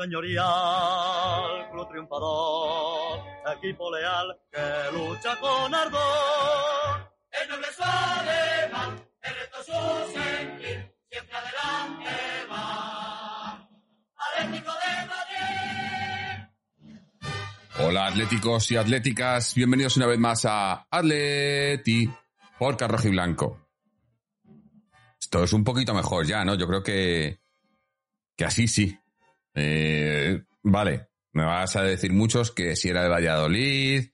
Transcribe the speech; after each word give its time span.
señorial, 0.00 1.68
club 1.70 1.88
triunfador, 1.90 3.20
equipo 3.56 3.90
leal 3.90 4.40
que 4.50 4.96
lucha 4.96 5.38
con 5.38 5.74
ardor. 5.74 7.12
El 7.30 7.48
noble 7.48 7.66
es 7.68 7.76
su 7.76 7.82
ademán, 7.82 9.04
el 9.20 9.34
reto 9.34 9.62
su 9.62 9.72
sentir, 10.12 10.94
siempre 11.10 11.36
adelante 11.36 12.10
va. 12.50 13.68
Atlético 14.16 14.72
de 14.72 15.06
Madrid. 15.06 16.48
Hola 17.80 18.06
atléticos 18.06 18.70
y 18.72 18.76
atléticas, 18.76 19.54
bienvenidos 19.54 19.96
una 19.98 20.06
vez 20.06 20.18
más 20.18 20.46
a 20.46 20.86
Atleti 20.90 22.10
por 22.58 22.76
Carrojo 22.76 23.08
y 23.08 23.10
Blanco. 23.10 23.68
Esto 25.20 25.44
es 25.44 25.52
un 25.52 25.62
poquito 25.62 25.92
mejor 25.92 26.26
ya, 26.26 26.42
¿no? 26.44 26.54
Yo 26.54 26.66
creo 26.66 26.82
que, 26.82 27.40
que 28.34 28.44
así 28.44 28.66
sí. 28.66 28.98
Eh, 29.54 30.42
vale, 30.62 31.08
me 31.32 31.44
vas 31.44 31.76
a 31.76 31.82
decir 31.82 32.12
muchos 32.12 32.50
que 32.50 32.76
si 32.76 32.88
era 32.88 33.02
de 33.02 33.08
Valladolid, 33.08 34.10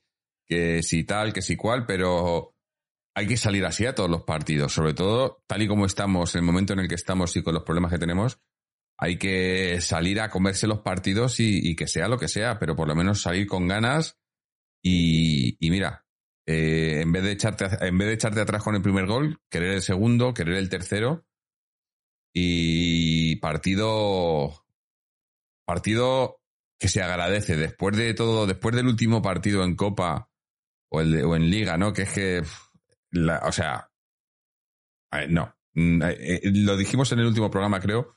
que 0.46 0.82
si 0.82 1.04
tal, 1.04 1.32
que 1.32 1.42
si 1.42 1.56
cual, 1.56 1.86
pero 1.86 2.54
hay 3.14 3.26
que 3.26 3.36
salir 3.36 3.64
así 3.64 3.86
a 3.86 3.94
todos 3.94 4.10
los 4.10 4.22
partidos, 4.22 4.72
sobre 4.72 4.94
todo 4.94 5.42
tal 5.46 5.62
y 5.62 5.68
como 5.68 5.86
estamos, 5.86 6.34
en 6.34 6.40
el 6.40 6.46
momento 6.46 6.72
en 6.72 6.80
el 6.80 6.88
que 6.88 6.94
estamos 6.94 7.34
y 7.36 7.42
con 7.42 7.54
los 7.54 7.64
problemas 7.64 7.90
que 7.90 7.98
tenemos, 7.98 8.38
hay 8.98 9.18
que 9.18 9.80
salir 9.80 10.20
a 10.20 10.30
comerse 10.30 10.66
los 10.66 10.80
partidos 10.80 11.40
y, 11.40 11.74
que 11.76 11.86
sea 11.86 12.08
lo 12.08 12.18
que 12.18 12.28
sea, 12.28 12.58
pero 12.58 12.76
por 12.76 12.88
lo 12.88 12.94
menos 12.94 13.20
salir 13.20 13.46
con 13.46 13.68
ganas 13.68 14.18
y, 14.82 15.56
y 15.64 15.70
mira, 15.70 16.06
eh, 16.46 17.00
en, 17.02 17.12
vez 17.12 17.24
de 17.24 17.32
echarte, 17.32 17.66
en 17.80 17.98
vez 17.98 18.08
de 18.08 18.14
echarte 18.14 18.40
atrás 18.40 18.62
con 18.62 18.74
el 18.74 18.82
primer 18.82 19.06
gol, 19.06 19.40
querer 19.50 19.74
el 19.74 19.82
segundo, 19.82 20.32
querer 20.32 20.54
el 20.54 20.68
tercero 20.68 21.26
y 22.32 23.36
partido, 23.36 24.65
partido 25.66 26.40
que 26.78 26.88
se 26.88 27.02
agradece 27.02 27.56
después 27.56 27.96
de 27.96 28.14
todo, 28.14 28.46
después 28.46 28.74
del 28.74 28.86
último 28.86 29.20
partido 29.20 29.64
en 29.64 29.76
Copa 29.76 30.30
o, 30.90 31.00
el 31.00 31.12
de- 31.12 31.24
o 31.24 31.36
en 31.36 31.50
Liga, 31.50 31.76
¿no? 31.76 31.92
Que 31.92 32.02
es 32.02 32.12
que, 32.12 32.42
la- 33.10 33.42
o 33.44 33.52
sea, 33.52 33.90
no, 35.28 35.52
Mm, 35.78 36.02
eh, 36.04 36.16
eh, 36.18 36.40
lo 36.54 36.74
dijimos 36.74 37.12
en 37.12 37.18
el 37.18 37.26
último 37.26 37.50
programa, 37.50 37.80
creo, 37.80 38.16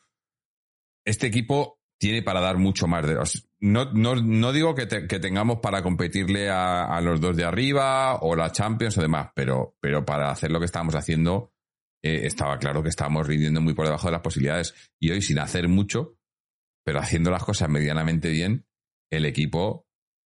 este 1.05 1.27
equipo 1.27 1.81
tiene 1.99 2.23
para 2.23 2.39
dar 2.39 2.57
mucho 2.57 2.87
más 2.87 3.05
de... 3.05 3.17
No, 3.59 3.91
no, 3.91 4.15
no 4.15 4.53
digo 4.53 4.73
que, 4.73 4.85
te- 4.85 5.07
que 5.07 5.19
tengamos 5.19 5.59
para 5.59 5.83
competirle 5.83 6.49
a, 6.49 6.85
a 6.85 7.01
los 7.01 7.19
dos 7.19 7.35
de 7.35 7.43
arriba 7.43 8.15
o 8.21 8.33
la 8.37 8.53
Champions 8.53 8.97
o 8.97 9.01
demás, 9.01 9.31
pero, 9.35 9.75
pero 9.81 10.05
para 10.05 10.31
hacer 10.31 10.51
lo 10.51 10.59
que 10.59 10.67
estábamos 10.67 10.95
haciendo 10.95 11.51
eh, 12.01 12.21
estaba 12.23 12.57
claro 12.57 12.81
que 12.81 12.87
estábamos 12.87 13.27
rindiendo 13.27 13.59
muy 13.59 13.73
por 13.73 13.85
debajo 13.85 14.07
de 14.07 14.13
las 14.13 14.21
posibilidades. 14.21 14.73
Y 14.97 15.11
hoy, 15.11 15.21
sin 15.21 15.39
hacer 15.39 15.67
mucho, 15.67 16.15
pero 16.89 17.01
haciendo 17.01 17.29
las 17.29 17.43
cosas 17.43 17.69
medianamente 17.69 18.29
bien, 18.31 18.65
el 19.11 19.27
equipo 19.27 19.85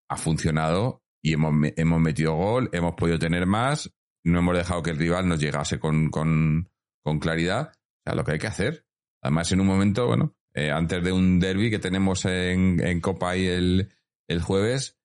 ha 0.08 0.16
funcionado 0.16 1.02
y 1.20 1.32
hemos, 1.32 1.52
hemos 1.76 2.00
metido 2.00 2.36
gol, 2.36 2.70
hemos 2.72 2.94
podido 2.94 3.18
tener 3.18 3.46
más, 3.46 3.92
no 4.24 4.38
hemos 4.38 4.56
dejado 4.56 4.80
que 4.80 4.90
el 4.90 4.96
rival 4.96 5.26
nos 5.26 5.40
llegase 5.40 5.80
con, 5.80 6.08
con, 6.08 6.70
claridad. 7.18 7.72
O 7.72 8.02
sea, 8.04 8.14
lo 8.14 8.22
que 8.22 8.30
hay 8.30 8.38
que 8.38 8.46
hacer. 8.46 8.86
Además, 9.24 9.50
en 9.50 9.60
un 9.60 9.66
momento, 9.66 10.06
bueno, 10.06 10.36
eh, 10.54 10.70
antes 10.70 11.02
de 11.02 11.10
un 11.10 11.40
derby 11.40 11.68
que 11.68 11.80
tenemos 11.80 12.26
en, 12.26 12.78
en 12.78 13.00
Copa 13.00 13.30
ahí 13.30 13.44
el, 13.48 13.92
el 14.28 14.40
jueves, 14.40 15.00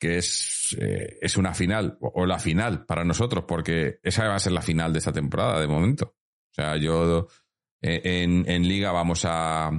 que 0.00 0.18
es, 0.18 0.76
eh, 0.80 1.18
es 1.22 1.36
una 1.36 1.54
final, 1.54 1.98
o, 2.00 2.10
o 2.16 2.26
la 2.26 2.40
final 2.40 2.84
para 2.84 3.04
nosotros, 3.04 3.44
porque 3.46 4.00
esa 4.02 4.26
va 4.26 4.34
a 4.34 4.40
ser 4.40 4.54
la 4.54 4.60
final 4.60 4.92
de 4.92 4.98
esta 4.98 5.12
temporada, 5.12 5.60
de 5.60 5.68
momento. 5.68 6.16
O 6.50 6.54
sea, 6.56 6.76
yo 6.76 7.28
eh, 7.80 8.00
en, 8.24 8.50
en 8.50 8.66
Liga 8.66 8.90
vamos 8.90 9.24
a. 9.24 9.70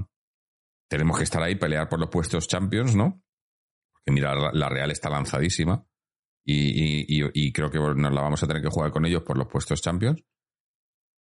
Tenemos 0.89 1.17
que 1.17 1.23
estar 1.23 1.41
ahí, 1.43 1.55
pelear 1.55 1.89
por 1.89 1.99
los 1.99 2.09
puestos 2.09 2.47
Champions, 2.47 2.95
¿no? 2.95 3.21
Porque 3.91 4.11
mira, 4.11 4.33
la, 4.53 4.69
Real 4.69 4.91
está 4.91 5.09
lanzadísima 5.09 5.85
y, 6.45 7.05
y- 7.07 7.29
y- 7.33 7.51
creo 7.51 7.69
que 7.69 7.79
nos 7.79 8.13
la 8.13 8.21
vamos 8.21 8.41
a 8.41 8.47
tener 8.47 8.61
que 8.61 8.69
jugar 8.69 8.91
con 8.91 9.05
ellos 9.05 9.23
por 9.23 9.37
los 9.37 9.47
puestos 9.47 9.81
Champions. 9.81 10.23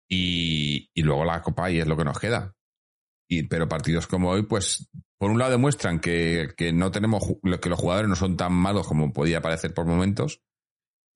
Y, 0.07 0.89
luego 1.01 1.25
la 1.25 1.41
Copa 1.41 1.71
y 1.71 1.79
es 1.79 1.87
lo 1.87 1.97
que 1.97 2.03
nos 2.03 2.19
queda. 2.19 2.55
Y, 3.27 3.43
pero 3.43 3.67
partidos 3.67 4.05
como 4.05 4.29
hoy, 4.29 4.43
pues, 4.43 4.87
por 5.17 5.31
un 5.31 5.39
lado 5.39 5.51
demuestran 5.51 5.99
que, 5.99 6.53
no 6.73 6.91
tenemos, 6.91 7.23
que 7.59 7.69
los 7.69 7.79
jugadores 7.79 8.07
no 8.07 8.15
son 8.15 8.37
tan 8.37 8.53
malos 8.53 8.87
como 8.87 9.11
podía 9.13 9.41
parecer 9.41 9.73
por 9.73 9.87
momentos, 9.87 10.43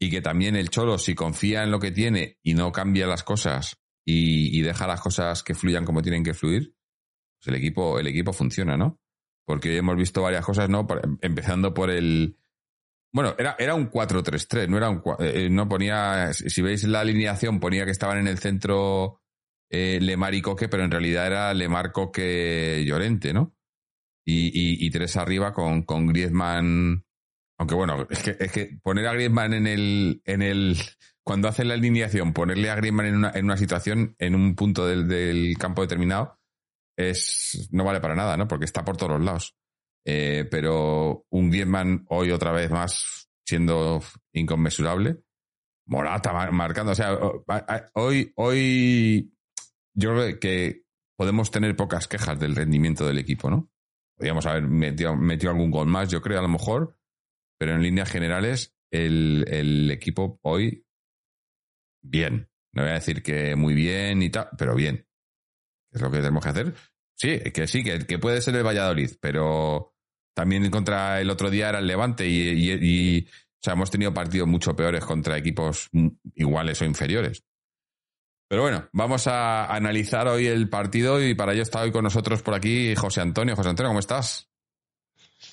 y 0.01 0.09
que 0.09 0.21
también 0.21 0.55
el 0.55 0.69
Cholo, 0.69 0.97
si 0.97 1.13
confía 1.13 1.63
en 1.63 1.71
lo 1.71 1.79
que 1.79 1.91
tiene 1.91 2.39
y 2.41 2.53
no 2.53 2.71
cambia 2.71 3.05
las 3.05 3.23
cosas 3.23 3.77
y, 4.05 4.59
deja 4.61 4.87
las 4.87 5.01
cosas 5.01 5.43
que 5.43 5.53
fluyan 5.53 5.85
como 5.85 6.01
tienen 6.01 6.23
que 6.23 6.33
fluir, 6.33 6.73
el 7.45 7.55
equipo, 7.55 7.99
el 7.99 8.07
equipo 8.07 8.33
funciona, 8.33 8.77
¿no? 8.77 8.99
Porque 9.45 9.77
hemos 9.77 9.95
visto 9.95 10.21
varias 10.21 10.45
cosas, 10.45 10.69
¿no? 10.69 10.85
Empezando 11.21 11.73
por 11.73 11.89
el. 11.89 12.37
Bueno, 13.11 13.33
era, 13.39 13.55
era 13.57 13.73
un 13.73 13.89
4-3-3, 13.89 14.67
no 14.67 14.77
era 14.77 14.89
un. 14.89 15.01
eh, 15.19 15.49
no 15.49 15.67
ponía. 15.67 16.33
Si 16.33 16.61
veis 16.61 16.83
la 16.83 16.99
alineación, 17.01 17.59
ponía 17.59 17.85
que 17.85 17.91
estaban 17.91 18.19
en 18.19 18.27
el 18.27 18.37
centro 18.37 19.21
eh, 19.69 19.99
Lemar 20.01 20.33
y 20.35 20.41
Coque, 20.41 20.67
pero 20.67 20.83
en 20.83 20.91
realidad 20.91 21.27
era 21.27 21.53
Lemar, 21.53 21.91
Coque, 21.91 22.83
Llorente, 22.85 23.33
¿no? 23.33 23.55
Y, 24.25 24.47
y, 24.47 24.85
y 24.85 24.89
tres 24.91 25.17
arriba 25.17 25.53
con, 25.53 25.83
con 25.83 26.07
Griezmann. 26.07 27.03
Aunque 27.57 27.75
bueno, 27.75 28.07
es 28.09 28.23
que, 28.23 28.37
es 28.39 28.51
que 28.51 28.79
poner 28.81 29.07
a 29.07 29.13
Griezmann 29.13 29.53
en 29.53 29.67
el, 29.67 30.21
en 30.25 30.41
el. 30.41 30.77
Cuando 31.23 31.47
hace 31.47 31.65
la 31.65 31.75
alineación, 31.75 32.33
ponerle 32.33 32.69
a 32.69 32.75
Griezmann 32.75 33.07
en 33.07 33.15
una, 33.15 33.31
en 33.33 33.45
una 33.45 33.57
situación, 33.57 34.15
en 34.17 34.35
un 34.35 34.55
punto 34.55 34.87
del 34.87 35.55
campo 35.59 35.81
determinado, 35.81 36.38
es. 36.99 37.69
no 37.71 37.83
vale 37.83 38.01
para 38.01 38.15
nada, 38.15 38.35
¿no? 38.37 38.47
Porque 38.47 38.65
está 38.65 38.83
por 38.83 38.97
todos 38.97 39.13
los 39.13 39.23
lados. 39.23 39.55
Eh, 40.05 40.47
pero 40.49 41.25
un 41.29 41.49
Griezmann 41.49 42.05
hoy 42.09 42.31
otra 42.31 42.51
vez 42.51 42.71
más 42.71 43.29
siendo 43.45 44.01
inconmensurable. 44.33 45.23
Morata 45.87 46.33
mar- 46.33 46.51
marcando. 46.51 46.91
O 46.91 46.95
sea, 46.95 47.17
hoy, 47.93 48.31
hoy 48.35 49.33
yo 49.95 50.13
creo 50.13 50.39
que 50.39 50.83
podemos 51.17 51.51
tener 51.51 51.75
pocas 51.75 52.07
quejas 52.07 52.39
del 52.39 52.55
rendimiento 52.55 53.05
del 53.07 53.17
equipo, 53.17 53.49
¿no? 53.49 53.69
Podríamos 54.15 54.45
haber 54.45 54.63
metido, 54.67 55.15
metido 55.15 55.51
algún 55.51 55.71
gol 55.71 55.87
más, 55.87 56.09
yo 56.09 56.21
creo, 56.21 56.39
a 56.39 56.43
lo 56.43 56.47
mejor, 56.49 56.97
pero 57.57 57.73
en 57.73 57.81
líneas 57.81 58.09
generales, 58.09 58.75
el, 58.91 59.45
el 59.49 59.91
equipo 59.91 60.39
hoy, 60.43 60.85
bien. 62.01 62.49
No 62.73 62.83
voy 62.83 62.91
a 62.91 62.95
decir 62.95 63.23
que 63.23 63.55
muy 63.55 63.73
bien 63.73 64.21
y 64.21 64.29
tal, 64.29 64.49
pero 64.57 64.75
bien. 64.75 65.07
Es 65.91 66.01
lo 66.01 66.11
que 66.11 66.17
tenemos 66.17 66.43
que 66.43 66.49
hacer. 66.49 66.73
Sí, 67.19 67.39
que 67.53 67.67
sí, 67.67 67.83
que, 67.83 68.17
puede 68.17 68.41
ser 68.41 68.55
el 68.55 68.65
Valladolid, 68.65 69.11
pero 69.19 69.93
también 70.33 70.71
contra 70.71 71.19
el 71.19 71.29
otro 71.29 71.49
día 71.49 71.67
era 71.67 71.79
el 71.79 71.87
Levante 71.87 72.25
y, 72.29 73.27
hemos 73.65 73.91
tenido 73.91 74.13
partidos 74.13 74.47
mucho 74.47 74.73
peores 74.73 75.03
contra 75.03 75.37
equipos 75.37 75.89
iguales 76.35 76.81
o 76.81 76.85
inferiores. 76.85 77.43
Pero 78.47 78.61
bueno, 78.61 78.87
vamos 78.93 79.27
a 79.27 79.65
analizar 79.65 80.29
hoy 80.29 80.47
el 80.47 80.69
partido 80.69 81.21
y 81.21 81.35
para 81.35 81.51
ello 81.51 81.61
está 81.61 81.81
hoy 81.81 81.91
con 81.91 82.05
nosotros 82.05 82.41
por 82.41 82.53
aquí 82.53 82.95
José 82.95 83.19
Antonio. 83.19 83.55
José 83.55 83.69
Antonio, 83.69 83.89
¿cómo 83.89 83.99
estás? 83.99 84.49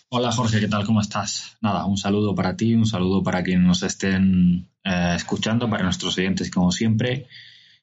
Hola 0.09 0.31
Jorge, 0.31 0.61
¿qué 0.61 0.69
tal? 0.69 0.87
¿Cómo 0.87 1.01
estás? 1.01 1.59
Nada, 1.61 1.85
un 1.85 1.97
saludo 1.97 2.33
para 2.35 2.57
ti, 2.57 2.75
un 2.75 2.87
saludo 2.87 3.25
para 3.25 3.43
quienes 3.43 3.67
nos 3.67 3.83
estén 3.83 4.71
eh, 4.85 5.15
escuchando, 5.17 5.69
para 5.69 5.83
nuestros 5.83 6.17
oyentes 6.17 6.49
como 6.49 6.71
siempre. 6.71 7.27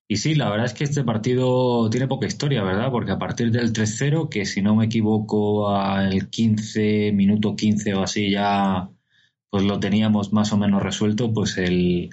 Y 0.07 0.17
sí, 0.17 0.35
la 0.35 0.49
verdad 0.49 0.65
es 0.65 0.73
que 0.73 0.83
este 0.83 1.03
partido 1.03 1.89
tiene 1.89 2.07
poca 2.07 2.27
historia, 2.27 2.63
¿verdad? 2.63 2.91
Porque 2.91 3.11
a 3.11 3.19
partir 3.19 3.51
del 3.51 3.73
3-0, 3.73 4.29
que 4.29 4.45
si 4.45 4.61
no 4.61 4.75
me 4.75 4.85
equivoco 4.85 5.69
al 5.69 6.29
15, 6.29 7.11
minuto 7.13 7.55
15 7.55 7.93
o 7.95 8.03
así 8.03 8.29
ya 8.29 8.89
pues 9.49 9.65
lo 9.65 9.79
teníamos 9.79 10.33
más 10.33 10.51
o 10.51 10.57
menos 10.57 10.81
resuelto, 10.81 11.31
pues 11.31 11.57
el, 11.59 12.09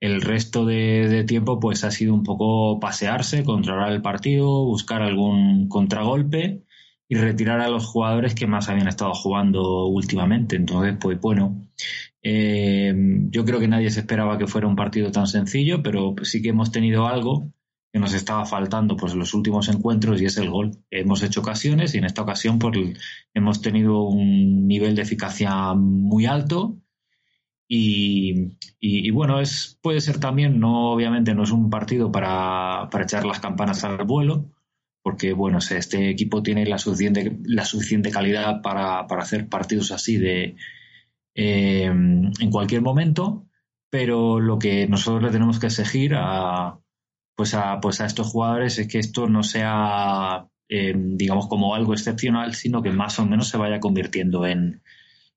el 0.00 0.20
resto 0.20 0.64
de, 0.66 1.24
tiempo 1.24 1.58
pues 1.58 1.82
ha 1.84 1.90
sido 1.90 2.14
un 2.14 2.22
poco 2.22 2.78
pasearse, 2.78 3.44
controlar 3.44 3.90
el 3.92 4.02
partido, 4.02 4.64
buscar 4.64 5.02
algún 5.02 5.68
contragolpe 5.68 6.62
y 7.08 7.16
retirar 7.16 7.60
a 7.60 7.68
los 7.68 7.86
jugadores 7.86 8.34
que 8.34 8.46
más 8.46 8.68
habían 8.68 8.88
estado 8.88 9.14
jugando 9.14 9.86
últimamente. 9.86 10.56
Entonces, 10.56 10.96
pues 11.00 11.18
bueno, 11.20 11.58
eh, 12.22 12.94
yo 13.30 13.44
creo 13.44 13.60
que 13.60 13.68
nadie 13.68 13.90
se 13.90 14.00
esperaba 14.00 14.38
que 14.38 14.46
fuera 14.46 14.66
un 14.66 14.76
partido 14.76 15.10
tan 15.10 15.26
sencillo, 15.26 15.82
pero 15.82 16.14
sí 16.22 16.42
que 16.42 16.50
hemos 16.50 16.72
tenido 16.72 17.06
algo 17.06 17.52
que 17.92 17.98
nos 17.98 18.12
estaba 18.12 18.44
faltando 18.44 18.96
pues 18.96 19.14
en 19.14 19.20
los 19.20 19.32
últimos 19.34 19.68
encuentros 19.68 20.20
y 20.20 20.26
es 20.26 20.36
el 20.36 20.50
gol. 20.50 20.72
Hemos 20.90 21.22
hecho 21.22 21.40
ocasiones 21.40 21.94
y 21.94 21.98
en 21.98 22.04
esta 22.04 22.22
ocasión 22.22 22.58
pues 22.58 22.76
hemos 23.34 23.62
tenido 23.62 24.02
un 24.02 24.66
nivel 24.66 24.94
de 24.94 25.02
eficacia 25.02 25.74
muy 25.74 26.26
alto. 26.26 26.76
Y, 27.70 28.56
y, 28.80 29.10
bueno, 29.10 29.40
es, 29.40 29.78
puede 29.82 30.00
ser 30.00 30.18
también, 30.18 30.58
no, 30.58 30.90
obviamente 30.90 31.34
no 31.34 31.42
es 31.42 31.50
un 31.50 31.68
partido 31.68 32.10
para, 32.10 32.88
para 32.90 33.04
echar 33.04 33.26
las 33.26 33.40
campanas 33.40 33.84
al 33.84 34.06
vuelo, 34.06 34.50
porque 35.02 35.34
bueno, 35.34 35.58
este 35.58 36.08
equipo 36.08 36.42
tiene 36.42 36.64
la 36.64 36.78
suficiente, 36.78 37.38
la 37.44 37.66
suficiente 37.66 38.10
calidad 38.10 38.62
para, 38.62 39.06
para 39.06 39.22
hacer 39.22 39.50
partidos 39.50 39.92
así 39.92 40.16
de 40.16 40.56
eh, 41.34 41.84
en 41.84 42.50
cualquier 42.50 42.82
momento, 42.82 43.46
pero 43.90 44.40
lo 44.40 44.58
que 44.58 44.86
nosotros 44.88 45.22
le 45.22 45.30
tenemos 45.30 45.58
que 45.58 45.66
exigir 45.66 46.14
a 46.16 46.78
pues 47.36 47.54
a 47.54 47.80
pues 47.80 48.00
a 48.00 48.06
estos 48.06 48.28
jugadores 48.28 48.78
es 48.78 48.88
que 48.88 48.98
esto 48.98 49.28
no 49.28 49.42
sea 49.42 50.48
eh, 50.68 50.94
digamos 50.96 51.48
como 51.48 51.74
algo 51.74 51.94
excepcional, 51.94 52.54
sino 52.54 52.82
que 52.82 52.90
más 52.90 53.18
o 53.18 53.26
menos 53.26 53.48
se 53.48 53.56
vaya 53.56 53.80
convirtiendo 53.80 54.46
en, 54.46 54.82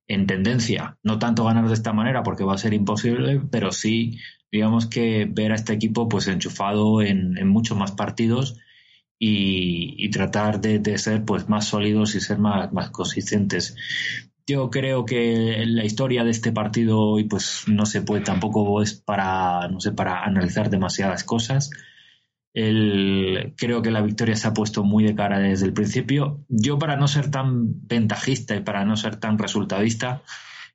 en 0.08 0.28
tendencia. 0.28 0.98
No 1.04 1.20
tanto 1.20 1.46
ganar 1.46 1.68
de 1.68 1.74
esta 1.74 1.94
manera 1.94 2.24
porque 2.24 2.44
va 2.44 2.56
a 2.56 2.58
ser 2.58 2.74
imposible, 2.74 3.42
pero 3.52 3.72
sí 3.72 4.20
digamos 4.52 4.88
que 4.88 5.26
ver 5.32 5.54
a 5.54 5.56
este 5.56 5.74
equipo 5.74 6.10
pues 6.10 6.28
enchufado 6.28 7.02
en, 7.02 7.48
muchos 7.48 7.78
más 7.78 7.94
partidos 7.94 8.58
y, 9.18 9.96
y 9.98 10.10
tratar 10.10 10.60
de, 10.60 10.80
de, 10.80 10.98
ser 10.98 11.24
pues 11.24 11.48
más 11.48 11.68
sólidos 11.68 12.16
y 12.16 12.20
ser 12.20 12.40
más, 12.40 12.74
más 12.74 12.90
consistentes. 12.90 13.76
Yo 14.48 14.70
creo 14.70 15.06
que 15.06 15.64
la 15.66 15.86
historia 15.86 16.24
de 16.24 16.32
este 16.32 16.52
partido 16.52 17.00
hoy 17.00 17.26
pues 17.26 17.64
no 17.68 17.86
se 17.86 18.02
puede 18.02 18.22
tampoco 18.22 18.82
es 18.82 18.94
para 18.94 19.68
no 19.68 19.80
sé 19.80 19.92
para 19.92 20.24
analizar 20.24 20.70
demasiadas 20.70 21.24
cosas. 21.24 21.70
El, 22.54 23.54
creo 23.56 23.82
que 23.82 23.92
la 23.92 24.02
victoria 24.02 24.36
se 24.36 24.48
ha 24.48 24.54
puesto 24.54 24.84
muy 24.84 25.06
de 25.06 25.16
cara 25.16 25.40
desde 25.40 25.68
el 25.68 25.74
principio. 25.74 26.44
Yo 26.50 26.78
para 26.78 26.98
no 26.98 27.08
ser 27.08 27.32
tan 27.32 27.88
ventajista 27.88 28.56
y 28.56 28.62
para 28.62 28.84
no 28.84 28.98
ser 28.98 29.16
tan 29.18 29.38
resultadista, 29.38 30.22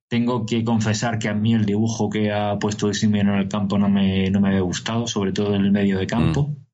tengo 0.08 0.46
que 0.46 0.64
confesar 0.64 1.18
que 1.18 1.28
a 1.28 1.34
mí 1.34 1.54
el 1.54 1.66
dibujo 1.66 2.08
que 2.08 2.32
ha 2.32 2.58
puesto 2.58 2.94
Simeone 2.94 3.32
en 3.34 3.38
el 3.40 3.48
campo 3.48 3.78
no 3.78 3.90
me, 3.90 4.30
no 4.30 4.40
me 4.40 4.48
había 4.48 4.60
gustado, 4.60 5.06
sobre 5.06 5.32
todo 5.32 5.54
en 5.54 5.64
el 5.64 5.72
medio 5.72 5.98
de 5.98 6.06
campo. 6.06 6.48
Mm 6.48 6.66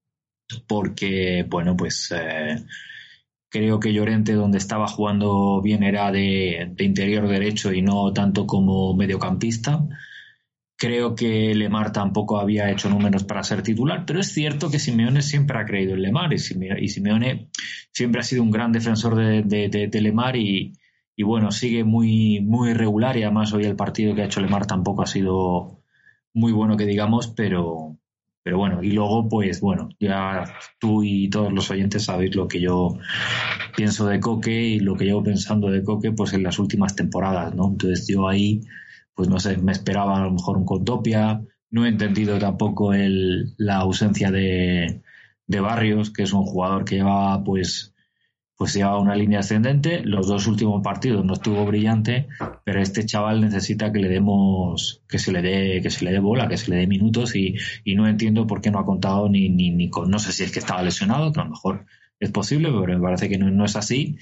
porque, 0.66 1.44
bueno, 1.48 1.76
pues 1.76 2.12
eh, 2.14 2.56
creo 3.52 3.80
que 3.80 3.92
Llorente 3.92 4.32
donde 4.32 4.56
estaba 4.56 4.88
jugando 4.88 5.60
bien 5.60 5.82
era 5.82 6.10
de, 6.10 6.74
interior 6.78 7.28
derecho 7.28 7.72
y 7.72 7.82
no 7.82 8.12
tanto 8.14 8.46
como 8.46 8.94
mediocampista. 8.96 9.86
Creo 10.76 11.14
que 11.14 11.54
Lemar 11.54 11.92
tampoco 11.92 12.40
había 12.40 12.70
hecho 12.70 12.88
números 12.88 13.24
para 13.24 13.44
ser 13.44 13.62
titular, 13.62 14.04
pero 14.06 14.20
es 14.20 14.32
cierto 14.32 14.70
que 14.70 14.78
Simeone 14.78 15.20
siempre 15.20 15.58
ha 15.58 15.66
creído 15.66 15.92
en 15.94 16.02
Lemar 16.02 16.32
y 16.32 16.38
Simeone, 16.38 17.50
siempre 17.92 18.22
ha 18.22 18.24
sido 18.24 18.42
un 18.42 18.50
gran 18.50 18.72
defensor 18.72 19.14
de, 19.16 19.42
de, 19.42 19.86
de 19.86 20.00
Lemar 20.00 20.34
y, 20.34 20.72
y, 21.14 21.22
bueno, 21.22 21.52
sigue 21.52 21.84
muy, 21.84 22.40
muy 22.40 22.70
irregular 22.70 23.18
y 23.18 23.22
además 23.22 23.52
hoy 23.52 23.64
el 23.64 23.76
partido 23.76 24.14
que 24.14 24.22
ha 24.22 24.26
hecho 24.26 24.40
Lemar 24.40 24.66
tampoco 24.66 25.02
ha 25.02 25.06
sido 25.06 25.82
muy 26.32 26.52
bueno 26.52 26.78
que 26.78 26.86
digamos, 26.86 27.28
pero, 27.28 27.98
pero 28.42 28.58
bueno, 28.58 28.82
y 28.82 28.90
luego, 28.90 29.28
pues 29.28 29.60
bueno, 29.60 29.88
ya 30.00 30.44
tú 30.80 31.04
y 31.04 31.30
todos 31.30 31.52
los 31.52 31.70
oyentes 31.70 32.04
sabéis 32.04 32.34
lo 32.34 32.48
que 32.48 32.60
yo 32.60 32.98
pienso 33.76 34.06
de 34.06 34.20
Coque 34.20 34.62
y 34.62 34.80
lo 34.80 34.96
que 34.96 35.04
llevo 35.04 35.22
pensando 35.22 35.70
de 35.70 35.84
Coque, 35.84 36.12
pues 36.12 36.32
en 36.32 36.42
las 36.42 36.58
últimas 36.58 36.96
temporadas, 36.96 37.54
¿no? 37.54 37.68
Entonces 37.68 38.06
yo 38.08 38.28
ahí, 38.28 38.60
pues 39.14 39.28
no 39.28 39.38
sé, 39.38 39.58
me 39.58 39.72
esperaba 39.72 40.18
a 40.18 40.24
lo 40.24 40.32
mejor 40.32 40.58
un 40.58 40.64
Contopia, 40.64 41.40
no 41.70 41.86
he 41.86 41.88
entendido 41.88 42.38
tampoco 42.38 42.92
el, 42.94 43.54
la 43.58 43.76
ausencia 43.76 44.30
de, 44.30 45.02
de 45.46 45.60
Barrios, 45.60 46.10
que 46.10 46.24
es 46.24 46.32
un 46.32 46.44
jugador 46.44 46.84
que 46.84 46.96
lleva 46.96 47.42
pues 47.44 47.91
pues 48.56 48.74
lleva 48.74 48.98
una 48.98 49.16
línea 49.16 49.40
ascendente. 49.40 50.02
Los 50.04 50.28
dos 50.28 50.46
últimos 50.46 50.82
partidos 50.82 51.24
no 51.24 51.34
estuvo 51.34 51.64
brillante, 51.64 52.28
pero 52.64 52.80
este 52.80 53.04
chaval 53.04 53.40
necesita 53.40 53.92
que 53.92 53.98
le 53.98 54.08
demos, 54.08 55.02
que 55.08 55.18
se 55.18 55.32
le 55.32 55.42
dé, 55.42 55.80
que 55.82 55.90
se 55.90 56.04
le 56.04 56.12
dé 56.12 56.18
bola, 56.18 56.48
que 56.48 56.56
se 56.56 56.70
le 56.70 56.76
dé 56.76 56.86
minutos 56.86 57.34
y, 57.34 57.56
y 57.84 57.94
no 57.94 58.06
entiendo 58.06 58.46
por 58.46 58.60
qué 58.60 58.70
no 58.70 58.78
ha 58.78 58.84
contado 58.84 59.28
ni, 59.28 59.48
ni, 59.48 59.70
ni 59.70 59.90
con, 59.90 60.10
no 60.10 60.18
sé 60.18 60.32
si 60.32 60.44
es 60.44 60.52
que 60.52 60.58
estaba 60.58 60.82
lesionado, 60.82 61.32
que 61.32 61.40
a 61.40 61.44
lo 61.44 61.50
mejor 61.50 61.86
es 62.20 62.30
posible, 62.30 62.68
pero 62.68 62.98
me 62.98 63.02
parece 63.02 63.28
que 63.28 63.38
no, 63.38 63.50
no 63.50 63.64
es 63.64 63.74
así. 63.76 64.16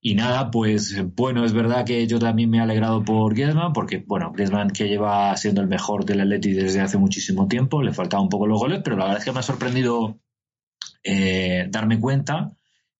Y 0.00 0.16
nada, 0.16 0.50
pues 0.50 1.02
bueno, 1.14 1.44
es 1.44 1.54
verdad 1.54 1.86
que 1.86 2.06
yo 2.06 2.18
también 2.18 2.50
me 2.50 2.58
he 2.58 2.60
alegrado 2.60 3.02
por 3.04 3.32
Griezmann, 3.34 3.72
porque 3.72 4.04
bueno, 4.06 4.32
Griezmann 4.32 4.70
que 4.70 4.88
lleva 4.88 5.34
siendo 5.36 5.62
el 5.62 5.68
mejor 5.68 6.04
del 6.04 6.20
Atleti 6.20 6.52
desde 6.52 6.80
hace 6.80 6.98
muchísimo 6.98 7.48
tiempo, 7.48 7.82
le 7.82 7.94
faltaban 7.94 8.24
un 8.24 8.28
poco 8.28 8.46
los 8.46 8.58
goles, 8.58 8.80
pero 8.84 8.96
la 8.96 9.04
verdad 9.04 9.20
es 9.20 9.24
que 9.24 9.32
me 9.32 9.38
ha 9.38 9.42
sorprendido 9.42 10.18
eh, 11.04 11.68
darme 11.70 12.00
cuenta 12.00 12.52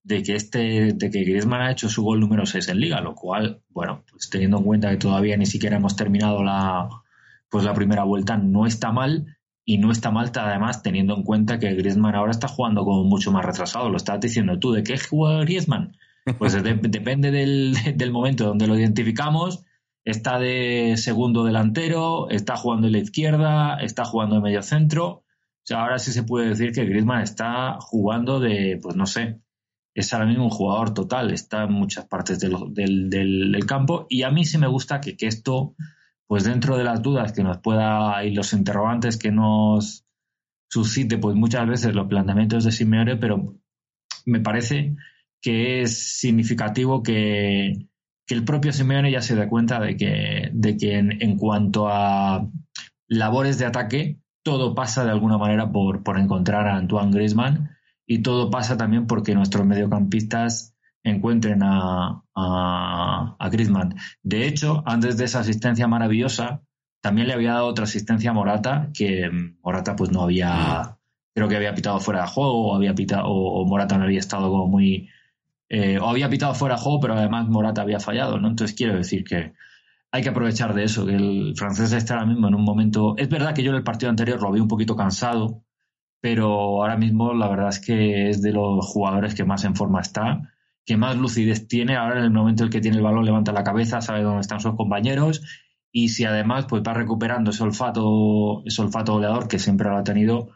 de 0.04 0.22
que 0.22 0.36
este, 0.36 0.92
de 0.92 1.10
que 1.10 1.24
Griezmann 1.24 1.62
ha 1.62 1.72
hecho 1.72 1.88
su 1.88 2.02
gol 2.02 2.20
número 2.20 2.46
6 2.46 2.68
en 2.68 2.80
liga, 2.80 3.00
lo 3.00 3.14
cual, 3.14 3.62
bueno, 3.70 4.04
pues 4.10 4.30
teniendo 4.30 4.58
en 4.58 4.64
cuenta 4.64 4.90
que 4.90 4.98
todavía 4.98 5.36
ni 5.36 5.46
siquiera 5.46 5.78
hemos 5.78 5.96
terminado 5.96 6.44
la, 6.44 6.88
pues 7.50 7.64
la 7.64 7.74
primera 7.74 8.04
vuelta, 8.04 8.36
no 8.36 8.66
está 8.66 8.92
mal, 8.92 9.38
y 9.64 9.78
no 9.78 9.90
está 9.90 10.10
mal 10.10 10.30
además 10.34 10.82
teniendo 10.82 11.16
en 11.16 11.22
cuenta 11.22 11.58
que 11.58 11.74
Griezmann 11.74 12.14
ahora 12.14 12.32
está 12.32 12.48
jugando 12.48 12.84
como 12.84 13.04
mucho 13.04 13.32
más 13.32 13.44
retrasado, 13.44 13.88
lo 13.88 13.96
estás 13.96 14.20
diciendo 14.20 14.58
tú, 14.58 14.72
¿de 14.72 14.82
qué 14.82 14.98
juega 14.98 15.40
Griezmann? 15.40 15.96
Pues 16.38 16.52
de, 16.52 16.74
depende 16.74 17.30
del, 17.30 17.74
del 17.96 18.12
momento 18.12 18.44
donde 18.44 18.66
lo 18.66 18.78
identificamos, 18.78 19.64
está 20.04 20.38
de 20.38 20.94
segundo 20.98 21.44
delantero, 21.44 22.28
está 22.28 22.56
jugando 22.56 22.88
en 22.88 22.92
la 22.92 22.98
izquierda, 22.98 23.78
está 23.80 24.04
jugando 24.04 24.36
de 24.36 24.42
medio 24.42 24.62
centro, 24.62 25.24
ahora 25.70 25.98
sí 25.98 26.12
se 26.12 26.24
puede 26.24 26.50
decir 26.50 26.72
que 26.72 26.84
Griezmann 26.84 27.22
está 27.22 27.78
jugando 27.80 28.40
de, 28.40 28.78
pues 28.82 28.96
no 28.96 29.06
sé, 29.06 29.40
es 29.94 30.12
ahora 30.12 30.26
mismo 30.26 30.44
un 30.44 30.50
jugador 30.50 30.92
total, 30.92 31.32
está 31.32 31.64
en 31.64 31.72
muchas 31.72 32.06
partes 32.06 32.40
del, 32.40 32.74
del, 32.74 33.66
campo 33.66 34.06
y 34.10 34.24
a 34.24 34.30
mí 34.30 34.44
sí 34.44 34.58
me 34.58 34.66
gusta 34.66 35.00
que, 35.00 35.16
que, 35.16 35.28
esto, 35.28 35.74
pues 36.26 36.44
dentro 36.44 36.76
de 36.76 36.84
las 36.84 37.00
dudas 37.00 37.32
que 37.32 37.44
nos 37.44 37.58
pueda 37.58 38.24
y 38.24 38.34
los 38.34 38.52
interrogantes 38.52 39.16
que 39.16 39.30
nos 39.30 40.04
suscite, 40.68 41.18
pues 41.18 41.36
muchas 41.36 41.68
veces 41.68 41.94
los 41.94 42.08
planteamientos 42.08 42.64
de 42.64 42.72
Simeone, 42.72 43.16
pero 43.16 43.54
me 44.26 44.40
parece 44.40 44.96
que 45.40 45.82
es 45.82 46.18
significativo 46.18 47.02
que, 47.02 47.86
que 48.26 48.34
el 48.34 48.44
propio 48.44 48.72
Simeone 48.72 49.12
ya 49.12 49.20
se 49.20 49.36
dé 49.36 49.48
cuenta 49.48 49.78
de 49.78 49.96
que, 49.96 50.50
de 50.52 50.76
que 50.76 50.98
en, 50.98 51.22
en 51.22 51.36
cuanto 51.36 51.88
a 51.88 52.50
labores 53.06 53.58
de 53.58 53.66
ataque, 53.66 54.18
todo 54.42 54.74
pasa 54.74 55.04
de 55.04 55.12
alguna 55.12 55.38
manera 55.38 55.70
por, 55.70 56.02
por 56.02 56.18
encontrar 56.18 56.66
a 56.66 56.76
Antoine 56.76 57.12
Griezmann 57.12 57.73
y 58.06 58.22
todo 58.22 58.50
pasa 58.50 58.76
también 58.76 59.06
porque 59.06 59.34
nuestros 59.34 59.66
mediocampistas 59.66 60.74
encuentren 61.02 61.62
a, 61.62 62.22
a, 62.34 63.48
Griezmann. 63.50 63.94
De 64.22 64.46
hecho, 64.46 64.82
antes 64.86 65.16
de 65.16 65.24
esa 65.24 65.40
asistencia 65.40 65.86
maravillosa, 65.86 66.62
también 67.00 67.28
le 67.28 67.34
había 67.34 67.52
dado 67.52 67.66
otra 67.66 67.84
asistencia 67.84 68.30
a 68.30 68.34
Morata, 68.34 68.90
que 68.94 69.30
Morata 69.62 69.94
pues 69.94 70.10
no 70.10 70.22
había, 70.22 70.96
creo 71.34 71.48
que 71.48 71.56
había 71.56 71.74
pitado 71.74 72.00
fuera 72.00 72.22
de 72.22 72.28
juego, 72.28 72.70
o 72.70 72.74
había 72.74 72.94
pitado, 72.94 73.26
o, 73.26 73.60
o 73.60 73.66
Morata 73.66 73.98
no 73.98 74.04
había 74.04 74.20
estado 74.20 74.48
como 74.50 74.66
muy, 74.66 75.10
eh, 75.68 75.98
o 75.98 76.08
había 76.08 76.30
pitado 76.30 76.54
fuera 76.54 76.76
de 76.76 76.80
juego, 76.80 77.00
pero 77.00 77.14
además 77.14 77.48
Morata 77.48 77.82
había 77.82 78.00
fallado, 78.00 78.38
¿no? 78.38 78.48
Entonces 78.48 78.74
quiero 78.74 78.96
decir 78.96 79.24
que 79.24 79.52
hay 80.10 80.22
que 80.22 80.28
aprovechar 80.28 80.74
de 80.74 80.84
eso, 80.84 81.04
que 81.04 81.16
el 81.16 81.54
francés 81.56 81.92
está 81.92 82.14
ahora 82.14 82.26
mismo 82.26 82.48
en 82.48 82.54
un 82.54 82.64
momento, 82.64 83.14
es 83.18 83.28
verdad 83.28 83.54
que 83.54 83.62
yo 83.62 83.70
en 83.70 83.76
el 83.76 83.82
partido 83.82 84.10
anterior 84.10 84.40
lo 84.40 84.52
vi 84.52 84.60
un 84.60 84.68
poquito 84.68 84.96
cansado, 84.96 85.63
pero 86.24 86.46
ahora 86.48 86.96
mismo 86.96 87.34
la 87.34 87.48
verdad 87.48 87.68
es 87.68 87.80
que 87.80 88.30
es 88.30 88.40
de 88.40 88.50
los 88.50 88.86
jugadores 88.86 89.34
que 89.34 89.44
más 89.44 89.62
en 89.64 89.76
forma 89.76 90.00
está, 90.00 90.40
que 90.86 90.96
más 90.96 91.18
lucidez 91.18 91.68
tiene. 91.68 91.96
Ahora 91.96 92.20
en 92.20 92.24
el 92.24 92.30
momento 92.30 92.62
en 92.62 92.68
el 92.68 92.72
que 92.72 92.80
tiene 92.80 92.96
el 92.96 93.02
balón 93.02 93.26
levanta 93.26 93.52
la 93.52 93.62
cabeza, 93.62 94.00
sabe 94.00 94.22
dónde 94.22 94.40
están 94.40 94.58
sus 94.58 94.74
compañeros 94.74 95.42
y 95.92 96.08
si 96.08 96.24
además 96.24 96.64
pues 96.66 96.82
va 96.82 96.94
recuperando 96.94 97.50
ese 97.50 97.62
olfato, 97.62 98.62
ese 98.64 98.80
olfato 98.80 99.12
goleador 99.12 99.48
que 99.48 99.58
siempre 99.58 99.90
lo 99.90 99.98
ha 99.98 100.02
tenido, 100.02 100.48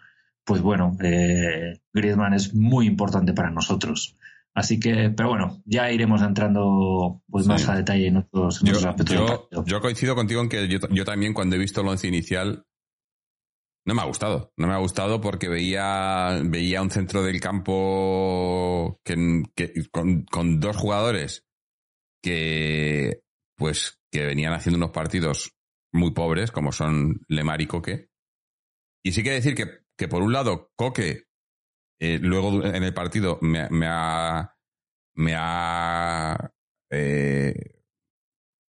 pues 0.42 0.62
bueno, 0.62 0.96
eh, 1.02 1.82
Griezmann 1.92 2.32
es 2.32 2.54
muy 2.54 2.86
importante 2.86 3.34
para 3.34 3.50
nosotros. 3.50 4.16
Así 4.54 4.80
que, 4.80 5.10
pero 5.14 5.28
bueno, 5.28 5.60
ya 5.66 5.92
iremos 5.92 6.22
entrando 6.22 7.20
pues 7.28 7.44
Sí. 7.44 7.50
más 7.50 7.68
a 7.68 7.76
detalle 7.76 8.06
en 8.06 8.16
otros, 8.16 8.62
en 8.62 8.68
otros 8.68 8.82
Yo, 8.84 8.88
aspectos 8.88 9.66
yo 9.66 9.80
coincido 9.82 10.14
contigo 10.14 10.40
en 10.40 10.48
que 10.48 10.66
yo, 10.66 10.78
yo 10.90 11.04
también 11.04 11.34
cuando 11.34 11.56
he 11.56 11.58
visto 11.58 11.82
el 11.82 11.88
once 11.88 12.08
inicial 12.08 12.64
no 13.88 13.94
me 13.94 14.02
ha 14.02 14.04
gustado. 14.04 14.52
No 14.58 14.66
me 14.66 14.74
ha 14.74 14.78
gustado 14.78 15.18
porque 15.22 15.48
veía, 15.48 16.42
veía 16.44 16.82
un 16.82 16.90
centro 16.90 17.22
del 17.22 17.40
campo 17.40 19.00
que, 19.02 19.42
con, 19.90 20.24
con 20.26 20.60
dos 20.60 20.76
jugadores 20.76 21.46
que 22.22 23.22
pues 23.56 23.98
que 24.12 24.26
venían 24.26 24.52
haciendo 24.52 24.76
unos 24.76 24.90
partidos 24.90 25.56
muy 25.90 26.10
pobres, 26.10 26.50
como 26.50 26.70
son 26.70 27.22
Lemar 27.28 27.62
y 27.62 27.66
Coque. 27.66 28.10
Y 29.02 29.12
sí 29.12 29.22
que 29.22 29.30
decir 29.30 29.54
que, 29.54 29.80
que 29.96 30.06
por 30.06 30.22
un 30.22 30.34
lado, 30.34 30.70
Coque 30.76 31.24
eh, 31.98 32.18
luego 32.20 32.62
en 32.62 32.84
el 32.84 32.92
partido 32.92 33.38
me, 33.40 33.70
me 33.70 33.86
ha 33.88 34.54
me 35.14 35.34
ha 35.34 36.52
eh, 36.90 37.54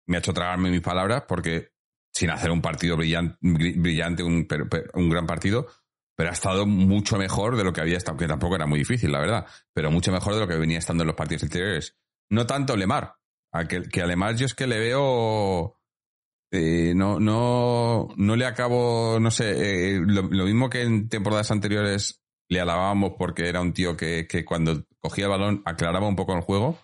me 0.06 0.16
ha 0.16 0.20
hecho 0.20 0.34
tragarme 0.34 0.70
mis 0.70 0.82
palabras 0.82 1.24
porque 1.26 1.70
sin 2.16 2.30
hacer 2.30 2.50
un 2.50 2.62
partido 2.62 2.96
brillan- 2.96 3.36
bri- 3.40 3.80
brillante, 3.80 4.22
un, 4.22 4.46
un 4.94 5.10
gran 5.10 5.26
partido, 5.26 5.66
pero 6.16 6.30
ha 6.30 6.32
estado 6.32 6.64
mucho 6.64 7.18
mejor 7.18 7.56
de 7.56 7.64
lo 7.64 7.72
que 7.74 7.82
había 7.82 7.98
estado, 7.98 8.16
que 8.16 8.26
tampoco 8.26 8.54
era 8.56 8.66
muy 8.66 8.78
difícil, 8.78 9.12
la 9.12 9.18
verdad, 9.20 9.46
pero 9.74 9.90
mucho 9.90 10.12
mejor 10.12 10.32
de 10.34 10.40
lo 10.40 10.48
que 10.48 10.56
venía 10.56 10.78
estando 10.78 11.02
en 11.02 11.08
los 11.08 11.16
partidos 11.16 11.42
anteriores. 11.42 11.94
No 12.30 12.46
tanto 12.46 12.74
Lemar, 12.74 13.16
a 13.52 13.68
que, 13.68 13.82
que 13.82 14.00
a 14.00 14.06
Lemar 14.06 14.34
yo 14.36 14.46
es 14.46 14.54
que 14.54 14.66
le 14.66 14.78
veo... 14.78 15.78
eh, 16.52 16.94
no, 16.96 17.20
no, 17.20 18.08
no 18.16 18.36
le 18.36 18.46
acabo, 18.46 19.18
no 19.20 19.30
sé, 19.30 19.96
eh, 19.96 20.00
lo, 20.00 20.22
lo 20.22 20.44
mismo 20.46 20.70
que 20.70 20.82
en 20.82 21.08
temporadas 21.10 21.50
anteriores 21.50 22.22
le 22.48 22.60
alabábamos 22.60 23.12
porque 23.18 23.48
era 23.48 23.60
un 23.60 23.72
tío 23.74 23.96
que, 23.96 24.26
que 24.26 24.44
cuando 24.44 24.84
cogía 25.00 25.24
el 25.24 25.30
balón 25.32 25.62
aclaraba 25.66 26.08
un 26.08 26.16
poco 26.16 26.34
el 26.34 26.40
juego. 26.40 26.78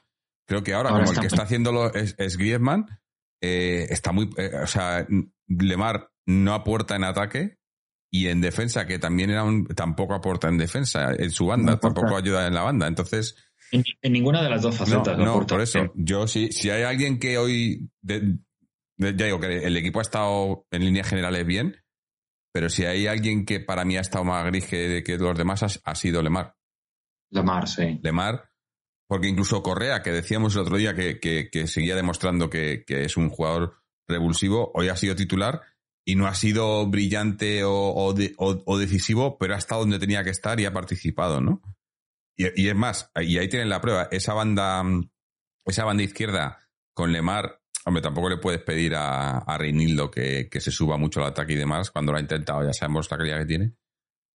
Creo 0.47 0.63
que 0.63 0.75
ahora, 0.75 0.91
Ahora 0.91 1.05
como 1.05 1.15
el 1.15 1.21
que 1.21 1.29
está 1.29 1.45
haciéndolo 1.45 1.95
es, 1.95 2.17
es 2.19 2.37
Griezmann, 2.37 2.87
eh, 3.43 3.87
está 3.91 4.13
muy. 4.13 4.31
eh, 4.39 4.51
o 4.63 4.67
sea, 4.67 5.07
Lemar 5.49 6.09
no 6.27 6.55
aporta 6.55 6.97
en 6.97 7.05
ataque 7.05 7.59
y 8.11 8.29
en 8.29 8.41
defensa, 8.41 8.87
que 8.87 8.99
también 8.99 9.31
era 9.31 9.43
un, 9.45 9.67
tampoco 9.67 10.15
aporta 10.15 10.49
en 10.49 10.57
defensa, 10.59 11.13
en 11.13 11.31
su 11.31 11.47
banda, 11.47 11.73
No 11.73 11.79
tampoco 11.79 12.17
ayuda 12.17 12.47
en 12.47 12.55
la 12.55 12.63
banda. 12.63 12.87
Entonces, 12.87 13.35
En, 13.73 13.83
en 14.03 14.13
ninguna 14.13 14.43
de 14.43 14.51
las 14.51 14.63
dos 14.63 14.79
no, 14.81 14.87
facetas. 14.87 15.19
no, 15.19 15.31
aporta. 15.31 15.55
por 15.55 15.63
eso. 15.63 15.93
Yo, 15.95 16.27
si, 16.27 16.53
si 16.53 16.71
hay 16.71 16.83
alguien 16.85 17.19
que 17.19 17.37
hoy. 17.39 17.91
de- 18.01 18.39
de- 18.99 19.17
ya 19.17 19.27
digo 19.27 19.41
que 19.41 19.65
el 19.65 19.77
equipo 19.77 19.99
ha 19.99 20.03
estado 20.03 20.67
en 20.71 20.85
líneas 20.85 21.09
generales 21.09 21.45
bien, 21.47 21.77
pero 22.53 22.69
si 22.69 22.85
hay 22.85 23.07
alguien 23.07 23.45
que 23.47 23.59
para 23.61 23.85
mí 23.85 23.97
ha 23.97 24.01
estado 24.03 24.25
más 24.25 24.45
gris 24.47 24.67
que, 24.67 25.03
que 25.05 25.17
los 25.17 25.37
demás, 25.37 25.63
ha, 25.63 25.91
ha 25.91 25.95
sido 25.95 26.23
Lemar. 26.23 26.55
Lamar, 27.31 27.67
sí. 27.67 27.99
Lemar, 28.03 28.45
porque 29.09 29.29
incluso 29.29 29.63
Correa, 29.63 30.03
que 30.03 30.11
decíamos 30.11 30.55
el 30.55 30.63
otro 30.63 30.77
día 30.77 30.95
que, 30.95 31.19
que- 31.21 31.67
seguía 31.67 31.95
demostrando 31.97 32.49
que, 32.51 32.85
es 32.87 33.17
un 33.17 33.29
jugador 33.31 33.77
revulsivo, 34.09 34.71
hoy 34.75 34.89
ha 34.89 34.97
sido 34.97 35.15
titular 35.17 35.63
y 36.05 36.17
no 36.17 36.27
ha 36.27 36.35
sido 36.35 36.87
brillante 36.87 37.65
o, 37.65 37.73
o 37.95 38.13
de- 38.13 38.35
o- 38.39 38.63
o 38.67 38.79
decisivo, 38.79 39.39
pero 39.39 39.55
ha 39.55 39.59
estado 39.59 39.83
donde 39.83 39.99
tenía 39.99 40.25
que 40.25 40.31
estar 40.31 40.59
y 40.61 40.65
ha 40.65 40.73
participado, 40.73 41.41
¿no? 41.41 41.63
Y, 42.37 42.63
y 42.63 42.69
es 42.69 42.75
más, 42.75 43.11
y 43.21 43.39
ahí 43.39 43.49
tienen 43.49 43.69
la 43.69 43.81
prueba, 43.81 44.09
esa 44.11 44.35
banda, 44.35 44.83
esa 45.67 45.85
banda 45.85 46.03
izquierda 46.03 46.59
con 46.95 47.13
Lemar, 47.13 47.61
hombre, 47.85 48.03
tampoco 48.03 48.29
le 48.31 48.39
puedes 48.39 48.63
pedir 48.63 48.95
a, 48.95 49.39
a 49.39 49.59
Reinildo 49.59 50.11
que, 50.11 50.49
que 50.51 50.61
se 50.61 50.71
suba 50.71 50.97
mucho 50.97 51.21
al 51.21 51.27
ataque 51.31 51.53
y 51.53 51.57
demás, 51.57 51.91
cuando 51.91 52.13
lo 52.13 52.19
ha 52.19 52.23
intentado 52.23 52.65
ya 52.65 52.73
sabemos 52.73 53.11
la 53.11 53.19
calidad 53.19 53.39
que 53.41 53.47
tiene. 53.47 53.75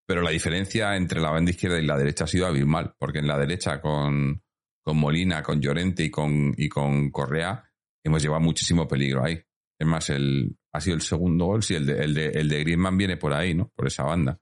Pero 0.07 0.21
la 0.21 0.29
diferencia 0.29 0.95
entre 0.95 1.19
la 1.19 1.31
banda 1.31 1.49
izquierda 1.51 1.79
y 1.79 1.85
la 1.85 1.97
derecha 1.97 2.25
ha 2.25 2.27
sido 2.27 2.45
abismal, 2.45 2.95
porque 2.99 3.19
en 3.19 3.27
la 3.27 3.39
derecha 3.39 3.81
con, 3.81 4.43
con 4.85 4.97
Molina, 4.97 5.41
con 5.41 5.59
Llorente 5.59 6.03
y 6.03 6.11
con, 6.11 6.53
y 6.57 6.69
con 6.69 7.09
Correa 7.09 7.63
hemos 8.03 8.21
llevado 8.21 8.41
muchísimo 8.41 8.87
peligro 8.87 9.25
ahí. 9.25 9.41
Es 9.79 9.87
más, 9.87 10.09
el, 10.11 10.55
ha 10.71 10.79
sido 10.79 10.95
el 10.95 11.01
segundo 11.01 11.45
gol, 11.47 11.63
sí, 11.63 11.73
el 11.73 11.85
de, 11.87 12.03
el 12.03 12.13
de, 12.13 12.25
el 12.27 12.47
de 12.47 12.59
Griezmann 12.59 12.95
viene 12.97 13.17
por 13.17 13.33
ahí, 13.33 13.53
¿no? 13.55 13.71
Por 13.75 13.87
esa 13.87 14.03
banda. 14.03 14.39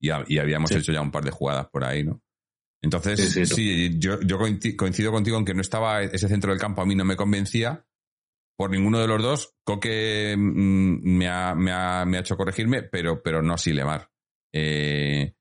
Y, 0.00 0.08
y 0.28 0.38
habíamos 0.38 0.68
Sí. 0.70 0.76
hecho 0.76 0.92
ya 0.92 1.00
un 1.00 1.12
par 1.12 1.24
de 1.24 1.30
jugadas 1.30 1.68
por 1.72 1.84
ahí, 1.84 2.02
¿no? 2.02 2.20
Entonces, 2.82 3.18
Sí, 3.32 3.46
sí, 3.46 3.46
sí, 3.46 3.98
yo, 3.98 4.20
yo 4.20 4.38
coinci- 4.38 4.76
coincido 4.76 5.10
contigo 5.12 5.38
en 5.38 5.44
que 5.46 5.54
no 5.54 5.62
estaba 5.62 6.02
ese 6.02 6.28
centro 6.28 6.50
del 6.50 6.60
campo, 6.60 6.82
a 6.82 6.86
mí 6.86 6.94
no 6.94 7.04
me 7.04 7.16
convencía 7.16 7.86
por 8.58 8.70
ninguno 8.70 8.98
de 8.98 9.06
los 9.06 9.22
dos. 9.22 9.54
Coque 9.64 10.34
mm, 10.36 11.16
me 11.16 11.28
ha, 11.28 11.54
me 11.54 11.70
ha, 11.72 12.04
me 12.04 12.16
ha 12.18 12.20
hecho 12.20 12.36
corregirme, 12.36 12.82
pero, 12.82 13.22
pero 13.22 13.42
no 13.42 13.54
así 13.54 13.72
Lemar. 13.72 14.10
Eh, 14.52 15.34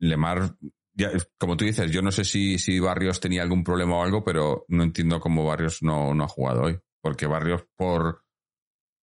Lemar, 0.00 0.56
ya, 0.98 1.10
como 1.38 1.56
tú 1.56 1.64
dices, 1.64 1.90
yo 1.90 2.02
no 2.02 2.10
sé 2.10 2.24
si, 2.24 2.58
si 2.58 2.80
Barrios 2.80 3.20
tenía 3.20 3.42
algún 3.42 3.62
problema 3.64 3.96
o 3.96 4.02
algo, 4.02 4.24
pero 4.24 4.64
no 4.68 4.82
entiendo 4.82 5.20
cómo 5.20 5.46
Barrios 5.46 5.82
no, 5.82 6.12
no 6.14 6.24
ha 6.24 6.28
jugado 6.28 6.62
hoy. 6.64 6.78
Porque 7.00 7.26
Barrios 7.26 7.64
por, 7.76 8.24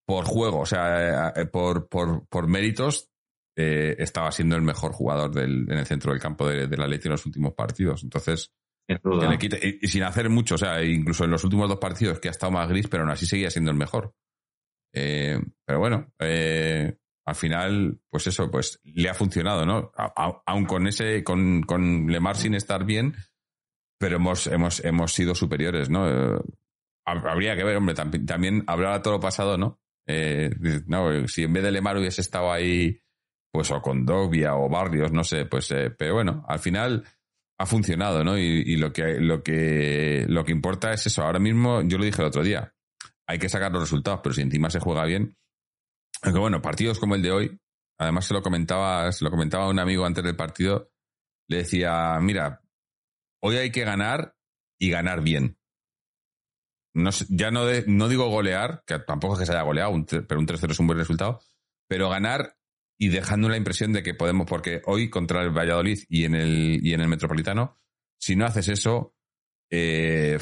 por 0.06 0.26
juego, 0.26 0.60
o 0.60 0.66
sea, 0.66 1.30
eh, 1.36 1.46
por, 1.46 1.88
por, 1.88 2.28
por 2.28 2.48
méritos, 2.48 3.10
eh, 3.58 3.96
estaba 3.98 4.32
siendo 4.32 4.56
el 4.58 4.62
mejor 4.62 4.92
jugador 4.92 5.32
del, 5.34 5.66
en 5.72 5.78
el 5.78 5.86
centro 5.86 6.12
del 6.12 6.22
campo 6.22 6.48
de, 6.48 6.68
de 6.68 6.78
la 6.78 6.88
Leti 6.88 7.08
en 7.08 7.14
los 7.14 7.26
últimos 7.26 7.54
partidos. 7.54 8.04
Entonces, 8.04 8.52
Sin 8.88 8.98
que 8.98 9.02
duda. 9.10 9.30
le 9.30 9.38
quite- 9.40 9.60
y, 9.64 9.86
y 9.86 9.88
sin 9.88 10.04
hacer 10.04 10.30
mucho, 10.30 10.56
o 10.56 10.58
sea, 10.58 10.84
incluso 10.84 11.24
en 11.24 11.32
los 11.32 11.44
últimos 11.46 11.70
dos 11.70 11.80
partidos 11.80 12.20
que 12.20 12.28
ha 12.28 12.32
estado 12.32 12.52
más 12.52 12.68
gris, 12.68 12.88
pero 12.90 13.04
aún 13.04 13.12
así 13.12 13.26
seguía 13.26 13.50
siendo 13.50 13.72
el 13.72 13.78
mejor. 13.78 14.14
Eh, 14.94 15.40
pero 15.66 15.80
bueno, 15.80 16.14
eh, 16.20 16.98
al 17.26 17.36
final, 17.36 18.00
pues 18.10 18.28
eso, 18.28 18.52
pues 18.52 18.80
le 18.84 19.10
ha 19.10 19.14
funcionado, 19.14 19.66
¿no? 19.66 19.92
A- 19.98 20.14
a- 20.16 20.42
aun 20.46 20.66
con 20.66 20.88
ese, 20.88 21.24
con, 21.24 21.64
con 21.64 22.08
Lemar 22.08 22.36
sin 22.38 22.54
estar 22.54 22.86
bien, 22.86 23.16
pero 24.00 24.18
hemos, 24.18 24.48
hemos, 24.48 24.84
hemos 24.86 25.12
sido 25.14 25.34
superiores, 25.36 25.90
¿no? 25.90 26.08
Eh, 26.10 26.40
hab- 27.08 27.30
habría 27.32 27.56
que 27.56 27.64
ver, 27.64 27.78
hombre, 27.78 27.96
tam- 27.96 28.26
también 28.26 28.64
hablar 28.68 28.94
a 28.94 29.02
todo 29.02 29.16
lo 29.16 29.20
pasado, 29.20 29.58
¿no? 29.58 29.80
Eh, 30.08 30.52
no, 30.88 31.28
si 31.28 31.44
en 31.44 31.54
vez 31.54 31.64
de 31.64 31.72
Lemar 31.72 31.98
hubiese 31.98 32.22
estado 32.22 32.52
ahí, 32.52 33.02
pues 33.52 33.72
o 33.72 33.82
con 33.82 34.06
Dogbia 34.06 34.56
o 34.56 34.70
Barrios, 34.70 35.12
no 35.12 35.24
sé, 35.24 35.46
pues, 35.46 35.72
eh, 35.72 35.90
pero 35.98 36.14
bueno, 36.16 36.46
al 36.48 36.60
final 36.60 37.04
ha 37.58 37.66
funcionado, 37.66 38.24
¿no? 38.24 38.38
Y, 38.38 38.44
y 38.66 38.76
lo 38.76 38.92
que 38.94 39.20
lo 39.20 39.42
que 39.42 40.26
lo 40.28 40.44
que 40.44 40.52
importa 40.52 40.92
es 40.92 41.08
eso. 41.08 41.24
Ahora 41.24 41.40
mismo, 41.40 41.82
yo 41.84 41.98
lo 41.98 42.04
dije 42.06 42.22
el 42.22 42.28
otro 42.28 42.44
día, 42.44 42.74
hay 43.26 43.40
que 43.40 43.48
sacar 43.50 43.72
los 43.72 43.82
resultados, 43.82 44.20
pero 44.22 44.36
si 44.36 44.42
encima 44.42 44.70
se 44.70 44.80
juega 44.82 45.06
bien, 45.06 45.38
aunque 46.22 46.40
bueno, 46.40 46.62
partidos 46.62 47.00
como 47.00 47.16
el 47.16 47.22
de 47.22 47.32
hoy, 47.32 47.60
además 47.98 48.26
se 48.26 48.34
lo 48.34 48.42
comentaba, 48.42 49.12
se 49.12 49.24
lo 49.24 49.32
comentaba 49.32 49.70
un 49.70 49.80
amigo 49.80 50.06
antes 50.06 50.24
del 50.24 50.36
partido, 50.36 50.92
le 51.48 51.58
decía, 51.58 52.18
mira, 52.22 52.62
hoy 53.42 53.58
hay 53.58 53.72
que 53.72 53.84
ganar 53.84 54.36
y 54.80 54.90
ganar 54.90 55.22
bien. 55.22 55.58
No, 56.94 57.10
ya 57.30 57.52
no, 57.52 57.66
de- 57.66 57.84
no 57.88 58.08
digo 58.08 58.30
golear, 58.30 58.84
que 58.88 59.00
tampoco 59.00 59.34
es 59.34 59.42
que 59.42 59.46
se 59.46 59.52
haya 59.52 59.64
goleado, 59.64 59.94
pero 60.28 60.40
un 60.40 60.48
3-0 60.48 60.72
es 60.72 60.80
un 60.80 60.88
buen 60.88 60.98
resultado, 61.00 61.42
pero 61.88 62.10
ganar 62.10 62.58
y 62.98 63.10
dejando 63.10 63.50
la 63.50 63.58
impresión 63.58 63.92
de 63.92 64.02
que 64.02 64.14
podemos, 64.14 64.48
porque 64.48 64.82
hoy 64.86 65.10
contra 65.10 65.42
el 65.44 65.50
Valladolid 65.52 66.00
y 66.08 66.24
en 66.24 66.36
el, 66.36 66.80
y 66.82 66.94
en 66.94 67.02
el 67.02 67.10
Metropolitano, 67.10 67.78
si 68.18 68.36
no 68.38 68.46
haces 68.46 68.70
eso, 68.70 69.14
eh, 69.70 70.40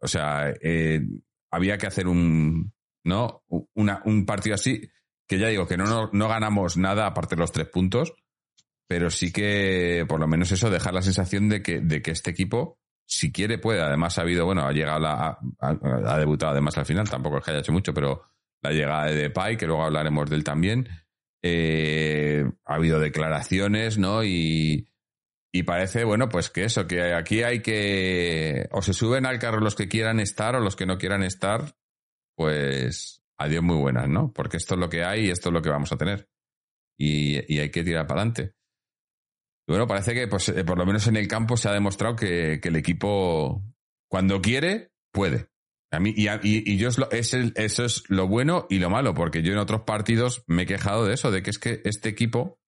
o 0.00 0.08
sea, 0.08 0.50
eh, 0.62 1.02
había 1.50 1.76
que 1.76 1.86
hacer 1.86 2.08
un, 2.08 2.73
¿no? 3.04 3.44
Una- 3.74 4.02
un 4.04 4.26
partido 4.26 4.54
así, 4.54 4.88
que 5.28 5.38
ya 5.38 5.48
digo 5.48 5.66
que 5.66 5.76
no, 5.76 6.10
no, 6.12 6.28
ganamos 6.28 6.76
nada 6.76 7.06
aparte 7.06 7.36
de 7.36 7.40
los 7.40 7.52
tres 7.52 7.68
puntos, 7.68 8.14
pero 8.88 9.10
sí 9.10 9.32
que 9.32 10.04
por 10.08 10.20
lo 10.20 10.26
menos 10.28 10.50
eso, 10.52 10.70
dejar 10.70 10.94
la 10.94 11.02
sensación 11.02 11.48
de 11.48 11.62
que, 11.62 11.80
de 11.80 12.02
que 12.02 12.10
este 12.10 12.30
equipo, 12.30 12.78
si 13.06 13.32
quiere, 13.32 13.58
puede. 13.58 13.80
Además 13.82 14.18
ha 14.18 14.22
habido, 14.22 14.44
bueno, 14.46 14.66
ha 14.66 14.72
llegado 14.72 15.00
la, 15.00 15.38
ha, 15.60 15.78
ha 16.06 16.18
debutado 16.18 16.52
además 16.52 16.76
al 16.78 16.86
final, 16.86 17.08
tampoco 17.08 17.38
es 17.38 17.44
que 17.44 17.50
haya 17.50 17.60
hecho 17.60 17.72
mucho, 17.72 17.94
pero 17.94 18.22
la 18.62 18.70
llegada 18.72 19.06
de 19.06 19.14
Depay, 19.14 19.56
que 19.56 19.66
luego 19.66 19.84
hablaremos 19.84 20.28
de 20.28 20.36
él 20.36 20.44
también. 20.44 20.88
Eh, 21.42 22.42
ha 22.64 22.74
habido 22.76 22.98
declaraciones, 22.98 23.98
¿no? 23.98 24.24
Y, 24.24 24.88
y 25.52 25.62
parece, 25.64 26.04
bueno, 26.04 26.30
pues 26.30 26.48
que 26.48 26.64
eso, 26.64 26.86
que 26.86 27.12
aquí 27.12 27.42
hay 27.42 27.60
que. 27.60 28.66
O 28.72 28.80
se 28.80 28.94
suben 28.94 29.26
al 29.26 29.38
carro 29.38 29.60
los 29.60 29.74
que 29.74 29.86
quieran 29.88 30.20
estar 30.20 30.56
o 30.56 30.60
los 30.60 30.74
que 30.76 30.86
no 30.86 30.96
quieran 30.96 31.22
estar, 31.22 31.76
pues 32.36 33.22
adiós 33.38 33.62
muy 33.62 33.76
buenas, 33.76 34.08
¿no? 34.08 34.32
Porque 34.32 34.56
esto 34.56 34.74
es 34.74 34.80
lo 34.80 34.88
que 34.88 35.04
hay 35.04 35.26
y 35.26 35.30
esto 35.30 35.48
es 35.48 35.52
lo 35.52 35.62
que 35.62 35.70
vamos 35.70 35.92
a 35.92 35.96
tener. 35.96 36.28
Y, 36.98 37.36
hay 37.58 37.70
que 37.70 37.82
tirar 37.82 38.06
para 38.06 38.20
adelante. 38.20 38.54
Bueno, 39.66 39.86
parece 39.86 40.14
que, 40.14 40.28
pues, 40.28 40.48
eh, 40.50 40.64
por 40.64 40.78
lo 40.78 40.86
menos 40.86 41.06
en 41.06 41.16
el 41.16 41.26
campo 41.26 41.56
se 41.56 41.68
ha 41.68 41.72
demostrado 41.72 42.16
que, 42.16 42.60
el 42.62 42.76
equipo, 42.76 43.62
cuando 44.08 44.40
quiere, 44.40 44.92
puede. 45.12 45.48
A 45.90 46.00
mí, 46.00 46.12
y, 46.16 46.76
yo 46.76 46.88
es 46.88 46.98
lo- 46.98 47.10
es 47.10 47.34
el- 47.34 47.52
eso 47.56 47.84
es 47.84 48.02
lo 48.08 48.26
bueno 48.28 48.66
y 48.68 48.78
lo 48.78 48.90
malo, 48.90 49.14
porque 49.14 49.42
yo 49.42 49.52
en 49.52 49.58
otros 49.58 49.82
partidos 49.82 50.44
me 50.46 50.62
he 50.62 50.66
quejado 50.66 51.04
de 51.04 51.14
eso, 51.14 51.30
de 51.30 51.42
que 51.42 51.50
es 51.50 51.58
que 51.58 51.80
este 51.84 52.08
equipo 52.08 52.58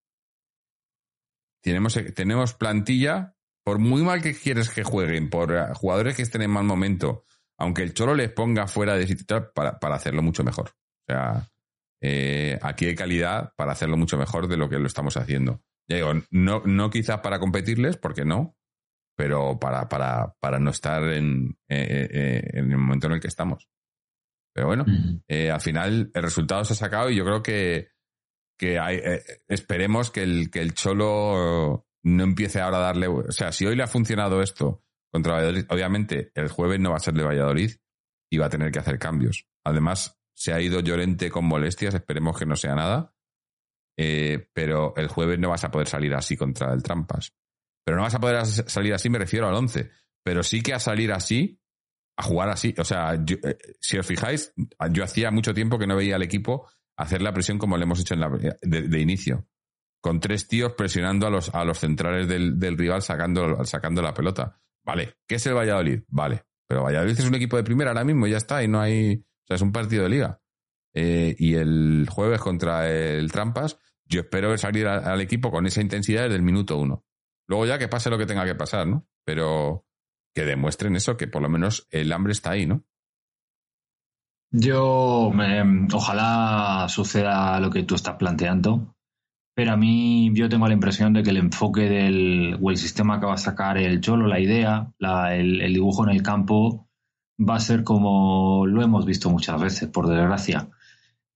tenemos, 1.63 1.99
tenemos 2.15 2.55
plantilla, 2.55 3.35
por 3.65 3.79
muy 3.81 4.03
mal 4.03 4.23
que 4.23 4.35
quieres 4.35 4.71
que 4.71 4.85
jueguen, 4.85 5.29
por 5.29 5.53
eh, 5.53 5.67
jugadores 5.75 6.15
que 6.15 6.23
estén 6.23 6.43
en 6.43 6.51
mal 6.53 6.65
momento, 6.65 7.25
aunque 7.59 7.83
el 7.83 7.95
Cholo 7.95 8.15
les 8.15 8.31
ponga 8.31 8.67
fuera 8.67 8.95
de 8.95 9.07
sitio 9.07 9.53
para, 9.55 9.79
para 9.79 9.97
hacerlo 9.97 10.23
mucho 10.23 10.45
mejor. 10.45 10.71
O 10.71 11.13
sea, 11.13 11.49
eh, 12.03 12.59
aquí 12.63 12.87
hay 12.87 12.95
calidad 12.95 13.53
para 13.57 13.73
hacerlo 13.73 13.97
mucho 13.97 14.19
mejor 14.19 14.49
de 14.49 14.57
lo 14.57 14.69
que 14.69 14.79
lo 14.79 14.87
estamos 14.87 15.17
haciendo. 15.17 15.63
Ya 15.89 15.97
digo, 15.97 16.13
no, 16.31 16.63
no 16.65 16.91
quizás 16.91 17.21
para 17.21 17.39
competirles, 17.39 17.97
porque 17.97 18.25
no, 18.25 18.57
pero 19.17 19.59
para, 19.59 19.89
para, 19.89 20.35
para 20.41 20.59
no 20.59 20.71
estar 20.71 21.03
en, 21.05 21.57
eh, 21.69 22.09
eh, 22.11 22.51
en 22.55 22.71
el 22.73 22.79
momento 22.79 23.07
en 23.07 23.15
el 23.15 23.21
que 23.21 23.29
estamos. 23.29 23.69
Pero 24.53 24.69
bueno, 24.69 24.87
al 25.29 25.61
final 25.61 26.11
el 26.15 26.23
resultado 26.23 26.65
se 26.65 26.73
ha 26.73 26.77
sacado 26.77 27.11
y 27.11 27.17
yo 27.17 27.27
creo 27.27 27.43
que, 27.43 27.89
que 28.59 28.79
hay, 28.79 29.03
esperemos 29.49 30.11
que 30.11 30.23
el, 30.23 30.51
que 30.51 30.63
el 30.63 30.73
Cholo 30.73 31.87
no 32.03 32.25
empiece 32.25 32.63
ahora 32.63 32.79
a 32.79 32.81
darle... 32.81 33.07
O 33.07 33.33
sea, 33.33 33.53
si 33.53 33.67
hoy 33.67 33.77
le 33.77 33.83
ha 33.83 33.87
funcionado 33.87 34.41
esto 34.41 34.86
contra 35.17 35.35
Valladolid, 35.35 35.65
obviamente 35.71 36.31
el 36.35 36.49
jueves 36.49 36.79
no 36.81 36.91
va 36.91 36.97
a 36.97 37.01
ser 37.01 37.15
de 37.15 37.25
Valladolid 37.25 37.73
y 38.31 38.39
va 38.39 38.47
a 38.47 38.51
tener 38.51 38.71
que 38.71 38.79
hacer 38.79 38.99
cambios. 38.99 39.47
Además, 39.65 40.19
se 40.35 40.53
ha 40.53 40.61
ido 40.61 40.81
Llorente 40.81 41.31
con 41.31 41.45
molestias, 41.47 41.95
esperemos 41.95 42.39
que 42.39 42.47
no 42.47 42.57
sea 42.57 42.75
nada. 42.75 43.13
Eh, 43.99 44.49
pero 44.53 44.95
el 44.97 45.09
jueves 45.09 45.39
no 45.39 45.49
vas 45.51 45.65
a 45.65 45.71
poder 45.71 45.89
salir 45.89 46.15
así 46.15 46.37
contra 46.37 46.73
el 46.73 46.83
Trampas. 46.83 47.33
Pero 47.85 47.97
no 47.97 48.03
vas 48.03 48.15
a 48.15 48.21
poder 48.21 48.45
salir 48.45 48.93
así, 48.93 49.09
me 49.09 49.19
refiero 49.19 49.49
al 49.49 49.55
11. 49.55 49.91
Pero 50.25 50.43
sí 50.43 50.61
que 50.61 50.75
a 50.75 50.79
salir 50.79 51.13
así, 51.13 51.59
a 52.19 52.23
jugar 52.23 52.51
así. 52.51 52.75
O 52.79 52.85
sea, 52.85 53.15
yo- 53.25 53.37
eh, 53.43 53.57
si 53.81 53.97
os 53.97 54.07
fijáis, 54.07 54.53
yo 54.91 55.05
hacía 55.05 55.31
mucho 55.31 55.55
tiempo 55.55 55.79
que 55.79 55.87
no 55.87 55.97
veía 55.97 56.17
al 56.17 56.23
equipo 56.23 56.69
hacer 56.99 57.23
la 57.23 57.33
presión 57.33 57.59
como 57.59 57.77
le 57.77 57.85
hemos 57.85 58.01
hecho 58.01 58.15
en 58.15 58.21
la, 58.21 58.29
de, 58.29 58.83
de 58.89 59.01
inicio. 59.01 59.47
Con 60.03 60.21
tres 60.21 60.47
tíos 60.47 60.73
presionando 60.75 61.27
a 61.27 61.31
los, 61.31 61.55
a 61.55 61.65
los 61.65 61.79
centrales 61.79 62.29
del, 62.29 62.59
del 62.59 62.77
rival 62.77 63.01
sacando, 63.03 63.65
sacando 63.65 64.03
la 64.03 64.13
pelota. 64.15 64.61
Vale, 64.87 65.15
¿qué 65.27 65.35
es 65.35 65.47
el 65.47 65.55
Valladolid? 65.55 66.01
Vale, 66.09 66.45
pero 66.67 66.85
Valladolid 66.85 67.19
es 67.19 67.27
un 67.27 67.35
equipo 67.35 67.57
de 67.57 67.65
primera 67.65 67.91
ahora 67.91 68.05
mismo, 68.05 68.27
ya 68.27 68.37
está, 68.39 68.63
y 68.63 68.69
no 68.69 68.81
hay. 68.81 69.17
O 69.17 69.47
sea, 69.47 69.57
es 69.57 69.63
un 69.63 69.73
partido 69.73 70.05
de 70.05 70.09
liga. 70.09 70.41
Eh, 70.95 71.35
y 71.39 71.55
el 71.55 72.07
jueves 72.11 72.41
contra 72.41 72.89
el 72.89 73.31
Trampas, 73.31 73.79
yo 74.07 74.21
espero 74.21 74.57
salir 74.57 74.87
al 74.87 75.21
equipo 75.21 75.51
con 75.51 75.67
esa 75.67 75.83
intensidad 75.83 76.23
desde 76.23 76.37
el 76.37 76.43
minuto 76.43 76.79
uno. 76.79 77.05
Luego 77.49 77.67
ya 77.67 77.79
que 77.79 77.89
pase 77.89 78.09
lo 78.11 78.17
que 78.19 78.27
tenga 78.27 78.47
que 78.47 78.55
pasar, 78.55 78.87
¿no? 78.87 79.07
Pero 79.25 79.85
que 80.35 80.45
demuestren 80.45 80.97
eso, 80.97 81.17
que 81.17 81.27
por 81.29 81.43
lo 81.43 81.49
menos 81.49 81.87
el 81.91 82.13
hambre 82.13 82.33
está 82.33 82.53
ahí, 82.53 82.67
¿no? 82.67 82.85
Yo, 84.53 85.31
me- 85.35 85.89
ojalá 85.93 86.87
suceda 86.89 87.59
lo 87.61 87.71
que 87.71 87.83
tú 87.83 87.95
estás 87.95 88.17
planteando, 88.17 88.96
pero 89.57 89.73
a 89.73 89.77
mí 89.79 90.31
yo 90.35 90.51
tengo 90.51 90.69
la 90.69 90.75
impresión 90.75 91.15
de 91.15 91.23
que 91.23 91.31
el 91.31 91.39
enfoque 91.39 91.89
del, 91.89 92.59
o 92.61 92.71
el 92.71 92.77
sistema 92.77 93.19
que 93.19 93.25
va 93.25 93.33
a 93.35 93.39
sacar 93.39 93.79
el 93.79 94.03
Cholo, 94.03 94.27
la 94.27 94.39
idea, 94.39 94.93
el, 95.01 95.63
el 95.63 95.73
dibujo 95.73 96.05
en 96.05 96.11
el 96.11 96.23
campo, 96.23 96.91
va 97.41 97.57
a 97.57 97.61
ser 97.61 97.83
como 97.83 98.67
lo 98.67 98.83
hemos 98.83 99.07
visto 99.07 99.31
muchas 99.31 99.59
veces, 99.59 99.89
por 99.89 100.09
desgracia. 100.09 100.69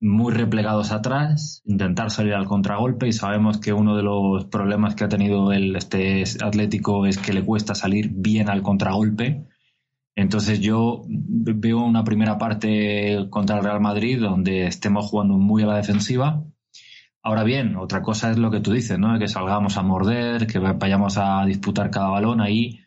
Muy 0.01 0.35
replegados 0.35 0.93
atrás, 0.93 1.63
intentar 1.65 2.11
salir 2.11 2.35
al 2.35 2.45
contragolpe 2.45 3.09
y 3.09 3.15
sabemos 3.15 3.57
que 3.57 3.73
uno 3.73 3.97
de 3.97 4.03
los 4.03 4.45
problemas 4.45 4.95
que 4.95 5.05
ha 5.05 5.09
tenido 5.09 5.51
el, 5.53 5.75
este 5.75 6.23
Atlético 6.45 7.07
es 7.07 7.17
que 7.17 7.33
le 7.33 7.43
cuesta 7.43 7.75
salir 7.75 8.11
bien 8.13 8.51
al 8.51 8.61
contragolpe. 8.61 9.47
Entonces 10.15 10.61
yo 10.61 11.05
veo 11.09 11.79
una 11.79 12.05
primera 12.05 12.37
parte 12.37 13.29
contra 13.31 13.57
el 13.57 13.65
Real 13.65 13.81
Madrid 13.81 14.21
donde 14.21 14.67
estemos 14.67 15.07
jugando 15.07 15.39
muy 15.39 15.63
a 15.63 15.67
la 15.69 15.77
defensiva. 15.77 16.45
Ahora 17.23 17.45
bien, 17.45 17.77
otra 17.77 18.03
cosa 18.03 18.31
es 18.31 18.39
lo 18.39 18.51
que 18.51 18.61
tú 18.61 18.73
dices, 18.73 18.99
¿no? 18.99 19.19
Que 19.19 19.29
salgamos 19.29 19.77
a 19.77 19.83
morder, 19.83 20.47
que 20.47 20.59
vayamos 20.59 21.19
a 21.19 21.45
disputar 21.45 21.91
cada 21.91 22.09
balón 22.09 22.41
ahí. 22.41 22.81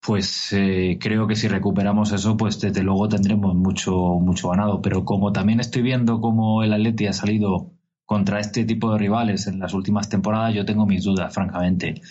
Pues 0.00 0.52
eh, 0.52 0.98
creo 1.00 1.26
que 1.26 1.36
si 1.36 1.48
recuperamos 1.48 2.12
eso, 2.12 2.36
pues 2.36 2.60
desde 2.60 2.82
luego 2.82 3.08
tendremos 3.08 3.54
mucho, 3.54 3.92
mucho 4.20 4.50
ganado. 4.50 4.82
Pero 4.82 5.04
como 5.04 5.32
también 5.32 5.60
estoy 5.60 5.82
viendo 5.82 6.20
cómo 6.20 6.62
el 6.62 6.72
Atleti 6.72 7.06
ha 7.06 7.12
salido 7.12 7.72
contra 8.04 8.40
este 8.40 8.64
tipo 8.66 8.92
de 8.92 8.98
rivales 8.98 9.46
en 9.46 9.58
las 9.58 9.72
últimas 9.72 10.08
temporadas, 10.10 10.54
yo 10.54 10.66
tengo 10.66 10.86
mis 10.86 11.04
dudas, 11.04 11.32
francamente. 11.32 12.02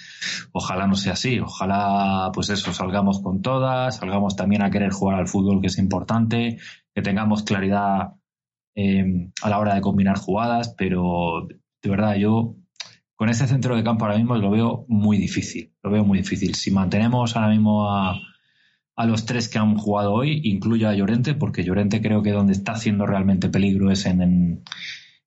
Ojalá 0.51 0.87
no 0.87 0.95
sea 0.95 1.13
así, 1.13 1.39
ojalá 1.39 2.31
pues 2.33 2.49
eso, 2.49 2.73
salgamos 2.73 3.21
con 3.21 3.43
todas, 3.43 3.97
salgamos 3.97 4.35
también 4.35 4.63
a 4.63 4.71
querer 4.71 4.91
jugar 4.91 5.19
al 5.19 5.27
fútbol 5.27 5.61
que 5.61 5.67
es 5.67 5.77
importante, 5.77 6.57
que 6.95 7.01
tengamos 7.03 7.43
claridad 7.43 8.15
eh, 8.75 9.29
a 9.41 9.49
la 9.49 9.59
hora 9.59 9.75
de 9.75 9.81
combinar 9.81 10.17
jugadas, 10.17 10.73
pero 10.77 11.47
de 11.81 11.89
verdad 11.89 12.15
yo 12.15 12.55
con 13.15 13.29
ese 13.29 13.47
centro 13.47 13.75
de 13.75 13.83
campo 13.83 14.05
ahora 14.05 14.17
mismo 14.17 14.35
lo 14.35 14.49
veo 14.49 14.85
muy 14.87 15.17
difícil, 15.17 15.73
lo 15.83 15.91
veo 15.91 16.03
muy 16.03 16.17
difícil. 16.19 16.55
Si 16.55 16.71
mantenemos 16.71 17.35
ahora 17.35 17.49
mismo 17.49 17.89
a, 17.91 18.19
a 18.95 19.05
los 19.05 19.25
tres 19.25 19.47
que 19.47 19.59
han 19.59 19.77
jugado 19.77 20.13
hoy, 20.13 20.41
incluyo 20.43 20.89
a 20.89 20.95
Llorente, 20.95 21.35
porque 21.35 21.63
Llorente 21.63 22.01
creo 22.01 22.23
que 22.23 22.31
donde 22.31 22.53
está 22.53 22.71
haciendo 22.73 23.05
realmente 23.05 23.49
peligro 23.49 23.91
es 23.91 24.05
en, 24.07 24.63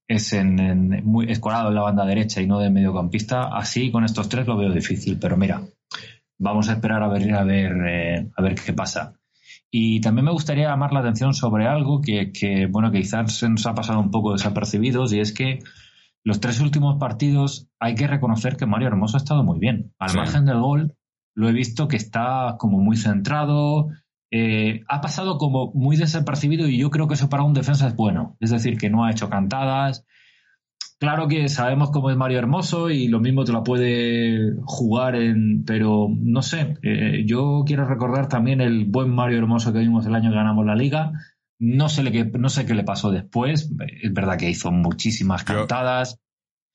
es 0.09 0.33
en, 0.33 0.59
en- 0.59 1.05
muy 1.05 1.31
escorado 1.31 1.69
en 1.69 1.77
la 1.77 1.83
banda 1.83 2.05
derecha 2.05 2.43
y 2.43 2.47
no 2.49 2.59
de 2.59 2.71
mediocampista. 2.71 3.45
Así 3.57 3.91
con 3.93 4.05
estos 4.05 4.29
tres 4.29 4.47
lo 4.47 4.57
veo 4.57 4.73
difícil, 4.73 5.19
pero 5.21 5.37
mira, 5.37 5.63
vamos 6.39 6.69
a 6.69 6.73
esperar 6.73 7.03
a 7.03 7.09
ver 7.09 7.33
a 7.33 7.45
ver 7.45 7.73
eh, 7.87 8.31
a 8.37 8.43
ver 8.43 8.55
qué 8.57 8.73
pasa. 8.73 9.15
Y 9.77 10.01
también 10.01 10.27
me 10.27 10.31
gustaría 10.31 10.69
llamar 10.69 10.93
la 10.93 11.01
atención 11.01 11.35
sobre 11.35 11.67
algo 11.67 12.01
que, 12.01 12.31
que, 12.31 12.67
bueno 12.71 12.93
que 12.93 13.01
quizás 13.01 13.33
se 13.33 13.49
nos 13.49 13.67
ha 13.67 13.75
pasado 13.75 13.99
un 13.99 14.13
poco 14.13 14.31
desapercibidos 14.31 15.13
y 15.13 15.19
es 15.19 15.33
que 15.35 15.59
los 16.23 16.39
tres 16.39 16.61
últimos 16.61 16.97
partidos 17.01 17.67
hay 17.81 17.97
que 17.97 18.07
reconocer 18.07 18.57
que 18.57 18.67
Mario 18.67 18.87
Hermoso 18.87 19.17
ha 19.17 19.19
estado 19.19 19.43
muy 19.43 19.59
bien. 19.59 19.93
Al 19.99 20.11
Sí. 20.11 20.17
margen 20.17 20.45
del 20.45 20.61
gol, 20.61 20.95
lo 21.35 21.49
he 21.49 21.53
visto 21.53 21.89
que 21.89 21.97
está 21.97 22.55
como 22.57 22.79
muy 22.79 22.97
centrado, 22.97 23.89
eh, 24.31 24.83
ha 24.89 25.01
pasado 25.01 25.39
como 25.39 25.73
muy 25.75 25.97
desapercibido 25.97 26.69
y 26.69 26.79
yo 26.79 26.89
creo 26.91 27.09
que 27.09 27.15
eso 27.15 27.29
para 27.29 27.43
un 27.43 27.53
defensa 27.53 27.89
es 27.89 27.97
bueno. 27.97 28.37
Es 28.39 28.51
decir, 28.51 28.79
que 28.79 28.91
no 28.91 29.05
ha 29.05 29.11
hecho 29.11 29.29
cantadas. 29.29 30.07
Claro 31.05 31.29
que 31.29 31.49
sabemos 31.51 31.91
cómo 31.91 32.11
es 32.11 32.17
Mario 32.17 32.39
Hermoso 32.39 32.89
y 32.89 33.09
lo 33.09 33.21
mismo 33.21 33.45
te 33.45 33.53
la 33.53 33.63
puede 33.63 34.55
jugar 34.65 35.17
en, 35.17 35.63
pero 35.67 36.09
no 36.11 36.41
sé, 36.41 36.79
eh, 36.83 37.25
yo 37.27 37.63
quiero 37.67 37.85
recordar 37.87 38.27
también 38.29 38.63
el 38.63 38.87
buen 38.87 39.11
Mario 39.11 39.37
Hermoso 39.39 39.71
que 39.73 39.81
vimos 39.81 40.07
el 40.07 40.15
año 40.15 40.31
que 40.31 40.37
ganamos 40.37 40.65
la 40.65 40.75
liga. 40.75 41.13
No 41.59 41.89
sé, 41.91 42.03
le, 42.03 42.11
qué- 42.11 42.25
no 42.39 42.49
sé 42.49 42.65
qué 42.65 42.75
le 42.75 42.85
pasó 42.85 43.11
después. 43.11 43.71
Es 44.03 44.13
verdad 44.15 44.39
que 44.39 44.49
hizo 44.49 44.73
muchísimas 44.73 45.45
Yo- 45.45 45.55
cantadas. 45.55 46.19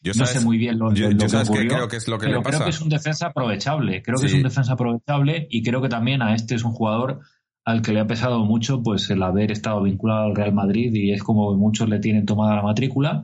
Yo 0.01 0.11
no 0.15 0.25
sabes- 0.25 0.39
sé 0.41 0.45
muy 0.45 0.57
bien 0.59 0.77
lo, 0.79 0.93
yo- 0.93 1.05
lo 1.07 1.11
yo 1.11 1.17
que 1.17 1.29
sabes 1.29 1.49
que 1.49 1.53
ocurrió. 1.55 1.73
creo 1.75 1.87
que 1.87 1.97
es 1.97 2.07
lo 2.07 2.17
que 2.19 2.27
pero 2.27 2.37
le 2.37 2.43
creo 2.43 2.51
pasa. 2.53 2.63
que 2.65 2.69
es 2.69 2.81
un 2.81 2.89
defensa 2.89 3.27
aprovechable. 3.27 4.01
Creo 4.03 4.17
que 4.19 4.25
es 4.27 4.31
Sí. 4.31 4.37
un 4.37 4.43
defensa 4.43 4.73
aprovechable 4.73 5.47
y 5.49 5.63
creo 5.63 5.81
que 5.81 5.89
también 5.89 6.21
a 6.21 6.35
este 6.35 6.53
es 6.55 6.63
un 6.63 6.71
jugador 6.71 7.19
al 7.65 7.81
que 7.81 7.93
le 7.93 7.99
ha 7.99 8.07
pesado 8.07 8.45
mucho 8.45 8.81
pues 8.83 9.09
el 9.09 9.21
haber 9.23 9.51
estado 9.51 9.81
vinculado 9.83 10.25
al 10.25 10.35
Real 10.35 10.53
Madrid 10.53 10.91
y 10.93 11.11
es 11.11 11.23
como 11.23 11.55
muchos 11.57 11.89
le 11.89 11.99
tienen 11.99 12.25
tomada 12.25 12.55
la 12.55 12.61
matrícula. 12.61 13.23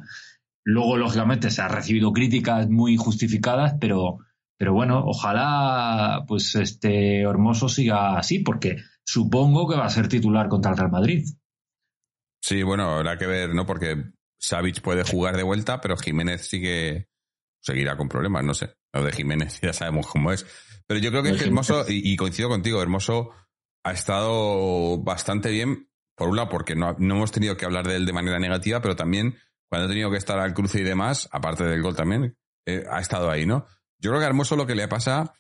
Luego, 0.65 0.97
lógicamente, 0.97 1.51
se 1.51 1.61
ha 1.61 1.67
recibido 1.67 2.11
críticas 2.11 2.67
muy 2.69 2.97
justificadas, 2.97 3.75
pero, 3.79 4.17
pero 4.57 4.73
bueno, 4.73 5.03
ojalá 5.05 6.25
pues 6.27 6.55
este 6.55 7.21
Hermoso 7.21 7.69
siga 7.69 8.17
así, 8.17 8.39
porque 8.39 8.77
supongo 9.05 9.69
que 9.69 9.77
va 9.77 9.85
a 9.85 9.91
ser 9.91 10.07
titular 10.07 10.49
contra 10.49 10.71
el 10.71 10.77
Real 10.77 10.91
Madrid. 10.91 11.23
Sí, 12.41 12.63
bueno, 12.63 12.95
habrá 12.95 13.17
que 13.17 13.27
ver, 13.27 13.53
¿no? 13.53 13.65
Porque 13.67 14.05
Savic 14.39 14.81
puede 14.81 15.03
jugar 15.03 15.37
de 15.37 15.43
vuelta, 15.43 15.79
pero 15.81 15.97
Jiménez 15.97 16.47
sigue 16.47 17.09
seguirá 17.61 17.95
con 17.95 18.09
problemas, 18.09 18.43
no 18.43 18.53
sé. 18.53 18.75
Lo 18.91 19.03
de 19.03 19.11
Jiménez 19.11 19.59
ya 19.61 19.73
sabemos 19.73 20.07
cómo 20.07 20.31
es. 20.31 20.45
Pero 20.87 20.99
yo 20.99 21.11
creo 21.11 21.23
que 21.23 21.29
es 21.29 21.37
que 21.37 21.45
Hermoso, 21.45 21.85
y, 21.87 22.11
y 22.11 22.15
coincido 22.15 22.49
contigo, 22.49 22.81
Hermoso 22.81 23.31
ha 23.83 23.91
estado 23.91 24.97
bastante 25.03 25.51
bien, 25.51 25.89
por 26.15 26.29
un 26.29 26.37
lado, 26.37 26.49
porque 26.49 26.75
no, 26.75 26.95
no 26.97 27.15
hemos 27.15 27.31
tenido 27.31 27.55
que 27.55 27.65
hablar 27.65 27.87
de 27.87 27.97
él 27.97 28.05
de 28.05 28.13
manera 28.13 28.39
negativa, 28.39 28.81
pero 28.81 28.95
también 28.95 29.37
cuando 29.75 29.87
ha 29.87 29.89
tenido 29.89 30.09
que 30.09 30.17
estar 30.17 30.39
al 30.39 30.53
cruce 30.53 30.79
y 30.79 30.83
demás, 30.83 31.27
aparte 31.33 31.65
del 31.65 31.81
gol 31.81 31.97
también, 31.97 32.37
eh, 32.65 32.85
ha 32.89 33.01
estado 33.01 33.29
ahí, 33.29 33.45
¿no? 33.45 33.65
Yo 33.99 34.09
creo 34.11 34.19
que 34.21 34.25
a 34.25 34.29
Hermoso 34.29 34.55
lo 34.55 34.65
que 34.65 34.73
le 34.73 34.87
pasa, 34.87 35.33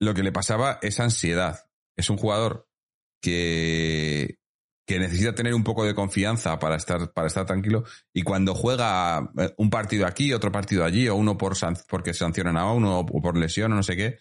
lo 0.00 0.14
que 0.14 0.22
le 0.22 0.30
pasaba 0.30 0.78
es 0.82 1.00
ansiedad. 1.00 1.58
Es 1.96 2.08
un 2.08 2.16
jugador 2.16 2.68
que, 3.20 4.38
que 4.86 5.00
necesita 5.00 5.34
tener 5.34 5.52
un 5.52 5.64
poco 5.64 5.84
de 5.84 5.96
confianza 5.96 6.60
para 6.60 6.76
estar, 6.76 7.12
para 7.12 7.26
estar 7.26 7.44
tranquilo. 7.44 7.82
Y 8.14 8.22
cuando 8.22 8.54
juega 8.54 9.32
eh, 9.36 9.52
un 9.56 9.68
partido 9.68 10.06
aquí, 10.06 10.32
otro 10.32 10.52
partido 10.52 10.84
allí, 10.84 11.08
o 11.08 11.16
uno 11.16 11.36
por 11.36 11.56
san- 11.56 11.76
porque 11.88 12.14
sancionan 12.14 12.56
a 12.56 12.70
uno, 12.72 13.00
o 13.00 13.04
por 13.20 13.36
lesión, 13.36 13.72
o 13.72 13.74
no 13.74 13.82
sé 13.82 13.96
qué, 13.96 14.18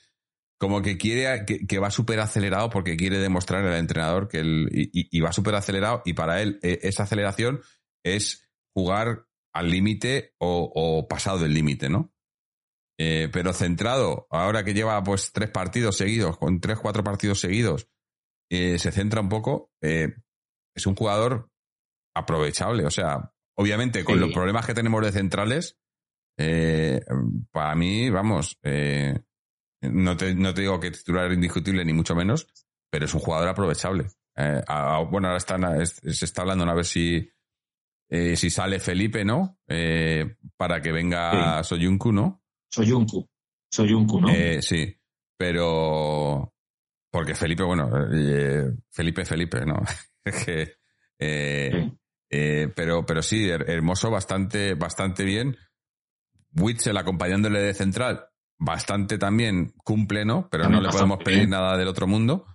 como 0.60 0.82
que 0.82 0.98
quiere, 0.98 1.46
que, 1.46 1.78
va 1.80 1.92
súper 1.92 2.20
acelerado 2.20 2.72
porque 2.72 2.98
quiere 2.98 3.20
demostrar 3.20 3.64
al 3.64 3.76
entrenador 3.76 4.28
que 4.28 4.40
él, 4.40 4.70
y, 4.72 5.02
y- 5.02 5.08
y 5.12 5.20
va 5.22 5.32
súper 5.32 5.54
acelerado, 5.54 6.02
y 6.04 6.14
para 6.14 6.42
él 6.42 6.60
eh, 6.64 6.80
esa 6.82 7.04
aceleración 7.04 7.62
es 8.04 8.50
jugar 8.74 9.28
al 9.56 9.70
límite 9.72 10.34
o, 10.40 10.72
o 10.76 11.08
pasado 11.08 11.40
del 11.40 11.54
límite, 11.54 11.90
¿no? 11.90 12.14
Eh, 13.00 13.30
pero 13.32 13.52
centrado, 13.54 14.28
ahora 14.30 14.64
que 14.64 14.74
lleva 14.74 15.04
pues 15.04 15.32
tres 15.34 15.50
partidos 15.50 15.98
seguidos, 15.98 16.38
con 16.38 16.60
tres, 16.62 16.78
cuatro 16.80 17.04
partidos 17.04 17.40
seguidos, 17.40 17.90
eh, 18.52 18.78
se 18.80 18.92
centra 18.92 19.22
un 19.22 19.30
poco, 19.30 19.72
eh, 19.82 20.14
es 20.76 20.86
un 20.86 20.96
jugador 20.96 21.50
aprovechable. 22.16 22.86
O 22.86 22.92
sea, 22.92 23.34
obviamente 23.58 24.04
con 24.06 24.16
Sí. 24.16 24.22
los 24.22 24.34
problemas 24.34 24.66
que 24.66 24.74
tenemos 24.74 25.04
de 25.04 25.12
centrales, 25.12 25.78
para 27.52 27.76
mí, 27.76 28.10
vamos, 28.10 28.60
no, 29.82 30.18
te, 30.18 30.36
no 30.36 30.54
te 30.54 30.62
digo 30.62 30.80
que 30.80 30.92
titular 30.92 31.32
indiscutible 31.32 31.84
ni 31.86 31.94
mucho 31.94 32.16
menos, 32.16 32.48
pero 32.92 33.06
es 33.06 33.14
un 33.14 33.20
jugador 33.22 33.48
aprovechable. 33.50 34.08
A- 34.36 34.64
a- 34.68 35.00
bueno, 35.04 35.28
ahora 35.28 35.38
están, 35.38 35.82
es- 35.82 35.96
se 36.04 36.26
está 36.26 36.42
hablando 36.42 36.66
a 36.66 36.74
ver 36.76 36.86
si, 36.86 37.30
eh, 38.10 38.36
si 38.36 38.50
sale 38.50 38.80
Felipe, 38.80 39.24
¿no? 39.26 39.58
Eh, 39.68 40.36
para 40.58 40.82
que 40.82 40.92
venga 40.92 41.64
Soyuncu, 41.64 42.12
¿no? 42.12 42.44
Soyuncu. 42.70 43.28
Soyuncu, 43.72 44.22
¿no? 44.22 44.30
Eh, 44.30 44.62
sí, 44.62 44.96
pero 45.38 46.54
porque 47.12 47.36
Felipe, 47.36 47.64
bueno, 47.64 47.90
eh, 48.14 48.72
Felipe, 48.90 49.26
Felipe, 49.26 49.66
¿no? 49.66 49.76
Es 50.26 50.44
que, 50.46 50.74
eh, 51.20 51.70
Sí. 51.72 51.98
eh, 52.32 52.74
pero, 52.76 53.06
pero 53.06 53.22
sí, 53.22 53.48
her- 53.48 53.70
hermoso, 53.70 54.10
bastante, 54.10 54.74
bastante 54.74 55.24
bien. 55.24 55.56
Witzel 56.58 56.98
acompañándole 56.98 57.60
de 57.62 57.74
central, 57.74 58.26
bastante 58.58 59.18
también 59.18 59.74
cumple, 59.84 60.26
¿no? 60.26 60.48
Pero 60.50 60.64
También 60.64 60.82
no 60.84 60.88
le 60.90 60.92
podemos 60.94 61.18
pedir 61.24 61.40
bien. 61.40 61.50
nada 61.52 61.78
del 61.78 61.88
otro 61.90 62.08
mundo. 62.08 62.46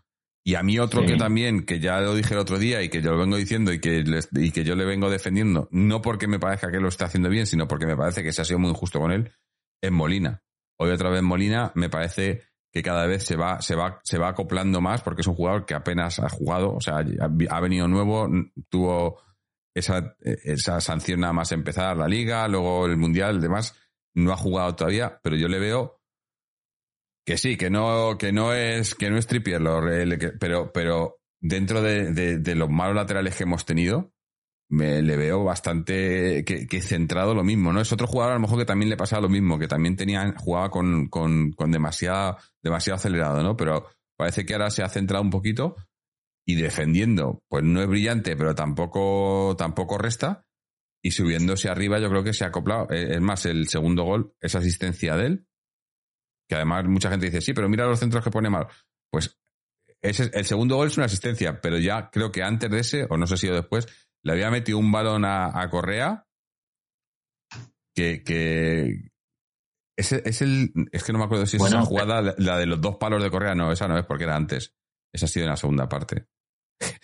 Y 0.45 0.55
a 0.55 0.63
mí 0.63 0.79
otro 0.79 1.03
Sí. 1.03 1.09
que 1.09 1.17
también, 1.17 1.65
que 1.67 1.81
ya 1.81 2.01
lo 2.01 2.15
dije 2.15 2.33
el 2.35 2.41
otro 2.41 2.59
día 2.59 2.83
y 2.83 2.89
que 2.89 3.03
yo 3.03 3.11
lo 3.13 3.19
vengo 3.19 3.37
diciendo 3.37 3.73
y 3.73 3.79
que, 3.81 4.03
les- 4.03 4.29
y 4.33 4.51
que 4.53 4.65
yo 4.65 4.75
le 4.75 4.85
vengo 4.87 5.11
defendiendo, 5.11 5.69
no 5.71 6.01
porque 6.01 6.27
me 6.27 6.39
parezca 6.39 6.71
que 6.71 6.81
lo 6.81 6.89
está 6.89 7.05
haciendo 7.07 7.29
bien, 7.29 7.47
sino 7.47 7.69
porque 7.69 7.87
me 7.87 7.97
parece 7.97 8.23
que 8.23 8.33
se 8.33 8.41
ha 8.43 8.45
sido 8.45 8.59
muy 8.59 8.71
injusto 8.71 8.99
con 9.01 9.13
él, 9.13 9.33
es 9.83 9.91
Molina. 9.93 10.43
Hoy 10.79 10.91
otra 10.91 11.11
vez 11.11 11.23
Molina 11.23 11.73
me 11.75 11.91
parece 11.91 12.43
que 12.73 12.83
cada 12.83 13.07
vez 13.07 13.25
se 13.25 13.37
va, 13.37 13.61
se 13.61 13.75
va, 13.75 14.01
se 14.05 14.17
va 14.17 14.29
acoplando 14.29 14.81
más 14.81 15.03
porque 15.03 15.21
es 15.21 15.27
un 15.27 15.35
jugador 15.35 15.67
que 15.67 15.75
apenas 15.75 16.19
ha 16.21 16.29
jugado, 16.31 16.75
o 16.75 16.81
sea, 16.81 16.99
ha 17.51 17.61
venido 17.61 17.87
nuevo, 17.89 18.29
tuvo 18.71 19.21
esa, 19.75 20.17
esa 20.21 20.81
sanción 20.81 21.21
nada 21.21 21.33
más 21.35 21.53
empezar 21.53 21.97
la 21.97 22.09
liga, 22.09 22.49
luego 22.49 22.87
el 22.87 22.97
mundial, 22.97 23.41
demás, 23.41 23.77
no 24.15 24.33
ha 24.33 24.37
jugado 24.37 24.75
todavía, 24.75 25.21
pero 25.23 25.37
yo 25.37 25.49
le 25.49 25.59
veo 25.59 26.00
que 27.31 27.39
sí, 27.39 27.57
que 27.57 27.71
no, 27.71 28.19
que 28.19 28.33
no 28.33 28.53
es, 28.53 28.97
que 28.97 29.09
no 29.09 29.17
es 29.17 29.29
Trippier, 29.29 29.63
pero, 30.41 30.73
pero 30.73 31.21
dentro 31.41 31.81
de, 31.81 32.11
de- 32.11 32.55
los 32.57 32.69
malos 32.69 32.97
laterales 32.97 33.37
que 33.37 33.45
hemos 33.45 33.65
tenido, 33.65 34.13
me 34.69 35.01
le 35.01 35.17
veo 35.17 35.45
bastante 35.45 36.45
que, 36.45 36.81
centrado 36.81 37.33
lo 37.33 37.45
mismo, 37.45 37.73
¿no? 37.73 37.81
Es 37.81 37.93
otro 37.93 38.09
jugador 38.09 38.33
a 38.33 38.35
lo 38.35 38.41
mejor 38.41 38.59
que 38.59 38.65
también 38.65 38.89
le 38.91 38.97
pasaba 38.97 39.23
lo 39.23 39.29
mismo, 39.29 39.61
que 39.61 39.69
también 39.69 39.95
tenía, 39.95 40.35
jugaba 40.39 40.71
con, 40.71 41.07
con, 41.07 41.53
con 41.53 41.71
demasiada, 41.71 42.37
demasiado 42.65 42.97
acelerado, 42.97 43.45
¿no? 43.45 43.57
Pero 43.57 43.87
parece 44.17 44.45
que 44.45 44.55
ahora 44.55 44.71
se 44.71 44.83
ha 44.83 44.89
centrado 44.89 45.23
un 45.23 45.31
poquito 45.31 45.77
y 46.45 46.57
defendiendo, 46.57 47.45
pues 47.49 47.63
no 47.63 47.81
es 47.81 47.87
brillante, 47.87 48.35
pero 48.35 48.57
tampoco, 48.57 49.55
tampoco 49.57 49.99
resta. 49.99 50.43
Y 51.01 51.13
subiéndose 51.13 51.69
arriba, 51.69 52.01
yo 52.01 52.11
creo 52.11 52.25
que 52.25 52.33
se 52.33 52.43
ha 52.45 52.49
acoplado. 52.49 52.91
Es 52.91 53.21
más, 53.21 53.47
el 53.47 53.69
segundo 53.69 54.03
gol 54.03 54.35
es 54.41 54.57
asistencia 54.57 55.15
de 55.15 55.27
él. 55.27 55.47
Que 56.51 56.57
además 56.57 56.85
mucha 56.87 57.09
gente 57.11 57.27
dice, 57.27 57.41
sí, 57.41 57.53
pero 57.55 57.69
mira 57.69 57.87
los 57.87 58.01
centros 58.01 58.25
que 58.25 58.31
pone 58.33 58.51
mal. 58.51 58.67
Pues 59.09 59.39
ese, 60.03 60.33
el 60.35 60.45
segundo 60.45 60.75
gol 60.75 60.89
es 60.89 60.97
una 60.97 61.07
asistencia, 61.07 61.61
pero 61.61 61.79
ya 61.79 62.11
creo 62.11 62.33
que 62.33 62.43
antes 62.43 62.69
de 62.69 62.81
ese, 62.81 63.07
o 63.09 63.17
no 63.17 63.29
sé 63.29 63.37
si 63.37 63.47
después, 63.47 63.87
le 64.25 64.33
había 64.33 64.51
metido 64.51 64.79
un 64.79 64.91
balón 64.91 65.25
a, 65.25 65.61
a 65.63 65.71
Correa 65.71 66.27
que, 67.95 68.25
que 68.25 69.11
ese, 69.97 70.23
es 70.25 70.43
el 70.43 70.73
es 70.91 71.05
que 71.05 71.13
no 71.13 71.19
me 71.21 71.25
acuerdo 71.27 71.47
si 71.47 71.57
es 71.57 71.61
Bueno, 71.61 71.79
esa 71.79 71.87
jugada 71.87 72.21
la, 72.21 72.35
la 72.39 72.59
de 72.59 72.67
los 72.67 72.81
dos 72.81 72.97
palos 72.97 73.23
de 73.23 73.31
Correa 73.31 73.55
no 73.55 73.71
esa 73.71 73.87
no 73.89 73.97
es 73.97 74.05
porque 74.07 74.25
era 74.25 74.35
antes 74.37 74.75
esa 75.13 75.27
ha 75.27 75.29
sido 75.29 75.45
en 75.45 75.51
la 75.51 75.57
segunda 75.57 75.89
parte 75.89 76.27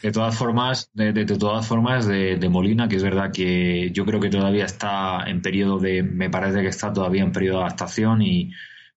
De 0.03 0.11
todas 0.11 0.37
formas, 0.37 0.91
de, 0.95 1.13
de- 1.13 1.25
de 1.27 1.37
todas 1.39 1.67
formas, 1.67 2.07
de, 2.07 2.37
de 2.37 2.49
Molina, 2.49 2.89
que 2.89 2.97
es 2.97 3.03
verdad 3.03 3.31
que 3.33 3.91
yo 3.93 4.05
creo 4.07 4.21
que 4.21 4.31
todavía 4.31 4.65
está 4.65 5.25
en 5.27 5.43
periodo 5.43 5.79
de, 5.79 6.03
me 6.03 6.31
parece 6.31 6.63
que 6.63 6.69
está 6.69 6.93
todavía 6.93 7.23
en 7.23 7.33
periodo 7.33 7.59
de 7.59 7.65
adaptación 7.65 8.23
y 8.23 8.51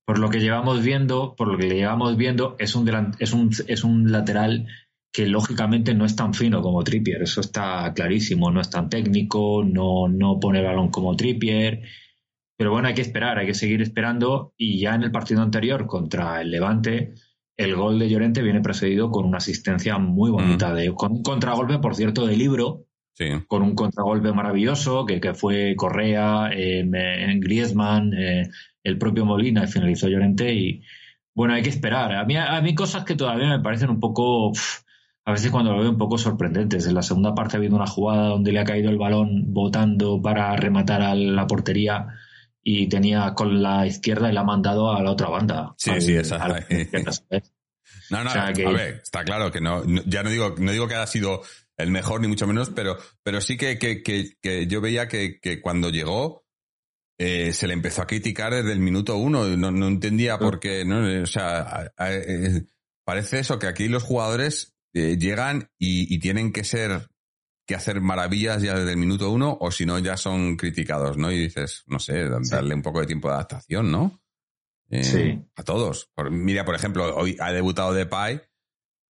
por 0.10 0.18
lo 0.18 0.32
que 0.32 0.40
llevamos 0.40 0.82
viendo, 0.84 1.36
por 1.36 1.50
lo 1.50 1.56
que 1.56 1.68
le 1.68 1.76
llevamos 1.76 2.18
viendo, 2.18 2.56
es 2.58 2.74
un 2.74 2.84
delan- 2.84 3.16
es 3.20 3.32
un, 3.32 3.52
es 3.68 3.84
un 3.84 4.12
lateral 4.12 4.66
que 5.14 5.28
lógicamente 5.28 5.94
no 5.94 6.04
es 6.04 6.16
tan 6.16 6.34
fino 6.34 6.64
como 6.64 6.84
Trippier, 6.84 7.22
eso 7.22 7.42
está 7.42 7.94
clarísimo, 7.94 8.50
no 8.50 8.60
es 8.60 8.72
tan 8.72 8.90
técnico, 8.90 9.64
no, 9.64 10.08
no 10.08 10.40
pone 10.40 10.62
el 10.62 10.66
balón 10.66 10.90
como 10.90 11.16
Trippier, 11.16 11.84
pero 12.58 12.72
bueno, 12.72 12.88
hay 12.88 12.96
que 12.96 13.04
esperar, 13.04 13.38
hay 13.38 13.46
que 13.46 13.54
seguir 13.54 13.84
esperando 13.84 14.56
y 14.58 14.80
ya 14.80 14.96
en 14.96 15.04
el 15.04 15.12
partido 15.12 15.44
anterior 15.44 15.86
contra 15.86 16.42
el 16.42 16.50
Levante, 16.50 17.14
el 17.56 17.76
gol 17.76 18.00
de 18.00 18.10
Llorente 18.10 18.42
viene 18.42 18.62
precedido 18.62 19.12
con 19.12 19.26
una 19.26 19.38
asistencia 19.38 20.00
muy 20.00 20.32
bonita, 20.32 20.74
de, 20.74 20.92
con 20.92 21.12
un 21.12 21.22
contragolpe, 21.22 21.78
por 21.78 21.94
cierto, 21.94 22.26
de 22.26 22.36
libro, 22.36 22.88
sí 23.20 23.26
con 23.48 23.62
un 23.64 23.76
contragolpe 23.76 24.32
maravilloso, 24.34 25.06
que, 25.06 25.20
que 25.20 25.34
fue 25.34 25.76
Correa, 25.76 26.50
eh, 26.54 26.84
Griezmann, 27.40 28.14
eh, 28.18 28.50
el 28.84 28.98
propio 28.98 29.26
Molina, 29.26 29.66
y 29.66 29.68
finalizó 29.68 30.08
Llorente. 30.08 30.54
Y 30.54 30.82
bueno, 31.36 31.54
hay 31.54 31.62
que 31.62 31.70
esperar. 31.70 32.16
A 32.16 32.24
mí, 32.26 32.36
a 32.38 32.60
mí 32.62 32.74
cosas 32.74 33.04
que 33.04 33.16
todavía 33.16 33.50
me 33.50 33.60
parecen 33.60 33.90
un 33.90 34.00
poco, 34.00 34.52
a 35.26 35.32
veces 35.32 35.52
cuando 35.52 35.74
lo 35.74 35.82
veo 35.82 35.90
un 35.92 35.98
poco 35.98 36.18
sorprendentes. 36.18 36.88
En 36.88 36.96
la 36.96 37.02
segunda 37.04 37.36
parte 37.36 37.56
ha 37.56 37.60
habido 37.60 37.76
una 37.76 37.86
jugada 37.88 38.30
donde 38.30 38.52
le 38.54 38.60
ha 38.60 38.64
caído 38.64 38.90
el 38.90 38.98
balón 38.98 39.54
botando 39.54 40.22
para 40.22 40.56
rematar 40.56 41.02
a 41.02 41.14
la 41.14 41.46
portería 41.46 42.08
y 42.64 42.88
tenía 42.88 43.34
con 43.36 43.62
la 43.62 43.86
izquierda 43.86 44.30
y 44.30 44.34
la 44.34 44.42
ha 44.42 44.46
mandado 44.46 44.92
a 44.94 45.02
la 45.04 45.12
otra 45.12 45.28
banda. 45.30 45.74
Sí, 45.78 45.92
al- 45.92 46.02
sí, 46.02 46.14
no 48.10 48.24
no 48.24 48.30
O 48.30 48.34
sea 48.34 48.54
que- 48.54 48.66
a 48.66 48.72
ver 48.72 49.00
está 49.04 49.24
claro 49.24 49.52
que 49.52 49.62
no, 49.62 49.84
no- 49.84 50.02
ya 50.06 50.24
no 50.24 50.30
digo 50.30 50.56
no 50.58 50.72
digo 50.72 50.88
que 50.88 50.96
haya 50.96 51.08
sido 51.08 51.42
el 51.80 51.90
mejor 51.92 52.22
ni 52.22 52.28
mucho 52.28 52.46
menos 52.46 52.70
pero 52.70 52.98
pero 53.24 53.42
sí 53.42 53.58
que 53.58 53.80
que, 53.80 54.04
que, 54.04 54.34
que 54.42 54.68
yo 54.68 54.82
veía 54.82 55.08
que, 55.08 55.40
que 55.40 55.60
cuando 55.62 55.90
llegó 55.90 56.46
eh, 57.18 57.52
se 57.54 57.68
le 57.68 57.74
empezó 57.74 58.02
a 58.04 58.08
criticar 58.08 58.54
desde 58.54 58.72
el 58.72 58.80
minuto 58.80 59.18
uno 59.18 59.46
no, 59.58 59.72
no 59.72 59.88
entendía 59.88 60.38
por 60.38 60.60
qué 60.60 60.86
no 60.86 61.24
o 61.24 61.26
sea 61.26 61.60
a- 61.62 61.92
a- 61.98 62.14
eh, 62.14 62.64
parece 63.06 63.40
eso 63.40 63.58
que 63.60 63.68
aquí 63.68 63.88
los 63.88 64.04
jugadores 64.04 64.76
eh, 64.94 65.18
llegan 65.20 65.70
y, 65.80 66.14
y 66.14 66.20
tienen 66.20 66.52
que 66.54 66.64
ser 66.64 67.08
que 67.68 67.76
hacer 67.76 68.02
maravillas 68.02 68.64
ya 68.64 68.74
desde 68.74 68.92
el 68.94 68.98
minuto 68.98 69.30
uno 69.30 69.56
o 69.62 69.70
si 69.72 69.86
no 69.86 70.00
ya 70.00 70.18
son 70.18 70.58
criticados, 70.58 71.18
¿no? 71.18 71.32
Y 71.32 71.38
dices, 71.38 71.84
no 71.86 72.00
sé, 72.00 72.28
darle 72.50 72.74
un 72.74 72.82
poco 72.82 73.00
de 73.00 73.06
tiempo 73.06 73.28
de 73.28 73.36
adaptación, 73.36 73.92
¿no? 73.92 74.20
Sí. 75.04 75.40
A 75.56 75.62
todos. 75.64 76.10
Por- 76.16 76.32
mira, 76.32 76.66
por 76.66 76.74
ejemplo, 76.74 77.16
hoy 77.16 77.38
ha 77.40 77.52
debutado 77.52 77.94
Depay 77.94 78.42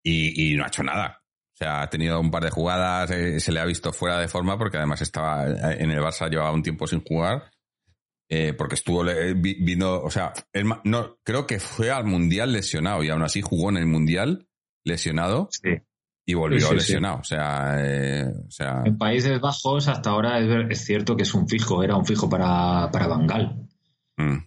y, 0.03 0.51
y 0.51 0.55
no 0.57 0.65
ha 0.65 0.67
hecho 0.67 0.83
nada. 0.83 1.18
O 1.61 1.65
sea, 1.65 1.81
ha 1.81 1.89
tenido 1.89 2.19
un 2.21 2.31
par 2.31 2.43
de 2.45 2.51
jugadas, 2.51 3.11
eh, 3.11 3.39
se 3.41 3.51
le 3.51 3.59
ha 3.59 3.65
visto 3.65 3.91
fuera 3.91 4.17
de 4.17 4.29
forma 4.29 4.57
porque 4.57 4.77
además 4.77 5.01
estaba 5.01 5.45
eh, 5.49 5.77
en 5.79 5.91
el 5.91 5.99
Barça, 5.99 6.29
llevaba 6.29 6.53
un 6.53 6.63
tiempo 6.63 6.87
sin 6.87 7.03
jugar. 7.03 7.51
eh, 8.31 8.53
porque 8.53 8.75
estuvo 8.75 9.03
vi- 9.03 9.57
vino, 9.59 9.99
o 10.01 10.11
sea, 10.11 10.31
el 10.53 10.65
no, 10.83 11.17
creo 11.23 11.47
que 11.47 11.59
fue 11.59 11.89
al 11.89 12.05
Mundial 12.05 12.53
lesionado 12.53 13.03
y 13.03 13.09
aún 13.09 13.23
así 13.23 13.41
jugó 13.41 13.71
en 13.71 13.77
el 13.77 13.87
Mundial 13.87 14.47
lesionado 14.85 15.49
Sí. 15.51 15.69
y 16.27 16.33
volvió 16.35 16.59
Sí, 16.59 16.65
sí, 16.65 16.69
sí. 16.69 16.75
lesionado. 16.75 17.17
O 17.19 17.23
sea, 17.23 17.75
eh, 17.79 18.25
o 18.47 18.51
sea, 18.51 18.83
En 18.85 18.97
Países 18.99 19.41
Bajos 19.41 19.87
hasta 19.87 20.11
ahora 20.11 20.39
es, 20.39 20.47
es 20.69 20.85
cierto 20.85 21.15
que 21.17 21.23
es 21.23 21.33
un 21.33 21.49
fijo, 21.49 21.83
era 21.83 21.95
un 21.95 22.05
fijo 22.05 22.29
para, 22.29 22.89
para 22.91 23.07
Bangal. 23.07 23.67
mm. 24.17 24.37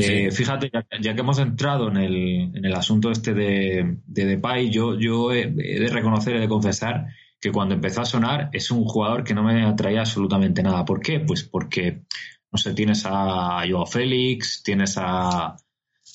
Eh. 0.00 0.30
Fíjate, 0.30 0.70
ya, 1.00 1.14
que 1.14 1.20
hemos 1.20 1.38
entrado 1.38 1.88
en 1.88 1.96
el, 1.96 2.16
en 2.56 2.64
el 2.64 2.74
asunto 2.74 3.10
este 3.10 3.34
de, 3.34 3.98
de 4.06 4.24
Depay, 4.24 4.70
yo, 4.70 4.98
yo 4.98 5.32
he, 5.32 5.46
de 5.50 5.88
reconocer, 5.88 6.36
he 6.36 6.40
de 6.40 6.48
confesar 6.48 7.06
que 7.40 7.52
cuando 7.52 7.74
empezó 7.74 8.00
a 8.00 8.06
sonar 8.06 8.48
es 8.52 8.70
un 8.70 8.84
jugador 8.84 9.22
que 9.24 9.34
no 9.34 9.42
me 9.42 9.64
atraía 9.64 10.00
absolutamente 10.00 10.62
nada. 10.62 10.84
¿Por 10.84 11.00
qué? 11.00 11.20
Pues 11.20 11.44
porque, 11.44 12.02
no 12.50 12.58
sé, 12.58 12.72
tienes 12.74 13.04
a 13.06 13.62
Joao 13.68 13.86
Félix, 13.86 14.62
tienes 14.62 14.96
a, 14.98 15.54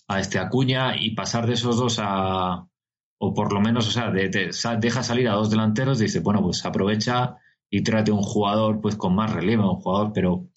a 0.08 0.20
este 0.20 0.40
Acuña 0.40 0.96
y 0.98 1.12
pasar 1.12 1.46
de 1.46 1.54
esos 1.54 1.78
dos 1.78 2.00
a, 2.02 2.66
o 3.20 3.34
por 3.34 3.54
lo 3.54 3.62
menos, 3.62 3.88
o 3.88 3.92
sea, 3.92 4.10
de- 4.10 4.30
de- 4.30 4.52
deja 4.80 5.04
salir 5.04 5.28
a 5.28 5.34
dos 5.34 5.50
delanteros, 5.52 6.00
dice, 6.00 6.20
bueno, 6.22 6.42
pues 6.42 6.66
aprovecha 6.66 7.36
y 7.70 7.82
trate 7.84 8.12
un 8.12 8.24
jugador 8.24 8.82
pues 8.82 8.96
con 8.96 9.14
más 9.16 9.32
relevo, 9.32 9.72
un 9.74 9.82
jugador, 9.82 10.12
pero 10.14 10.48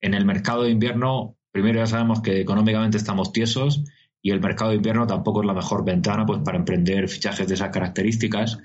en 0.00 0.14
el 0.14 0.24
mercado 0.24 0.62
de 0.62 0.70
invierno, 0.70 1.36
primero 1.52 1.78
ya 1.78 1.86
sabemos 1.86 2.20
que 2.22 2.40
económicamente 2.40 2.96
estamos 2.96 3.32
tiesos 3.32 3.84
y 4.24 4.30
el 4.30 4.40
mercado 4.40 4.70
de 4.70 4.76
invierno 4.76 5.06
tampoco 5.06 5.40
es 5.42 5.46
la 5.46 5.52
mejor 5.52 5.84
ventana 5.84 6.24
pues 6.24 6.40
para 6.44 6.56
emprender 6.56 7.08
fichajes 7.08 7.46
de 7.48 7.54
esas 7.54 7.70
características. 7.70 8.58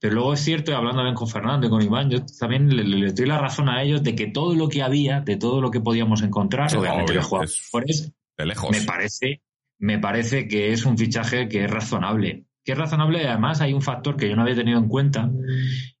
Pero 0.00 0.14
luego 0.14 0.34
es 0.34 0.40
cierto, 0.40 0.70
y 0.70 0.74
hablando 0.74 0.98
también 0.98 1.16
con 1.16 1.28
Fernando 1.28 1.66
y 1.66 1.70
con 1.70 1.82
Iván, 1.82 2.10
yo 2.10 2.24
también 2.38 2.74
le- 2.74 2.84
le- 2.84 2.98
les 2.98 3.14
doy 3.14 3.26
la 3.26 3.38
razón 3.38 3.68
a 3.68 3.82
ellos 3.82 4.02
de 4.04 4.14
que 4.14 4.28
todo 4.28 4.54
lo 4.54 4.68
que 4.68 4.82
había, 4.82 5.20
de 5.20 5.36
todo 5.36 5.60
lo 5.60 5.70
que 5.72 5.80
podíamos 5.80 6.22
encontrar, 6.22 6.70
Sí, 6.70 6.76
obviamente 6.76 7.10
obvio, 7.12 7.20
los 7.22 7.26
jugadores, 7.68 8.12
de 8.38 8.46
lejos. 8.46 8.70
me 8.70 8.82
parece, 8.86 9.42
me 9.80 9.98
parece 9.98 10.46
que 10.48 10.72
es 10.72 10.86
un 10.86 10.96
fichaje 10.96 11.48
que 11.48 11.64
es 11.64 11.70
razonable. 11.70 12.44
Que 12.64 12.72
es 12.72 12.78
razonable 12.78 13.26
además 13.28 13.60
hay 13.60 13.72
un 13.74 13.82
factor 13.82 14.16
que 14.16 14.28
yo 14.28 14.36
no 14.36 14.42
había 14.42 14.54
tenido 14.54 14.78
en 14.78 14.88
cuenta 14.88 15.28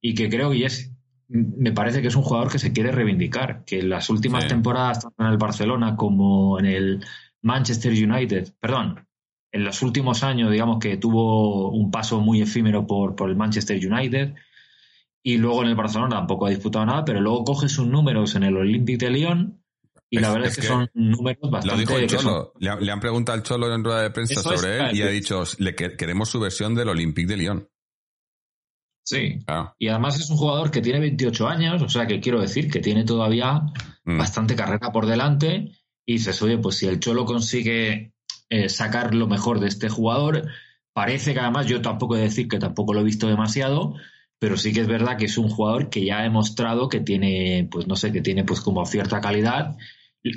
y 0.00 0.14
que 0.14 0.30
creo 0.30 0.50
que 0.52 0.64
es 0.64 0.93
me 1.34 1.72
parece 1.72 2.00
que 2.00 2.08
es 2.08 2.16
un 2.16 2.22
jugador 2.22 2.50
que 2.50 2.58
se 2.60 2.72
quiere 2.72 2.92
reivindicar, 2.92 3.64
que 3.64 3.80
en 3.80 3.90
las 3.90 4.08
últimas 4.08 4.44
Sí. 4.44 4.48
temporadas, 4.50 5.00
tanto 5.00 5.22
en 5.24 5.30
el 5.30 5.36
Barcelona 5.36 5.96
como 5.96 6.58
en 6.60 6.66
el 6.66 7.04
Manchester 7.42 7.92
United, 7.92 8.54
perdón, 8.60 9.06
en 9.52 9.64
los 9.64 9.82
últimos 9.82 10.22
años, 10.22 10.50
digamos 10.50 10.78
que 10.78 10.96
tuvo 10.96 11.70
un 11.70 11.90
paso 11.90 12.20
muy 12.20 12.40
efímero 12.40 12.86
por, 12.86 13.14
por 13.16 13.30
el 13.30 13.36
Manchester 13.36 13.76
United 13.84 14.34
y 15.22 15.36
luego 15.38 15.62
en 15.62 15.68
el 15.68 15.74
Barcelona 15.74 16.16
tampoco 16.16 16.46
ha 16.46 16.50
disputado 16.50 16.86
nada, 16.86 17.04
pero 17.04 17.20
luego 17.20 17.44
coge 17.44 17.68
sus 17.68 17.86
números 17.86 18.34
en 18.36 18.44
el 18.44 18.56
Olympique 18.56 19.04
de 19.06 19.10
Lyon 19.10 19.60
y 20.10 20.18
la 20.20 20.30
verdad 20.30 20.46
es 20.48 20.52
es 20.52 20.56
que, 20.56 20.60
que 20.62 20.68
son 20.68 20.88
números 20.94 21.38
Lo 21.42 21.50
bastante... 21.50 21.80
dijo 21.80 21.96
el 21.98 22.10
son- 22.10 22.20
Cholo. 22.20 22.52
Le, 22.60 22.70
ha- 22.70 22.76
le 22.80 22.92
han 22.92 23.00
preguntado 23.00 23.36
al 23.36 23.42
Cholo 23.42 23.74
en 23.74 23.82
rueda 23.82 24.02
de 24.02 24.10
prensa 24.10 24.34
Eso 24.40 24.56
sobre 24.56 24.78
él 24.78 24.96
y 24.96 25.02
ha 25.02 25.08
dicho, 25.08 25.42
le 25.58 25.74
que- 25.74 25.96
queremos 25.96 26.28
su 26.28 26.38
versión 26.40 26.74
del 26.74 26.88
Olympique 26.90 27.26
de 27.28 27.36
Lyon. 27.36 27.68
Sí, 29.04 29.38
Claro. 29.44 29.74
Y 29.78 29.88
además 29.88 30.18
es 30.18 30.30
un 30.30 30.36
jugador 30.38 30.70
que 30.70 30.80
tiene 30.80 30.98
28 31.00 31.46
años, 31.46 31.82
o 31.82 31.88
sea 31.88 32.06
que 32.06 32.20
quiero 32.20 32.40
decir 32.40 32.70
que 32.70 32.80
tiene 32.80 33.04
todavía 33.04 33.62
Mm. 34.06 34.18
bastante 34.18 34.54
carrera 34.56 34.92
por 34.92 35.06
delante 35.06 35.70
y 36.06 36.14
dices, 36.14 36.40
oye, 36.42 36.58
pues 36.58 36.76
si 36.76 36.86
el 36.86 37.00
Cholo 37.00 37.24
consigue 37.24 38.12
eh, 38.50 38.68
sacar 38.68 39.14
lo 39.14 39.26
mejor 39.26 39.60
de 39.60 39.68
este 39.68 39.88
jugador, 39.88 40.46
parece 40.92 41.32
que 41.34 41.40
además 41.40 41.66
yo 41.66 41.80
tampoco 41.82 42.14
he 42.16 42.18
de 42.18 42.24
decir 42.24 42.46
que 42.48 42.58
tampoco 42.58 42.92
lo 42.94 43.00
he 43.00 43.04
visto 43.04 43.26
demasiado, 43.28 43.94
pero 44.38 44.56
sí 44.58 44.72
que 44.74 44.80
es 44.80 44.86
verdad 44.86 45.16
que 45.16 45.24
es 45.26 45.38
un 45.38 45.48
jugador 45.48 45.88
que 45.90 46.04
ya 46.04 46.18
ha 46.18 46.22
demostrado 46.22 46.88
que 46.90 47.00
tiene, 47.00 47.66
pues 47.70 47.86
no 47.86 47.96
sé, 47.96 48.12
que 48.12 48.20
tiene 48.20 48.44
pues 48.44 48.60
como 48.60 48.84
cierta 48.84 49.20
calidad, 49.20 49.76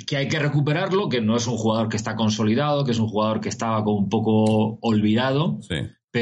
que 0.06 0.16
hay 0.16 0.28
que 0.28 0.38
recuperarlo, 0.38 1.08
que 1.10 1.20
no 1.20 1.36
es 1.36 1.46
un 1.46 1.56
jugador 1.58 1.88
que 1.90 1.96
está 1.98 2.16
consolidado, 2.16 2.84
que 2.84 2.92
es 2.92 2.98
un 2.98 3.08
jugador 3.08 3.40
que 3.40 3.48
estaba 3.50 3.84
como 3.84 3.98
un 3.98 4.08
poco 4.08 4.78
olvidado, 4.80 5.58
Sí. 5.62 5.76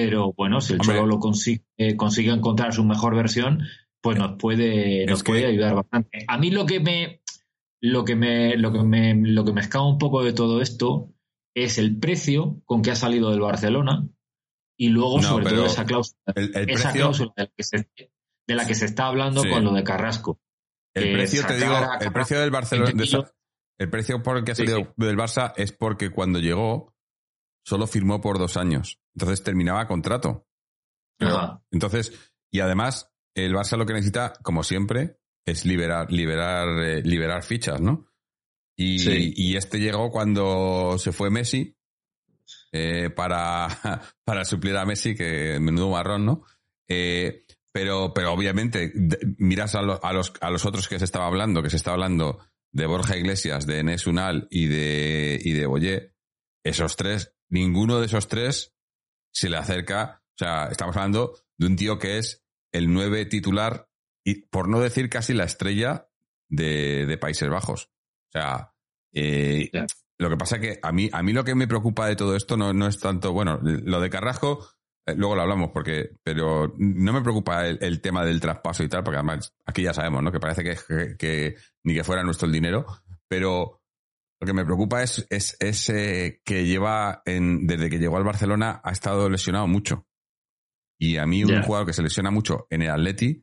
Pero 0.04 0.32
bueno, 0.32 0.60
si 0.60 0.74
el 0.74 0.80
Hombre. 0.80 0.96
Cholo 0.96 1.06
lo 1.06 1.18
consigue, 1.18 1.64
eh, 1.78 1.96
consigue 1.96 2.30
encontrar 2.32 2.72
su 2.72 2.84
mejor 2.84 3.14
versión, 3.16 3.62
pues 4.00 4.18
nos 4.18 4.36
puede, 4.38 5.04
Es 5.04 5.10
nos 5.10 5.22
que- 5.22 5.32
puede 5.32 5.46
ayudar 5.46 5.74
bastante. 5.74 6.24
A 6.28 6.38
mí 6.38 6.50
lo 6.50 6.66
que 6.66 6.80
me 6.80 7.20
lo 7.82 8.04
que 8.04 8.16
me 8.16 8.56
lo 8.56 8.72
que 8.72 8.82
me 8.82 9.14
lo 9.14 9.44
que 9.44 9.52
me 9.52 9.60
escapa 9.60 9.84
un 9.86 9.98
poco 9.98 10.22
de 10.24 10.32
todo 10.32 10.60
esto 10.62 11.12
es 11.54 11.78
el 11.78 11.98
precio 11.98 12.60
con 12.64 12.82
que 12.82 12.90
ha 12.90 12.96
salido 12.96 13.30
del 13.30 13.40
Barcelona 13.40 14.06
y 14.78 14.88
luego 14.88 15.16
No, 15.20 15.28
sobre 15.28 15.46
todo 15.46 15.66
esa 15.66 15.84
cláusula, 15.84 16.20
El, 16.34 16.44
el 16.56 16.70
esa 16.70 16.90
precio, 16.90 16.92
cláusula 16.92 17.32
de 17.36 17.42
la 17.44 17.50
que 17.56 17.62
se, 17.62 17.90
de 18.46 18.54
la 18.54 18.66
que 18.66 18.74
se 18.74 18.84
está 18.86 19.06
hablando 19.06 19.42
Sí. 19.42 19.48
con 19.50 19.64
lo 19.64 19.72
de 19.72 19.82
Carrasco. 19.84 20.38
el 20.94 21.12
precio 21.12 21.46
te 21.46 21.56
digo, 21.56 21.74
el 22.00 22.12
precio 22.12 22.40
del 22.40 22.50
Barcelona, 22.50 22.92
de 22.92 23.24
el 23.78 23.90
precio 23.90 24.22
por 24.22 24.38
el 24.38 24.44
que 24.44 24.52
ha 24.52 24.54
Sí, 24.54 24.66
salido 24.66 24.94
del 24.96 25.16
Barça 25.16 25.52
es 25.56 25.72
porque 25.72 26.10
cuando 26.10 26.38
llegó 26.38 26.94
solo 27.64 27.86
firmó 27.86 28.20
por 28.20 28.38
dos 28.38 28.56
años. 28.56 28.98
Entonces 29.16 29.42
terminaba 29.42 29.88
contrato. 29.88 30.46
Entonces, 31.70 32.12
y 32.52 32.60
además, 32.60 33.10
el 33.34 33.54
Barça 33.54 33.76
lo 33.76 33.86
que 33.86 33.94
necesita, 33.94 34.34
como 34.42 34.62
siempre, 34.62 35.18
es 35.46 35.64
liberar, 35.64 36.12
liberar, 36.12 36.68
eh, 36.84 37.02
liberar 37.02 37.42
fichas, 37.42 37.80
¿no? 37.80 38.06
Y, 38.78 38.98
Sí. 38.98 39.32
y 39.34 39.56
este 39.56 39.78
llegó 39.80 40.10
cuando 40.10 40.98
se 40.98 41.12
fue 41.12 41.30
Messi 41.30 41.74
eh, 42.72 43.08
para, 43.10 43.68
para 44.24 44.44
suplir 44.44 44.76
a 44.76 44.84
Messi, 44.84 45.14
que 45.14 45.58
menudo 45.60 45.90
marrón, 45.90 46.26
¿no? 46.26 46.44
Eh, 46.88 47.44
pero, 47.72 48.12
pero 48.14 48.32
obviamente, 48.32 48.92
miras 49.38 49.74
a, 49.74 49.82
lo- 49.82 50.02
a 50.04 50.12
los, 50.12 50.32
a 50.40 50.50
los 50.50 50.64
otros 50.66 50.88
que 50.88 50.98
se 50.98 51.04
estaba 51.04 51.26
hablando, 51.26 51.62
que 51.62 51.70
se 51.70 51.76
está 51.76 51.92
hablando 51.92 52.38
de 52.72 52.86
Borja 52.86 53.16
Iglesias, 53.16 53.66
de 53.66 53.78
Enes 53.80 54.06
Unal 54.06 54.46
y 54.50 54.66
de, 54.66 55.38
y 55.42 55.52
de 55.52 55.66
Boyé, 55.66 56.14
esos 56.64 56.96
tres, 56.96 57.34
ninguno 57.48 57.98
de 58.00 58.06
esos 58.06 58.28
tres 58.28 58.75
se 59.36 59.50
le 59.50 59.58
acerca. 59.58 60.22
O 60.30 60.38
sea, 60.38 60.68
estamos 60.70 60.96
hablando 60.96 61.38
de 61.58 61.66
un 61.66 61.76
tío 61.76 61.98
que 61.98 62.18
es 62.18 62.42
el 62.72 62.92
nueve 62.92 63.26
titular 63.26 63.88
y 64.24 64.46
por 64.46 64.68
no 64.68 64.80
decir 64.80 65.10
casi 65.10 65.34
la 65.34 65.44
estrella 65.44 66.08
de, 66.48 67.04
de 67.06 67.18
Países 67.18 67.48
Bajos. 67.50 67.90
O 68.28 68.32
sea, 68.32 68.72
eh, 69.12 69.70
lo 70.18 70.30
que 70.30 70.36
pasa 70.38 70.58
que 70.58 70.78
a 70.82 70.90
mí, 70.92 71.10
a 71.12 71.22
mí 71.22 71.32
lo 71.34 71.44
que 71.44 71.54
me 71.54 71.68
preocupa 71.68 72.06
de 72.06 72.16
todo 72.16 72.34
esto 72.34 72.56
no, 72.56 72.72
no 72.72 72.86
es 72.86 72.98
tanto, 72.98 73.32
bueno, 73.32 73.60
lo 73.62 74.00
de 74.00 74.08
Carrasco, 74.10 74.66
eh, 75.06 75.14
luego 75.16 75.36
lo 75.36 75.42
hablamos, 75.42 75.70
porque, 75.72 76.12
pero 76.22 76.72
no 76.78 77.12
me 77.12 77.20
preocupa 77.20 77.66
el, 77.66 77.78
el 77.82 78.00
tema 78.00 78.24
del 78.24 78.40
traspaso 78.40 78.82
y 78.84 78.88
tal, 78.88 79.04
porque 79.04 79.18
además 79.18 79.52
aquí 79.66 79.82
ya 79.82 79.92
sabemos, 79.92 80.22
¿no? 80.22 80.32
Que 80.32 80.40
parece 80.40 80.64
que, 80.64 80.76
que- 80.88 81.16
que 81.18 81.56
ni 81.84 81.94
que 81.94 82.04
fuera 82.04 82.22
nuestro 82.22 82.46
el 82.46 82.52
dinero, 82.52 82.86
pero 83.28 83.82
lo 84.40 84.46
que 84.46 84.52
me 84.52 84.64
preocupa 84.64 85.02
es, 85.02 85.26
es, 85.30 85.56
es, 85.60 85.88
eh, 85.90 86.40
que 86.44 86.66
lleva, 86.66 87.22
en, 87.24 87.66
desde 87.66 87.88
que 87.90 87.98
llegó 87.98 88.16
al 88.16 88.24
Barcelona, 88.24 88.80
ha 88.84 88.92
estado 88.92 89.28
lesionado 89.30 89.66
mucho. 89.66 90.06
Y 90.98 91.16
a 91.18 91.26
mí 91.26 91.44
un 91.44 91.50
jugador 91.62 91.86
que 91.86 91.92
se 91.92 92.02
lesiona 92.02 92.30
mucho 92.30 92.66
en 92.70 92.82
el 92.82 92.90
Atleti, 92.90 93.42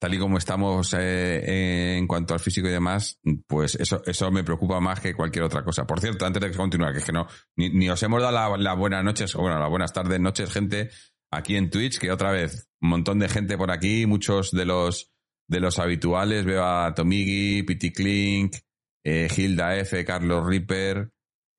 tal 0.00 0.14
y 0.14 0.18
como 0.18 0.36
estamos 0.38 0.94
eh, 0.98 1.96
en 1.96 2.06
cuanto 2.06 2.34
al 2.34 2.40
físico 2.40 2.66
y 2.66 2.72
demás, 2.72 3.20
pues 3.46 3.74
eso, 3.76 4.02
eso 4.04 4.30
me 4.30 4.42
preocupa 4.42 4.80
más 4.80 4.98
que 5.00 5.14
cualquier 5.14 5.44
otra 5.44 5.62
cosa. 5.64 5.86
Por 5.86 6.00
cierto, 6.00 6.26
antes 6.26 6.42
de 6.42 6.50
continuar, 6.52 6.92
que 6.92 6.98
es 6.98 7.04
que 7.04 7.12
no, 7.12 7.26
ni, 7.56 7.68
ni 7.70 7.88
os 7.88 8.02
hemos 8.02 8.20
dado 8.20 8.32
la- 8.32 8.56
las 8.56 8.76
buenas 8.76 9.04
noches, 9.04 9.34
o 9.36 9.40
bueno, 9.42 9.58
las 9.60 9.70
buenas 9.70 9.92
tardes, 9.92 10.18
noches, 10.18 10.50
gente, 10.52 10.90
aquí 11.30 11.56
en 11.56 11.70
Twitch, 11.70 11.98
que 11.98 12.10
otra 12.10 12.32
vez, 12.32 12.68
un 12.80 12.88
montón 12.90 13.18
de 13.18 13.28
gente 13.28 13.56
por 13.56 13.70
aquí, 13.70 14.06
muchos 14.06 14.50
de 14.50 14.64
los, 14.66 15.12
de 15.48 15.60
los 15.60 15.78
habituales, 15.78 16.44
veo 16.44 16.64
a 16.64 16.92
Tomigi, 16.94 17.62
Pity 17.62 17.92
Clink, 17.92 18.56
eh, 19.04 19.28
Hilda 19.34 19.76
F, 19.76 20.04
Carlos 20.04 20.46
Ripper, 20.46 21.10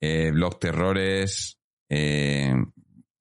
eh, 0.01 0.31
Blog 0.31 0.59
Terrores, 0.59 1.59
eh, 1.89 2.53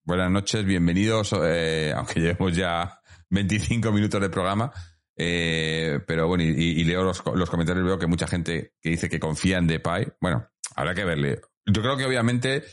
buenas 0.04 0.30
noches, 0.30 0.64
bienvenidos, 0.64 1.34
eh, 1.44 1.92
aunque 1.94 2.20
llevemos 2.20 2.56
ya 2.56 3.00
25 3.30 3.92
minutos 3.92 4.20
de 4.20 4.30
programa. 4.30 4.72
Pero 5.14 6.26
bueno, 6.26 6.42
y, 6.42 6.48
y 6.48 6.84
leo 6.84 7.04
los, 7.04 7.22
los 7.34 7.48
comentarios, 7.48 7.84
veo 7.84 7.98
que 7.98 8.08
mucha 8.08 8.26
gente 8.26 8.74
que 8.80 8.90
dice 8.90 9.08
que 9.08 9.20
confía 9.20 9.58
en 9.58 9.68
Depay. 9.68 10.08
Bueno, 10.20 10.48
habrá 10.74 10.94
que 10.94 11.04
verle. 11.04 11.40
Yo 11.64 11.80
creo 11.80 11.96
que 11.96 12.06
obviamente 12.06 12.64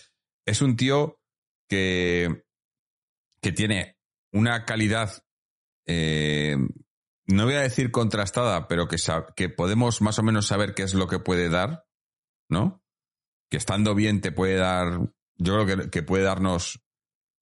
es 0.46 0.62
un 0.64 0.76
tío 0.76 1.20
que, 1.68 2.44
que 3.42 3.52
tiene 3.52 3.98
una 4.32 4.66
calidad, 4.66 5.12
eh, 5.86 6.58
no 7.30 7.46
voy 7.46 7.56
a 7.56 7.62
decir 7.62 7.92
contrastada, 7.92 8.68
pero 8.68 8.88
que, 8.88 8.98
que 9.36 9.50
podemos 9.50 10.02
más 10.02 10.20
o 10.20 10.24
menos 10.24 10.48
saber 10.48 10.74
qué 10.74 10.84
es 10.84 10.94
lo 10.94 11.08
que 11.08 11.20
puede 11.20 11.50
dar, 11.50 11.86
¿no? 12.50 12.84
Que 13.50 13.58
estando 13.58 13.96
bien 13.96 14.22
te 14.22 14.32
puede 14.32 14.56
dar, 14.56 15.00
yo 15.38 15.54
creo 15.54 15.66
que, 15.66 15.90
que 15.90 16.04
puede 16.04 16.24
darnos, 16.24 16.82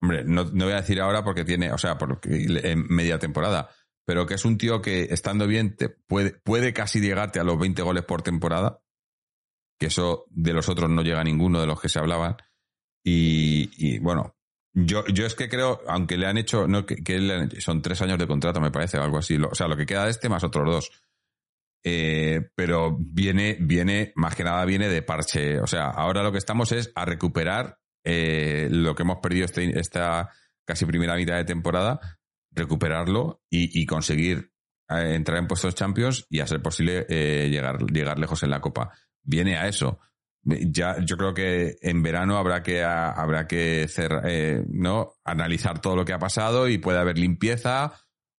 hombre, 0.01 0.23
no, 0.25 0.45
no 0.45 0.65
voy 0.65 0.73
a 0.73 0.81
decir 0.81 1.01
ahora 1.01 1.23
porque 1.23 1.45
tiene, 1.45 1.71
o 1.71 1.77
sea, 1.77 1.97
porque 1.97 2.45
en 2.63 2.87
media 2.87 3.19
temporada, 3.19 3.69
pero 4.05 4.25
que 4.25 4.35
es 4.35 4.45
un 4.45 4.57
tío 4.57 4.81
que 4.81 5.03
estando 5.03 5.47
bien 5.47 5.75
te 5.75 5.89
puede, 5.89 6.31
puede 6.31 6.73
casi 6.73 7.01
llegarte 7.01 7.39
a 7.39 7.43
los 7.43 7.59
20 7.59 7.81
goles 7.81 8.05
por 8.05 8.21
temporada, 8.21 8.81
que 9.77 9.87
eso 9.87 10.25
de 10.29 10.53
los 10.53 10.69
otros 10.69 10.89
no 10.89 11.01
llega 11.01 11.19
a 11.19 11.25
ninguno 11.25 11.59
de 11.59 11.67
los 11.67 11.81
que 11.81 11.89
se 11.89 11.99
hablaban. 11.99 12.37
Y, 13.03 13.99
bueno, 13.99 14.36
yo, 14.79 15.03
yo 15.07 15.25
es 15.25 15.33
que 15.33 15.49
creo, 15.49 15.81
aunque 15.87 16.17
le 16.17 16.27
han 16.27 16.37
hecho, 16.37 16.67
no, 16.67 16.85
que, 16.85 16.97
son 17.59 17.81
tres 17.81 17.99
años 18.03 18.19
de 18.19 18.27
contrato, 18.27 18.61
me 18.61 18.69
parece, 18.69 18.99
o 18.99 19.03
algo 19.03 19.17
así. 19.17 19.35
O 19.37 19.55
sea, 19.55 19.67
lo 19.67 19.75
que 19.75 19.87
queda 19.87 20.05
de 20.05 20.11
este 20.11 20.29
más 20.29 20.43
otros 20.43 20.65
dos. 20.65 20.91
Eh, 21.83 22.51
pero 22.53 22.95
viene, 22.99 23.57
viene, 23.59 24.11
más 24.15 24.35
que 24.35 24.43
nada 24.43 24.63
viene 24.65 24.87
de 24.87 25.01
parche. 25.01 25.59
O 25.59 25.65
sea, 25.65 25.89
ahora 25.89 26.21
lo 26.21 26.31
que 26.31 26.37
estamos 26.37 26.71
es 26.73 26.91
a 26.93 27.05
recuperar 27.05 27.79
eh, 28.03 28.67
lo 28.69 28.93
que 28.93 29.01
hemos 29.01 29.17
perdido 29.17 29.45
este- 29.45 29.79
esta 29.79 30.29
casi 30.63 30.85
primera 30.85 31.15
mitad 31.15 31.37
de 31.37 31.45
temporada, 31.45 31.99
recuperarlo 32.51 33.41
y, 33.49 33.81
y 33.81 33.85
conseguir 33.87 34.51
eh, 34.89 35.15
entrar 35.15 35.39
en 35.39 35.47
puestos 35.47 35.73
champions 35.73 36.27
y 36.29 36.39
a 36.39 36.47
ser 36.47 36.61
posible 36.61 37.07
eh, 37.09 37.49
llegar, 37.49 37.79
llegar 37.91 38.19
lejos 38.19 38.43
en 38.43 38.51
la 38.51 38.61
copa. 38.61 38.91
Viene 39.23 39.57
a 39.57 39.67
eso. 39.67 39.99
Ya, 40.49 40.97
yo 41.03 41.17
creo 41.17 41.33
que 41.33 41.75
en 41.81 42.01
verano 42.01 42.37
habrá 42.37 42.63
que 42.63 42.81
a- 42.81 43.11
habrá 43.11 43.47
que 43.47 43.85
cer- 43.89 44.21
eh, 44.23 44.63
no 44.69 45.13
analizar 45.25 45.81
todo 45.81 45.95
lo 45.97 46.05
que 46.05 46.13
ha 46.13 46.19
pasado 46.19 46.69
y 46.69 46.77
puede 46.77 46.99
haber 46.99 47.17
limpieza 47.17 47.93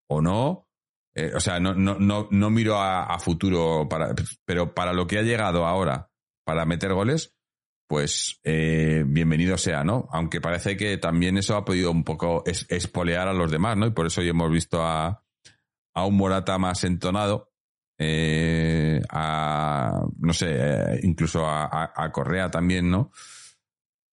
o 0.08 0.22
no. 0.22 0.66
Eh, 1.14 1.32
o 1.34 1.40
sea, 1.40 1.60
no, 1.60 1.74
no, 1.74 1.96
no, 1.98 2.28
no 2.30 2.50
miro 2.50 2.76
a, 2.78 3.04
a 3.04 3.18
futuro, 3.18 3.86
para, 3.90 4.14
pero 4.46 4.72
para 4.74 4.92
lo 4.94 5.06
que 5.06 5.18
ha 5.18 5.22
llegado 5.22 5.66
ahora, 5.66 6.10
para 6.46 6.64
meter 6.64 6.94
goles, 6.94 7.34
pues 7.88 8.40
eh, 8.44 9.02
bienvenido 9.06 9.58
sea, 9.58 9.84
¿no? 9.84 10.08
Aunque 10.12 10.40
parece 10.40 10.76
que 10.76 10.96
también 10.96 11.36
eso 11.36 11.56
ha 11.56 11.64
podido 11.64 11.90
un 11.90 12.04
poco 12.04 12.42
es- 12.46 12.66
espolear 12.70 13.28
a 13.28 13.34
los 13.34 13.50
demás, 13.50 13.76
¿no? 13.76 13.86
Y 13.86 13.90
por 13.90 14.06
eso 14.06 14.22
hoy 14.22 14.28
hemos 14.30 14.50
visto 14.50 14.82
a, 14.82 15.24
a 15.94 16.06
un 16.06 16.16
Morata 16.16 16.56
más 16.58 16.84
entonado, 16.84 17.50
eh, 17.98 19.02
a, 19.10 20.00
no 20.18 20.32
sé, 20.32 20.46
eh, 20.50 21.00
incluso 21.02 21.46
a, 21.46 21.64
a- 21.64 21.92
a 21.96 22.12
Correa 22.12 22.50
también, 22.50 22.90
¿no? 22.90 23.10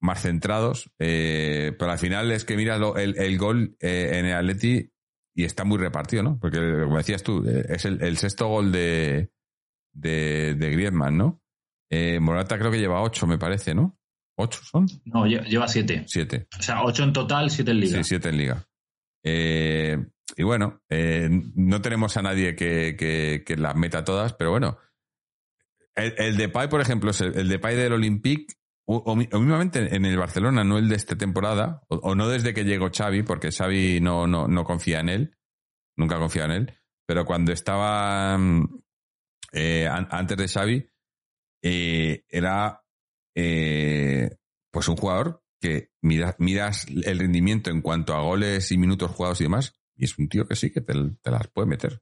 Más 0.02 0.22
centrados, 0.22 0.92
eh, 1.00 1.74
pero 1.80 1.92
al 1.92 1.98
final 2.00 2.32
es 2.32 2.46
que 2.46 2.56
mira 2.58 2.78
lo- 2.78 2.98
el, 2.98 3.18
el 3.18 3.38
gol 3.38 3.76
eh, 3.80 4.12
en 4.14 4.26
el 4.26 4.34
Atleti 4.36 4.92
y 5.36 5.44
está 5.44 5.64
muy 5.64 5.78
repartido, 5.78 6.24
¿no? 6.24 6.40
Porque, 6.40 6.58
como 6.84 6.98
decías 6.98 7.24
tú, 7.24 7.44
es 7.48 7.86
el, 7.86 8.02
el 8.02 8.18
sexto 8.18 8.48
gol 8.48 8.72
de, 8.72 9.32
de, 9.94 10.56
de 10.56 10.72
Griezmann, 10.72 11.18
¿no? 11.18 11.42
Morata 12.20 12.58
creo 12.60 12.72
que 12.72 12.80
lleva 12.80 13.02
ocho, 13.02 13.26
me 13.26 13.38
parece, 13.38 13.74
¿no? 13.74 13.98
¿Ocho 14.38 14.60
son? 14.64 14.86
No, 15.06 15.26
lle- 15.26 15.46
lleva 15.46 15.66
siete. 15.70 16.04
Siete. 16.08 16.48
O 16.60 16.62
sea, 16.62 16.84
ocho 16.84 17.04
en 17.04 17.14
total, 17.14 17.50
siete 17.50 17.72
en 17.72 17.80
liga. 17.80 17.98
Sí, 17.98 18.04
siete 18.04 18.30
en 18.30 18.38
liga. 18.38 18.68
Eh, 19.28 19.98
y 20.38 20.44
bueno, 20.44 20.82
eh, 20.90 21.28
no 21.56 21.82
tenemos 21.82 22.16
a 22.16 22.22
nadie 22.22 22.56
que, 22.56 23.44
las 23.58 23.76
meta 23.76 24.04
todas, 24.04 24.34
pero 24.34 24.52
bueno. 24.52 24.78
El, 25.96 26.14
el 26.18 26.38
Depay, 26.38 26.70
por 26.70 26.82
ejemplo, 26.82 27.10
es 27.12 27.22
el, 27.22 27.36
el 27.38 27.50
Depay 27.50 27.76
del 27.76 27.94
Olympique, 27.94 28.54
o, 28.88 29.18
en 29.88 30.06
el 30.06 30.18
Barcelona, 30.18 30.64
no 30.64 30.78
el 30.78 30.88
de 30.90 30.96
esta 30.96 31.18
temporada, 31.18 31.82
o, 31.88 32.14
no 32.14 32.30
desde 32.30 32.54
que 32.54 32.66
llegó 32.66 32.92
Xavi, 32.96 33.24
porque 33.24 33.52
Xavi 33.52 34.00
no, 34.00 34.28
no, 34.28 34.48
no 34.48 34.64
confía 34.64 35.00
en 35.00 35.10
él, 35.10 35.38
nunca 35.98 36.20
confía 36.20 36.46
en 36.46 36.52
él, 36.52 36.74
pero 37.08 37.26
cuando 37.26 37.52
estaba 37.52 38.38
eh, 39.54 39.88
an- 39.88 40.08
antes 40.12 40.38
de 40.38 40.48
Xavi, 40.48 40.90
era 41.64 42.84
pues 44.72 44.88
un 44.88 44.98
jugador 44.98 45.45
que 45.62 45.92
mira- 46.02 46.36
miras 46.40 46.86
el 46.88 47.20
rendimiento 47.20 47.70
en 47.72 47.82
cuanto 47.82 48.14
a 48.16 48.22
goles 48.22 48.72
y 48.72 48.78
minutos 48.78 49.12
jugados 49.12 49.42
y 49.42 49.46
demás, 49.46 49.74
y 49.96 50.06
es 50.06 50.18
un 50.20 50.28
tío 50.30 50.48
que 50.48 50.56
sí 50.56 50.72
que 50.72 50.82
te, 50.82 50.94
te 51.22 51.32
las 51.32 51.48
puede 51.48 51.68
meter. 51.68 52.02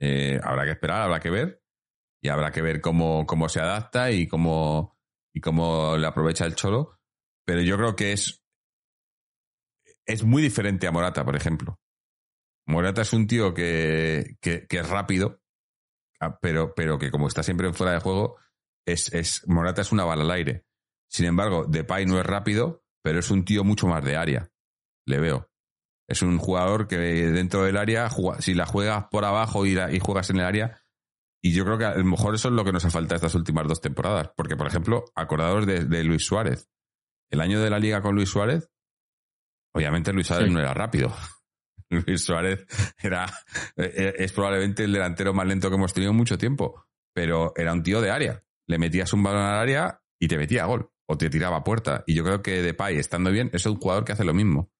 Eh, 0.00 0.40
habrá 0.42 0.64
que 0.64 0.72
esperar, 0.72 1.02
habrá 1.02 1.20
que 1.20 1.30
ver. 1.30 1.62
y 2.24 2.28
habrá 2.28 2.52
que 2.52 2.62
ver 2.62 2.80
cómo, 2.80 3.26
cómo 3.26 3.48
se 3.48 3.60
adapta 3.60 4.12
y 4.12 4.28
cómo, 4.28 4.96
y 5.34 5.40
cómo 5.40 5.96
le 5.96 6.06
aprovecha 6.06 6.44
el 6.46 6.54
Cholo. 6.54 7.00
Pero 7.44 7.62
yo 7.62 7.76
creo 7.76 7.96
que 7.96 8.12
es, 8.12 8.44
es 10.06 10.22
muy 10.24 10.42
diferente 10.42 10.86
a 10.86 10.92
Morata, 10.92 11.24
por 11.24 11.36
ejemplo. 11.36 11.80
Morata 12.66 13.02
es 13.02 13.12
un 13.12 13.26
tío 13.26 13.52
que, 13.54 14.36
que, 14.40 14.66
que 14.68 14.78
es 14.78 14.88
rápido, 14.88 15.42
ah, 16.20 16.38
pero, 16.40 16.74
pero 16.74 16.98
que 16.98 17.10
como 17.10 17.26
está 17.26 17.42
siempre 17.42 17.72
fuera 17.72 17.92
de 17.92 18.00
juego, 18.00 18.36
es, 18.86 19.12
es, 19.12 19.46
Morata 19.48 19.82
es 19.82 19.90
una 19.92 20.04
bala 20.04 20.22
al 20.22 20.30
aire. 20.30 20.64
Sin 21.12 21.26
embargo, 21.26 21.66
Depay 21.68 22.06
no 22.06 22.18
es 22.18 22.24
rápido, 22.24 22.84
pero 23.02 23.18
es 23.18 23.30
un 23.30 23.44
tío 23.44 23.64
mucho 23.64 23.86
más 23.86 24.02
de 24.02 24.16
área. 24.16 24.50
Le 25.06 25.20
veo. 25.20 25.50
Es 26.08 26.22
un 26.22 26.38
jugador 26.38 26.88
que 26.88 26.96
dentro 26.96 27.64
del 27.64 27.76
área, 27.76 28.08
si 28.38 28.54
la 28.54 28.64
juegas 28.66 29.06
por 29.10 29.24
abajo 29.24 29.66
y, 29.66 29.74
la, 29.74 29.92
y 29.92 29.98
juegas 29.98 30.30
en 30.30 30.38
el 30.38 30.44
área, 30.46 30.82
y 31.42 31.52
yo 31.52 31.64
creo 31.64 31.76
que 31.76 31.84
a 31.84 31.94
lo 31.96 32.04
mejor 32.04 32.34
eso 32.34 32.48
es 32.48 32.54
lo 32.54 32.64
que 32.64 32.72
nos 32.72 32.84
ha 32.84 32.90
faltado 32.90 33.16
estas 33.16 33.34
últimas 33.34 33.66
dos 33.66 33.80
temporadas. 33.80 34.30
Porque, 34.36 34.56
por 34.56 34.66
ejemplo, 34.66 35.04
acordados 35.14 35.66
de, 35.66 35.84
de 35.84 36.04
Luis 36.04 36.24
Suárez. 36.24 36.70
El 37.30 37.40
año 37.40 37.60
de 37.60 37.68
la 37.70 37.78
liga 37.78 38.00
con 38.00 38.14
Luis 38.14 38.28
Suárez, 38.28 38.70
obviamente 39.74 40.12
Luis 40.12 40.26
Suárez 40.26 40.48
Sí. 40.48 40.54
no 40.54 40.60
era 40.60 40.72
rápido. 40.74 41.12
Luis 41.90 42.24
Suárez 42.24 42.64
era, 43.02 43.26
eh, 43.76 44.14
es 44.18 44.32
probablemente 44.32 44.84
el 44.84 44.92
delantero 44.92 45.34
más 45.34 45.46
lento 45.46 45.68
que 45.68 45.76
hemos 45.76 45.92
tenido 45.92 46.12
en 46.12 46.16
mucho 46.16 46.38
tiempo. 46.38 46.86
Pero 47.14 47.52
era 47.56 47.72
un 47.72 47.82
tío 47.82 48.00
de 48.00 48.10
área. 48.10 48.42
Le 48.66 48.78
metías 48.78 49.12
un 49.12 49.22
balón 49.22 49.42
al 49.42 49.58
área 49.58 50.00
y 50.18 50.28
te 50.28 50.38
metía 50.38 50.64
gol. 50.66 50.91
O 51.12 51.18
te 51.18 51.28
tiraba 51.28 51.58
a 51.58 51.64
puerta. 51.64 52.04
Y 52.06 52.14
yo 52.14 52.24
creo 52.24 52.40
que 52.40 52.62
Depay, 52.62 52.96
estando 52.96 53.30
bien, 53.30 53.50
es 53.52 53.66
un 53.66 53.76
jugador 53.76 54.06
que 54.06 54.12
hace 54.12 54.24
lo 54.24 54.32
mismo. 54.32 54.70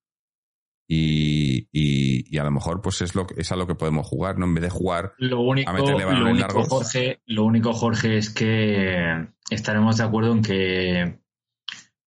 Y, 0.89 1.69
y, 1.71 2.25
y 2.35 2.39
a 2.39 2.45
lo 2.45 2.51
mejor 2.51 2.81
pues 2.81 3.03
es, 3.03 3.15
lo, 3.15 3.27
es 3.37 3.53
a 3.53 3.57
lo 3.57 3.67
que 3.67 3.75
podemos 3.75 4.07
jugar, 4.07 4.39
¿no? 4.39 4.47
En 4.47 4.55
vez 4.55 4.63
de 4.63 4.71
jugar 4.71 5.13
Lo 5.19 5.43
único, 5.43 5.69
a 5.71 5.75
meterle 5.75 6.05
lo 6.05 6.31
único, 6.31 6.39
largos. 6.39 6.69
Jorge, 6.69 7.21
lo 7.27 7.45
único, 7.45 7.75
Jorge, 7.75 8.17
es 8.17 8.31
que 8.31 9.29
estaremos 9.51 9.99
de 9.99 10.05
acuerdo 10.05 10.33
en 10.33 10.43
que 10.43 11.21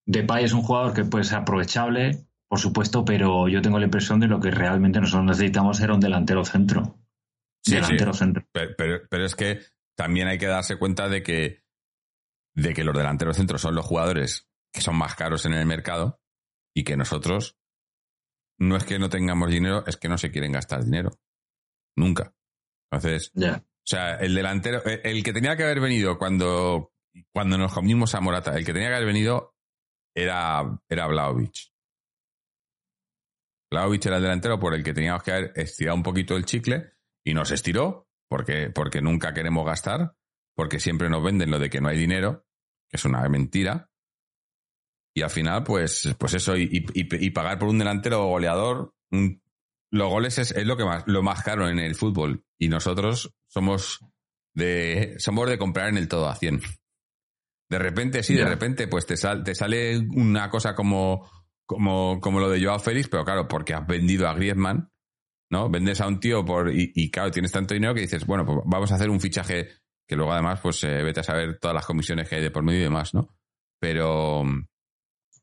Depay 0.06 0.44
es 0.44 0.52
un 0.52 0.62
jugador 0.62 0.92
que 0.92 1.04
puede 1.04 1.22
ser 1.22 1.38
aprovechable, 1.38 2.26
por 2.48 2.58
supuesto, 2.58 3.04
pero 3.04 3.46
yo 3.46 3.62
tengo 3.62 3.78
la 3.78 3.84
impresión 3.84 4.18
de 4.18 4.26
lo 4.26 4.40
que 4.40 4.50
realmente 4.50 5.00
nosotros 5.00 5.24
necesitamos 5.24 5.80
era 5.80 5.94
un 5.94 6.00
delantero 6.00 6.44
centro. 6.44 6.98
Sí, 7.64 7.76
delantero 7.76 8.12
sí. 8.12 8.18
centro. 8.18 8.44
Pero, 8.50 8.74
pero, 8.76 9.00
pero 9.08 9.24
es 9.24 9.36
que 9.36 9.60
también 9.96 10.26
hay 10.26 10.38
que 10.38 10.46
darse 10.46 10.78
cuenta 10.78 11.08
de 11.08 11.22
que, 11.22 11.65
de 12.56 12.74
que 12.74 12.84
los 12.84 12.96
delanteros 12.96 13.36
centros 13.36 13.60
son 13.60 13.74
los 13.74 13.84
jugadores 13.86 14.48
que 14.72 14.80
son 14.80 14.96
más 14.96 15.14
caros 15.14 15.46
en 15.46 15.52
el 15.54 15.66
mercado 15.66 16.20
y 16.74 16.84
que 16.84 16.96
nosotros 16.96 17.56
no 18.58 18.76
es 18.76 18.84
que 18.84 18.98
no 18.98 19.08
tengamos 19.10 19.50
dinero, 19.50 19.84
es 19.86 19.96
que 19.96 20.08
no 20.08 20.18
se 20.18 20.30
quieren 20.30 20.52
gastar 20.52 20.82
dinero. 20.84 21.10
Nunca. 21.96 22.34
Entonces, 22.90 23.30
Ya. 23.34 23.58
o 23.58 23.86
sea, 23.86 24.16
el 24.16 24.34
delantero, 24.34 24.82
el, 24.84 25.00
el 25.04 25.22
que 25.22 25.32
tenía 25.32 25.56
que 25.56 25.64
haber 25.64 25.80
venido 25.80 26.18
cuando, 26.18 26.92
cuando 27.32 27.58
nos 27.58 27.72
comimos 27.72 28.14
a 28.14 28.20
Morata, 28.20 28.56
el 28.56 28.64
que 28.64 28.72
tenía 28.72 28.88
que 28.88 28.94
haber 28.96 29.06
venido 29.08 29.54
era, 30.14 30.62
era 30.88 31.06
Vlaovic. 31.06 31.72
Vlaovic 33.70 34.06
era 34.06 34.16
el 34.16 34.22
delantero 34.22 34.58
por 34.58 34.74
el 34.74 34.82
que 34.82 34.94
teníamos 34.94 35.22
que 35.22 35.32
haber 35.32 35.52
estirado 35.56 35.96
un 35.96 36.02
poquito 36.02 36.36
el 36.36 36.44
chicle 36.46 36.92
y 37.24 37.34
nos 37.34 37.50
estiró 37.50 38.08
porque, 38.28 38.70
porque 38.70 39.02
nunca 39.02 39.34
queremos 39.34 39.66
gastar, 39.66 40.14
porque 40.56 40.80
siempre 40.80 41.08
nos 41.08 41.22
venden 41.22 41.50
lo 41.50 41.58
de 41.60 41.70
que 41.70 41.80
no 41.80 41.88
hay 41.88 41.98
dinero, 41.98 42.46
que 42.88 42.96
es 42.96 43.04
una 43.04 43.26
mentira. 43.28 43.90
Y 45.14 45.22
al 45.22 45.30
final, 45.30 45.62
pues, 45.64 46.14
pues 46.18 46.34
eso, 46.34 46.56
y, 46.56 46.64
y- 46.94 47.24
y- 47.26 47.30
pagar 47.30 47.58
por 47.58 47.68
un 47.68 47.78
delantero 47.78 48.26
goleador, 48.26 48.94
un- 49.10 49.42
los 49.90 50.10
goles 50.10 50.38
es, 50.38 50.50
es 50.50 50.66
lo 50.66 50.76
que 50.76 50.84
más, 50.84 51.04
lo 51.06 51.22
más 51.22 51.42
caro 51.42 51.68
en 51.68 51.78
el 51.78 51.94
fútbol. 51.94 52.44
Y 52.58 52.68
nosotros 52.68 53.34
somos 53.46 54.00
de, 54.54 55.14
somos 55.18 55.48
de 55.48 55.58
comprar 55.58 55.88
en 55.88 55.96
el 55.96 56.08
todo 56.08 56.28
a 56.28 56.34
100. 56.34 56.60
De 57.70 57.78
repente, 57.78 58.22
sí, 58.22 58.34
de 58.34 58.44
repente, 58.50 58.88
pues 58.88 59.06
te, 59.06 59.16
sal- 59.16 59.42
te 59.42 59.54
sale 59.54 59.98
una 59.98 60.50
cosa 60.50 60.74
como, 60.74 61.28
como, 61.66 62.20
como 62.20 62.40
lo 62.40 62.48
de 62.50 62.62
Joao 62.62 62.78
Félix, 62.78 63.08
pero 63.08 63.24
claro, 63.24 63.48
porque 63.48 63.74
has 63.74 63.86
vendido 63.86 64.28
a 64.28 64.34
Griezmann, 64.34 64.90
¿no? 65.50 65.68
Vendes 65.70 66.00
a 66.00 66.06
un 66.08 66.20
tío 66.20 66.44
por, 66.44 66.70
y, 66.72 66.92
y 66.94 67.10
claro, 67.10 67.30
tienes 67.30 67.52
tanto 67.52 67.74
dinero 67.74 67.94
que 67.94 68.02
dices, 68.02 68.24
bueno, 68.26 68.44
pues 68.44 68.58
vamos 68.66 68.92
a 68.92 68.96
hacer 68.96 69.10
un 69.10 69.20
fichaje 69.20 69.68
que 70.06 70.16
luego 70.16 70.32
además, 70.32 70.60
pues 70.60 70.82
eh, 70.84 71.02
vete 71.02 71.20
a 71.20 71.24
saber 71.24 71.58
todas 71.58 71.74
las 71.74 71.86
comisiones 71.86 72.28
que 72.28 72.36
hay 72.36 72.42
de 72.42 72.50
por 72.50 72.62
medio 72.62 72.80
y 72.80 72.84
demás, 72.84 73.14
¿no? 73.14 73.36
Pero, 73.80 74.44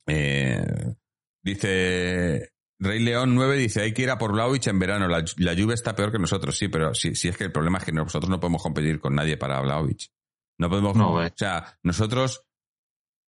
eh, 0.08 0.96
dice, 1.44 2.54
Rey 2.80 3.00
León 3.00 3.36
9 3.36 3.58
dice, 3.58 3.82
hay 3.82 3.94
que 3.94 4.04
ir 4.04 4.10
a 4.10 4.18
por 4.18 4.32
Vlaovic 4.32 4.68
en 4.68 4.80
verano, 4.80 5.08
la, 5.08 5.24
la 5.38 5.54
lluvia 5.54 5.74
está 5.74 5.96
peor 5.96 6.12
que 6.12 6.20
nosotros, 6.20 6.58
sí, 6.58 6.68
pero 6.68 6.94
sí, 6.94 7.16
sí 7.16 7.28
es 7.28 7.38
que 7.38 7.44
el 7.46 7.52
problema 7.52 7.78
es 7.78 7.86
que 7.86 7.92
nosotros 7.92 8.30
no 8.30 8.40
podemos 8.40 8.64
competir 8.64 9.00
con 9.00 9.16
nadie 9.16 9.38
para 9.38 9.62
Vlaovic. 9.62 10.12
No 10.60 10.70
podemos, 10.70 10.96
No, 10.96 11.24
eh. 11.24 11.28
o 11.28 11.38
sea, 11.38 11.78
nosotros 11.84 12.46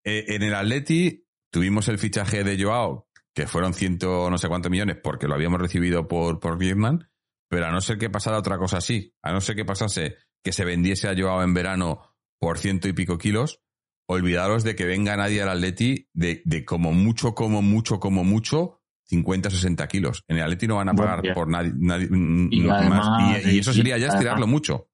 eh, 0.06 0.26
en 0.28 0.43
el 0.43 0.54
Atleti 0.54 1.26
tuvimos 1.52 1.88
el 1.88 1.98
fichaje 1.98 2.43
de 2.43 2.62
Joao, 2.62 3.08
que 3.34 3.48
fueron 3.48 3.74
ciento 3.74 4.30
no 4.30 4.38
sé 4.38 4.48
cuántos 4.48 4.71
millones, 4.71 4.98
porque 5.04 5.28
lo 5.28 5.36
habíamos 5.36 5.60
recibido 5.60 6.08
por, 6.08 6.39
por 6.39 6.58
Griezmann, 6.58 7.10
pero 7.50 7.65
a 7.65 7.71
no 7.71 7.82
ser 7.82 7.98
que 7.98 8.10
pasara 8.10 8.38
otra 8.38 8.58
cosa 8.58 8.78
así, 8.78 9.13
a 9.21 9.32
no 9.32 9.41
ser 9.41 9.56
que 9.56 9.65
pasase 9.65 10.17
que 10.45 10.53
se 10.53 10.63
vendiese 10.63 11.10
a 11.10 11.15
Joao 11.17 11.41
en 11.43 11.53
verano 11.55 11.99
por 12.39 12.60
ciento 12.60 12.88
y 12.88 12.93
pico 12.93 13.17
kilos, 13.17 13.60
olvidaros 14.08 14.63
de 14.63 14.75
que 14.75 14.86
venga 14.86 15.17
nadie 15.17 15.41
al 15.41 15.49
Atleti 15.49 16.08
de, 16.13 16.43
de 16.45 16.63
como 16.63 16.93
mucho, 16.93 17.34
como 17.34 17.63
mucho, 17.63 17.99
como 17.99 18.23
mucho, 18.23 18.79
50 19.08 19.49
60 19.49 19.88
kilos. 19.88 20.23
En 20.27 20.38
el 20.38 20.43
Atleti 20.43 20.67
no 20.67 20.75
van 20.75 20.89
a 20.89 20.93
pagar 20.93 21.23
por 21.34 21.47
nadie, 21.49 21.71
nadie- 21.75 22.08
Y 22.51 22.60
no, 22.62 22.73
además- 22.75 23.08
más. 23.10 23.45
Y, 23.45 23.55
y 23.55 23.60
eso 23.60 23.73
sería 23.73 23.97
ya 23.97 24.08
estirarlo 24.10 24.45
mucho. 24.45 24.88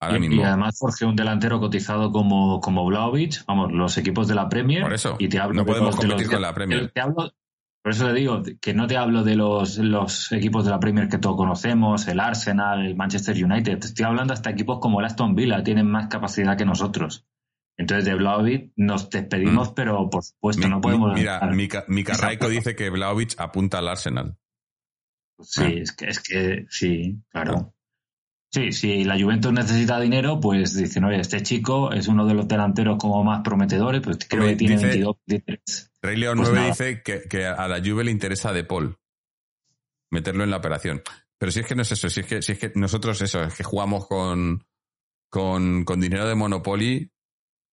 Ahora 0.00 0.16
Y, 0.18 0.20
mismo. 0.20 0.40
y 0.40 0.44
además, 0.44 0.76
Jorge, 0.78 1.04
un 1.04 1.14
delantero 1.16 1.58
cotizado 1.60 2.10
como, 2.12 2.60
como 2.60 2.84
Vlaovic, 2.86 3.44
vamos, 3.46 3.72
los 3.72 3.96
equipos 3.98 4.26
de 4.28 4.34
la 4.36 4.48
Premier. 4.48 4.82
Por 4.82 4.92
eso, 4.94 5.16
y 5.18 5.28
te 5.28 5.38
hablo 5.40 5.54
no 5.54 5.60
de 5.64 5.66
podemos 5.66 5.94
de 5.96 6.00
competir 6.00 6.26
los- 6.26 6.32
con 6.34 6.42
la 6.42 6.54
Premier. 6.54 6.90
te 6.92 7.00
hablo- 7.00 7.32
por 7.82 7.92
eso 7.92 8.06
le 8.08 8.18
digo 8.20 8.42
que 8.60 8.74
no 8.74 8.86
te 8.86 8.96
hablo 8.96 9.24
de 9.24 9.34
los, 9.36 9.78
los 9.78 10.30
equipos 10.32 10.64
de 10.64 10.70
la 10.70 10.78
Premier 10.80 11.08
que 11.08 11.18
todos 11.18 11.36
conocemos, 11.36 12.06
el 12.08 12.20
Arsenal, 12.20 12.86
el 12.86 12.94
Manchester 12.96 13.34
United. 13.44 13.78
Te 13.80 13.86
estoy 13.88 14.04
hablando 14.04 14.32
hasta 14.34 14.50
equipos 14.50 14.78
como 14.80 15.00
el 15.00 15.06
Aston 15.06 15.34
Villa, 15.34 15.62
tienen 15.64 15.86
más 15.90 16.06
capacidad 16.06 16.56
que 16.56 16.64
nosotros. 16.64 17.26
Entonces, 17.76 18.04
de 18.04 18.14
Vlaovic 18.14 18.72
nos 18.76 19.08
despedimos, 19.10 19.70
Mm. 19.70 19.74
pero 19.74 20.10
por 20.10 20.22
supuesto, 20.22 20.62
Mi- 20.62 20.70
no 20.70 20.80
podemos. 20.80 21.14
mi- 21.14 21.20
mira, 21.20 21.40
Mika, 21.50 21.84
Mika. 21.88 22.12
Raiko 22.16 22.48
dice 22.48 22.76
que 22.76 22.90
Vlaovic 22.90 23.34
apunta 23.40 23.78
al 23.78 23.88
Arsenal. 23.88 24.36
Sí, 25.40 25.62
Ah. 25.64 25.68
es 25.82 25.92
que, 25.92 26.04
es 26.06 26.20
que 26.20 26.66
sí, 26.68 27.18
claro. 27.30 27.74
Sí, 28.52 28.70
si 28.72 29.02
la 29.04 29.18
Juventus 29.18 29.50
necesita 29.52 29.98
dinero, 29.98 30.38
pues 30.38 30.76
dicen, 30.76 31.04
oye, 31.04 31.18
este 31.18 31.42
chico 31.42 31.90
es 31.92 32.06
uno 32.06 32.26
de 32.26 32.34
los 32.34 32.46
delanteros 32.46 32.98
como 32.98 33.24
más 33.24 33.40
prometedores, 33.42 34.02
pues 34.02 34.18
creo 34.28 34.44
que 34.44 34.56
tiene 34.56 34.74
dice- 34.74 34.86
22, 34.88 35.16
23. 35.26 35.91
Rey 36.02 36.16
León 36.16 36.36
Pues 36.36 36.50
9 36.50 36.54
nada. 36.54 36.68
dice 36.68 37.02
que, 37.02 37.22
que 37.28 37.46
a 37.46 37.68
la 37.68 37.78
Juve 37.80 38.04
le 38.04 38.10
interesa 38.10 38.52
De 38.52 38.64
Paul. 38.64 38.98
Meterlo 40.10 40.44
en 40.44 40.50
la 40.50 40.58
operación. 40.58 41.02
Pero 41.38 41.52
si 41.52 41.60
es 41.60 41.66
que 41.66 41.74
no 41.74 41.82
es 41.82 41.92
eso, 41.92 42.08
si 42.10 42.20
es 42.20 42.26
que, 42.26 42.42
si 42.42 42.52
es 42.52 42.58
que 42.58 42.72
nosotros 42.74 43.20
eso, 43.22 43.42
es 43.42 43.54
que 43.54 43.64
jugamos 43.64 44.06
con, 44.06 44.64
con, 45.30 45.84
con 45.84 46.00
dinero 46.00 46.28
de 46.28 46.34
Monopoly 46.34 47.10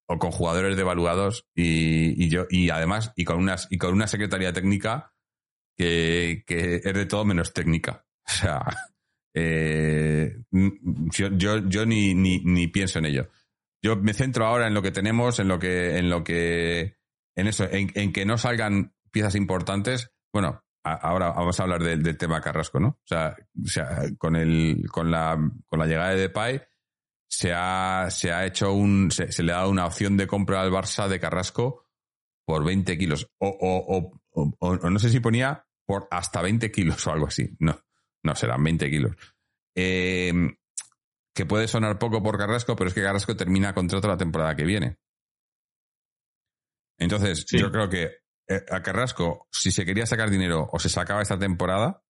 o 0.07 0.17
con 0.17 0.31
jugadores 0.31 0.75
devaluados 0.75 1.47
y, 1.53 2.23
y 2.23 2.29
yo, 2.29 2.47
y 2.49 2.69
además, 2.71 3.11
y 3.15 3.25
con 3.25 3.37
unas, 3.37 3.67
y 3.69 3.77
con 3.77 3.93
una 3.93 4.07
secretaría 4.07 4.53
técnica 4.53 5.13
que, 5.77 6.43
que 6.47 6.75
es 6.77 6.93
de 6.93 7.05
todo 7.05 7.25
menos 7.25 7.53
técnica. 7.53 8.05
O 8.29 8.31
sea, 8.31 8.63
eh, 9.33 10.37
mm, 10.51 11.09
yo, 11.09 11.29
yo, 11.31 11.67
yo 11.67 11.85
ni, 11.85 12.13
ni, 12.13 12.39
ni 12.43 12.67
pienso 12.67 12.99
en 12.99 13.05
ello. 13.07 13.29
Yo 13.81 13.95
me 13.95 14.13
centro 14.13 14.45
ahora 14.45 14.67
en 14.67 14.73
lo 14.75 14.81
que 14.83 14.91
tenemos, 14.91 15.39
en 15.39 15.47
lo 15.47 15.57
que, 15.57 15.97
en 15.97 16.09
lo 16.09 16.23
que, 16.23 16.98
en 17.39 17.47
eso, 17.47 17.67
en, 17.69 18.13
que 18.13 18.25
no 18.25 18.37
salgan 18.37 18.93
piezas 19.11 19.35
importantes. 19.35 20.11
Bueno, 20.31 20.63
ahora 20.83 21.31
vamos 21.31 21.59
a 21.59 21.63
hablar 21.63 21.83
del, 21.83 22.17
tema 22.17 22.41
Carrasco, 22.41 22.79
¿no? 22.79 22.87
O 22.89 23.01
sea, 23.05 23.35
con 24.17 24.35
el, 24.35 24.85
con 24.91 25.11
la, 25.11 25.37
con 25.67 25.79
la 25.79 25.85
llegada 25.85 26.09
de 26.11 26.21
Depay 26.21 26.61
se 27.27 27.53
ha, 27.53 28.07
se 28.09 28.31
ha 28.31 28.45
hecho 28.45 28.73
un, 28.73 29.11
se, 29.11 29.43
le 29.43 29.51
ha 29.51 29.57
dado 29.57 29.69
una 29.69 29.85
opción 29.85 30.17
de 30.17 30.27
compra 30.27 30.61
al 30.61 30.71
Barça 30.71 31.07
de 31.07 31.19
Carrasco 31.19 31.85
por 32.45 32.63
20 32.65 32.97
kilos. 32.97 33.31
O, 33.39 33.47
o- 33.49 34.19
o 34.59 34.89
no 34.89 34.99
sé 34.99 35.09
si 35.09 35.19
ponía 35.19 35.65
por 35.85 36.07
hasta 36.11 36.41
20 36.41 36.71
kilos 36.71 37.05
o 37.07 37.11
algo 37.11 37.27
así. 37.27 37.55
No, 37.59 37.79
no 38.23 38.35
serán 38.35 38.63
20 38.63 38.89
kilos. 38.89 39.15
Eh, 39.75 40.33
que 41.33 41.45
puede 41.45 41.67
sonar 41.67 41.99
poco 41.99 42.21
por 42.21 42.37
Carrasco, 42.37 42.75
pero 42.75 42.89
es 42.89 42.93
que 42.93 43.01
Carrasco 43.01 43.35
termina 43.35 43.73
contrato 43.73 44.07
la 44.07 44.17
temporada 44.17 44.55
que 44.55 44.65
viene. 44.65 44.97
Entonces, 46.99 47.45
Sí. 47.47 47.57
yo 47.59 47.71
creo 47.71 47.89
que 47.89 48.03
eh, 48.47 48.65
a 48.71 48.81
Carrasco, 48.81 49.47
si 49.51 49.71
se 49.71 49.85
quería 49.85 50.05
sacar 50.05 50.29
dinero 50.29 50.67
o 50.71 50.79
se 50.79 50.89
sacaba 50.89 51.21
esta 51.21 51.37
temporada, 51.39 52.03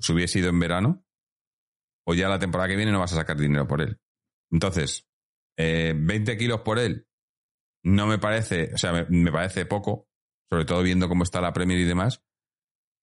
se 0.00 0.12
hubiese 0.12 0.38
ido 0.40 0.48
en 0.50 0.58
verano, 0.58 1.04
o 2.06 2.14
ya 2.14 2.28
la 2.28 2.38
temporada 2.38 2.68
que 2.68 2.76
viene 2.76 2.92
no 2.92 3.00
vas 3.00 3.12
a 3.12 3.16
sacar 3.16 3.36
dinero 3.36 3.66
por 3.66 3.82
él. 3.82 3.98
Entonces, 4.52 5.06
eh, 5.58 5.94
20 5.96 6.36
kilos 6.38 6.60
por 6.60 6.78
él 6.78 7.06
no 7.84 8.06
me 8.06 8.18
parece, 8.18 8.72
o 8.74 8.78
sea, 8.78 8.92
me, 8.92 9.04
me 9.08 9.32
parece 9.32 9.66
poco, 9.66 10.08
sobre 10.50 10.64
todo 10.64 10.82
viendo 10.82 11.08
cómo 11.08 11.22
está 11.24 11.40
la 11.40 11.52
Premier 11.52 11.78
y 11.80 11.84
demás, 11.84 12.22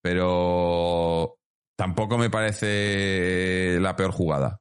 pero 0.02 1.38
tampoco 1.78 2.18
me 2.18 2.30
parece 2.30 3.78
la 3.80 3.96
peor 3.96 4.12
jugada. 4.12 4.60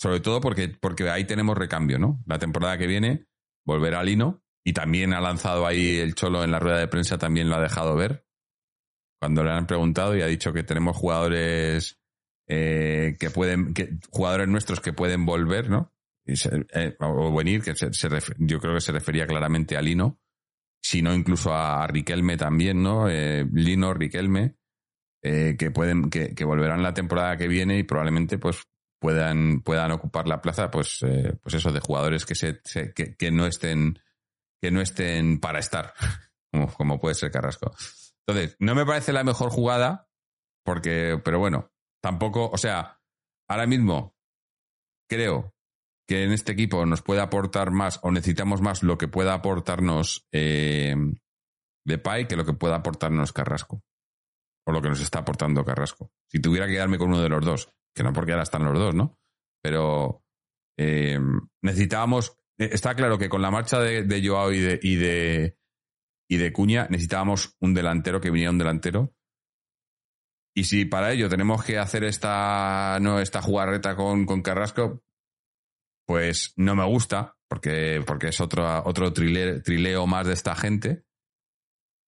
sobre 0.00 0.20
todo 0.20 0.40
porque, 0.40 0.68
porque 0.68 1.10
ahí 1.10 1.24
tenemos 1.26 1.56
recambio, 1.58 1.98
¿no? 1.98 2.22
La 2.26 2.38
temporada 2.38 2.78
que 2.78 2.86
viene 2.86 3.26
volverá 3.66 4.02
Lino 4.04 4.42
y 4.64 4.72
también 4.72 5.12
ha 5.14 5.20
lanzado 5.20 5.66
ahí 5.66 5.98
el 5.98 6.14
Cholo 6.14 6.44
en 6.44 6.50
la 6.50 6.58
rueda 6.58 6.78
de 6.78 6.88
prensa, 6.88 7.18
también 7.18 7.48
lo 7.48 7.56
ha 7.56 7.60
dejado 7.60 7.96
ver 7.96 8.28
cuando 9.18 9.42
le 9.42 9.50
han 9.50 9.66
preguntado 9.66 10.16
y 10.16 10.22
ha 10.22 10.26
dicho 10.26 10.52
que 10.52 10.62
tenemos 10.62 10.96
jugadores 10.96 11.98
eh, 12.46 13.16
que 13.18 13.30
pueden, 13.30 13.74
que, 13.74 13.98
jugadores 14.10 14.48
nuestros 14.48 14.80
que 14.80 14.92
pueden 14.92 15.26
volver, 15.26 15.68
¿no? 15.68 15.92
Eh, 16.26 16.96
o 17.00 17.34
venir, 17.34 17.62
que 17.62 17.74
se, 17.74 17.90
yo 18.38 18.60
creo 18.60 18.74
que 18.74 18.80
se 18.80 18.92
refería 18.92 19.26
claramente 19.26 19.76
a 19.76 19.82
Lino, 19.82 20.20
sino 20.80 21.14
incluso 21.14 21.52
a, 21.52 21.86
Riquelme 21.86 22.36
también, 22.36 22.82
¿no? 22.82 23.08
Eh, 23.08 23.46
Lino, 23.52 23.92
Riquelme, 23.92 24.56
que 25.20 25.70
pueden, 25.74 26.10
que, 26.10 26.44
volverán 26.44 26.82
la 26.82 26.94
temporada 26.94 27.36
que 27.36 27.48
viene 27.48 27.78
y 27.78 27.82
probablemente 27.82 28.38
pues 28.38 28.62
puedan, 29.00 29.60
puedan 29.60 29.90
ocupar 29.90 30.28
la 30.28 30.40
plaza, 30.40 30.70
pues, 30.70 31.00
pues 31.42 31.54
eso, 31.54 31.72
de 31.72 31.80
jugadores 31.80 32.24
que 32.24 32.34
se, 32.34 32.60
que, 32.94 33.14
que, 33.16 33.30
no 33.30 33.46
estén, 33.46 33.98
que 34.60 34.70
no 34.70 34.80
estén 34.80 35.40
para 35.40 35.58
estar, 35.58 35.94
como, 36.76 36.98
puede 37.00 37.14
ser 37.14 37.30
Carrasco. 37.30 37.74
Entonces, 38.26 38.56
no 38.58 38.74
me 38.74 38.84
parece 38.84 39.12
la 39.12 39.24
mejor 39.24 39.50
jugada, 39.50 40.08
porque, 40.64 41.20
pero 41.24 41.38
bueno, 41.38 41.70
tampoco, 42.02 42.50
o 42.50 42.58
sea, 42.58 43.00
ahora 43.48 43.66
mismo 43.66 44.14
creo 45.08 45.54
que 46.06 46.24
en 46.24 46.32
este 46.32 46.52
equipo 46.52 46.84
nos 46.86 47.02
puede 47.02 47.20
aportar 47.20 47.70
más 47.70 48.00
o 48.02 48.10
necesitamos 48.10 48.60
más 48.60 48.82
lo 48.82 48.96
que 48.96 49.08
pueda 49.08 49.34
aportarnos 49.34 50.26
eh, 50.32 50.94
Depay 51.88 52.28
que 52.28 52.36
lo 52.36 52.44
que 52.44 52.52
pueda 52.52 52.76
aportarnos 52.76 53.32
Carrasco. 53.32 53.82
O 54.66 54.72
lo 54.72 54.82
que 54.82 54.90
nos 54.90 55.00
está 55.00 55.20
aportando 55.20 55.64
Carrasco. 55.64 56.10
Si 56.30 56.40
tuviera 56.40 56.66
que 56.66 56.74
quedarme 56.74 56.98
con 56.98 57.08
uno 57.08 57.22
de 57.22 57.30
los 57.30 57.44
dos, 57.44 57.72
que 57.94 58.02
no 58.02 58.12
porque 58.12 58.32
ahora 58.32 58.42
están 58.42 58.64
los 58.64 58.78
dos, 58.78 58.94
¿no? 58.94 59.18
Pero 59.62 60.22
eh, 60.78 61.18
necesitábamos. 61.62 62.37
Eh, 62.58 62.70
está 62.72 62.94
claro 62.94 63.18
que 63.18 63.28
con 63.28 63.42
la 63.42 63.50
marcha 63.50 63.80
de, 63.80 64.02
de 64.02 64.26
Joao 64.26 64.52
y 64.52 64.60
de, 64.60 64.80
y 64.82 64.96
de, 64.96 65.58
y 66.28 66.36
de 66.36 66.52
Cuña 66.52 66.86
necesitábamos 66.90 67.56
un 67.60 67.74
delantero, 67.74 68.20
que 68.20 68.30
viniera 68.30 68.50
un 68.50 68.58
delantero. 68.58 69.14
Y 70.54 70.64
si 70.64 70.84
para 70.84 71.12
ello 71.12 71.28
tenemos 71.28 71.64
que 71.64 71.78
hacer 71.78 72.04
esta, 72.04 72.98
no, 73.00 73.20
esta 73.20 73.40
jugarreta 73.40 73.94
con, 73.94 74.26
con 74.26 74.42
Carrasco, 74.42 75.04
pues 76.04 76.52
no 76.56 76.74
me 76.74 76.84
gusta, 76.84 77.36
porque, 77.48 78.02
porque 78.04 78.28
es 78.28 78.40
otro, 78.40 78.82
otro 78.84 79.12
trileo, 79.12 80.06
más 80.06 80.26
de 80.26 80.32
esta 80.32 80.56
gente. 80.56 81.04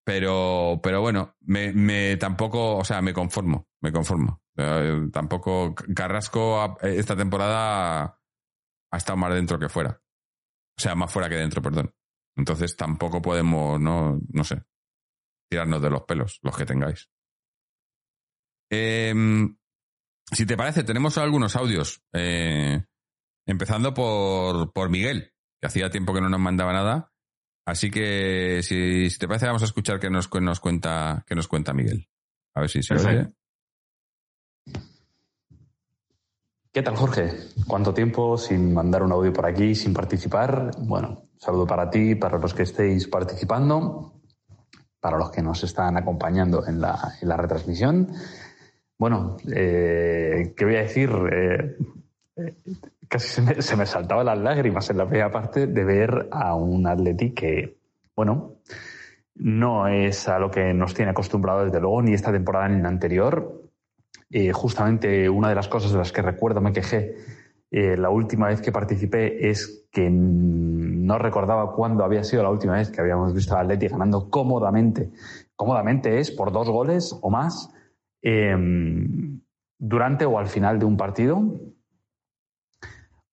Pero, 0.03 0.81
pero 0.83 0.99
bueno, 0.99 1.37
me, 1.41 1.71
me 1.71 2.17
tampoco, 2.17 2.77
o 2.77 2.83
sea, 2.83 3.01
me 3.01 3.13
conformo, 3.13 3.69
me 3.81 3.91
conformo. 3.91 4.41
Eh, 4.57 5.07
tampoco 5.13 5.73
Carrasco 5.95 6.77
esta 6.81 7.15
temporada 7.15 8.19
ha 8.91 8.97
estado 8.97 9.17
más 9.17 9.33
dentro 9.33 9.59
que 9.59 9.69
fuera. 9.69 10.01
O 10.81 10.83
sea, 10.83 10.95
más 10.95 11.13
fuera 11.13 11.29
que 11.29 11.35
dentro, 11.35 11.61
perdón. 11.61 11.93
Entonces 12.35 12.75
tampoco 12.75 13.21
podemos, 13.21 13.79
no, 13.79 14.19
no 14.29 14.43
sé, 14.43 14.63
tirarnos 15.47 15.79
de 15.79 15.91
los 15.91 16.01
pelos, 16.05 16.39
los 16.41 16.57
que 16.57 16.65
tengáis. 16.65 17.07
Em, 18.71 19.55
si 20.31 20.47
te 20.47 20.57
parece, 20.57 20.83
tenemos 20.83 21.19
algunos 21.19 21.55
audios. 21.55 22.01
Eh, 22.13 22.83
empezando 23.45 23.93
por, 23.93 24.73
por 24.73 24.89
Miguel, 24.89 25.35
que 25.61 25.67
hacía 25.67 25.91
tiempo 25.91 26.15
que 26.15 26.21
no 26.21 26.29
nos 26.29 26.39
mandaba 26.39 26.73
nada. 26.73 27.13
Así 27.67 27.91
que 27.91 28.61
si, 28.63 29.07
te 29.19 29.27
parece, 29.27 29.45
vamos 29.45 29.61
a 29.61 29.65
escuchar 29.65 29.99
qué 29.99 30.09
nos, 30.09 30.33
nos 30.33 30.59
cuenta, 30.59 31.23
qué 31.27 31.35
nos 31.35 31.47
cuenta 31.47 31.75
Miguel. 31.75 32.09
A 32.55 32.61
ver 32.61 32.71
si 32.71 32.81
se 32.81 32.95
oye. 32.95 33.27
¿Qué 36.73 36.81
tal, 36.83 36.95
Jorge? 36.95 37.33
¿Cuánto 37.67 37.93
tiempo 37.93 38.37
sin 38.37 38.73
mandar 38.73 39.03
un 39.03 39.11
audio 39.11 39.33
por 39.33 39.45
aquí, 39.45 39.75
sin 39.75 39.93
participar? 39.93 40.71
Bueno, 40.77 41.23
saludo 41.37 41.67
para 41.67 41.89
ti, 41.89 42.15
para 42.15 42.37
los 42.37 42.53
que 42.53 42.63
estéis 42.63 43.09
participando, 43.09 44.13
para 45.01 45.17
los 45.17 45.31
que 45.31 45.41
nos 45.41 45.61
están 45.65 45.97
acompañando 45.97 46.65
en 46.65 46.79
la, 46.79 47.15
en 47.21 47.27
la 47.27 47.35
retransmisión. 47.35 48.07
Bueno, 48.97 49.35
eh, 49.53 50.53
¿qué 50.55 50.63
voy 50.63 50.77
a 50.77 50.83
decir? 50.83 51.09
Eh, 51.29 51.77
casi 53.09 53.27
se 53.27 53.41
me, 53.41 53.61
se 53.61 53.75
me, 53.75 53.85
saltaban 53.85 54.27
las 54.27 54.37
lágrimas 54.37 54.89
en 54.89 54.97
la 54.97 55.05
primera 55.05 55.29
parte 55.29 55.67
de 55.67 55.83
ver 55.83 56.29
a 56.31 56.55
un 56.55 56.87
Atleti 56.87 57.31
que, 57.31 57.79
bueno, 58.15 58.59
no 59.35 59.89
es 59.89 60.29
a 60.29 60.39
lo 60.39 60.49
que 60.49 60.73
nos 60.73 60.93
tiene 60.93 61.11
acostumbrado 61.11 61.65
desde 61.65 61.81
luego, 61.81 62.01
ni 62.01 62.13
esta 62.13 62.31
temporada 62.31 62.69
ni 62.69 62.81
la 62.81 62.87
anterior. 62.87 63.61
Eh, 64.31 64.53
justamente 64.53 65.29
una 65.29 65.49
de 65.49 65.55
las 65.55 65.67
cosas 65.67 65.91
de 65.91 65.97
las 65.97 66.11
que 66.11 66.21
recuerdo 66.21 66.61
me 66.61 66.71
quejé 66.71 67.15
eh, 67.71 67.95
la 67.97 68.09
última 68.09 68.47
vez 68.47 68.61
que 68.61 68.71
participé 68.71 69.49
es 69.49 69.87
que 69.91 70.09
no 70.09 71.17
recordaba 71.17 71.73
cuándo 71.73 72.03
había 72.03 72.23
sido 72.23 72.43
la 72.43 72.49
última 72.49 72.73
vez 72.73 72.91
que 72.91 72.99
habíamos 72.99 73.33
visto 73.33 73.55
a 73.55 73.61
Atleti 73.61 73.87
ganando 73.87 74.29
cómodamente. 74.29 75.09
Cómodamente 75.55 76.19
es 76.19 76.31
por 76.31 76.51
dos 76.51 76.69
goles 76.69 77.17
o 77.21 77.29
más 77.29 77.73
em, 78.21 79.41
durante 79.77 80.25
o 80.25 80.37
al 80.37 80.47
final 80.47 80.79
de 80.79 80.85
un 80.85 80.97
partido. 80.97 81.41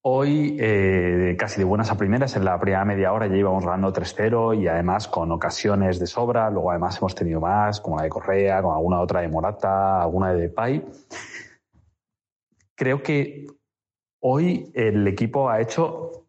Hoy, 0.02 0.56
eh, 0.60 1.34
casi 1.36 1.58
de 1.58 1.64
buenas 1.64 1.90
a 1.90 1.96
primeras, 1.96 2.36
en 2.36 2.44
la 2.44 2.58
primera 2.60 2.84
media 2.84 3.12
hora 3.12 3.26
ya 3.26 3.34
íbamos 3.34 3.64
ganando 3.64 3.92
3-0 3.92 4.54
y 4.54 4.68
además 4.68 5.08
con 5.08 5.32
ocasiones 5.32 5.98
de 5.98 6.06
sobra. 6.06 6.50
Luego, 6.50 6.70
además, 6.70 6.98
hemos 6.98 7.16
tenido 7.16 7.40
más, 7.40 7.80
como 7.80 7.96
la 7.96 8.04
de 8.04 8.08
Correa, 8.08 8.62
con 8.62 8.74
alguna 8.74 9.00
otra 9.00 9.22
de 9.22 9.28
Morata, 9.28 10.00
alguna 10.00 10.32
de 10.32 10.42
Depay. 10.42 10.84
Creo 12.76 13.02
que 13.02 13.48
hoy 14.20 14.70
el 14.72 15.06
equipo 15.08 15.50
ha 15.50 15.60
hecho 15.60 16.27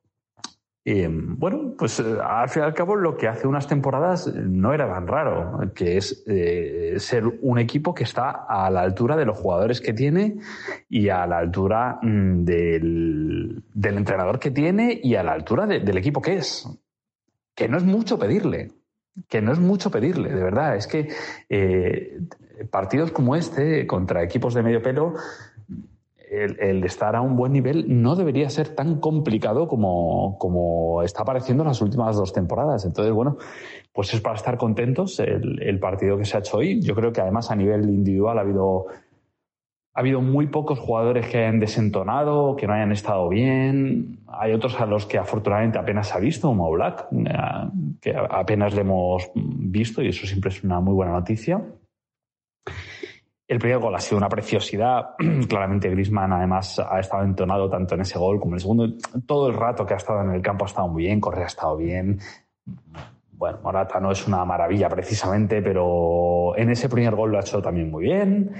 bueno, 1.07 1.75
pues 1.77 1.99
eh, 1.99 2.17
al 2.23 2.49
fin 2.49 2.63
y 2.63 2.65
al 2.65 2.73
cabo 2.73 2.95
lo 2.95 3.15
que 3.15 3.27
hace 3.27 3.47
unas 3.47 3.67
temporadas 3.67 4.27
no 4.33 4.73
era 4.73 4.87
tan 4.87 5.07
raro, 5.07 5.71
que 5.75 5.97
es 5.97 6.23
eh, 6.27 6.95
ser 6.97 7.25
un 7.41 7.59
equipo 7.59 7.93
que 7.93 8.03
está 8.03 8.45
a 8.47 8.69
la 8.69 8.81
altura 8.81 9.15
de 9.15 9.25
los 9.25 9.37
jugadores 9.37 9.81
que 9.81 9.93
tiene 9.93 10.37
y 10.89 11.09
a 11.09 11.25
la 11.27 11.37
altura 11.37 11.99
mm, 12.01 12.43
del, 12.43 13.63
entrenador 13.75 14.39
que 14.39 14.51
tiene 14.51 14.99
y 15.01 15.15
a 15.15 15.23
la 15.23 15.33
altura 15.33 15.67
del 15.67 15.97
equipo 15.97 16.21
que 16.21 16.37
es. 16.37 16.67
Que 17.55 17.67
no 17.67 17.77
es 17.77 17.83
mucho 17.83 18.17
pedirle, 18.17 18.71
que 19.27 19.41
no 19.41 19.51
es 19.51 19.59
mucho 19.59 19.91
pedirle, 19.91 20.29
de 20.29 20.43
verdad. 20.43 20.75
Es 20.75 20.87
que 20.87 21.09
eh, 21.49 22.19
partidos 22.71 23.11
como 23.11 23.35
este 23.35 23.85
contra 23.85 24.23
equipos 24.23 24.53
de 24.53 24.63
medio 24.63 24.81
pelo 24.81 25.13
el, 26.29 26.83
estar 26.83 27.15
a 27.15 27.21
un 27.21 27.35
buen 27.35 27.51
nivel 27.51 28.01
no 28.01 28.15
debería 28.15 28.49
ser 28.49 28.69
tan 28.75 28.99
complicado 28.99 29.67
como, 29.67 30.37
como 30.37 31.01
está 31.01 31.23
apareciendo 31.23 31.63
en 31.63 31.69
las 31.69 31.81
últimas 31.81 32.15
dos 32.15 32.33
temporadas. 32.33 32.85
Entonces, 32.85 33.13
bueno, 33.13 33.37
pues 33.93 34.13
es 34.13 34.21
para 34.21 34.35
estar 34.35 34.57
contentos 34.57 35.19
el, 35.19 35.79
partido 35.79 36.17
que 36.17 36.25
se 36.25 36.37
ha 36.37 36.39
hecho 36.39 36.57
hoy. 36.57 36.81
Yo 36.81 36.95
creo 36.95 37.11
que 37.11 37.21
además 37.21 37.49
a 37.51 37.55
nivel 37.55 37.89
individual 37.89 38.37
ha 38.37 38.41
habido, 38.41 38.87
ha 39.93 39.99
habido 39.99 40.21
muy 40.21 40.47
pocos 40.47 40.77
jugadores 40.77 41.27
que 41.27 41.39
hayan 41.39 41.59
desentonado, 41.59 42.55
que 42.55 42.67
no 42.67 42.73
hayan 42.73 42.91
estado 42.91 43.27
bien. 43.27 44.19
Hay 44.27 44.53
otros 44.53 44.79
a 44.79 44.85
los 44.85 45.05
que 45.05 45.17
afortunadamente 45.17 45.79
apenas 45.79 46.09
se 46.09 46.17
ha 46.17 46.19
visto, 46.19 46.47
como 46.47 46.69
Black, 46.71 47.07
eh, 47.11 47.33
que 48.01 48.15
apenas 48.15 48.75
le 48.75 48.81
hemos 48.81 49.31
visto 49.33 50.01
y 50.03 50.09
eso 50.09 50.27
siempre 50.27 50.49
es 50.49 50.63
una 50.63 50.79
muy 50.79 50.93
buena 50.93 51.13
noticia. 51.13 51.63
El 53.49 53.57
primer 53.57 53.79
gol 53.79 53.95
ha 53.95 53.99
sido 53.99 54.19
una 54.19 54.29
preciosidad. 54.29 55.15
Claramente 55.49 55.89
Grisman 55.89 56.31
además 56.31 56.77
ha 56.79 56.99
estado 56.99 57.23
entonado 57.23 57.67
tanto 57.67 57.95
en 57.95 58.01
ese 58.01 58.19
gol 58.19 58.39
como 58.39 58.51
en 58.51 58.55
el 58.57 58.61
segundo. 58.61 58.87
Todo 59.25 59.47
el 59.47 59.55
rato 59.55 59.87
que 59.87 59.95
ha 59.95 59.97
estado 59.97 60.21
en 60.21 60.29
el 60.29 60.41
campo 60.43 60.65
ha 60.65 60.67
estado 60.67 60.87
muy 60.87 61.05
bien, 61.05 61.19
Correa 61.19 61.45
ha 61.45 61.47
estado 61.47 61.75
bien. 61.75 62.19
Bueno, 63.31 63.57
Morata 63.63 63.99
no 63.99 64.11
es 64.11 64.27
una 64.27 64.45
maravilla 64.45 64.87
precisamente, 64.87 65.63
pero 65.63 66.55
en 66.57 66.69
ese 66.69 66.89
primer 66.89 67.15
gol 67.15 67.31
lo 67.31 67.37
ha 67.37 67.41
hecho 67.41 67.59
también 67.59 67.89
muy 67.89 68.03
bien. 68.03 68.51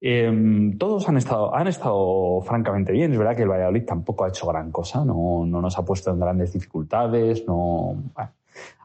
Em, 0.00 0.78
todos 0.78 1.08
han 1.08 1.16
estado, 1.16 1.52
han 1.52 1.66
estado 1.66 2.40
francamente 2.42 2.92
bien. 2.92 3.10
Es 3.10 3.18
verdad 3.18 3.34
que 3.34 3.42
el 3.42 3.48
Valladolid 3.48 3.84
tampoco 3.84 4.24
ha 4.24 4.28
hecho 4.28 4.46
gran 4.46 4.70
cosa, 4.70 5.04
no, 5.04 5.44
no 5.46 5.60
nos 5.60 5.76
ha 5.76 5.84
puesto 5.84 6.12
en 6.12 6.20
grandes 6.20 6.52
dificultades. 6.52 7.44
No, 7.44 7.96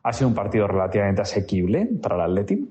ha 0.01 0.13
sido 0.13 0.29
un 0.29 0.33
partido 0.33 0.67
relativamente 0.67 1.21
asequible 1.21 1.87
para 2.01 2.15
el 2.15 2.21
Atleti. 2.21 2.67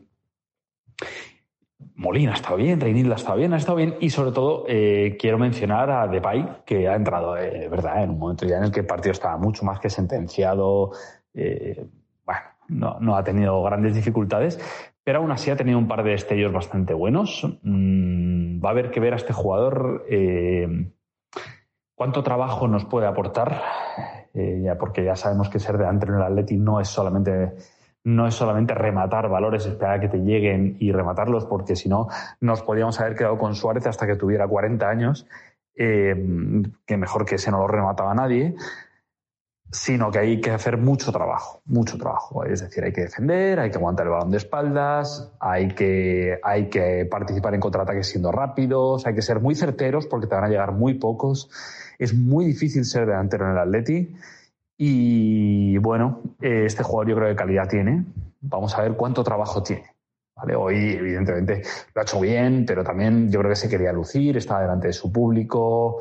Molina 2.02 2.34
estado 2.34 2.56
bien, 2.56 2.80
Reinilda 2.80 3.14
estado 3.14 3.38
bien, 3.38 3.52
ha 3.52 3.58
estado 3.58 3.76
bien 3.76 3.94
y 4.00 4.10
sobre 4.10 4.32
todo 4.32 4.64
eh, 4.66 5.16
quiero 5.20 5.38
mencionar 5.38 5.88
a 5.88 6.08
Depay 6.08 6.64
que 6.66 6.88
ha 6.88 6.96
entrado, 6.96 7.38
eh, 7.38 7.68
verdad, 7.68 8.02
en 8.02 8.10
un 8.10 8.18
momento 8.18 8.44
ya 8.44 8.58
en 8.58 8.64
el 8.64 8.72
que 8.72 8.80
el 8.80 8.86
partido 8.86 9.12
estaba 9.12 9.36
mucho 9.36 9.64
más 9.64 9.78
que 9.78 9.88
sentenciado, 9.88 10.90
eh, 11.32 11.86
bueno, 12.24 12.98
no, 12.98 13.16
ha 13.16 13.22
tenido 13.22 13.62
grandes 13.62 13.94
dificultades, 13.94 14.58
pero 15.04 15.20
aún 15.20 15.30
así 15.30 15.52
ha 15.52 15.56
tenido 15.56 15.78
un 15.78 15.86
par 15.86 16.02
de 16.02 16.10
destellos 16.10 16.52
bastante 16.52 16.92
buenos. 16.92 17.46
Mm, 17.62 18.60
va 18.60 18.70
a 18.70 18.72
haber 18.72 18.90
que 18.90 18.98
ver 18.98 19.12
a 19.12 19.16
este 19.16 19.32
jugador 19.32 20.04
cuánto 21.94 22.24
trabajo 22.24 22.66
nos 22.66 22.84
puede 22.84 23.06
aportar, 23.06 23.62
ya 24.34 24.76
porque 24.76 25.04
ya 25.04 25.14
sabemos 25.14 25.48
que 25.48 25.60
ser 25.60 25.78
delante 25.78 26.06
en 26.06 26.14
el 26.14 26.22
Atleti 26.22 26.56
no 26.56 26.80
es 26.80 26.88
solamente 26.88 27.52
no 28.04 28.26
es 28.26 28.34
solamente 28.34 28.74
rematar 28.74 29.28
valores, 29.28 29.66
esperar 29.66 29.98
a 29.98 30.00
que 30.00 30.08
te 30.08 30.18
lleguen 30.18 30.76
y 30.80 30.92
rematarlos, 30.92 31.46
porque 31.46 31.76
si 31.76 31.88
no, 31.88 32.08
nos 32.40 32.62
podríamos 32.62 32.98
haber 33.00 33.14
quedado 33.14 33.38
con 33.38 33.54
Suárez 33.54 33.86
hasta 33.86 34.06
que 34.06 34.16
tuviera 34.16 34.48
40 34.48 34.88
años 34.88 35.26
eh, 35.74 36.14
que 36.84 36.96
mejor 36.96 37.24
que 37.24 37.36
ese 37.36 37.50
no 37.50 37.58
lo 37.58 37.66
remataba 37.68 38.14
nadie, 38.14 38.54
sino 39.70 40.10
que 40.10 40.18
hay 40.18 40.40
que 40.40 40.50
hacer 40.50 40.76
mucho 40.76 41.10
trabajo, 41.12 41.62
mucho 41.64 41.96
trabajo. 41.96 42.44
Es 42.44 42.60
decir, 42.60 42.84
hay 42.84 42.92
que 42.92 43.00
defender, 43.02 43.58
hay 43.58 43.70
que 43.70 43.78
aguantar 43.78 44.06
el 44.06 44.12
balón 44.12 44.30
de 44.30 44.36
espaldas, 44.36 45.32
hay 45.40 45.68
que, 45.68 46.38
hay 46.42 46.68
que 46.68 47.08
participar 47.10 47.54
en 47.54 47.60
contraataques 47.60 48.06
siendo 48.06 48.30
rápidos, 48.30 49.06
hay 49.06 49.14
que 49.14 49.22
ser 49.22 49.40
muy 49.40 49.54
certeros 49.54 50.06
porque 50.06 50.26
te 50.26 50.34
van 50.34 50.44
a 50.44 50.48
llegar 50.48 50.72
muy 50.72 50.94
pocos. 50.94 51.50
Es 51.98 52.12
muy 52.12 52.44
difícil 52.44 52.84
ser 52.84 53.06
delantero 53.06 53.46
en 53.46 53.52
el 53.52 53.58
Atleti. 53.58 54.14
Y 54.84 55.78
bueno, 55.78 56.22
eh, 56.40 56.64
este 56.66 56.82
jugador 56.82 57.08
yo 57.10 57.14
creo 57.14 57.28
que 57.28 57.36
calidad 57.36 57.68
tiene. 57.68 58.04
Vamos 58.40 58.76
a 58.76 58.82
ver 58.82 58.94
cuánto 58.94 59.22
trabajo 59.22 59.62
tiene. 59.62 59.94
¿Vale? 60.34 60.56
Hoy, 60.56 60.94
evidentemente, 60.94 61.62
lo 61.94 62.00
ha 62.00 62.02
hecho 62.02 62.18
bien, 62.18 62.64
pero 62.66 62.82
también 62.82 63.30
yo 63.30 63.38
creo 63.38 63.50
que 63.50 63.56
se 63.56 63.68
quería 63.68 63.92
lucir, 63.92 64.36
estaba 64.36 64.62
delante 64.62 64.88
de 64.88 64.92
su 64.92 65.12
público, 65.12 65.98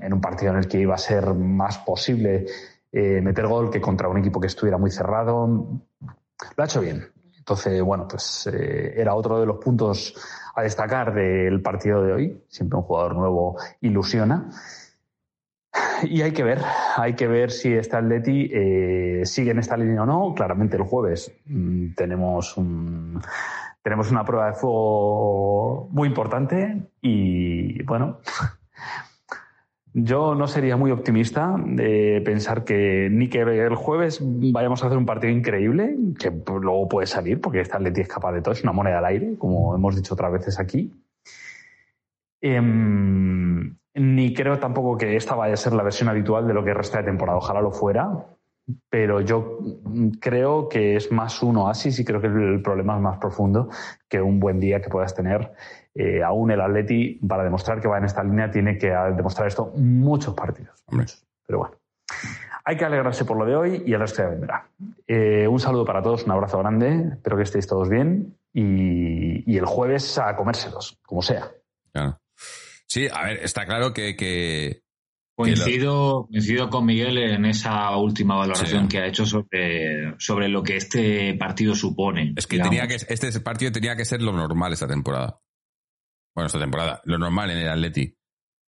en 0.00 0.14
un 0.14 0.22
partido 0.22 0.52
en 0.52 0.58
el 0.60 0.66
que 0.66 0.78
iba 0.78 0.94
a 0.94 0.98
ser 0.98 1.34
más 1.34 1.76
posible 1.76 2.46
eh, 2.90 3.20
meter 3.20 3.46
gol 3.48 3.68
que 3.68 3.82
contra 3.82 4.08
un 4.08 4.16
equipo 4.16 4.40
que 4.40 4.46
estuviera 4.46 4.78
muy 4.78 4.90
cerrado. 4.90 5.36
Lo 6.56 6.62
ha 6.62 6.64
hecho 6.64 6.80
bien. 6.80 7.06
Entonces, 7.36 7.82
bueno, 7.82 8.08
pues 8.08 8.48
eh, 8.50 8.94
era 8.96 9.14
otro 9.14 9.40
de 9.40 9.44
los 9.44 9.58
puntos 9.58 10.14
a 10.54 10.62
destacar 10.62 11.12
del 11.12 11.60
partido 11.60 12.02
de 12.02 12.12
hoy. 12.14 12.44
Siempre 12.48 12.78
un 12.78 12.84
jugador 12.84 13.14
nuevo 13.14 13.58
ilusiona. 13.82 14.48
Y 16.02 16.20
hay 16.22 16.32
que 16.32 16.44
ver, 16.44 16.60
hay 16.96 17.14
que 17.14 17.26
ver 17.26 17.50
si 17.50 17.72
este 17.72 17.96
Atleti 17.96 18.50
eh, 18.52 19.22
sigue 19.24 19.52
en 19.52 19.58
esta 19.58 19.76
línea 19.76 20.02
o 20.02 20.06
no. 20.06 20.34
Claramente 20.34 20.76
el 20.76 20.82
jueves 20.82 21.32
mm, 21.46 21.94
tenemos 21.94 22.56
un, 22.56 23.20
tenemos 23.82 24.10
una 24.10 24.24
prueba 24.24 24.48
de 24.48 24.54
fuego 24.54 25.88
muy 25.90 26.08
importante 26.08 26.90
y 27.00 27.82
bueno, 27.84 28.20
yo 29.98 30.34
no 30.34 30.46
sería 30.46 30.76
muy 30.76 30.90
optimista 30.90 31.56
de 31.58 32.20
pensar 32.22 32.64
que 32.64 33.08
ni 33.10 33.28
que 33.28 33.40
el 33.40 33.74
jueves 33.76 34.20
vayamos 34.20 34.82
a 34.82 34.86
hacer 34.86 34.98
un 34.98 35.06
partido 35.06 35.32
increíble, 35.32 35.96
que 36.18 36.30
luego 36.30 36.86
puede 36.86 37.06
salir, 37.06 37.40
porque 37.40 37.60
esta 37.60 37.78
Atleti 37.78 38.02
es 38.02 38.08
capaz 38.08 38.32
de 38.32 38.42
todo, 38.42 38.52
es 38.52 38.62
una 38.62 38.72
moneda 38.72 38.98
al 38.98 39.06
aire, 39.06 39.36
como 39.38 39.74
hemos 39.74 39.96
dicho 39.96 40.12
otras 40.12 40.32
veces 40.32 40.60
aquí. 40.60 40.92
Em, 42.42 43.76
ni 43.96 44.34
creo 44.34 44.58
tampoco 44.58 44.96
que 44.96 45.16
esta 45.16 45.34
vaya 45.34 45.54
a 45.54 45.56
ser 45.56 45.72
la 45.72 45.82
versión 45.82 46.08
habitual 46.08 46.46
de 46.46 46.54
lo 46.54 46.64
que 46.64 46.74
resta 46.74 46.98
de 46.98 47.04
temporada. 47.04 47.38
Ojalá 47.38 47.60
lo 47.60 47.72
fuera, 47.72 48.26
pero 48.90 49.20
yo 49.20 49.58
creo 50.20 50.68
que 50.68 50.96
es 50.96 51.10
más 51.10 51.42
un 51.42 51.56
oasis 51.56 51.98
y 51.98 52.04
creo 52.04 52.20
que 52.20 52.26
el 52.26 52.62
problema 52.62 52.96
es 52.96 53.02
más 53.02 53.18
profundo 53.18 53.68
que 54.08 54.20
un 54.20 54.38
buen 54.38 54.60
día 54.60 54.80
que 54.80 54.90
puedas 54.90 55.14
tener 55.14 55.52
eh, 55.94 56.22
aún 56.22 56.50
el 56.50 56.60
Atleti, 56.60 57.14
para 57.26 57.42
demostrar 57.42 57.80
que 57.80 57.88
va 57.88 57.96
en 57.96 58.04
esta 58.04 58.22
línea, 58.22 58.50
tiene 58.50 58.76
que 58.76 58.88
demostrar 59.16 59.48
esto 59.48 59.72
muchos 59.76 60.34
partidos. 60.34 60.84
Pero 61.46 61.58
bueno, 61.58 61.76
hay 62.64 62.76
que 62.76 62.84
alegrarse 62.84 63.24
por 63.24 63.38
lo 63.38 63.46
de 63.46 63.56
hoy 63.56 63.82
y 63.86 63.94
el 63.94 64.00
resto 64.00 64.22
ya 64.22 64.28
vendrá. 64.28 64.68
Eh, 65.06 65.48
un 65.48 65.58
saludo 65.58 65.86
para 65.86 66.02
todos, 66.02 66.24
un 66.24 66.32
abrazo 66.32 66.58
grande, 66.58 67.12
espero 67.12 67.36
que 67.36 67.44
estéis 67.44 67.66
todos 67.66 67.88
bien 67.88 68.36
y, 68.52 69.56
el 69.56 69.64
jueves 69.64 70.18
a 70.18 70.36
comérselos, 70.36 70.98
como 71.06 71.22
sea. 71.22 71.50
Sí, 72.86 73.08
a 73.12 73.24
ver, 73.24 73.40
está 73.42 73.66
claro 73.66 73.92
que... 73.92 74.82
Coincido, 75.34 76.28
coincido 76.30 76.70
con 76.70 76.86
Miguel 76.86 77.18
en 77.18 77.44
esa 77.44 77.94
última 77.96 78.36
valoración 78.36 78.88
que 78.88 79.00
ha 79.00 79.06
hecho 79.06 79.26
sobre, 79.26 80.14
sobre 80.18 80.48
lo 80.48 80.62
que 80.62 80.76
este 80.76 81.34
partido 81.34 81.74
supone. 81.74 82.32
Es 82.36 82.46
que, 82.46 82.58
tenía 82.58 82.86
que 82.88 82.94
este 82.94 83.40
partido 83.40 83.70
tenía 83.70 83.96
que 83.96 84.06
ser 84.06 84.22
lo 84.22 84.32
normal 84.32 84.72
esta 84.72 84.88
temporada 84.88 85.38
bueno, 86.36 86.48
esta 86.48 86.60
temporada, 86.60 87.00
lo 87.04 87.16
normal 87.16 87.50
en 87.50 87.58
el 87.58 87.68
Atleti, 87.70 88.14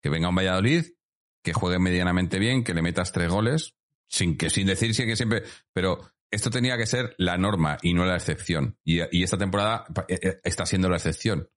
que 0.02 0.10
venga 0.10 0.28
un 0.28 0.36
Valladolid, 0.36 0.84
que 1.42 1.54
juegue 1.54 1.80
medianamente 1.80 2.38
bien, 2.38 2.62
que 2.62 2.74
le 2.74 2.82
metas 2.82 3.14
tres 3.14 3.30
goles, 3.30 3.74
sin 4.06 4.38
que 4.38 4.50
sin 4.50 4.68
decir 4.68 4.94
que 4.94 5.16
siempre, 5.16 5.44
pero 5.72 6.02
esto 6.30 6.50
tenía 6.50 6.78
que 6.78 6.86
ser 6.86 7.16
la 7.18 7.38
norma 7.38 7.78
y 7.82 7.94
no 7.94 8.06
la 8.06 8.16
excepción. 8.16 8.78
Y, 8.84 9.00
esta 9.24 9.38
temporada 9.38 9.86
eh, 10.10 10.20
eh, 10.22 10.40
está 10.44 10.66
siendo 10.66 10.90
la 10.90 10.98
excepción, 10.98 11.48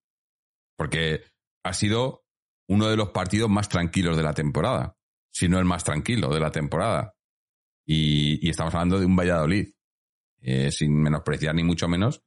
porque 0.76 1.24
ha 1.64 1.72
sido 1.72 2.24
uno 2.68 2.88
de 2.88 2.96
los 2.96 3.10
partidos 3.10 3.48
más 3.48 3.68
tranquilos 3.68 4.16
de 4.16 4.22
la 4.22 4.34
temporada, 4.34 4.96
si 5.30 5.48
no 5.48 5.58
el 5.58 5.64
más 5.64 5.84
tranquilo 5.84 6.28
de 6.32 6.40
la 6.40 6.50
temporada. 6.50 7.14
Y, 7.86 8.48
estamos 8.48 8.74
hablando 8.74 8.98
de 8.98 9.06
un 9.06 9.16
Valladolid, 9.16 9.68
eh, 10.40 10.70
sin 10.72 11.00
menospreciar 11.00 11.54
ni 11.54 11.62
mucho 11.62 11.88
menos, 11.88 12.24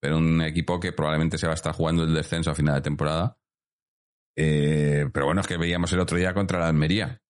pero 0.00 0.18
un 0.18 0.42
equipo 0.42 0.78
que 0.78 0.92
probablemente 0.92 1.38
se 1.38 1.46
va 1.46 1.52
a 1.52 1.54
estar 1.54 1.72
jugando 1.72 2.04
el 2.04 2.14
descenso 2.14 2.50
a 2.50 2.54
final 2.54 2.74
de 2.74 2.80
temporada. 2.82 3.38
Eh, 4.36 5.08
pero 5.12 5.26
bueno, 5.26 5.40
es 5.40 5.46
que 5.46 5.56
veíamos 5.56 5.92
el 5.92 6.00
otro 6.00 6.16
día 6.16 6.34
contra 6.34 6.60
la 6.60 6.68
Almería, 6.68 7.22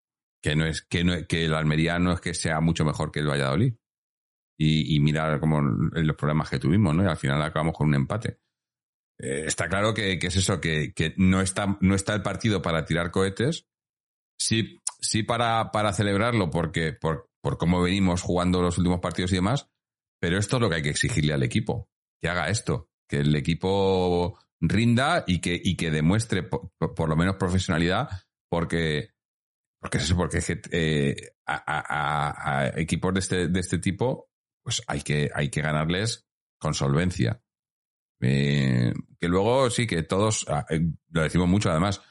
que 0.43 0.57
no 0.57 0.67
es 0.67 0.83
que, 0.83 1.05
no, 1.05 1.15
que 1.29 1.49
la 1.49 1.59
Almería 1.59 1.99
no 1.99 2.13
es 2.13 2.21
que 2.21 2.35
sea 2.35 2.61
mucho 2.61 2.85
mejor 2.85 3.11
que 3.11 3.21
el 3.21 3.29
Valladolid. 3.29 3.75
Y, 4.63 4.95
y 4.95 5.01
mirar 5.01 5.41
como 5.41 5.63
los 5.63 6.17
problemas 6.17 6.51
que 6.51 6.59
tuvimos, 6.59 6.95
¿no? 6.95 7.03
Y 7.03 7.07
al 7.07 7.17
final 7.17 7.41
acabamos 7.41 7.75
con 7.75 7.89
un 7.89 7.95
empate. 7.95 8.41
Eh, 9.23 9.45
está 9.47 9.68
claro 9.68 9.93
que, 9.93 10.18
es 10.21 10.37
eso, 10.37 10.61
que, 10.61 10.93
no, 11.16 11.41
está, 11.41 11.79
no 11.81 11.95
está 11.95 12.14
el 12.14 12.23
partido 12.23 12.62
para 12.62 12.85
tirar 12.85 13.11
cohetes. 13.11 13.66
Sí, 14.39 14.79
sí 15.01 15.23
para, 15.23 15.71
para 15.71 15.93
celebrarlo 15.93 16.51
porque, 16.51 16.93
por, 16.93 17.31
por 17.43 17.59
cómo 17.59 17.83
venimos 17.83 18.23
jugando 18.23 18.62
los 18.62 18.79
últimos 18.79 19.01
partidos 19.01 19.33
y 19.33 19.37
demás, 19.37 19.68
pero 20.21 20.39
esto 20.39 20.57
es 20.57 20.62
lo 20.62 20.71
que 20.71 20.77
hay 20.77 20.83
que 20.83 20.91
exigirle 20.91 21.35
al 21.35 21.43
equipo 21.43 21.91
que 22.21 22.29
haga 22.29 22.49
esto, 22.49 22.91
que 23.09 23.18
el 23.18 23.35
equipo 23.35 24.39
rinda 24.61 25.25
y 25.27 25.41
que, 25.41 25.61
y 25.62 25.77
que 25.77 25.91
demuestre 25.91 26.43
por, 26.43 27.09
lo 27.09 27.16
menos 27.16 27.37
profesionalidad, 27.37 28.09
porque, 28.49 29.11
porque 29.81 29.99
es 29.99 30.05
eso, 30.05 30.16
porque 30.16 30.41
eh, 30.73 31.33
a, 31.47 32.73
equipos 32.77 33.14
de 33.14 33.21
este, 33.21 33.49
de 33.49 33.61
este 33.61 33.79
tipo, 33.79 34.29
pues 34.62 34.83
hay 34.87 35.01
que, 35.01 35.31
hay 35.35 35.49
que 35.49 35.62
ganarles 35.62 36.27
con 36.59 36.75
solvencia. 36.75 37.43
Eh, 38.21 38.93
que 39.18 39.29
luego 39.29 39.71
sí 39.71 39.87
que 39.87 40.03
todos, 40.03 40.47
ah, 40.49 40.66
eh, 40.71 40.81
lo 41.11 41.23
decimos 41.23 41.49
mucho 41.49 41.71
además, 41.71 42.03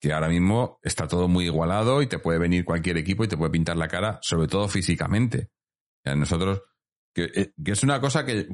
que 0.00 0.12
ahora 0.12 0.28
mismo 0.28 0.78
está 0.82 1.08
todo 1.08 1.28
muy 1.28 1.46
igualado 1.46 2.02
y 2.02 2.06
te 2.06 2.18
puede 2.18 2.38
venir 2.38 2.64
cualquier 2.64 2.96
equipo 2.98 3.24
y 3.24 3.28
te 3.28 3.36
puede 3.36 3.50
pintar 3.50 3.76
la 3.76 3.88
cara, 3.88 4.18
sobre 4.22 4.46
todo 4.46 4.68
físicamente. 4.68 5.50
nosotros 6.04 6.62
eh, 7.18 7.52
que, 7.64 7.72
es 7.72 7.82
una 7.82 8.00
cosa 8.00 8.24
que, 8.24 8.46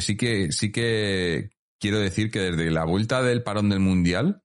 sí 0.00 0.16
que 0.16 0.52
sí 0.52 0.72
que 0.72 1.50
quiero 1.80 1.98
decir 1.98 2.30
que 2.30 2.40
desde 2.40 2.70
la 2.70 2.84
vuelta 2.84 3.22
del 3.22 3.42
parón 3.42 3.68
del 3.68 3.80
Mundial, 3.80 4.42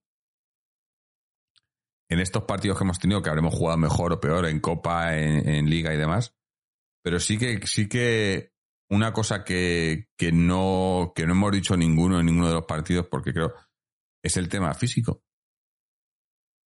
en 2.09 2.19
estos 2.19 2.43
partidos 2.43 2.77
que 2.77 2.83
hemos 2.83 2.99
tenido, 2.99 3.21
que 3.21 3.29
habremos 3.29 3.53
jugado 3.53 3.77
mejor 3.77 4.13
o 4.13 4.19
peor 4.19 4.45
en 4.45 4.59
Copa, 4.59 5.17
en, 5.17 5.69
Liga 5.69 5.93
y 5.93 5.97
demás, 5.97 6.35
pero 7.03 7.19
sí 7.19 7.37
que, 7.37 7.65
sí 7.65 7.87
que 7.87 8.50
una 8.91 9.13
cosa 9.13 9.45
que, 9.45 10.07
no, 10.33 11.13
que 11.15 11.25
no 11.25 11.31
hemos 11.31 11.51
dicho 11.53 11.77
ninguno 11.77 12.19
en 12.19 12.25
ninguno 12.25 12.49
de 12.49 12.55
los 12.55 12.65
partidos, 12.65 13.07
porque 13.09 13.33
creo, 13.33 13.53
es 14.21 14.35
el 14.35 14.49
tema 14.49 14.73
físico. 14.73 15.23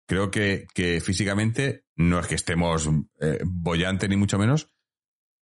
Creo 0.08 0.30
que, 0.30 0.66
físicamente 1.04 1.84
no 1.96 2.18
es 2.18 2.26
que 2.26 2.34
estemos 2.34 2.88
eh, 3.20 3.40
ni 4.08 4.16
mucho 4.16 4.38
menos, 4.38 4.70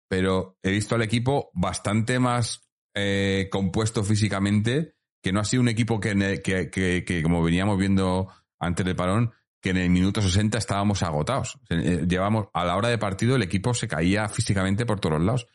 pero 0.10 0.58
he 0.64 0.72
visto 0.72 0.96
al 0.96 1.02
equipo 1.02 1.52
bastante 1.54 2.18
más 2.18 2.70
eh, 2.96 3.50
compuesto 3.52 4.04
físicamente, 4.06 4.96
que 5.22 5.34
no 5.34 5.42
ha 5.42 5.46
sido 5.46 5.62
un 5.62 5.70
equipo 5.70 6.00
que, 6.00 6.42
que, 6.42 7.22
como 7.24 7.44
veníamos 7.44 7.78
viendo 7.78 8.30
antes 8.58 8.86
del 8.86 8.96
parón, 8.96 9.34
que 9.62 9.72
en 9.72 9.78
el 9.78 9.90
minuto 9.90 10.22
60 10.22 10.58
estábamos 10.58 11.04
agotados. 11.04 11.60
Eh, 11.70 12.06
llevamos, 12.08 12.48
a 12.54 12.64
la 12.64 12.78
hora 12.78 12.88
de 12.88 12.98
partido 12.98 13.36
el 13.36 13.44
equipo 13.44 13.74
se 13.74 13.90
caía 13.90 14.30
físicamente 14.30 14.86
por 14.86 15.02
todos 15.02 15.22
lados. 15.22 15.46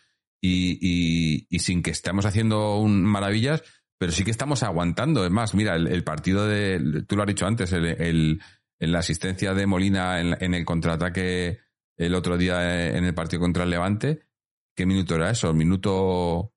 Y, 0.46 1.58
sin 1.58 1.82
que 1.82 1.90
estemos 1.90 2.26
haciendo 2.26 2.78
un, 2.78 3.02
maravillas, 3.02 3.62
pero 3.98 4.12
sí 4.12 4.24
que 4.24 4.30
estamos 4.30 4.62
aguantando. 4.62 5.24
Es 5.24 5.30
más, 5.30 5.54
mira, 5.54 5.76
el, 5.76 6.04
partido 6.04 6.46
de, 6.46 7.04
tú 7.06 7.16
lo 7.16 7.22
has 7.22 7.28
dicho 7.28 7.46
antes, 7.46 7.72
el, 7.72 7.86
el, 7.86 8.40
la 8.78 8.98
asistencia 8.98 9.54
de 9.54 9.66
Molina 9.66 10.20
en, 10.20 10.36
en 10.38 10.54
el 10.54 10.64
contraataque 10.64 11.60
el 11.96 12.14
otro 12.14 12.36
día 12.36 12.88
en 12.96 13.04
el 13.04 13.14
partido 13.14 13.40
contra 13.40 13.62
el 13.62 13.70
Levante, 13.70 14.24
¿Qué 14.74 14.86
minuto 14.86 15.14
era 15.14 15.30
eso? 15.30 15.52
¿Minuto 15.54 16.52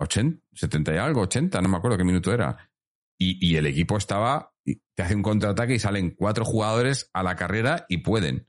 80? 0.00 0.42
¿70 0.52 0.94
y 0.94 0.98
algo? 0.98 1.26
¿80? 1.26 1.62
No 1.62 1.68
me 1.68 1.76
acuerdo 1.76 1.96
qué 1.96 2.04
minuto 2.04 2.32
era. 2.32 2.70
Y, 3.18 3.38
y 3.46 3.56
el 3.56 3.66
equipo 3.66 3.96
estaba, 3.96 4.52
te 4.64 5.02
hace 5.02 5.14
un 5.14 5.22
contraataque 5.22 5.74
y 5.74 5.78
salen 5.78 6.10
cuatro 6.10 6.44
jugadores 6.44 7.08
a 7.12 7.22
la 7.22 7.36
carrera 7.36 7.86
y 7.88 7.98
pueden. 7.98 8.48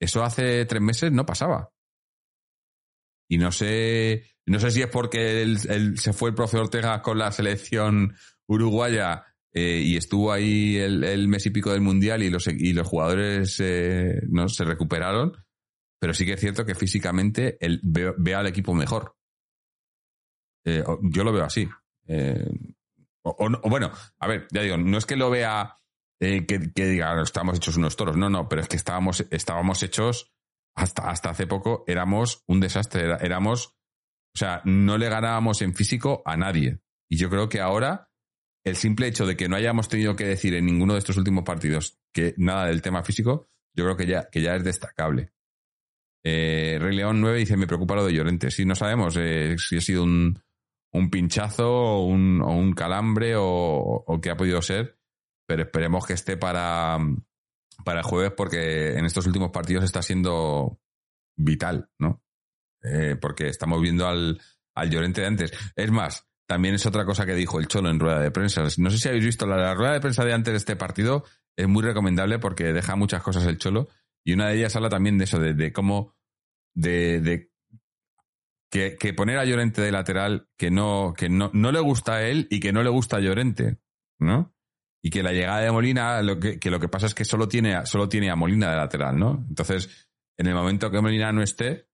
Eso 0.00 0.22
hace 0.22 0.64
tres 0.66 0.80
meses 0.80 1.10
no 1.10 1.26
pasaba. 1.26 1.72
Y 3.28 3.38
no 3.38 3.52
sé, 3.52 4.24
no 4.46 4.58
sé 4.58 4.70
si 4.70 4.82
es 4.82 4.88
porque 4.88 5.42
él, 5.42 5.98
se 5.98 6.12
fue 6.12 6.30
el 6.30 6.34
profe 6.34 6.58
Ortega 6.58 7.02
con 7.02 7.18
la 7.18 7.30
selección 7.30 8.16
uruguaya 8.46 9.24
eh, 9.52 9.82
y 9.84 9.96
estuvo 9.96 10.32
ahí 10.32 10.76
el, 10.76 11.28
mes 11.28 11.44
y 11.46 11.50
pico 11.50 11.70
del 11.70 11.82
mundial 11.82 12.22
y 12.22 12.30
los, 12.30 12.46
y 12.46 12.72
los 12.72 12.86
jugadores 12.86 13.60
eh, 13.60 14.20
no 14.28 14.48
se 14.48 14.64
recuperaron 14.64 15.32
pero 16.00 16.14
sí 16.14 16.24
que 16.24 16.34
es 16.34 16.40
cierto 16.40 16.64
que 16.64 16.74
físicamente 16.74 17.58
él 17.60 17.80
ve, 17.82 18.34
al 18.34 18.46
equipo 18.46 18.72
mejor. 18.72 19.16
Eh, 20.64 20.84
yo 21.02 21.24
lo 21.24 21.32
veo 21.32 21.44
así. 21.44 21.68
O, 23.22 23.50
bueno, 23.68 23.90
a 24.18 24.28
ver, 24.28 24.46
ya 24.52 24.62
digo, 24.62 24.76
no 24.76 24.96
es 24.96 25.06
que 25.06 25.16
lo 25.16 25.28
vea 25.28 25.74
que, 26.20 26.70
diga, 26.74 27.20
estamos 27.20 27.56
hechos 27.56 27.76
unos 27.76 27.96
toros. 27.96 28.16
No, 28.16 28.30
no, 28.30 28.48
pero 28.48 28.62
es 28.62 28.68
que 28.68 28.76
estábamos, 28.76 29.26
estábamos 29.30 29.82
hechos 29.82 30.32
hasta, 30.78 31.10
hasta 31.10 31.30
hace 31.30 31.46
poco, 31.46 31.84
éramos 31.88 32.44
un 32.46 32.60
desastre. 32.60 33.16
éramos, 33.20 33.76
o 34.34 34.38
sea, 34.38 34.62
no 34.64 34.96
le 34.96 35.08
ganábamos 35.08 35.60
en 35.60 35.74
físico 35.74 36.22
a 36.24 36.36
nadie. 36.36 36.78
Y 37.10 37.16
yo 37.16 37.28
creo 37.28 37.48
que 37.48 37.60
ahora 37.60 38.10
el 38.64 38.76
simple 38.76 39.08
hecho 39.08 39.26
de 39.26 39.36
que 39.36 39.48
no 39.48 39.56
hayamos 39.56 39.88
tenido 39.88 40.14
que 40.14 40.24
decir 40.24 40.54
en 40.54 40.66
ninguno 40.66 40.92
de 40.92 41.00
estos 41.00 41.16
últimos 41.16 41.42
partidos 41.42 41.98
que 42.12 42.34
nada 42.36 42.66
del 42.66 42.82
tema 42.82 43.02
físico, 43.02 43.48
yo 43.74 43.84
creo 43.84 43.96
que 43.96 44.06
ya, 44.06 44.28
que 44.30 44.40
ya 44.40 44.54
es 44.54 44.62
destacable. 44.62 45.32
Eh, 46.24 46.78
Rey 46.80 46.94
León 46.94 47.20
9 47.20 47.38
dice, 47.38 47.56
me 47.56 47.66
preocupa 47.66 47.96
lo 47.96 48.04
de 48.06 48.12
Llorente. 48.12 48.50
Sí, 48.50 48.64
no 48.64 48.76
sabemos 48.76 49.16
eh, 49.18 49.56
si 49.58 49.78
ha 49.78 49.80
sido 49.80 50.04
un, 50.04 50.40
un 50.92 51.10
pinchazo 51.10 51.68
o 51.68 52.06
un, 52.06 52.40
o 52.40 52.52
un 52.52 52.72
calambre 52.72 53.34
o, 53.34 53.44
o 53.44 54.20
qué 54.20 54.30
ha 54.30 54.36
podido 54.36 54.62
ser, 54.62 54.96
pero 55.44 55.62
esperemos 55.62 56.06
que 56.06 56.12
esté 56.12 56.36
para, 56.36 56.98
para 57.84 58.00
el 58.00 58.06
jueves 58.06 58.32
porque 58.36 58.98
en 58.98 59.04
estos 59.04 59.26
últimos 59.26 59.50
partidos 59.50 59.84
está 59.84 60.02
siendo 60.02 60.80
vital, 61.36 61.90
¿no? 61.98 62.22
Eh, 62.82 63.16
porque 63.20 63.48
estamos 63.48 63.80
viendo 63.80 64.06
al, 64.06 64.40
al 64.74 64.90
Llorente 64.90 65.20
de 65.20 65.26
antes. 65.26 65.52
Es 65.74 65.90
más, 65.90 66.26
también 66.46 66.74
es 66.74 66.86
otra 66.86 67.04
cosa 67.04 67.26
que 67.26 67.34
dijo 67.34 67.60
el 67.60 67.68
Cholo 67.68 67.90
en 67.90 68.00
rueda 68.00 68.20
de 68.20 68.30
prensa. 68.30 68.62
No 68.78 68.90
sé 68.90 68.98
si 68.98 69.08
habéis 69.08 69.24
visto 69.24 69.46
la, 69.46 69.56
la 69.56 69.74
rueda 69.74 69.92
de 69.92 70.00
prensa 70.00 70.24
de 70.24 70.32
antes 70.32 70.52
de 70.52 70.58
este 70.58 70.76
partido, 70.76 71.24
es 71.56 71.68
muy 71.68 71.82
recomendable 71.82 72.38
porque 72.38 72.72
deja 72.72 72.96
muchas 72.96 73.22
cosas 73.22 73.46
el 73.46 73.58
Cholo 73.58 73.88
y 74.24 74.32
una 74.32 74.48
de 74.48 74.58
ellas 74.58 74.76
habla 74.76 74.88
también 74.88 75.18
de 75.18 75.24
eso, 75.24 75.38
de, 75.38 75.72
cómo, 75.72 76.14
de, 76.74 77.20
de 77.20 77.50
que, 78.70 78.96
que 78.96 79.12
poner 79.12 79.38
a 79.38 79.44
Llorente 79.44 79.82
de 79.82 79.92
lateral 79.92 80.48
que 80.56 80.70
no, 80.70 81.14
que 81.16 81.28
no, 81.28 81.50
no 81.52 81.72
le 81.72 81.80
gusta 81.80 82.14
a 82.14 82.22
él 82.22 82.46
y 82.50 82.60
que 82.60 82.72
no 82.72 82.82
le 82.82 82.90
gusta 82.90 83.16
a 83.16 83.20
Llorente, 83.20 83.78
¿no? 84.18 84.54
Y 85.08 85.10
que 85.10 85.22
la 85.22 85.32
llegada 85.32 85.60
de 85.60 85.72
Molina, 85.72 86.20
lo 86.20 86.38
que, 86.38 86.60
lo 86.70 86.78
que 86.78 86.88
pasa 86.90 87.06
es 87.06 87.14
que 87.14 87.24
solo 87.24 87.48
tiene, 87.48 87.86
solo 87.86 88.10
tiene 88.10 88.28
a 88.28 88.36
Molina 88.36 88.70
de 88.70 88.76
lateral, 88.76 89.18
¿no? 89.18 89.42
Entonces, 89.48 90.06
en 90.36 90.48
el 90.48 90.54
momento 90.54 90.90
que 90.90 91.00
Molina 91.00 91.32
no 91.32 91.42
esté, 91.42 91.88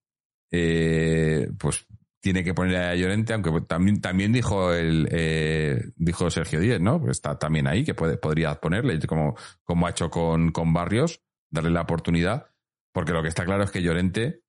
eh, 0.51 1.49
pues 1.57 1.87
tiene 2.21 2.43
que 2.43 2.55
poner 2.55 2.75
a 2.75 2.97
Llorente, 2.97 3.33
aunque 3.33 3.53
también, 3.69 4.01
también 4.01 4.33
dijo 4.33 4.73
el 4.73 5.07
eh, 5.13 5.93
dijo 5.95 6.29
Sergio 6.29 6.59
Díez, 6.59 6.81
¿no? 6.81 6.99
Pues 6.99 7.13
está 7.13 7.39
también 7.39 7.69
ahí, 7.69 7.85
que 7.85 7.95
puede, 7.95 8.17
podría 8.17 8.53
ponerle, 8.57 8.99
como, 9.07 9.37
como 9.63 9.87
ha 9.87 9.91
hecho 9.91 10.11
con, 10.11 10.51
con 10.51 10.73
Barrios, 10.73 11.23
darle 11.53 11.71
la 11.71 11.83
oportunidad, 11.83 12.51
porque 12.93 13.13
lo 13.13 13.23
que 13.23 13.29
está 13.29 13.45
claro 13.45 13.63
es 13.63 13.71
que 13.71 13.81
Llorente, 13.81 14.43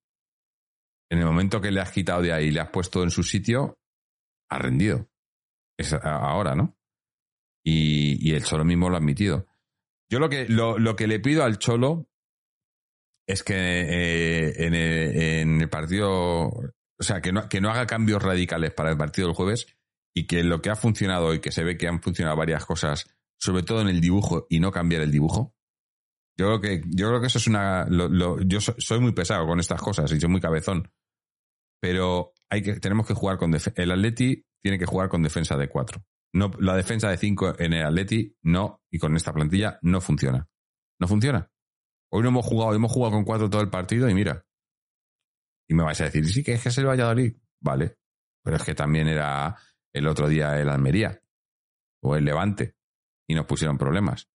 en 1.08 1.20
el 1.20 1.24
momento 1.24 1.60
que 1.60 1.70
le 1.70 1.80
has 1.80 1.92
quitado 1.92 2.20
de 2.20 2.32
ahí 2.32 2.46
y 2.46 2.50
le 2.50 2.58
has 2.58 2.70
puesto 2.70 3.04
en 3.04 3.12
su 3.12 3.22
sitio, 3.22 3.78
ha 4.50 4.58
rendido. 4.58 5.08
Es 5.78 5.92
ahora, 5.92 6.56
¿no? 6.56 6.75
Y, 7.68 8.32
el 8.32 8.44
Cholo 8.44 8.64
mismo 8.64 8.88
lo 8.88 8.94
ha 8.94 8.98
admitido. 8.98 9.46
Yo 10.08 10.20
lo 10.20 10.28
que, 10.28 10.46
lo, 10.48 10.78
lo 10.78 10.94
que 10.94 11.08
le 11.08 11.18
pido 11.18 11.42
al 11.42 11.58
Cholo 11.58 12.08
es 13.26 13.42
que 13.42 13.54
eh, 13.56 14.66
en, 14.66 15.60
el, 15.60 15.68
partido, 15.68 16.46
o 16.46 16.72
sea, 17.00 17.20
que 17.20 17.32
no, 17.32 17.48
que 17.48 17.60
no 17.60 17.70
haga 17.70 17.86
cambios 17.86 18.22
radicales 18.22 18.72
para 18.72 18.90
el 18.92 18.96
partido 18.96 19.26
del 19.26 19.34
jueves 19.34 19.66
y 20.14 20.28
que 20.28 20.44
lo 20.44 20.62
que 20.62 20.70
ha 20.70 20.76
funcionado 20.76 21.34
y 21.34 21.40
que 21.40 21.50
se 21.50 21.64
ve 21.64 21.76
que 21.76 21.88
han 21.88 22.00
funcionado 22.00 22.36
varias 22.36 22.64
cosas, 22.64 23.06
sobre 23.36 23.64
todo 23.64 23.80
en 23.80 23.88
el 23.88 24.00
dibujo 24.00 24.46
y 24.48 24.60
no 24.60 24.70
cambiar 24.70 25.02
el 25.02 25.10
dibujo. 25.10 25.52
Yo 26.38 26.46
creo 26.46 26.60
que, 26.60 26.82
yo 26.94 27.08
creo 27.08 27.20
que 27.20 27.26
eso 27.26 27.38
es 27.38 27.48
una. 27.48 27.88
yo 28.46 28.60
so- 28.60 28.76
soy 28.78 29.00
muy 29.00 29.12
pesado 29.12 29.44
con 29.46 29.58
estas 29.58 29.82
cosas 29.82 30.12
y 30.12 30.20
soy 30.20 30.28
muy 30.28 30.40
cabezón. 30.40 30.88
Pero 31.80 32.32
hay 32.48 32.62
que, 32.62 32.78
tenemos 32.78 33.08
que 33.08 33.14
jugar 33.14 33.38
con 33.38 33.52
el 33.54 33.90
Atleti 33.90 34.44
tiene 34.62 34.78
que 34.78 34.86
jugar 34.86 35.08
con 35.08 35.22
defensa 35.22 35.56
de 35.56 35.68
4. 35.68 36.04
No, 36.32 36.50
la 36.58 36.76
defensa 36.76 37.08
de 37.08 37.16
5 37.16 37.56
en 37.58 37.72
el 37.72 37.86
Atleti 37.86 38.36
no, 38.42 38.82
y 38.90 38.98
con 38.98 39.16
esta 39.16 39.32
plantilla 39.32 39.78
no 39.82 40.00
funciona. 40.00 40.48
No 40.98 41.08
funciona. 41.08 41.50
Hoy 42.10 42.22
no 42.22 42.28
hemos 42.28 42.46
jugado, 42.46 42.74
hemos 42.74 42.92
jugado 42.92 43.12
con 43.14 43.24
4 43.24 43.50
todo 43.50 43.62
el 43.62 43.70
partido 43.70 44.08
y 44.08 44.14
mira. 44.14 44.46
Y 45.68 45.74
me 45.74 45.82
vais 45.82 46.00
a 46.00 46.04
decir, 46.04 46.26
sí, 46.26 46.42
que 46.44 46.54
es 46.54 46.62
que 46.62 46.68
es 46.68 46.78
el 46.78 46.86
Valladolid. 46.86 47.36
Vale. 47.60 47.98
Pero 48.42 48.56
es 48.56 48.62
que 48.62 48.74
también 48.74 49.08
era 49.08 49.56
el 49.92 50.06
otro 50.06 50.28
día 50.28 50.60
el 50.60 50.68
Almería 50.68 51.20
o 52.02 52.16
el 52.16 52.24
Levante 52.24 52.76
y 53.26 53.34
nos 53.34 53.46
pusieron 53.46 53.78
problemas. 53.78 54.28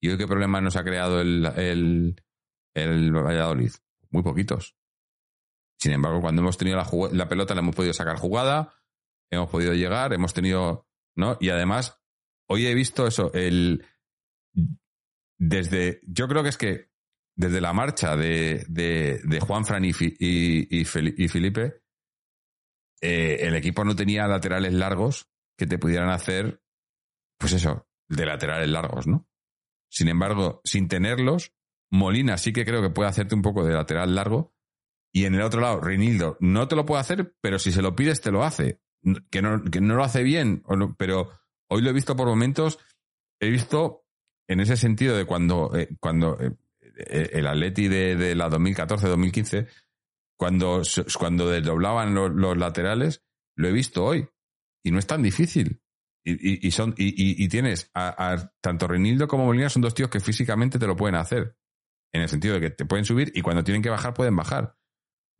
¿Y 0.00 0.10
hoy 0.10 0.18
qué 0.18 0.26
problemas 0.26 0.62
nos 0.62 0.76
ha 0.76 0.84
creado 0.84 1.20
el, 1.20 1.44
el, 1.56 2.22
el 2.74 3.12
Valladolid? 3.12 3.72
Muy 4.10 4.22
poquitos. 4.22 4.76
Sin 5.78 5.92
embargo, 5.92 6.20
cuando 6.20 6.42
hemos 6.42 6.58
tenido 6.58 6.76
la, 6.76 6.88
la 7.12 7.28
pelota, 7.28 7.54
la 7.54 7.60
hemos 7.60 7.74
podido 7.74 7.92
sacar 7.92 8.16
jugada, 8.16 8.74
hemos 9.30 9.48
podido 9.48 9.74
llegar, 9.74 10.12
hemos 10.12 10.34
tenido. 10.34 10.87
¿No? 11.18 11.36
Y 11.40 11.50
además, 11.50 12.00
hoy 12.48 12.66
he 12.66 12.74
visto 12.74 13.06
eso, 13.06 13.32
el. 13.34 13.84
Desde. 15.36 16.00
Yo 16.06 16.28
creo 16.28 16.42
que 16.42 16.48
es 16.50 16.56
que 16.56 16.90
desde 17.36 17.60
la 17.60 17.72
marcha 17.72 18.16
de, 18.16 18.64
de, 18.68 19.20
de 19.24 19.40
Juan 19.40 19.64
Fran 19.64 19.84
y, 19.84 19.90
y 19.90 20.84
Felipe, 20.84 21.82
eh, 23.00 23.38
el 23.40 23.54
equipo 23.54 23.84
no 23.84 23.94
tenía 23.94 24.26
laterales 24.26 24.72
largos 24.72 25.28
que 25.56 25.66
te 25.66 25.78
pudieran 25.78 26.10
hacer, 26.10 26.62
pues 27.38 27.52
eso, 27.52 27.88
de 28.08 28.26
laterales 28.26 28.68
largos, 28.68 29.06
¿no? 29.06 29.28
Sin 29.90 30.08
embargo, 30.08 30.60
sin 30.64 30.88
tenerlos, 30.88 31.52
Molina 31.90 32.36
sí 32.38 32.52
que 32.52 32.64
creo 32.64 32.82
que 32.82 32.90
puede 32.90 33.08
hacerte 33.08 33.34
un 33.34 33.42
poco 33.42 33.64
de 33.64 33.74
lateral 33.74 34.14
largo. 34.14 34.54
Y 35.12 35.24
en 35.24 35.34
el 35.34 35.42
otro 35.42 35.60
lado, 35.60 35.80
Reinildo 35.80 36.36
no 36.40 36.68
te 36.68 36.76
lo 36.76 36.84
puede 36.84 37.00
hacer, 37.00 37.34
pero 37.40 37.58
si 37.58 37.72
se 37.72 37.82
lo 37.82 37.96
pides, 37.96 38.20
te 38.20 38.30
lo 38.30 38.44
hace. 38.44 38.80
Que 39.30 39.42
no, 39.42 39.62
que 39.64 39.80
no 39.80 39.94
lo 39.94 40.04
hace 40.04 40.22
bien, 40.22 40.62
pero 40.98 41.30
hoy 41.70 41.82
lo 41.82 41.90
he 41.90 41.94
visto 41.94 42.16
por 42.16 42.26
momentos. 42.26 42.78
He 43.40 43.48
visto 43.50 44.04
en 44.48 44.60
ese 44.60 44.76
sentido 44.76 45.16
de 45.16 45.24
cuando, 45.24 45.74
eh, 45.76 45.88
cuando 46.00 46.38
eh, 46.40 46.52
eh, 46.96 47.30
el 47.34 47.46
Atleti 47.46 47.88
de, 47.88 48.16
de 48.16 48.34
la 48.34 48.48
2014-2015, 48.50 49.68
cuando, 50.38 50.82
cuando 51.18 51.48
desdoblaban 51.50 52.14
los, 52.14 52.56
laterales, 52.56 53.24
lo 53.56 53.68
he 53.68 53.72
visto 53.72 54.04
hoy. 54.04 54.28
Y 54.84 54.90
no 54.90 54.98
es 54.98 55.06
tan 55.06 55.22
difícil. 55.22 55.80
Y, 56.24 56.66
y- 56.66 56.70
son, 56.72 56.94
y, 56.98 57.48
tienes 57.48 57.90
a, 57.94 58.32
a- 58.32 58.52
tanto 58.60 58.86
Reinildo 58.86 59.28
como 59.28 59.46
Molina 59.46 59.70
son 59.70 59.82
dos 59.82 59.94
tíos 59.94 60.10
que 60.10 60.20
físicamente 60.20 60.78
te 60.78 60.86
lo 60.86 60.96
pueden 60.96 61.14
hacer. 61.16 61.56
En 62.12 62.22
el 62.22 62.28
sentido 62.28 62.54
de 62.54 62.60
que 62.60 62.70
te 62.70 62.84
pueden 62.86 63.04
subir 63.04 63.32
y 63.34 63.42
cuando 63.42 63.64
tienen 63.64 63.82
que 63.82 63.90
bajar 63.90 64.14
pueden 64.14 64.36
bajar. 64.36 64.77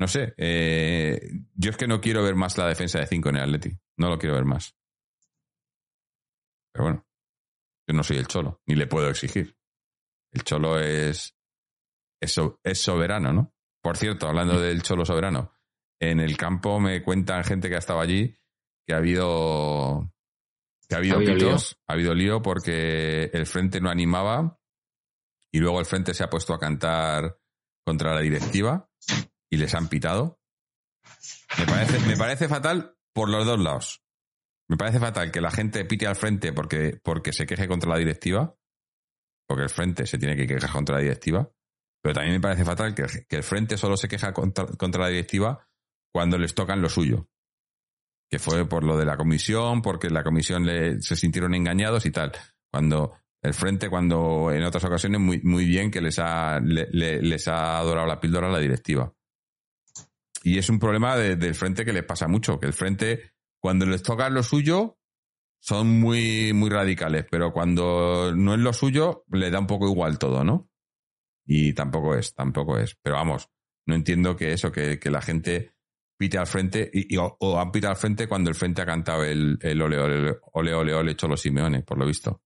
No 0.01 0.07
sé. 0.07 0.33
eh, 0.37 1.21
yo 1.55 1.71
es 1.71 1.77
que 1.77 1.89
no 1.89 2.01
quiero 2.01 2.23
ver 2.23 2.35
más 2.37 2.57
la 2.57 2.67
defensa 2.69 3.01
de 3.01 3.07
5 3.07 3.31
en 3.31 3.37
el 3.37 3.43
Atleti. 3.43 3.77
No 3.97 4.09
lo 4.09 4.19
quiero 4.19 4.37
ver 4.37 4.45
más. 4.45 4.77
Pero 6.73 6.85
bueno. 6.85 7.05
Yo 7.89 7.95
no 7.97 8.03
soy 8.03 8.19
el 8.19 8.27
cholo, 8.27 8.61
ni 8.67 8.75
le 8.75 8.87
puedo 8.87 9.09
exigir. 9.09 9.57
El 10.33 10.45
cholo 10.45 10.79
es, 10.79 11.35
es, 12.21 12.33
so- 12.33 12.61
es 12.63 12.81
soberano, 12.83 13.33
¿no? 13.33 13.55
Por 13.83 13.97
cierto, 13.97 14.29
hablando 14.29 14.61
del 14.61 14.83
cholo 14.83 15.07
soberano, 15.07 15.55
en 16.01 16.21
el 16.21 16.37
campo 16.37 16.79
me 16.81 17.03
cuentan 17.03 17.45
gente 17.45 17.69
que 17.69 17.77
ha 17.77 17.79
estado 17.79 18.01
allí 18.01 18.37
que 18.87 18.95
ha 18.95 18.99
habido 18.99 20.13
que 20.89 20.95
ha 20.95 20.99
habido, 20.99 21.15
Ha 21.15 21.19
habido 21.19 21.35
pitos, 21.35 21.81
ha 21.87 21.93
habido 21.95 22.15
lío 22.15 22.41
porque 22.43 23.25
el 23.33 23.47
frente 23.47 23.81
no 23.81 23.91
animaba 23.91 24.59
y 25.53 25.59
luego 25.61 25.81
el 25.81 25.87
frente 25.87 26.13
se 26.15 26.25
ha 26.25 26.31
puesto 26.31 26.53
a 26.55 26.59
cantar 26.59 27.39
contra 27.87 28.15
la 28.15 28.21
directiva 28.21 28.91
y 29.51 29.57
les 29.57 29.75
han 29.75 29.89
pitado. 29.89 30.41
Me 31.59 31.67
parece, 31.67 31.99
me 32.07 32.17
parece 32.17 32.49
fatal 32.49 32.97
por 33.15 33.29
los 33.29 33.47
dos 33.47 33.59
lados. 33.59 34.03
Me 34.69 34.77
parece 34.77 35.01
fatal 35.01 35.31
que 35.31 35.41
la 35.41 35.51
gente 35.51 35.85
pite 35.85 36.07
al 36.07 36.17
frente 36.17 36.53
porque, 36.53 37.01
porque 37.03 37.33
se 37.33 37.47
queje 37.47 37.67
contra 37.67 37.91
la 37.91 37.97
directiva, 37.99 38.55
porque 39.49 39.63
el 39.65 39.71
frente 39.71 40.07
se 40.07 40.19
tiene 40.19 40.37
que 40.37 40.47
quejar 40.47 40.71
contra 40.71 40.97
la 40.97 41.03
directiva, 41.03 41.51
pero 42.03 42.15
también 42.15 42.35
me 42.35 42.41
parece 42.41 42.65
fatal 42.65 42.95
que, 42.95 43.07
el 43.37 43.43
frente 43.43 43.79
solo 43.79 43.97
se 43.97 44.09
queja 44.09 44.33
contra, 44.35 44.67
contra 44.67 45.03
la 45.05 45.09
directiva 45.09 45.67
cuando 46.13 46.37
les 46.39 46.55
tocan 46.55 46.83
lo 46.83 46.89
suyo. 46.91 47.29
Que 48.31 48.39
fue 48.39 48.69
por 48.69 48.85
lo 48.85 48.99
de 48.99 49.07
la 49.07 49.17
comisión, 49.17 49.81
porque 49.81 50.11
la 50.11 50.23
comisión 50.23 50.67
le, 50.67 51.01
se 51.01 51.17
sintieron 51.17 51.55
engañados 51.55 52.05
y 52.05 52.11
tal. 52.11 52.33
Cuando 52.71 53.15
el 53.43 53.55
frente, 53.55 53.89
cuando 53.89 54.51
en 54.53 54.63
otras 54.65 54.85
ocasiones 54.85 55.19
muy, 55.19 55.41
muy 55.41 55.65
bien 55.65 55.91
que 55.91 56.03
les 56.03 56.19
ha, 56.19 56.61
le- 56.61 56.89
le- 56.91 57.23
les 57.23 57.49
ha 57.49 57.81
dorado 57.83 58.07
la 58.07 58.21
píldora 58.21 58.49
a 58.49 58.53
la 58.53 58.59
directiva. 58.59 59.11
Y 60.43 60.59
es 60.59 60.69
un 60.69 60.79
problema 60.79 61.17
de- 61.17 61.37
del 61.37 61.55
frente 61.55 61.85
que 61.85 61.93
les 61.93 62.05
pasa 62.05 62.29
mucho, 62.29 62.59
que 62.61 62.67
el 62.67 62.73
frente, 62.73 63.33
cuando 63.61 63.87
les 63.87 64.03
toca 64.03 64.31
lo 64.31 64.43
suyo, 64.43 64.99
son 65.61 65.89
muy, 66.01 66.53
muy 66.53 66.71
radicales, 66.71 67.27
pero 67.31 67.53
cuando 67.53 68.33
no 68.35 68.55
es 68.55 68.61
lo 68.61 68.73
suyo, 68.73 69.25
le 69.33 69.51
da 69.51 69.59
un 69.59 69.67
poco 69.67 69.89
igual 69.89 70.19
todo, 70.19 70.45
¿no? 70.45 70.71
Y 71.47 71.73
tampoco 71.73 72.15
es, 72.15 72.35
tampoco 72.35 72.79
es. 72.79 72.97
Pero 73.03 73.17
vamos, 73.17 73.51
no 73.87 73.95
entiendo 73.95 74.37
que 74.37 74.53
eso, 74.53 74.71
que, 74.71 74.99
que 74.99 75.11
la 75.11 75.21
gente 75.23 75.75
pite 76.17 76.39
al 76.39 76.47
frente, 76.47 76.91
y, 76.93 77.17
o 77.17 77.61
han 77.61 77.71
pitado 77.73 77.93
al 77.93 77.97
frente 77.97 78.29
cuando 78.29 78.51
el 78.51 78.57
frente 78.57 78.83
ha 78.83 78.87
cantado 78.87 79.25
el, 79.25 79.59
el 79.63 79.81
ole, 79.83 79.99
ole, 79.99 80.39
ole, 80.53 80.75
ole, 80.75 80.95
ole, 80.95 81.17
Cholo 81.17 81.37
Simeone, 81.37 81.83
por 81.83 81.99
lo 81.99 82.07
visto. 82.07 82.43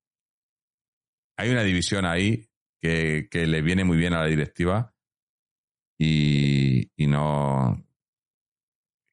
Hay 1.38 1.50
una 1.50 1.62
división 1.62 2.04
ahí 2.04 2.48
que, 2.80 3.28
que 3.30 3.46
le 3.46 3.62
viene 3.62 3.84
muy 3.84 3.96
bien 3.96 4.12
a 4.14 4.20
la 4.20 4.26
directiva 4.26 4.91
y, 6.02 6.90
y 6.96 7.06
no. 7.06 7.86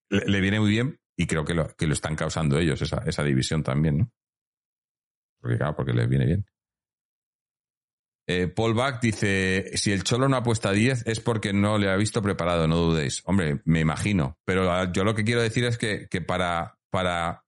Le, 0.10 0.42
viene 0.42 0.60
muy 0.60 0.72
bien 0.72 1.00
y 1.16 1.28
creo 1.28 1.46
que 1.46 1.54
lo, 1.54 1.68
que 1.76 1.86
lo 1.86 1.94
están 1.94 2.16
causando 2.16 2.58
ellos, 2.58 2.82
esa, 2.82 3.04
esa 3.06 3.24
división 3.24 3.62
también, 3.62 4.00
¿no? 4.00 4.12
Porque 5.40 5.58
claro, 5.58 5.76
porque 5.76 5.94
les 5.94 6.10
viene 6.10 6.26
bien. 6.26 6.46
Eh, 8.28 8.48
Paul 8.48 8.74
Bach 8.74 9.00
dice, 9.02 9.72
si 9.78 9.92
el 9.92 10.04
Cholo 10.04 10.28
no 10.28 10.38
apuesta 10.38 10.72
10 10.72 11.06
es 11.06 11.20
porque 11.20 11.54
no 11.54 11.78
le 11.78 11.90
ha 11.90 11.96
visto 11.96 12.24
preparado, 12.24 12.68
no 12.68 12.78
dudéis. 12.78 13.22
Hombre, 13.26 13.62
me 13.66 13.80
imagino. 13.80 14.40
Pero 14.46 14.92
yo 14.92 15.04
lo 15.04 15.14
que 15.14 15.24
quiero 15.24 15.42
decir 15.42 15.66
es 15.66 15.78
que, 15.78 16.08
que 16.10 16.22
para, 16.22 16.78
para 16.90 17.46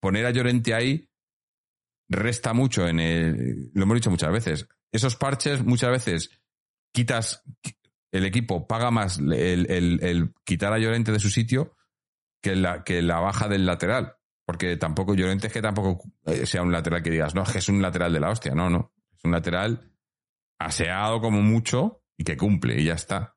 poner 0.00 0.26
a 0.26 0.30
Llorente 0.30 0.74
ahí 0.74 1.08
resta 2.08 2.52
mucho 2.52 2.88
en 2.88 3.00
el... 3.00 3.70
Lo 3.74 3.84
hemos 3.84 3.96
dicho 3.96 4.10
muchas 4.10 4.32
veces. 4.32 4.68
Esos 4.92 5.16
parches 5.16 5.64
muchas 5.64 5.90
veces 5.90 6.30
quitas... 6.92 7.42
El 8.10 8.24
equipo 8.24 8.66
paga 8.66 8.90
más 8.90 9.18
el, 9.18 9.32
el- 9.70 10.02
el 10.02 10.32
quitar 10.44 10.72
a 10.72 10.78
Llorente 10.78 11.12
de 11.12 11.20
su 11.20 11.28
sitio 11.28 11.76
que 12.42 12.56
la, 12.56 12.82
que 12.82 13.02
la 13.02 13.20
baja 13.20 13.48
del 13.48 13.66
lateral. 13.66 14.16
Porque 14.46 14.78
tampoco, 14.78 15.14
Llorente 15.14 15.48
es 15.48 15.52
que 15.52 15.60
tampoco 15.60 16.10
eh, 16.24 16.46
sea 16.46 16.62
un 16.62 16.72
lateral 16.72 17.02
que 17.02 17.10
digas, 17.10 17.34
no, 17.34 17.42
es 17.42 17.50
que 17.52 17.58
es 17.58 17.68
un 17.68 17.82
lateral 17.82 18.12
de 18.14 18.20
la 18.20 18.30
hostia. 18.30 18.54
No, 18.54 18.70
no. 18.70 18.94
Es 19.12 19.22
un 19.24 19.32
lateral 19.32 19.92
aseado 20.58 21.20
como 21.20 21.42
mucho 21.42 22.02
y 22.16 22.24
que 22.24 22.36
cumple 22.38 22.80
y 22.80 22.84
ya 22.86 22.94
está. 22.94 23.36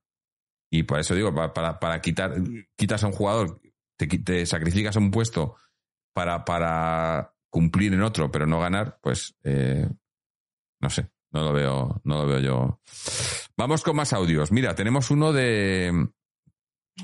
Y 0.71 0.83
por 0.83 1.01
eso 1.01 1.15
digo, 1.15 1.35
para, 1.35 1.53
para, 1.53 1.79
para 1.79 1.99
quitar, 2.01 2.35
quitas 2.77 3.03
a 3.03 3.07
un 3.07 3.13
jugador, 3.13 3.61
te, 3.97 4.07
te 4.07 4.45
sacrificas 4.45 4.95
a 4.95 4.99
un 4.99 5.11
puesto 5.11 5.57
para, 6.13 6.45
para 6.45 7.35
cumplir 7.49 7.93
en 7.93 8.03
otro, 8.03 8.31
pero 8.31 8.47
no 8.47 8.61
ganar, 8.61 8.99
pues 9.01 9.35
eh, 9.43 9.85
no 10.79 10.89
sé, 10.89 11.11
no 11.31 11.43
lo 11.43 11.53
veo, 11.53 12.01
no 12.03 12.17
lo 12.17 12.27
veo 12.27 12.39
yo. 12.39 12.79
Vamos 13.57 13.83
con 13.83 13.95
más 13.95 14.13
audios. 14.13 14.51
Mira, 14.51 14.75
tenemos 14.75 15.11
uno 15.11 15.31
de, 15.33 16.07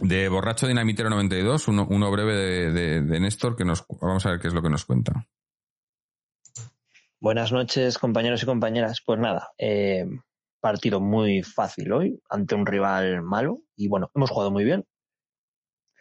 de 0.02 0.30
Borracho 0.30 0.68
Dinamitero 0.68 1.10
92, 1.10 1.68
uno, 1.68 1.88
uno 1.90 2.12
breve 2.12 2.36
de, 2.36 2.72
de, 2.72 3.02
de 3.02 3.20
Néstor, 3.20 3.56
que 3.56 3.66
nos 3.66 3.86
vamos 4.02 4.26
a 4.26 4.32
ver 4.32 4.40
qué 4.40 4.48
es 4.48 4.54
lo 4.54 4.62
que 4.62 4.70
nos 4.70 4.86
cuenta. 4.86 5.28
Buenas 7.20 7.52
noches, 7.52 7.98
compañeros 7.98 8.44
y 8.44 8.46
compañeras. 8.46 9.02
Pues 9.04 9.20
nada, 9.20 9.50
eh, 9.58 10.06
partido 10.60 11.00
muy 11.00 11.42
fácil 11.42 11.92
hoy 11.92 12.22
ante 12.30 12.54
un 12.54 12.66
rival 12.66 13.24
malo 13.24 13.62
y 13.76 13.88
bueno, 13.88 14.12
hemos 14.14 14.30
jugado 14.30 14.52
muy 14.52 14.64
bien. 14.64 14.86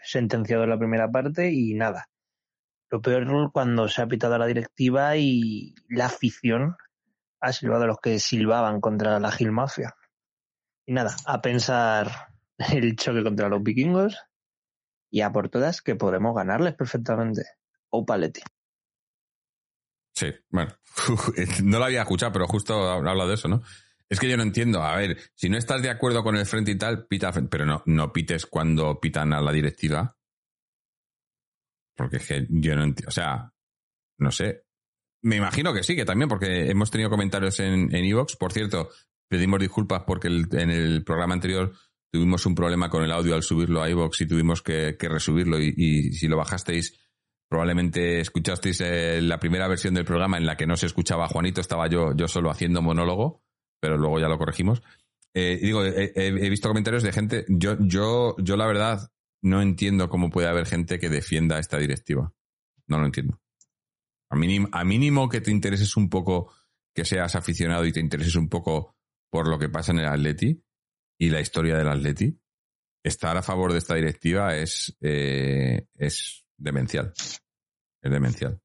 Sentenciado 0.02 0.64
en 0.64 0.70
la 0.70 0.78
primera 0.78 1.10
parte 1.10 1.50
y 1.52 1.74
nada. 1.74 2.08
Lo 2.90 3.00
peor 3.00 3.50
cuando 3.50 3.88
se 3.88 4.02
ha 4.02 4.06
pitado 4.06 4.36
la 4.36 4.46
directiva 4.46 5.16
y 5.16 5.74
la 5.88 6.06
afición 6.06 6.76
ha 7.40 7.52
silbado 7.52 7.84
a 7.84 7.86
los 7.86 7.98
que 8.00 8.18
silbaban 8.18 8.80
contra 8.80 9.20
la 9.20 9.30
Gil 9.30 9.52
Mafia. 9.52 9.94
Y 10.86 10.92
nada, 10.92 11.16
a 11.26 11.40
pensar 11.40 12.10
el 12.72 12.96
choque 12.96 13.22
contra 13.22 13.48
los 13.48 13.62
vikingos 13.62 14.16
y 15.10 15.20
a 15.20 15.32
por 15.32 15.48
todas 15.48 15.82
que 15.82 15.94
podemos 15.94 16.34
ganarles 16.34 16.74
perfectamente. 16.74 17.44
O 17.90 18.04
Paletti. 18.04 18.42
Sí, 20.14 20.32
bueno, 20.48 20.72
no 21.64 21.78
lo 21.78 21.84
había 21.84 22.02
escuchado, 22.02 22.32
pero 22.32 22.46
justo 22.46 22.90
habla 22.90 23.26
de 23.26 23.34
eso, 23.34 23.48
¿no? 23.48 23.62
Es 24.08 24.20
que 24.20 24.28
yo 24.28 24.36
no 24.36 24.42
entiendo. 24.42 24.82
A 24.82 24.96
ver, 24.96 25.18
si 25.34 25.48
no 25.48 25.58
estás 25.58 25.82
de 25.82 25.90
acuerdo 25.90 26.22
con 26.22 26.36
el 26.36 26.46
frente 26.46 26.70
y 26.70 26.78
tal, 26.78 27.06
pita 27.06 27.32
pero 27.50 27.66
no, 27.66 27.82
no 27.86 28.12
pites 28.12 28.46
cuando 28.46 29.00
pitan 29.00 29.32
a 29.32 29.40
la 29.40 29.52
directiva. 29.52 30.16
Porque 31.94 32.16
es 32.16 32.26
que 32.26 32.46
yo 32.48 32.76
no 32.76 32.84
entiendo. 32.84 33.08
O 33.08 33.12
sea, 33.12 33.52
no 34.18 34.30
sé. 34.30 34.65
Me 35.26 35.34
imagino 35.34 35.74
que 35.74 35.82
sí, 35.82 35.96
que 35.96 36.04
también, 36.04 36.28
porque 36.28 36.70
hemos 36.70 36.88
tenido 36.88 37.10
comentarios 37.10 37.58
en 37.58 37.92
Evox. 37.92 38.36
Por 38.36 38.52
cierto, 38.52 38.90
pedimos 39.28 39.58
disculpas 39.58 40.04
porque 40.06 40.28
en 40.28 40.70
el 40.70 41.02
programa 41.02 41.34
anterior 41.34 41.72
tuvimos 42.12 42.46
un 42.46 42.54
problema 42.54 42.88
con 42.88 43.02
el 43.02 43.10
audio 43.10 43.34
al 43.34 43.42
subirlo 43.42 43.82
a 43.82 43.90
Evox 43.90 44.20
y 44.20 44.28
tuvimos 44.28 44.62
que, 44.62 44.96
resubirlo. 45.00 45.58
Y, 45.60 46.12
si 46.12 46.28
lo 46.28 46.36
bajasteis, 46.36 46.96
probablemente 47.48 48.20
escuchasteis 48.20 48.80
eh, 48.82 49.20
la 49.20 49.40
primera 49.40 49.66
versión 49.66 49.94
del 49.94 50.04
programa 50.04 50.36
en 50.36 50.46
la 50.46 50.56
que 50.56 50.64
no 50.64 50.76
se 50.76 50.86
escuchaba 50.86 51.26
Juanito, 51.26 51.60
estaba 51.60 51.88
yo, 51.88 52.14
yo 52.14 52.28
solo 52.28 52.48
haciendo 52.48 52.80
monólogo, 52.80 53.42
pero 53.80 53.96
luego 53.98 54.20
ya 54.20 54.28
lo 54.28 54.38
corregimos. 54.38 54.80
Eh, 55.34 55.58
digo, 55.60 55.84
he 55.84 56.48
visto 56.48 56.68
comentarios 56.68 57.02
de 57.02 57.10
gente, 57.10 57.44
yo, 57.48 57.76
yo, 57.80 58.36
yo 58.38 58.56
la 58.56 58.66
verdad 58.68 59.10
no 59.42 59.60
entiendo 59.60 60.08
cómo 60.08 60.30
puede 60.30 60.46
haber 60.46 60.66
gente 60.66 61.00
que 61.00 61.10
defienda 61.10 61.58
esta 61.58 61.78
directiva. 61.78 62.32
No 62.86 63.00
lo 63.00 63.06
entiendo. 63.06 63.40
A 64.30 64.36
mínimo, 64.36 64.68
a 64.72 64.84
mínimo 64.84 65.28
que 65.28 65.40
te 65.40 65.50
intereses 65.50 65.96
un 65.96 66.08
poco, 66.08 66.52
que 66.94 67.04
seas 67.04 67.34
aficionado 67.36 67.84
y 67.86 67.92
te 67.92 68.00
intereses 68.00 68.34
un 68.36 68.48
poco 68.48 68.96
por 69.30 69.48
lo 69.48 69.58
que 69.58 69.68
pasa 69.68 69.92
en 69.92 69.98
el 70.00 70.06
Atleti 70.06 70.62
y 71.18 71.30
la 71.30 71.40
historia 71.40 71.76
del 71.76 71.88
Atleti, 71.88 72.38
estar 73.04 73.36
a 73.36 73.42
favor 73.42 73.72
de 73.72 73.78
esta 73.78 73.94
directiva 73.94 74.56
es, 74.56 74.96
eh, 75.00 75.86
es 75.94 76.44
demencial. 76.56 77.12
Es 78.02 78.10
demencial. 78.10 78.60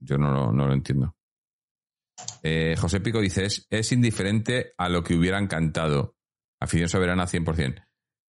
Yo 0.00 0.18
no, 0.18 0.32
lo- 0.32 0.52
no 0.52 0.66
lo 0.66 0.72
entiendo. 0.72 1.14
Eh, 2.42 2.74
José 2.78 3.00
Pico 3.00 3.20
dice, 3.20 3.44
es, 3.44 3.66
es 3.70 3.92
indiferente 3.92 4.74
a 4.78 4.88
lo 4.88 5.02
que 5.02 5.14
hubieran 5.14 5.46
cantado. 5.46 6.16
Afición 6.60 6.88
soberana 6.88 7.26
100%. 7.26 7.84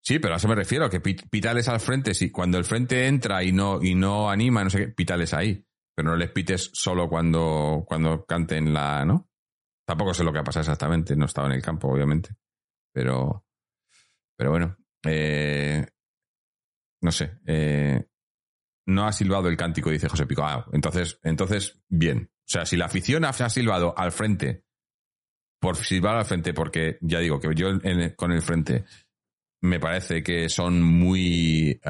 Sí, 0.04 0.18
pero 0.18 0.34
a 0.34 0.36
eso 0.38 0.48
me 0.48 0.56
refiero, 0.56 0.90
que 0.90 1.00
pit- 1.00 1.28
pitales 1.30 1.68
al 1.68 1.78
frente, 1.78 2.12
si 2.12 2.30
cuando 2.30 2.58
el 2.58 2.64
frente 2.64 3.06
entra 3.06 3.44
y 3.44 3.52
no, 3.52 3.80
y 3.82 3.94
no 3.94 4.30
anima, 4.30 4.64
no 4.64 4.70
sé 4.70 4.78
qué, 4.78 4.88
pitales 4.88 5.32
ahí. 5.32 5.64
Pero 5.94 6.10
no 6.10 6.16
les 6.16 6.30
pites 6.30 6.70
solo 6.72 7.08
cuando, 7.08 7.84
cuando 7.86 8.24
canten 8.24 8.72
la, 8.72 9.04
¿no? 9.04 9.28
Tampoco 9.86 10.12
sé 10.14 10.24
lo 10.24 10.32
que 10.32 10.40
ha 10.40 10.44
pasado 10.44 10.62
exactamente, 10.62 11.14
no 11.14 11.26
estaba 11.26 11.46
en 11.48 11.54
el 11.54 11.62
campo, 11.62 11.88
obviamente. 11.88 12.30
Pero, 12.92 13.44
pero 14.36 14.50
bueno, 14.50 14.76
eh, 15.04 15.86
no 17.02 17.12
sé, 17.12 17.38
eh, 17.46 18.04
no 18.86 19.06
ha 19.06 19.12
silbado 19.12 19.48
el 19.48 19.56
cántico, 19.56 19.90
dice 19.90 20.08
José 20.08 20.26
Pico. 20.26 20.42
Ah, 20.44 20.66
entonces, 20.72 21.20
entonces, 21.22 21.80
bien. 21.88 22.30
O 22.32 22.48
sea, 22.52 22.66
si 22.66 22.76
la 22.76 22.86
afición 22.86 23.24
ha, 23.24 23.32
silbado 23.32 23.94
al 23.96 24.12
frente, 24.12 24.64
por 25.60 25.76
silbar 25.76 26.16
al 26.16 26.24
frente, 26.24 26.52
porque 26.54 26.98
ya 27.00 27.20
digo 27.20 27.38
que 27.38 27.54
yo 27.54 27.68
con 28.16 28.32
el 28.32 28.42
frente 28.42 28.84
me 29.62 29.78
parece 29.78 30.22
que 30.22 30.48
son 30.48 30.82
muy 30.82 31.80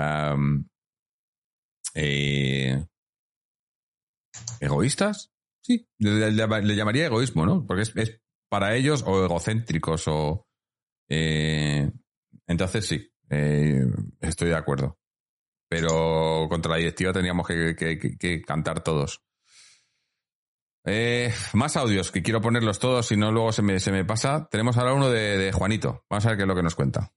eh, 1.94 2.84
egoístas. 4.60 5.32
Sí, 5.62 5.88
le, 5.98 6.32
llamaría 6.32 7.06
egoísmo, 7.06 7.46
¿no? 7.46 7.66
Porque 7.66 7.82
es, 7.82 8.20
para 8.48 8.76
ellos 8.76 9.02
o 9.06 9.24
egocéntricos 9.24 10.06
o... 10.08 10.46
eh, 11.08 11.90
entonces 12.46 12.86
sí, 12.86 13.10
eh, 13.30 13.86
estoy 14.20 14.48
de 14.48 14.56
acuerdo. 14.56 14.98
Pero 15.68 16.46
contra 16.50 16.72
la 16.72 16.78
directiva 16.78 17.14
teníamos 17.14 17.46
que, 17.46 18.42
cantar 18.46 18.82
todos. 18.82 19.22
Más 21.54 21.76
audios, 21.76 22.10
que 22.10 22.22
quiero 22.22 22.42
ponerlos 22.42 22.78
todos, 22.78 23.06
si 23.06 23.16
no 23.16 23.32
luego 23.32 23.52
se 23.52 23.62
me, 23.62 23.80
se 23.80 23.92
me 23.92 24.04
pasa. 24.04 24.48
Tenemos 24.50 24.76
ahora 24.76 24.92
uno 24.92 25.08
de, 25.08 25.38
de 25.38 25.52
Juanito. 25.52 26.04
Vamos 26.10 26.26
a 26.26 26.30
ver 26.30 26.36
qué 26.36 26.42
es 26.42 26.48
lo 26.48 26.54
que 26.54 26.62
nos 26.62 26.74
cuenta. 26.74 27.14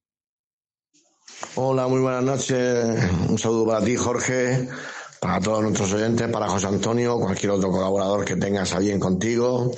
Hola, 1.56 1.88
muy 1.88 2.02
buenas 2.02 2.24
noches. 2.24 2.86
Un 3.30 3.38
saludo 3.38 3.68
para 3.68 3.86
ti, 3.86 3.96
Jorge, 3.96 4.68
para 5.20 5.40
todos 5.40 5.62
nuestros 5.64 5.92
oyentes, 5.94 6.28
para 6.30 6.48
José 6.48 6.68
Antonio, 6.68 7.18
cualquier 7.20 7.52
otro 7.52 7.72
colaborador 7.72 8.24
que 8.26 8.36
tengas 8.36 8.74
a 8.74 8.80
bien 8.80 9.00
contigo. 9.00 9.72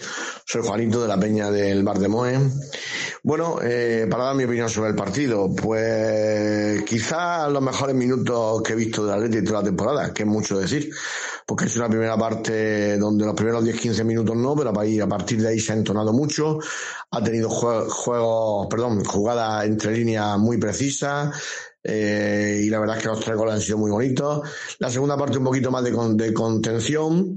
Soy 0.46 0.62
Juanito 0.66 1.02
de 1.02 1.08
la 1.08 1.20
Peña 1.20 1.52
del 1.52 1.84
Bar 1.84 2.00
de 2.00 2.08
Moe. 2.08 2.40
Bueno, 3.24 3.60
eh, 3.62 4.08
para 4.10 4.26
dar 4.26 4.36
mi 4.36 4.44
opinión 4.46 4.70
sobre 4.70 4.90
el 4.90 4.96
partido, 4.96 5.50
pues 5.56 6.84
quizás 6.84 7.52
los 7.52 7.62
mejores 7.62 7.96
minutos 7.96 8.62
que 8.62 8.74
he 8.74 8.76
visto 8.76 9.06
del 9.06 9.16
Atlético 9.16 9.46
toda 9.48 9.60
la 9.62 9.66
temporada, 9.66 10.14
que 10.14 10.24
es 10.24 10.30
mucho 10.30 10.58
decir, 10.58 10.90
porque 11.46 11.66
es 11.66 11.76
una 11.76 11.90
primera 11.90 12.18
parte 12.18 12.98
donde 12.98 13.26
los 13.26 13.36
primeros 13.36 13.64
10-15 13.66 14.04
minutos 14.06 14.36
no, 14.36 14.56
pero 14.56 14.70
a 14.70 15.08
partir 15.08 15.42
de 15.42 15.50
ahí 15.50 15.60
se 15.60 15.74
ha 15.74 15.76
entonado 15.76 16.14
mucho, 16.14 16.60
ha 17.12 17.24
tenido 17.24 17.50
jue- 17.50 17.88
juegos, 17.90 18.68
perdón, 18.70 19.04
jugadas 19.04 19.66
entre 19.66 19.92
líneas 19.98 20.38
muy 20.38 20.58
precisas, 20.58 21.36
eh, 21.84 22.62
y 22.64 22.70
la 22.70 22.80
verdad 22.80 22.98
es 22.98 23.04
que 23.04 23.10
los 23.10 23.20
tres 23.20 23.38
goles 23.38 23.56
han 23.56 23.62
sido 23.62 23.78
muy 23.78 23.92
bonitos. 23.92 24.48
La 24.80 24.90
segunda 24.90 25.18
parte 25.18 25.38
un 25.38 25.44
poquito 25.46 25.72
más 25.72 25.84
de, 25.84 25.92
de 25.92 26.34
contención, 26.34 27.36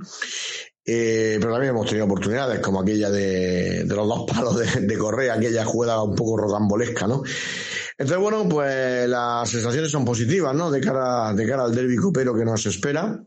eh, 0.84 1.38
pero 1.40 1.52
también 1.52 1.70
hemos 1.74 1.86
tenido 1.86 2.06
oportunidades 2.06 2.60
como 2.60 2.80
aquella 2.80 3.10
de, 3.10 3.84
de 3.84 3.94
los 3.94 4.08
dos 4.08 4.24
palos 4.26 4.58
de, 4.58 4.86
de 4.86 4.98
Correa, 4.98 5.34
aquella 5.34 5.64
jugada 5.64 6.02
un 6.02 6.14
poco 6.14 6.36
rocambolesca, 6.36 7.06
¿no? 7.06 7.22
Entonces, 7.96 8.22
bueno, 8.22 8.48
pues 8.48 9.08
las 9.08 9.48
sensaciones 9.48 9.90
son 9.90 10.04
positivas, 10.04 10.54
¿no? 10.54 10.70
De 10.70 10.80
cara, 10.80 11.34
de 11.34 11.46
cara 11.46 11.64
al 11.64 11.74
derbi 11.74 11.96
copero 11.96 12.34
que 12.34 12.46
nos 12.46 12.64
espera. 12.64 13.22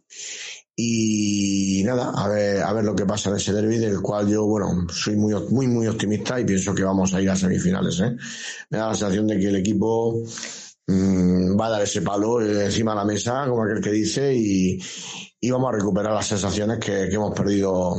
Y 0.76 1.84
nada, 1.86 2.11
a 2.16 2.28
ver, 2.28 2.64
a 2.64 2.74
ver 2.74 2.84
lo 2.84 2.95
que 2.95 3.05
pasa 3.05 3.30
en 3.30 3.36
ese 3.36 3.53
derby, 3.53 3.78
del 3.78 4.01
cual 4.01 4.28
yo, 4.28 4.45
bueno, 4.47 4.88
soy 4.91 5.16
muy, 5.16 5.36
muy, 5.49 5.68
muy 5.68 5.88
optimista 5.88 6.39
y 6.39 6.45
pienso 6.45 6.74
que 6.74 6.84
vamos 6.84 7.14
a 7.14 7.22
ir 7.22 7.30
a 7.30 7.36
semifinales, 7.36 7.99
¿eh? 7.99 8.16
Me 8.72 8.80
da 8.80 8.88
la 8.88 8.95
sensación 8.95 9.28
de 9.28 9.38
que 9.38 9.49
el 9.49 9.57
equipo 9.57 10.24
mm, 10.88 11.60
va 11.60 11.68
a 11.68 11.70
dar 11.72 11.82
ese 11.84 12.02
palo 12.02 12.42
encima 12.42 12.92
de 12.92 12.98
la 12.98 13.06
mesa, 13.06 13.46
como 13.48 13.64
aquel 13.64 13.82
que 13.82 13.92
dice, 13.92 14.34
y, 14.34 14.80
y 15.40 15.52
vamos 15.52 15.70
a 15.70 15.78
recuperar 15.78 16.14
las 16.14 16.28
sensaciones 16.28 16.80
que, 16.80 17.08
que 17.10 17.16
hemos 17.16 17.34
perdido 17.34 17.96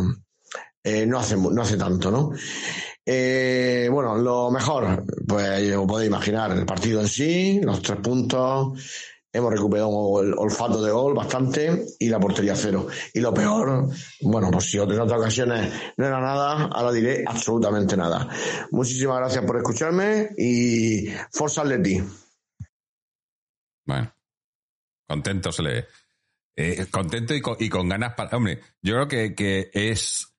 eh, 0.83 1.07
no, 1.07 1.19
hace, 1.19 1.37
no 1.37 1.63
hace 1.63 1.79
tanto, 1.79 2.11
¿no? 2.11 2.31
Eh, 3.07 3.89
bueno, 3.91 4.17
lo 4.17 4.51
mejor, 4.51 5.05
pues 5.27 5.75
os 5.75 5.87
podéis 5.87 6.09
imaginar, 6.09 6.53
el 6.53 6.67
partido 6.67 7.01
en 7.01 7.09
sí, 7.09 7.61
los 7.63 7.81
tres 7.81 8.01
puntos, 8.01 8.79
hemos 9.33 9.53
recuperado 9.53 10.23
el 10.23 10.35
olfato 10.35 10.83
de 10.83 10.93
gol 10.93 11.15
bastante 11.15 11.87
y 11.99 12.09
la 12.09 12.21
portería 12.21 12.55
cero. 12.55 12.87
Y 13.13 13.21
lo 13.21 13.33
peor, 13.33 13.89
bueno, 14.23 14.51
pues 14.51 14.71
si 14.71 14.79
otras 14.79 15.11
ocasiones 15.11 15.73
no 15.97 16.07
era 16.07 16.21
nada, 16.21 16.67
ahora 16.67 16.93
diré 16.93 17.25
absolutamente 17.27 17.97
nada. 17.97 18.29
Muchísimas 18.71 19.19
gracias 19.19 19.45
por 19.45 19.57
escucharme 19.57 20.31
y 20.37 21.09
Forza 21.33 21.65
Leti. 21.65 22.03
Bueno, 23.87 24.15
contento 25.07 25.53
se 25.53 25.63
le 25.63 25.87
eh, 26.57 26.87
contento 26.91 27.35
y 27.35 27.41
con, 27.41 27.57
y 27.59 27.69
con, 27.69 27.89
ganas 27.89 28.15
para... 28.15 28.37
Hombre, 28.37 28.61
yo 28.81 28.95
creo 28.95 29.09
que, 29.09 29.35
que 29.35 29.71
es 29.73 30.37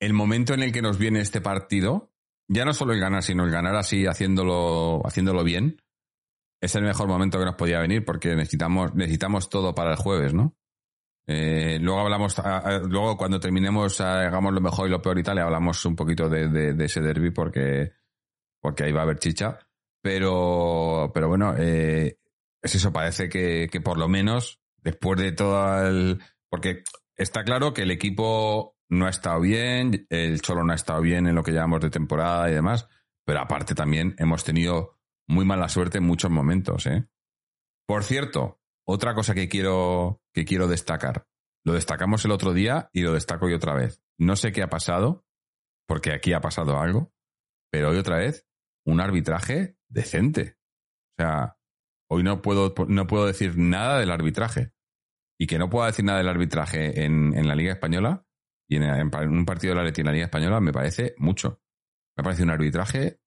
el 0.00 0.12
momento 0.12 0.52
en 0.54 0.62
el 0.62 0.72
que 0.72 0.82
nos 0.82 0.98
viene 0.98 1.20
este 1.20 1.40
partido, 1.40 2.12
ya 2.48 2.64
no 2.64 2.72
solo 2.72 2.92
el 2.92 3.00
ganar, 3.00 3.22
sino 3.22 3.44
el 3.44 3.52
ganar 3.52 3.76
así, 3.76 4.06
haciéndolo, 4.06 5.00
haciéndolo 5.06 5.44
bien, 5.44 5.80
es 6.60 6.74
el 6.74 6.82
mejor 6.82 7.08
momento 7.08 7.38
que 7.38 7.44
nos 7.44 7.54
podía 7.54 7.80
venir 7.80 8.04
porque 8.04 8.34
necesitamos, 8.34 8.94
necesitamos 8.94 9.48
todo 9.48 9.74
para 9.74 9.92
el 9.92 9.96
jueves, 9.96 10.34
¿no? 10.34 10.56
Eh, 11.28 11.78
luego 11.80 12.00
hablamos, 12.00 12.36
luego 12.88 13.16
cuando 13.16 13.38
terminemos, 13.38 14.00
hagamos 14.00 14.52
lo 14.52 14.60
mejor 14.60 14.88
y 14.88 14.90
lo 14.90 15.00
peor 15.00 15.18
y 15.20 15.22
tal, 15.22 15.38
hablamos 15.38 15.84
un 15.84 15.94
poquito 15.94 16.28
de, 16.28 16.48
de, 16.48 16.74
de 16.74 16.84
ese 16.84 17.00
derby 17.00 17.30
porque, 17.30 17.92
porque 18.60 18.84
ahí 18.84 18.92
va 18.92 19.00
a 19.00 19.04
haber 19.04 19.20
chicha. 19.20 19.58
Pero, 20.02 21.12
pero 21.14 21.28
bueno, 21.28 21.54
eh, 21.56 22.18
es 22.62 22.74
eso, 22.74 22.92
parece 22.92 23.28
que, 23.28 23.68
que 23.70 23.80
por 23.80 23.98
lo 23.98 24.08
menos, 24.08 24.60
después 24.78 25.20
de 25.20 25.32
todo 25.32 25.86
el. 25.86 26.22
Porque 26.48 26.84
está 27.16 27.44
claro 27.44 27.74
que 27.74 27.82
el 27.82 27.90
equipo 27.90 28.76
no 28.88 29.06
ha 29.06 29.10
estado 29.10 29.40
bien, 29.40 30.06
el 30.10 30.40
Cholo 30.42 30.64
no 30.64 30.72
ha 30.72 30.76
estado 30.76 31.00
bien 31.00 31.26
en 31.26 31.34
lo 31.34 31.42
que 31.42 31.52
llamamos 31.52 31.80
de 31.80 31.90
temporada 31.90 32.50
y 32.50 32.54
demás, 32.54 32.88
pero 33.24 33.40
aparte 33.40 33.74
también 33.74 34.14
hemos 34.18 34.44
tenido 34.44 34.98
muy 35.26 35.44
mala 35.44 35.68
suerte 35.68 35.98
en 35.98 36.04
muchos 36.04 36.30
momentos, 36.30 36.86
¿eh? 36.86 37.06
Por 37.86 38.04
cierto, 38.04 38.60
otra 38.86 39.14
cosa 39.14 39.34
que 39.34 39.48
quiero, 39.48 40.22
que 40.32 40.44
quiero 40.44 40.68
destacar. 40.68 41.26
Lo 41.64 41.72
destacamos 41.72 42.24
el 42.24 42.32
otro 42.32 42.52
día 42.52 42.90
y 42.92 43.02
lo 43.02 43.12
destaco 43.12 43.46
hoy 43.46 43.54
otra 43.54 43.74
vez. 43.74 44.02
No 44.18 44.36
sé 44.36 44.52
qué 44.52 44.62
ha 44.62 44.68
pasado, 44.68 45.24
porque 45.86 46.12
aquí 46.12 46.32
ha 46.32 46.40
pasado 46.40 46.78
algo, 46.78 47.12
pero 47.70 47.90
hoy 47.90 47.98
otra 47.98 48.18
vez 48.18 48.46
un 48.84 49.00
arbitraje 49.00 49.76
decente. 49.88 50.58
O 51.18 51.22
sea, 51.22 51.56
hoy 52.12 52.22
no 52.22 52.42
puedo, 52.42 52.74
no 52.88 53.06
puedo 53.06 53.26
decir 53.26 53.56
nada 53.56 53.98
del 53.98 54.10
arbitraje. 54.10 54.72
Y 55.38 55.46
que 55.46 55.58
no 55.58 55.70
pueda 55.70 55.86
decir 55.86 56.04
nada 56.04 56.18
del 56.18 56.28
arbitraje 56.28 57.04
en, 57.04 57.34
en 57.34 57.48
la 57.48 57.54
Liga 57.54 57.72
Española 57.72 58.24
y 58.68 58.76
en, 58.76 58.84
un 58.84 59.44
partido 59.44 59.74
de 59.74 59.80
la 59.80 59.84
Leti 59.84 60.00
en 60.00 60.06
la 60.06 60.12
Liga 60.12 60.24
Española 60.26 60.60
me 60.60 60.72
parece 60.72 61.14
mucho. 61.18 61.60
Me 62.16 62.22
parece 62.22 62.42
un 62.42 62.50
arbitraje 62.50 63.20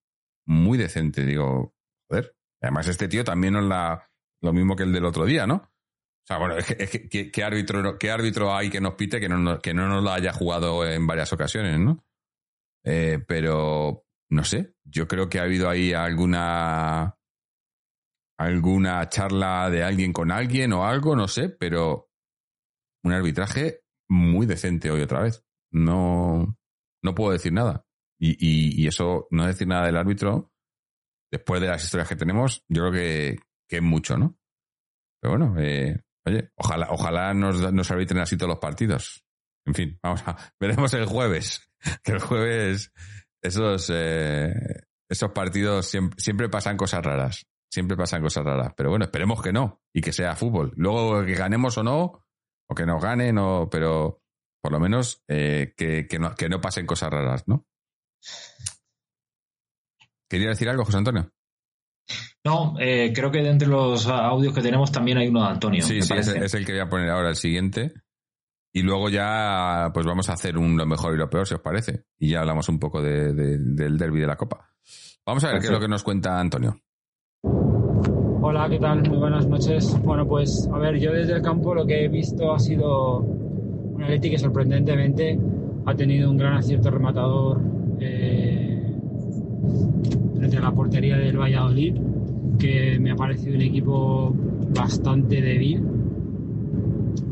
muy 0.48 0.78
decente. 0.78 1.26
Digo, 1.26 1.76
Joder. 2.10 2.36
Además, 2.62 2.88
este 2.88 3.08
tío 3.08 3.24
también 3.24 3.54
no 3.54 3.60
es 3.60 3.66
la, 3.66 4.10
lo 4.42 4.54
mismo 4.54 4.76
que 4.76 4.84
el 4.84 4.94
del 4.94 5.06
otro 5.06 5.26
día, 5.26 5.46
¿no? 5.46 5.56
O 5.56 6.28
sea, 6.28 6.38
bueno, 6.38 6.58
es 6.58 6.66
que, 6.66 6.84
es 6.84 6.90
que 6.90 7.32
¿qué, 7.32 7.44
árbitro, 7.44 7.98
¿qué 8.00 8.10
árbitro 8.10 8.56
hay 8.56 8.70
que 8.70 8.82
nos 8.82 8.96
pite 8.96 9.20
que 9.20 9.30
no, 9.30 9.60
que 9.60 9.74
no 9.74 9.88
nos 9.88 10.04
lo 10.04 10.12
haya 10.12 10.34
jugado 10.34 10.88
en 10.88 11.06
varias 11.06 11.32
ocasiones, 11.34 11.80
¿no? 11.80 12.04
Eh, 12.84 13.24
pero, 13.28 14.06
no 14.30 14.44
sé, 14.44 14.74
yo 14.84 15.08
creo 15.08 15.30
que 15.30 15.40
ha 15.40 15.44
habido 15.44 15.70
ahí 15.70 15.94
alguna 15.94 17.15
alguna 18.38 19.08
charla 19.10 19.70
de 19.70 19.84
alguien 19.84 20.14
con 20.14 20.32
alguien 20.32 20.74
o 20.74 20.86
algo, 20.86 21.16
no 21.16 21.28
sé, 21.28 21.50
pero 21.50 22.10
un 23.04 23.14
arbitraje 23.14 23.82
muy 24.10 24.46
decente 24.46 24.92
hoy 24.92 25.02
otra 25.02 25.22
vez. 25.22 25.44
No, 25.72 26.58
no 27.04 27.16
puedo 27.16 27.32
decir 27.32 27.54
nada. 27.54 27.86
Y, 28.20 28.32
y, 28.32 28.84
y 28.84 28.88
eso, 28.88 29.28
no 29.32 29.46
decir 29.46 29.68
nada 29.68 29.86
del 29.86 29.98
árbitro, 29.98 30.52
después 31.32 31.62
de 31.62 31.68
las 31.68 31.84
historias 31.84 32.08
que 32.08 32.16
tenemos, 32.16 32.64
yo 32.70 32.84
creo 32.84 32.92
que, 32.92 33.40
que 33.68 33.78
es 33.78 33.84
mucho, 33.84 34.18
¿no? 34.18 34.38
Pero 35.22 35.38
bueno, 35.38 35.56
eh, 35.60 36.02
oye, 36.26 36.50
ojalá, 36.56 36.88
ojalá 36.92 37.34
nos, 37.34 37.74
nos 37.74 37.92
arbitren 37.92 38.22
así 38.22 38.38
todos 38.38 38.50
los 38.50 38.60
partidos. 38.60 39.26
En 39.66 39.74
fin, 39.74 40.00
vamos 40.02 40.24
a, 40.28 40.38
veremos 40.60 40.94
el 40.94 41.06
jueves. 41.06 41.62
Que 42.04 42.14
el 42.14 42.20
jueves 42.20 42.92
esos, 43.44 43.92
eh, 43.94 44.52
esos 45.08 45.32
partidos 45.32 45.86
siempre, 45.86 46.20
siempre, 46.20 46.50
pasan 46.50 46.78
cosas 46.78 47.04
raras. 47.06 47.46
Siempre 47.72 47.98
pasan 47.98 48.22
cosas 48.22 48.46
raras. 48.46 48.74
Pero 48.76 48.90
bueno, 48.90 49.06
esperemos 49.06 49.42
que 49.42 49.52
no. 49.52 49.82
Y 49.94 50.02
que 50.02 50.12
sea 50.12 50.36
fútbol. 50.36 50.72
Luego 50.76 51.26
que 51.26 51.34
ganemos 51.34 51.78
o 51.78 51.84
no, 51.84 52.26
o 52.68 52.76
que 52.76 52.86
nos 52.86 53.02
ganen, 53.02 53.38
o, 53.38 53.70
pero 53.70 54.22
por 54.62 54.72
lo 54.72 54.80
menos 54.80 55.24
eh, 55.28 55.74
que, 55.78 56.08
que, 56.08 56.20
no, 56.20 56.34
que 56.36 56.50
no 56.50 56.62
pasen 56.62 56.86
cosas 56.86 57.12
raras, 57.12 57.48
¿no? 57.48 57.66
¿Quería 60.30 60.50
decir 60.50 60.70
algo, 60.70 60.86
José 60.86 60.98
Antonio? 60.98 61.32
No, 62.44 62.76
eh, 62.80 63.12
creo 63.14 63.32
que 63.32 63.42
de 63.42 63.50
entre 63.50 63.68
los 63.68 64.08
audios 64.08 64.54
que 64.54 64.62
tenemos 64.62 64.92
también 64.92 65.18
hay 65.18 65.28
uno 65.28 65.42
de 65.42 65.50
Antonio. 65.50 65.82
Sí, 65.84 66.02
sí, 66.02 66.14
es, 66.14 66.28
es, 66.28 66.54
el 66.54 66.66
que 66.66 66.74
voy 66.74 66.82
a 66.82 66.90
poner 66.90 67.10
ahora, 67.10 67.30
el 67.30 67.36
siguiente. 67.36 67.94
Y 68.74 68.82
luego 68.82 69.10
ya, 69.10 69.90
pues 69.94 70.06
vamos 70.06 70.30
a 70.30 70.34
hacer 70.34 70.58
un 70.58 70.78
lo 70.78 70.86
mejor 70.86 71.14
y 71.14 71.18
lo 71.18 71.30
peor, 71.30 71.48
si 71.48 71.56
os 71.56 71.62
parece. 71.62 72.06
Y 72.20 72.32
ya 72.32 72.42
hablamos 72.42 72.68
un 72.70 72.78
poco 72.78 73.02
de, 73.02 73.34
de, 73.34 73.58
del 73.58 73.98
derby 73.98 74.20
de 74.20 74.28
la 74.28 74.36
Copa. 74.36 74.70
Vamos 75.26 75.44
a 75.44 75.48
ver 75.48 75.56
Perfecto. 75.56 75.62
qué 75.62 75.76
es 75.76 75.80
lo 75.80 75.80
que 75.80 75.92
nos 75.92 76.04
cuenta 76.04 76.40
Antonio. 76.40 76.80
Hola, 78.48 78.70
¿qué 78.70 78.78
tal? 78.78 79.02
Muy 79.10 79.18
buenas 79.18 79.48
noches. 79.48 80.00
Bueno, 80.04 80.28
pues 80.28 80.70
a 80.72 80.78
ver, 80.78 81.00
yo 81.00 81.12
desde 81.12 81.34
el 81.34 81.42
campo 81.42 81.74
lo 81.74 81.84
que 81.84 82.06
he 82.06 82.08
visto 82.08 82.54
ha 82.54 82.60
sido 82.60 83.22
un 83.22 84.04
Atleti 84.04 84.30
que 84.30 84.38
sorprendentemente 84.38 85.40
ha 85.84 85.96
tenido 85.96 86.30
un 86.30 86.38
gran 86.38 86.54
acierto 86.54 86.92
rematador. 86.92 87.60
Eh, 88.00 88.94
a 90.56 90.60
la 90.62 90.72
portería 90.72 91.18
del 91.18 91.40
Valladolid, 91.40 91.96
que 92.60 93.00
me 93.00 93.10
ha 93.10 93.16
parecido 93.16 93.56
un 93.56 93.64
equipo 93.64 94.32
bastante 94.76 95.42
débil, 95.42 95.84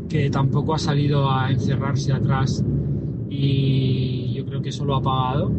que 0.08 0.30
tampoco 0.30 0.74
ha 0.74 0.78
salido 0.78 1.30
a 1.30 1.48
encerrarse 1.48 2.12
atrás 2.12 2.64
y 3.30 4.32
yo 4.34 4.44
creo 4.46 4.60
que 4.60 4.70
eso 4.70 4.84
lo 4.84 4.96
ha 4.96 5.00
pagado. 5.00 5.52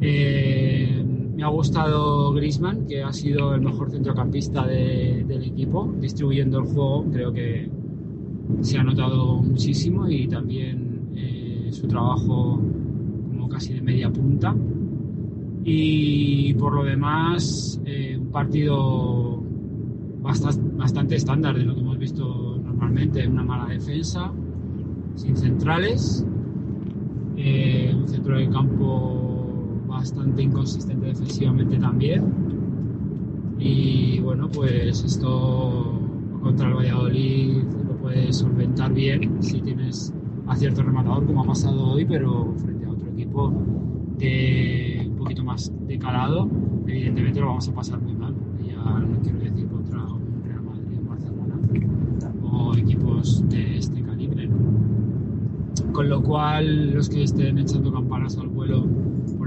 Eh, 0.00 1.03
me 1.44 1.50
ha 1.50 1.52
gustado 1.52 2.32
Grisman, 2.32 2.86
que 2.86 3.02
ha 3.02 3.12
sido 3.12 3.54
el 3.54 3.60
mejor 3.60 3.90
centrocampista 3.90 4.66
de, 4.66 5.24
del 5.28 5.42
equipo, 5.42 5.92
distribuyendo 6.00 6.60
el 6.60 6.64
juego, 6.64 7.04
creo 7.12 7.34
que 7.34 7.68
se 8.62 8.78
ha 8.78 8.82
notado 8.82 9.42
muchísimo 9.42 10.08
y 10.08 10.26
también 10.26 11.10
eh, 11.14 11.68
su 11.70 11.86
trabajo 11.86 12.58
como 13.28 13.46
casi 13.50 13.74
de 13.74 13.82
media 13.82 14.10
punta. 14.10 14.56
Y 15.64 16.54
por 16.54 16.72
lo 16.72 16.82
demás, 16.82 17.78
eh, 17.84 18.16
un 18.18 18.28
partido 18.28 19.42
bastante, 20.22 20.76
bastante 20.78 21.16
estándar 21.16 21.58
de 21.58 21.64
lo 21.64 21.74
que 21.74 21.80
hemos 21.82 21.98
visto 21.98 22.58
normalmente, 22.64 23.28
una 23.28 23.42
mala 23.42 23.66
defensa, 23.66 24.32
sin 25.14 25.36
centrales, 25.36 26.26
eh, 27.36 27.92
un 27.94 28.08
centro 28.08 28.38
de 28.38 28.48
campo 28.48 29.33
bastante 29.86 30.42
inconsistente 30.42 31.06
defensivamente 31.06 31.78
también. 31.78 32.24
Y 33.58 34.20
bueno, 34.20 34.48
pues 34.50 35.02
esto 35.04 36.00
contra 36.42 36.68
el 36.68 36.74
Valladolid 36.74 37.62
lo 37.86 37.96
puedes 37.96 38.36
solventar 38.36 38.92
bien 38.92 39.42
si 39.42 39.60
tienes 39.60 40.12
acierto 40.46 40.82
rematador, 40.82 41.26
como 41.26 41.42
ha 41.42 41.46
pasado 41.46 41.92
hoy, 41.92 42.04
pero 42.04 42.52
frente 42.56 42.84
a 42.84 42.90
otro 42.90 43.08
equipo 43.10 43.52
de 44.18 45.10
poquito 45.18 45.42
más 45.42 45.72
de 45.86 45.98
calado, 45.98 46.48
evidentemente 46.86 47.40
lo 47.40 47.46
vamos 47.46 47.68
a 47.68 47.74
pasar 47.74 48.00
muy 48.00 48.14
mal. 48.14 48.34
Ya 48.62 48.76
no 48.76 49.20
quiero 49.22 49.38
decir 49.38 49.66
contra 49.68 50.04
un 50.04 50.42
Real 50.44 50.62
Madrid 50.62 50.98
Barcelona 51.08 51.58
o 52.42 52.74
equipos 52.76 53.48
de 53.48 53.78
este 53.78 54.02
calibre. 54.02 54.48
¿no? 54.48 55.92
Con 55.92 56.10
lo 56.10 56.22
cual, 56.22 56.92
los 56.92 57.08
que 57.08 57.22
estén 57.22 57.58
echando 57.58 57.90
campanas 57.92 58.36
al 58.36 58.48
vuelo 58.48 58.84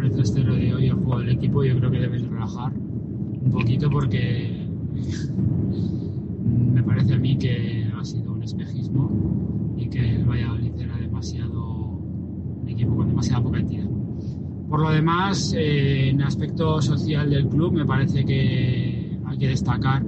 el 0.07 0.13
3-0 0.13 0.55
de 0.55 0.73
hoy 0.73 0.85
el 0.85 0.93
juego 0.93 1.19
del 1.19 1.29
equipo, 1.29 1.63
yo 1.63 1.77
creo 1.77 1.91
que 1.91 1.99
deben 1.99 2.29
relajar 2.29 2.73
un 2.73 3.51
poquito 3.51 3.89
porque 3.89 4.67
me 6.73 6.81
parece 6.83 7.13
a 7.13 7.17
mí 7.17 7.37
que 7.37 7.89
ha 7.93 8.03
sido 8.05 8.31
un 8.33 8.43
espejismo 8.43 9.75
y 9.77 9.89
que 9.89 10.15
el 10.15 10.25
Valladolid 10.25 10.71
era 10.79 10.97
demasiado 10.97 11.99
un 12.61 12.67
equipo 12.67 12.95
con 12.95 13.09
demasiada 13.09 13.43
poca 13.43 13.59
entidad. 13.59 13.87
Por 14.69 14.81
lo 14.81 14.89
demás, 14.89 15.53
eh, 15.57 16.09
en 16.09 16.21
aspecto 16.21 16.81
social 16.81 17.29
del 17.29 17.47
club, 17.47 17.73
me 17.73 17.85
parece 17.85 18.25
que 18.25 19.17
hay 19.25 19.37
que 19.37 19.47
destacar 19.47 20.05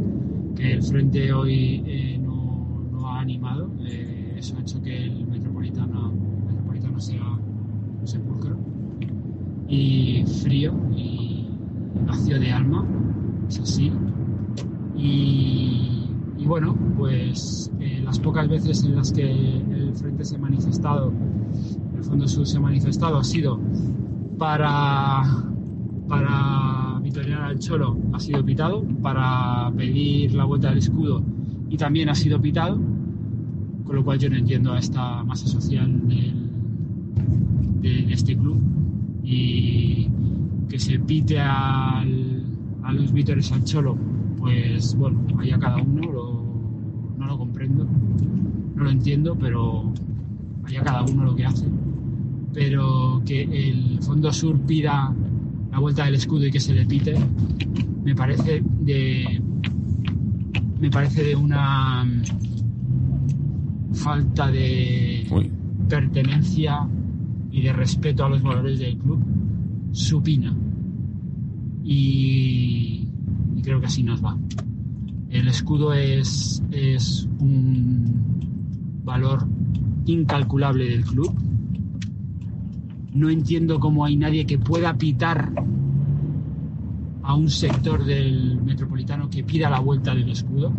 que 0.56 0.74
el 0.74 0.84
frente 0.84 1.32
hoy 1.32 1.84
eh, 1.86 2.20
no, 2.22 2.88
no, 2.92 3.08
ha 3.08 3.22
animado. 3.22 3.72
Eh, 3.86 4.36
eso 4.38 4.58
ha 4.58 4.62
hecho 4.62 4.82
que 4.82 4.96
el 4.96 5.28
metropolitano, 5.28 6.12
el 6.12 6.46
metropolitano 6.48 7.00
sea 7.00 7.24
un 8.02 8.08
sepulcro 8.08 8.69
y 9.70 10.24
frío 10.42 10.74
y 10.96 11.48
vacío 12.08 12.40
de 12.40 12.52
alma, 12.52 12.86
es 13.48 13.60
así. 13.60 13.92
Y, 14.98 16.10
y 16.38 16.46
bueno, 16.46 16.76
pues 16.98 17.72
eh, 17.80 18.02
las 18.04 18.20
pocas 18.20 18.48
veces 18.48 18.84
en 18.84 18.96
las 18.96 19.14
que 19.14 19.30
el 19.32 19.94
frente 19.94 20.26
se 20.26 20.36
ha 20.36 20.40
manifestado, 20.40 21.14
el 21.96 22.04
Fondo 22.04 22.28
Sur 22.28 22.48
se 22.48 22.58
ha 22.58 22.60
manifestado, 22.60 23.18
ha 23.18 23.24
sido 23.24 23.60
para, 24.38 25.22
para 26.08 27.00
Vitoriana 27.04 27.48
al 27.48 27.60
Cholo 27.60 27.98
ha 28.14 28.20
sido 28.20 28.44
pitado, 28.44 28.84
para 29.02 29.72
pedir 29.78 30.34
la 30.34 30.46
vuelta 30.46 30.70
del 30.70 30.80
escudo 30.80 31.22
y 31.70 31.78
también 31.78 32.10
ha 32.10 32.16
sido 32.16 32.42
pitado, 32.42 32.80
con 33.84 33.96
lo 33.96 34.04
cual 34.04 34.18
yo 34.18 34.30
no 34.30 34.38
entiendo 34.38 34.74
a 34.74 34.80
esta 34.80 35.24
masa 35.24 35.48
social 35.48 36.02
de 37.82 38.12
este 38.12 38.36
club 38.36 38.79
y 39.32 40.08
que 40.68 40.80
se 40.80 40.98
pite 41.00 41.40
al, 41.40 42.44
a 42.84 42.92
los 42.94 43.12
Vítores 43.14 43.52
al 43.52 43.64
Cholo, 43.64 43.96
pues 44.38 44.96
bueno, 44.96 45.20
ahí 45.38 45.52
a 45.52 45.60
cada 45.60 45.78
uno, 45.78 46.12
lo- 46.12 46.44
no 47.18 47.26
lo 47.28 47.38
comprendo, 47.38 47.86
no 48.76 48.84
lo 48.84 48.90
entiendo, 48.90 49.36
pero 49.40 49.92
allá 50.64 50.82
cada 50.84 51.04
uno 51.04 51.26
lo 51.26 51.36
que 51.36 51.46
hace. 51.46 51.68
Pero 52.54 53.22
que 53.26 53.44
el 53.44 54.00
Fondo 54.02 54.32
Sur 54.34 54.60
pida 54.62 55.14
la 55.72 55.80
vuelta 55.80 56.06
del 56.06 56.16
escudo 56.16 56.48
y 56.48 56.52
que 56.52 56.60
se 56.60 56.74
le 56.74 56.86
pite, 56.86 57.14
me 58.04 58.16
parece 58.16 58.64
de. 58.82 59.42
Me 60.82 60.90
parece 60.90 61.24
de 61.24 61.36
una 61.36 62.08
falta 63.94 64.50
de 64.50 65.28
Uy. 65.30 65.52
pertenencia 65.88 66.88
y 67.60 67.62
de 67.62 67.74
respeto 67.74 68.24
a 68.24 68.30
los 68.30 68.42
valores 68.42 68.80
del 68.80 68.98
club 68.98 69.20
supina. 69.92 70.56
Y, 71.84 73.10
y 73.56 73.62
creo 73.62 73.82
que 73.82 73.88
así 73.88 74.02
nos 74.02 74.24
va. 74.24 74.38
El 75.30 75.48
escudo 75.50 75.94
es, 75.94 76.64
es 76.72 77.28
un 77.40 79.02
valor 79.04 79.46
incalculable 80.06 80.90
del 80.90 81.04
club. 81.04 81.34
No 83.14 83.30
entiendo 83.30 83.80
cómo 83.80 84.06
hay 84.06 84.16
nadie 84.16 84.46
que 84.46 84.58
pueda 84.58 84.98
pitar 84.98 85.52
a 87.24 87.36
un 87.36 87.50
sector 87.50 88.06
del 88.06 88.62
metropolitano 88.62 89.30
que 89.30 89.44
pida 89.44 89.70
la 89.70 89.80
vuelta 89.80 90.16
del 90.16 90.30
escudo. 90.30 90.72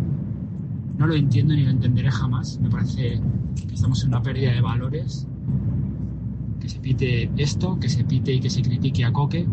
No 0.97 1.05
lo 1.05 1.13
entiendo 1.13 1.53
ni 1.53 1.63
lo 1.63 1.69
entenderé 1.69 2.09
jamás. 2.09 2.59
Me 2.59 2.69
parece 2.69 3.21
que 3.67 3.75
estamos 3.75 4.01
en 4.03 4.09
una 4.09 4.23
pérdida 4.23 4.51
de 4.51 4.61
valores. 4.61 5.27
Que 6.61 6.69
se 6.69 6.79
pite 6.79 7.31
esto, 7.37 7.79
que 7.79 7.89
se 7.89 8.03
pite 8.03 8.33
y 8.33 8.39
que 8.39 8.49
se 8.49 8.61
critique 8.61 9.03
a 9.03 9.11
Coque 9.11 9.47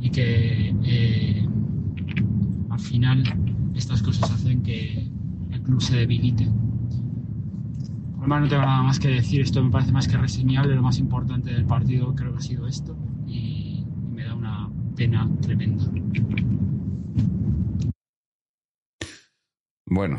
y 0.00 0.10
que 0.10 0.74
eh, 0.84 1.46
al 2.70 2.80
final 2.80 3.22
estas 3.74 4.02
cosas 4.02 4.30
hacen 4.30 4.62
que 4.62 5.06
el 5.50 5.62
club 5.62 5.80
se 5.80 5.96
debilite. 5.96 6.48
Además 8.18 8.42
no 8.42 8.48
tengo 8.48 8.62
nada 8.62 8.82
más 8.82 8.98
que 8.98 9.08
decir, 9.08 9.42
esto 9.42 9.62
me 9.62 9.70
parece 9.70 9.92
más 9.92 10.08
que 10.08 10.16
reseñable, 10.16 10.74
lo 10.74 10.82
más 10.82 10.98
importante 10.98 11.52
del 11.52 11.66
partido 11.66 12.14
creo 12.14 12.32
que 12.32 12.38
ha 12.38 12.40
sido 12.40 12.66
esto 12.66 12.96
y, 13.26 13.84
y 13.86 14.14
me 14.14 14.24
da 14.24 14.34
una 14.34 14.70
pena 14.96 15.30
tremenda. 15.42 15.84
Bueno, 19.84 20.18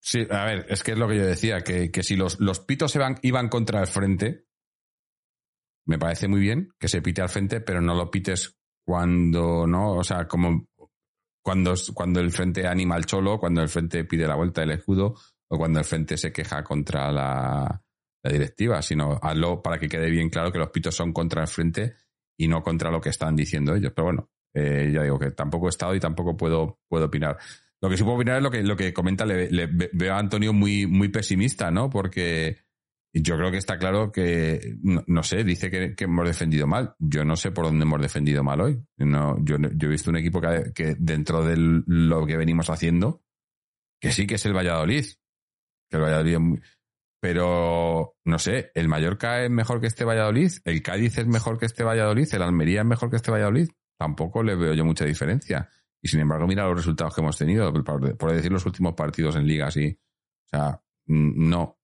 sí, 0.00 0.26
a 0.30 0.44
ver, 0.44 0.66
es 0.68 0.82
que 0.82 0.92
es 0.92 0.98
lo 0.98 1.06
que 1.06 1.16
yo 1.16 1.24
decía, 1.24 1.60
que, 1.60 1.90
que 1.90 2.02
si 2.02 2.16
los, 2.16 2.40
los 2.40 2.60
pitos 2.60 2.98
iban 3.22 3.48
contra 3.48 3.80
el 3.80 3.86
frente, 3.86 4.46
me 5.86 5.98
parece 5.98 6.28
muy 6.28 6.40
bien 6.40 6.70
que 6.78 6.88
se 6.88 7.02
pite 7.02 7.22
al 7.22 7.28
frente, 7.28 7.60
pero 7.60 7.80
no 7.80 7.94
lo 7.94 8.10
pites 8.10 8.56
cuando 8.86 9.66
no, 9.66 9.92
o 9.92 10.04
sea, 10.04 10.26
como 10.26 10.66
cuando, 11.42 11.74
cuando 11.94 12.20
el 12.20 12.30
frente 12.30 12.66
anima 12.66 12.96
al 12.96 13.06
cholo, 13.06 13.38
cuando 13.38 13.62
el 13.62 13.68
frente 13.68 14.04
pide 14.04 14.26
la 14.26 14.36
vuelta 14.36 14.60
del 14.60 14.72
escudo 14.72 15.14
o 15.48 15.58
cuando 15.58 15.78
el 15.78 15.84
frente 15.84 16.16
se 16.16 16.32
queja 16.32 16.62
contra 16.62 17.10
la, 17.10 17.82
directiva, 18.22 18.82
sino 18.82 19.18
hazlo 19.22 19.62
para 19.62 19.78
que 19.78 19.88
quede 19.88 20.10
bien 20.10 20.28
claro 20.28 20.52
que 20.52 20.58
los 20.58 20.70
pitos 20.70 20.94
son 20.94 21.12
contra 21.12 21.40
el 21.42 21.48
frente 21.48 21.94
y 22.38 22.48
no 22.48 22.62
contra 22.62 22.90
lo 22.90 23.00
que 23.00 23.08
están 23.08 23.34
diciendo 23.34 23.74
ellos. 23.74 23.92
Pero 23.94 24.04
bueno, 24.06 24.30
eh, 24.54 24.90
ya 24.92 25.02
digo 25.02 25.18
que 25.18 25.30
tampoco 25.30 25.66
he 25.66 25.70
estado 25.70 25.94
y 25.94 26.00
tampoco 26.00 26.36
puedo, 26.36 26.78
puedo 26.88 27.06
opinar. 27.06 27.38
Lo 27.80 27.88
que 27.88 27.96
sí 27.96 28.02
puedo 28.04 28.16
opinar 28.16 28.36
es 28.36 28.42
lo 28.42 28.50
que, 28.50 28.62
lo 28.62 28.76
que 28.76 28.92
comenta, 28.92 29.24
le- 29.24 29.48
veo 29.92 30.14
a 30.14 30.18
Antonio 30.18 30.52
muy, 30.52 30.86
muy 30.86 31.08
pesimista, 31.08 31.70
¿no? 31.70 31.88
Porque 31.88 32.58
yo 33.12 33.36
creo 33.36 33.50
que 33.50 33.56
está 33.56 33.78
claro 33.78 34.12
que, 34.12 34.76
no, 34.82 35.22
sé, 35.22 35.42
dice 35.42 35.70
que, 35.70 35.94
hemos 36.04 36.26
defendido 36.26 36.66
mal. 36.66 36.94
Yo 36.98 37.24
no 37.24 37.36
sé 37.36 37.50
por 37.50 37.64
dónde 37.64 37.84
hemos 37.84 38.00
defendido 38.00 38.44
mal 38.44 38.60
hoy. 38.60 38.82
No, 38.98 39.36
yo, 39.44 39.56
he 39.56 39.86
visto 39.88 40.10
un 40.10 40.16
equipo 40.16 40.40
que, 40.40 40.72
que 40.74 40.94
dentro 40.98 41.44
de 41.44 41.56
lo 41.56 42.24
que 42.26 42.36
venimos 42.36 42.70
haciendo, 42.70 43.22
que 44.00 44.12
sí 44.12 44.26
que 44.26 44.36
es 44.36 44.46
el 44.46 44.54
Valladolid. 44.54 45.06
Pero, 47.20 48.16
no 48.24 48.38
sé, 48.38 48.70
el 48.74 48.88
Mallorca 48.88 49.44
es 49.44 49.50
mejor 49.50 49.80
que 49.80 49.88
este 49.88 50.04
Valladolid, 50.04 50.52
el 50.64 50.82
Cádiz 50.82 51.18
es 51.18 51.26
mejor 51.26 51.58
que 51.58 51.66
este 51.66 51.84
Valladolid, 51.84 52.26
el 52.32 52.42
Almería 52.42 52.80
es 52.80 52.86
mejor 52.86 53.10
que 53.10 53.16
este 53.16 53.30
Valladolid. 53.30 53.68
Tampoco 53.98 54.42
le 54.42 54.54
veo 54.54 54.72
yo 54.72 54.84
mucha 54.84 55.04
diferencia. 55.04 55.68
Y 56.00 56.08
sin 56.08 56.20
embargo, 56.20 56.46
mira 56.46 56.64
los 56.66 56.76
resultados 56.76 57.14
que 57.14 57.20
hemos 57.20 57.36
tenido, 57.36 57.70
por, 57.84 58.32
decir 58.32 58.50
los 58.50 58.64
últimos 58.64 58.94
partidos 58.94 59.36
en 59.36 59.46
liga, 59.46 59.66
así. 59.66 59.98
O 60.46 60.48
sea, 60.48 60.82
mm, 61.06 61.48
no. 61.48 61.78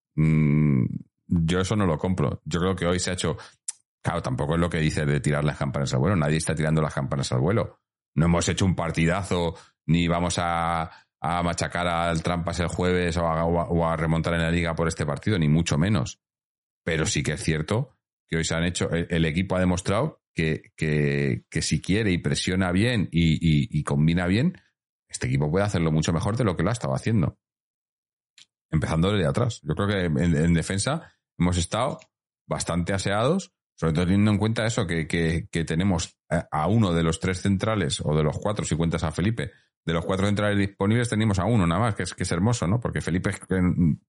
Yo 1.27 1.61
eso 1.61 1.77
no 1.77 1.87
lo 1.87 1.99
compro. 1.99 2.41
Yo 2.45 2.61
creo 2.61 2.77
que 2.77 2.87
hoy 2.87 3.01
se 3.01 3.11
ha 3.11 3.15
hecho. 3.15 3.37
Claro, 4.03 4.23
tampoco 4.23 4.55
es 4.55 4.61
lo 4.61 4.71
que 4.71 4.79
dice 4.79 5.05
de 5.05 5.21
tirar 5.21 5.45
las 5.45 5.59
campanas 5.59 5.93
al 5.93 6.01
vuelo. 6.01 6.17
Nadie 6.17 6.37
está 6.37 6.55
tirando 6.55 6.81
las 6.81 6.95
campanas 6.95 7.33
al 7.33 7.41
vuelo. 7.41 7.81
No 8.15 8.27
hemos 8.27 8.49
hecho 8.49 8.65
un 8.65 8.77
partidazo, 8.77 9.57
ni 9.87 10.07
vamos 10.07 10.37
a, 10.39 10.91
machacar 11.21 11.89
al 11.89 12.23
Trampas 12.23 12.61
el 12.61 12.69
jueves 12.69 13.17
o 13.17 13.85
a, 13.85 13.97
remontar 13.97 14.35
en 14.35 14.43
la 14.43 14.51
liga 14.51 14.75
por 14.75 14.87
este 14.87 15.05
partido, 15.05 15.39
ni 15.39 15.49
mucho 15.49 15.77
menos. 15.77 16.21
Pero 16.85 17.05
sí 17.05 17.23
que 17.23 17.33
es 17.33 17.43
cierto 17.43 17.99
que 18.29 18.37
hoy 18.37 18.45
se 18.45 18.55
han 18.55 18.65
hecho. 18.65 18.89
El, 18.91 19.25
equipo 19.25 19.57
ha 19.57 19.61
demostrado 19.61 20.23
que, 20.33 20.73
que, 20.77 21.63
si 21.63 21.81
quiere 21.81 22.13
y 22.13 22.19
presiona 22.19 22.71
bien 22.71 23.09
y, 23.11 23.83
combina 23.83 24.29
bien, 24.29 24.57
este 25.09 25.27
equipo 25.27 25.51
puede 25.51 25.65
hacerlo 25.65 25.91
mucho 25.91 26.13
mejor 26.13 26.37
de 26.37 26.45
lo 26.45 26.57
que 26.57 26.63
lo 26.63 26.71
ha 26.71 26.75
estado 26.75 26.95
haciendo. 26.95 27.39
Empezando 28.71 29.11
desde 29.11 29.27
atrás. 29.27 29.61
Yo 29.63 29.75
creo 29.75 29.89
que 29.89 30.05
en 30.05 30.55
defensa 30.55 31.16
hemos 31.39 31.57
estado 31.59 31.99
bastante 32.49 32.93
aseados, 32.93 33.53
sobre 33.79 33.93
todo 33.93 34.05
teniendo 34.07 34.31
en 34.31 34.39
cuenta 34.39 34.67
eso, 34.67 34.87
que, 34.87 35.07
que- 35.07 35.49
que 35.51 35.65
tenemos 35.65 36.17
a- 36.31 36.67
uno 36.69 36.93
de 36.93 37.03
los 37.03 37.21
tres 37.21 37.43
centrales, 37.43 38.01
o 38.05 38.17
de 38.17 38.23
los 38.23 38.39
cuatro, 38.39 38.65
si 38.65 38.77
cuentas 38.77 39.05
a 39.05 39.13
Felipe, 39.13 39.53
de 39.85 39.93
los 39.93 40.05
cuatro 40.05 40.27
centrales 40.27 40.59
disponibles 40.59 41.09
tenemos 41.09 41.39
a 41.39 41.45
uno 41.45 41.67
nada 41.67 41.81
más, 41.81 41.95
que 41.95 42.03
es, 42.05 42.15
que 42.15 42.25
es 42.25 42.33
hermoso, 42.33 42.67
¿no? 42.67 42.81
Porque 42.81 43.01
Felipe 43.01 43.31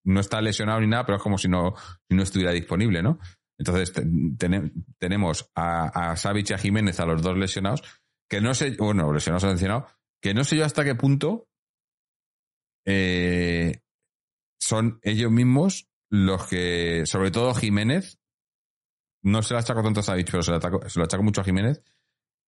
no 0.04 0.20
está 0.20 0.40
lesionado 0.40 0.80
ni 0.80 0.86
nada, 0.88 1.04
pero 1.06 1.16
es 1.18 1.22
como 1.22 1.38
si 1.38 1.48
no, 1.48 1.74
no 2.08 2.22
estuviera 2.22 2.52
disponible, 2.52 3.02
¿no? 3.02 3.18
Entonces 3.58 3.92
te- 3.92 4.06
tene- 4.38 4.72
tenemos 4.98 5.50
a, 5.54 6.10
a 6.12 6.16
Savic 6.16 6.50
y 6.50 6.54
a 6.54 6.58
Jiménez, 6.58 6.98
a 7.00 7.06
los 7.06 7.22
dos 7.22 7.36
lesionados, 7.36 7.82
que 8.28 8.40
no 8.40 8.54
sé, 8.54 8.76
bueno, 8.78 9.12
lesionados 9.12 9.44
o 9.44 9.52
lesionados, 9.52 9.92
que 10.20 10.34
no 10.34 10.42
sé 10.44 10.56
yo 10.56 10.64
hasta 10.64 10.84
qué 10.84 10.94
punto 10.96 11.48
eh, 12.86 13.80
son 14.60 14.98
ellos 15.02 15.30
mismos 15.30 15.87
los 16.10 16.46
que, 16.46 17.04
sobre 17.06 17.30
todo 17.30 17.54
Jiménez, 17.54 18.18
no 19.22 19.42
se 19.42 19.54
lo 19.54 19.60
achaco 19.60 19.82
tanto 19.82 20.00
a 20.00 20.02
Savic, 20.02 20.30
pero 20.30 20.42
se 20.42 20.50
lo, 20.52 20.58
ataco- 20.60 20.88
se 20.88 20.98
achaco 21.04 21.22
mucho 21.22 21.40
a 21.40 21.44
Jiménez, 21.44 21.82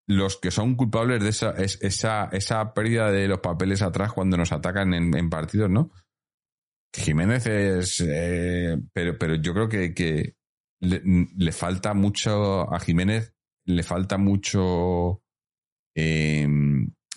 los 0.09 0.37
que 0.39 0.51
son 0.51 0.75
culpables 0.77 1.23
de 1.23 1.29
esa, 1.29 1.51
es- 1.53 1.79
esa, 1.83 2.29
esa 2.33 2.73
pérdida 2.75 3.11
de 3.11 3.29
los 3.29 3.41
papeles 3.41 3.83
atrás 3.83 4.13
cuando 4.13 4.37
nos 4.37 4.53
atacan 4.53 4.95
en, 4.95 5.15
partidos, 5.31 5.71
¿no? 5.71 5.91
Jiménez 6.93 7.47
es. 7.47 8.01
eh, 8.07 8.77
pero, 8.93 9.17
pero 9.19 9.37
yo 9.37 9.53
creo 9.55 9.69
que, 9.69 9.95
le, 10.81 11.01
falta 11.53 11.95
mucho. 11.95 12.73
A 12.75 12.81
Jiménez 12.81 13.33
le 13.67 13.83
falta 13.85 14.19
mucho. 14.19 15.23
eh, 15.95 16.49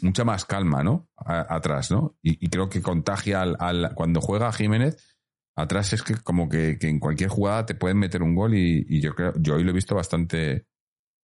mucha 0.02 0.24
más 0.26 0.46
calma, 0.46 0.84
¿no? 0.84 1.10
Atrás, 1.16 1.90
¿no? 1.90 2.18
Y, 2.22 2.46
y 2.46 2.50
creo 2.50 2.70
que 2.70 2.82
contagia 2.82 3.42
al, 3.42 3.56
al- 3.60 3.94
Cuando 3.96 4.22
juega 4.22 4.52
Jiménez, 4.52 5.13
atrás 5.56 5.94
es 5.94 6.04
que 6.04 6.16
como 6.16 6.50
que, 6.50 6.78
que 6.80 6.88
en 6.88 7.00
cualquier 7.00 7.30
jugada 7.30 7.66
te 7.66 7.76
pueden 7.76 7.98
meter 7.98 8.24
un 8.24 8.36
gol 8.36 8.56
y, 8.56 9.02
yo 9.02 9.14
creo. 9.16 9.34
Yo 9.40 9.56
hoy 9.56 9.64
lo 9.64 9.72
he 9.72 9.74
visto 9.74 9.96
bastante. 9.96 10.66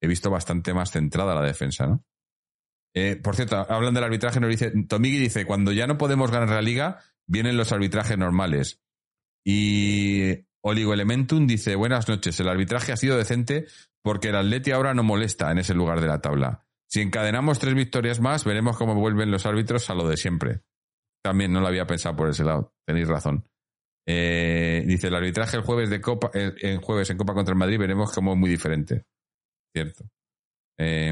He 0.01 0.07
visto 0.07 0.29
bastante 0.29 0.73
más 0.73 0.91
centrada 0.91 1.35
la 1.35 1.41
defensa, 1.41 1.87
¿no? 1.87 2.03
Eh, 2.95 3.17
por 3.17 3.35
cierto, 3.35 3.57
hablan 3.69 3.93
del 3.93 4.03
arbitraje, 4.03 4.39
nos 4.39 4.49
dice, 4.49 4.71
Tomigi 4.87 5.19
dice, 5.19 5.45
cuando 5.45 5.71
ya 5.71 5.87
no 5.87 5.97
podemos 5.97 6.31
ganar 6.31 6.49
la 6.49 6.61
liga, 6.61 6.99
vienen 7.27 7.57
los 7.57 7.71
arbitrajes 7.71 8.17
normales. 8.17 8.81
Y 9.45 10.47
Oligo 10.61 10.93
Elementum 10.93 11.47
dice, 11.47 11.75
buenas 11.75 12.07
noches, 12.07 12.39
el 12.39 12.49
arbitraje 12.49 12.91
ha 12.91 12.97
sido 12.97 13.17
decente 13.17 13.67
porque 14.01 14.29
el 14.29 14.35
Atleti 14.35 14.71
ahora 14.71 14.93
no 14.93 15.03
molesta 15.03 15.51
en 15.51 15.59
ese 15.59 15.73
lugar 15.73 16.01
de 16.01 16.07
la 16.07 16.21
tabla. 16.21 16.65
Si 16.87 17.01
encadenamos 17.01 17.59
tres 17.59 17.75
victorias 17.75 18.19
más, 18.19 18.43
veremos 18.45 18.77
cómo 18.77 18.95
vuelven 18.95 19.31
los 19.31 19.45
árbitros 19.45 19.89
a 19.89 19.93
lo 19.93 20.07
de 20.07 20.17
siempre. 20.17 20.61
También 21.21 21.51
no 21.51 21.61
lo 21.61 21.67
había 21.67 21.85
pensado 21.85 22.15
por 22.15 22.29
ese 22.29 22.43
lado, 22.43 22.73
tenéis 22.85 23.07
razón. 23.07 23.45
Eh, 24.11 24.81
dice, 24.87 25.05
el 25.05 25.13
arbitraje 25.13 25.55
el 25.55 25.61
jueves 25.61 25.91
de 25.91 26.01
Copa, 26.01 26.31
el, 26.33 26.55
el 26.63 26.79
jueves 26.79 27.11
en 27.11 27.17
Copa 27.17 27.35
contra 27.35 27.53
el 27.53 27.59
Madrid, 27.59 27.77
veremos 27.77 28.11
cómo 28.11 28.33
es 28.33 28.39
muy 28.39 28.49
diferente. 28.49 29.05
Cierto. 29.71 30.03
Eh, 30.79 31.11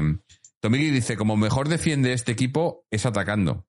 Tomigi 0.60 0.90
dice, 0.90 1.16
como 1.16 1.36
mejor 1.36 1.68
defiende 1.68 2.12
este 2.12 2.32
equipo 2.32 2.86
es 2.90 3.06
atacando. 3.06 3.68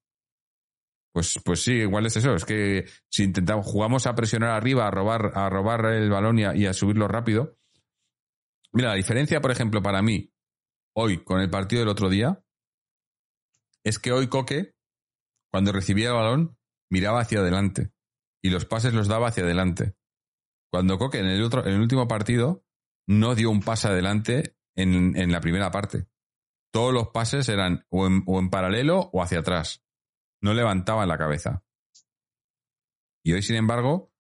Pues, 1.14 1.40
pues 1.46 1.62
sí, 1.62 1.74
igual 1.74 2.08
es 2.08 2.18
eso. 2.18 2.34
Es 2.34 2.44
que 2.44 2.86
si 3.08 3.24
intentamos, 3.24 3.68
jugamos 3.68 4.08
a 4.08 4.16
presionar 4.16 4.50
arriba, 4.50 4.88
a 4.88 4.92
robar, 4.92 5.32
a 5.36 5.48
robar 5.48 5.86
el 5.94 6.10
balón 6.10 6.40
y 6.40 6.46
a, 6.46 6.56
y 6.56 6.66
a 6.66 6.74
subirlo 6.74 7.08
rápido. 7.08 7.56
Mira, 8.74 8.90
la 8.90 8.96
diferencia, 8.96 9.42
por 9.42 9.52
ejemplo, 9.52 9.84
para 9.84 10.02
mí, 10.02 10.34
hoy 10.96 11.24
con 11.24 11.40
el 11.40 11.52
partido 11.52 11.82
del 11.82 11.90
otro 11.90 12.10
día, 12.10 12.44
es 13.84 14.00
que 14.00 14.12
hoy 14.12 14.28
Coque, 14.28 14.74
cuando 15.52 15.72
recibía 15.72 16.08
el 16.08 16.16
balón, 16.16 16.58
miraba 16.90 17.20
hacia 17.20 17.42
adelante 17.42 17.92
y 18.42 18.50
los 18.50 18.66
pases 18.66 18.94
los 18.94 19.08
daba 19.08 19.28
hacia 19.28 19.44
adelante. 19.44 19.96
Cuando 20.72 20.98
Coque 20.98 21.20
en 21.20 21.26
el, 21.26 21.44
otro, 21.44 21.66
en 21.66 21.74
el 21.74 21.82
último 21.82 22.08
partido 22.08 22.64
no 23.08 23.36
dio 23.36 23.50
un 23.50 23.62
pase 23.62 23.88
adelante 23.88 24.56
en, 24.76 25.32
la 25.32 25.42
primera 25.42 25.72
parte. 25.72 26.08
Todos 26.72 26.94
los 26.94 27.10
pases 27.10 27.50
eran 27.50 27.86
o 27.90 28.06
en, 28.08 28.50
paralelo 28.50 29.10
o 29.12 29.24
hacia 29.24 29.40
atrás. 29.40 29.84
No 30.42 30.54
levantaban 30.54 31.08
la 31.08 31.18
cabeza. 31.18 31.64
Y 33.24 33.34
hoy, 33.34 33.42
sin 33.42 33.56
embargo, 33.56 34.14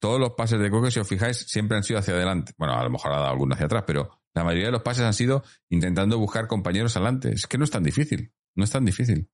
todos 0.00 0.20
los 0.20 0.32
pases 0.32 0.60
de 0.60 0.70
Coque, 0.70 0.90
si 0.90 1.00
os 1.00 1.08
fijáis, 1.08 1.38
siempre 1.38 1.76
han 1.76 1.82
sido 1.82 1.98
hacia 1.98 2.14
adelante. 2.14 2.52
Bueno, 2.58 2.74
a 2.74 2.84
lo 2.84 2.90
mejor 2.90 3.12
ha 3.12 3.16
dado 3.16 3.30
alguno 3.30 3.54
hacia 3.54 3.66
atrás, 3.66 3.84
pero 3.86 4.20
la 4.34 4.44
mayoría 4.44 4.66
de 4.66 4.72
los 4.72 4.82
pases 4.82 5.04
han 5.04 5.14
sido 5.14 5.42
intentando 5.70 6.18
buscar 6.18 6.46
compañeros 6.46 6.96
adelante. 6.96 7.32
Es 7.32 7.46
que 7.46 7.58
no 7.58 7.64
es 7.64 7.70
tan 7.70 7.82
difícil. 7.82 8.32
No 8.54 8.64
es 8.64 8.70
tan 8.70 8.84
difícil. 8.84 9.30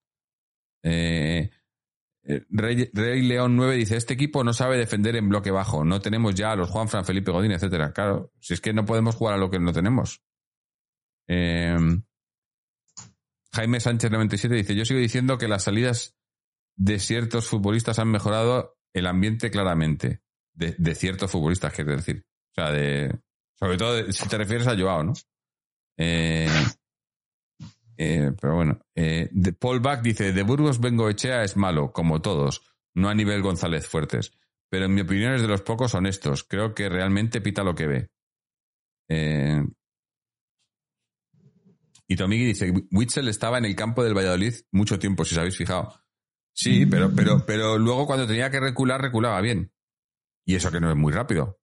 Eh, 0.84 1.50
Rey, 2.24 2.90
Rey 2.92 3.22
León 3.22 3.56
9 3.56 3.76
dice, 3.76 3.96
este 3.96 4.14
equipo 4.14 4.44
no 4.44 4.52
sabe 4.52 4.76
defender 4.76 5.16
en 5.16 5.28
bloque 5.28 5.50
bajo. 5.50 5.84
No 5.84 6.00
tenemos 6.00 6.34
ya 6.34 6.52
a 6.52 6.56
los 6.56 6.70
Juan, 6.70 6.88
Fran, 6.88 7.04
Felipe 7.04 7.32
Godín, 7.32 7.52
etcétera. 7.52 7.92
Claro, 7.92 8.32
si 8.40 8.54
es 8.54 8.60
que 8.60 8.72
no 8.72 8.84
podemos 8.84 9.16
jugar 9.16 9.34
a 9.34 9.38
lo 9.38 9.50
que 9.50 9.58
no 9.58 9.72
tenemos. 9.72 10.22
Eh, 11.28 11.76
Jaime 13.54 13.80
Sánchez 13.80 14.10
97 14.10 14.54
dice, 14.54 14.74
yo 14.74 14.84
sigo 14.84 15.00
diciendo 15.00 15.36
que 15.36 15.48
las 15.48 15.64
salidas 15.64 16.16
de 16.76 16.98
ciertos 16.98 17.46
futbolistas 17.48 17.98
han 17.98 18.08
mejorado 18.08 18.78
el 18.92 19.06
ambiente 19.06 19.50
claramente. 19.50 20.22
De, 20.54 20.94
ciertos 20.94 21.30
futbolistas, 21.30 21.72
quiero 21.72 21.96
decir. 21.96 22.24
O 22.52 22.54
sea, 22.54 22.70
de... 22.70 23.18
Sobre 23.58 23.78
todo 23.78 24.12
si 24.12 24.28
te 24.28 24.38
refieres 24.38 24.66
a 24.66 24.76
Joao, 24.76 25.02
¿no? 25.02 25.12
Eh, 25.96 26.48
eh, 27.96 28.32
pero 28.40 28.56
bueno. 28.56 28.80
Eh, 28.94 29.30
Paul 29.58 29.80
Bach 29.80 30.02
dice, 30.02 30.32
de 30.32 30.42
Burgos 30.42 30.80
Bengo 30.80 31.08
Echea 31.08 31.44
es 31.44 31.56
malo, 31.56 31.92
como 31.92 32.20
todos. 32.20 32.62
No 32.94 33.08
a 33.08 33.14
nivel 33.14 33.42
González 33.42 33.86
Fuertes. 33.86 34.32
Pero 34.70 34.86
en 34.86 34.94
mi 34.94 35.02
opinión 35.02 35.34
es 35.34 35.42
de 35.42 35.48
los 35.48 35.62
pocos 35.62 35.94
honestos. 35.94 36.44
Creo 36.44 36.74
que 36.74 36.88
realmente 36.88 37.40
pita 37.40 37.62
lo 37.62 37.74
que 37.74 37.86
ve. 37.86 38.08
Eh, 39.08 39.62
y 42.08 42.16
Tomigui 42.16 42.44
dice, 42.44 42.72
Witzel 42.90 43.28
estaba 43.28 43.58
en 43.58 43.64
el 43.64 43.76
campo 43.76 44.04
del 44.04 44.16
Valladolid 44.16 44.54
mucho 44.70 44.98
tiempo, 44.98 45.24
si 45.24 45.34
os 45.34 45.38
habéis 45.38 45.56
fijado. 45.56 45.94
Sí, 46.54 46.84
pero, 46.84 47.10
pero, 47.14 47.46
pero 47.46 47.78
luego 47.78 48.06
cuando 48.06 48.26
tenía 48.26 48.50
que 48.50 48.60
recular, 48.60 49.00
reculaba 49.00 49.40
bien. 49.40 49.72
Y 50.44 50.56
eso 50.56 50.70
que 50.70 50.80
no 50.80 50.90
es 50.90 50.96
muy 50.96 51.12
rápido. 51.12 51.61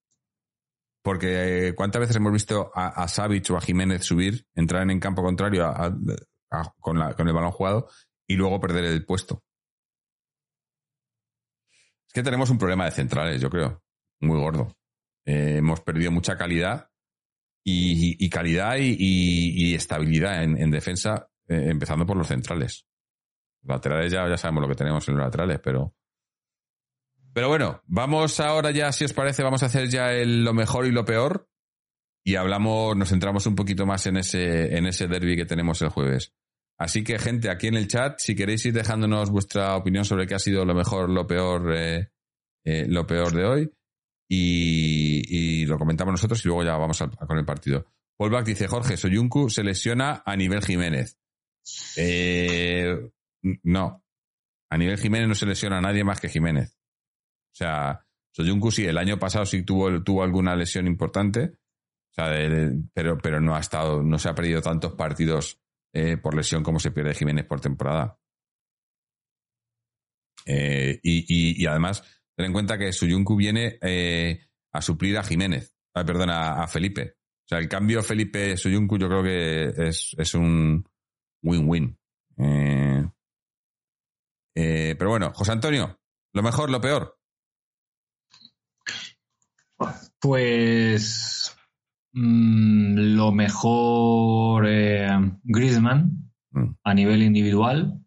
Porque 1.02 1.70
eh, 1.70 1.76
¿cuántas 1.76 2.02
veces 2.02 2.16
hemos 2.18 2.34
visto 2.34 2.72
a, 2.74 3.04
a 3.04 3.08
o 3.08 3.58
a 3.58 3.62
Jiménez 3.62 4.04
subir, 4.04 4.45
entrar 4.54 4.89
en 4.89 5.00
campo 5.00 5.24
contrario 5.24 5.72
con, 6.80 6.97
el 6.97 7.34
balón 7.34 7.52
jugado 7.52 7.89
y 8.28 8.36
luego 8.36 8.60
perder 8.60 8.86
el 8.86 9.06
puesto? 9.06 9.43
Es 12.08 12.14
que 12.14 12.24
tenemos 12.24 12.50
un 12.50 12.58
problema 12.58 12.86
de 12.86 12.91
centrales, 12.91 13.39
yo 13.39 13.50
creo, 13.50 13.84
muy 14.20 14.39
gordo. 14.39 14.76
Eh, 15.26 15.58
hemos 15.58 15.82
perdido 15.82 16.12
mucha 16.12 16.38
calidad 16.38 16.89
y, 17.64 18.30
calidad 18.30 18.78
y, 18.80 19.76
estabilidad 19.76 20.43
en, 20.43 20.58
en 20.60 20.72
defensa, 20.72 21.30
eh, 21.47 21.68
empezando 21.70 22.06
por 22.06 22.18
los 22.18 22.28
centrales. 22.28 22.86
Laterales 23.64 24.12
ya, 24.12 24.28
ya 24.28 24.38
sabemos 24.38 24.64
lo 24.64 24.70
que 24.70 24.76
tenemos 24.76 25.08
en 25.08 25.16
los 25.16 25.26
laterales, 25.26 25.60
pero. 25.60 25.93
Pero 27.34 27.48
bueno, 27.48 27.82
vamos 27.86 28.40
ahora 28.40 28.72
ya, 28.72 28.92
si 28.92 29.06
os 29.06 29.14
parece, 29.14 29.44
vamos 29.44 29.64
a 29.64 29.68
hacer 29.68 29.88
ya 29.90 30.12
el- 30.14 30.44
lo 30.44 30.54
mejor 30.54 30.86
y 30.88 30.92
lo 30.92 31.06
peor. 31.06 31.48
Y 32.26 32.36
hablamos, 32.36 32.96
nos 32.98 33.10
centramos 33.10 33.46
un 33.46 33.56
poquito 33.56 33.86
más 33.86 34.06
en 34.08 34.18
ese, 34.18 34.76
en 34.78 34.86
ese 34.86 35.08
derby 35.08 35.36
que 35.36 35.46
tenemos 35.46 35.82
el 35.82 35.90
jueves. 35.90 36.34
Así 36.78 37.04
que, 37.04 37.20
gente, 37.20 37.50
aquí 37.50 37.68
en 37.68 37.76
el 37.76 37.88
chat, 37.88 38.20
si 38.20 38.36
queréis 38.36 38.66
ir 38.66 38.74
dejándonos 38.74 39.30
vuestra 39.32 39.76
opinión 39.76 40.06
sobre 40.06 40.28
qué 40.28 40.36
ha 40.36 40.40
sido 40.40 40.64
lo 40.66 40.74
mejor, 40.74 41.10
lo 41.10 41.28
peor, 41.28 41.74
eh, 41.76 42.10
eh, 42.66 42.86
lo 42.88 43.06
peor 43.06 43.34
de 43.34 43.46
hoy. 43.46 43.72
Y, 44.32 45.66
lo 45.66 45.78
comentamos 45.78 46.14
nosotros 46.14 46.44
y 46.46 46.48
luego 46.48 46.64
ya 46.64 46.78
vamos 46.78 47.02
al- 47.02 47.16
con 47.18 47.38
el 47.38 47.46
partido. 47.46 47.86
Paul 48.18 48.32
Bach 48.32 48.46
dice, 48.46 48.68
Jorge, 48.68 48.96
Soyuncu 48.98 49.50
se 49.50 49.64
lesiona 49.64 50.22
a 50.26 50.36
nivel 50.36 50.62
Jiménez. 50.64 51.18
Eh, 51.98 53.12
no. 53.64 54.04
A 54.70 54.78
nivel 54.78 54.98
Jiménez 55.00 55.28
no 55.28 55.36
se 55.36 55.46
lesiona 55.46 55.80
a 55.80 55.82
nadie 55.82 56.04
más 56.04 56.20
que 56.20 56.30
Jiménez. 56.30 56.79
O 57.60 57.62
sea, 57.66 58.05
Soyuncu 58.32 58.72
sí, 58.72 58.86
el 58.86 58.97
año 58.97 59.20
pasado 59.20 59.45
sí 59.45 59.64
tuvo, 59.64 60.01
tuvo 60.01 60.24
alguna 60.24 60.55
lesión 60.55 60.88
importante. 60.88 61.57
O 62.12 62.14
sea, 62.14 62.30
pero, 62.93 63.18
pero 63.18 63.41
no 63.41 63.53
ha 63.53 63.60
estado, 63.60 64.01
no 64.01 64.18
se 64.18 64.30
ha 64.30 64.34
perdido 64.36 64.62
tantos 64.62 64.93
partidos 64.93 65.60
eh, 65.93 66.16
por 66.16 66.36
lesión 66.36 66.64
como 66.64 66.80
se 66.80 66.91
pierde 66.91 67.14
Jiménez 67.14 67.45
por 67.45 67.60
temporada. 67.60 68.18
Eh, 70.45 71.01
y, 71.03 71.62
y- 71.62 71.66
además, 71.68 72.01
ten 72.34 72.45
en 72.45 72.53
cuenta 72.53 72.78
que 72.78 72.93
Soyuncu 72.93 73.36
viene 73.36 73.78
eh, 73.82 74.47
a 74.72 74.82
suplir 74.82 75.18
a 75.18 75.24
Jiménez, 75.24 75.76
perdón, 75.93 76.30
a, 76.30 76.64
a 76.64 76.68
Felipe. 76.68 77.18
O 77.45 77.47
sea, 77.49 77.57
el 77.60 77.68
cambio 77.68 78.01
Felipe-Soyuncu 78.01 78.97
yo 78.97 79.10
creo 79.10 79.24
que 79.24 79.89
es, 79.89 80.16
es 80.18 80.34
un 80.34 80.88
win-win. 81.43 81.97
Pero 84.55 85.10
bueno, 85.10 85.34
José 85.34 85.51
Antonio, 85.51 85.99
lo 86.34 86.41
mejor, 86.41 86.70
lo 86.70 86.80
peor. 86.80 87.19
Pues 90.20 91.56
mm, 92.14 93.16
lo 93.16 93.32
mejor 93.32 94.66
eh, 94.68 95.10
Griezmann 95.44 96.30
Mm. 96.52 96.76
a 96.84 96.94
nivel 96.94 97.22
individual, 97.22 98.04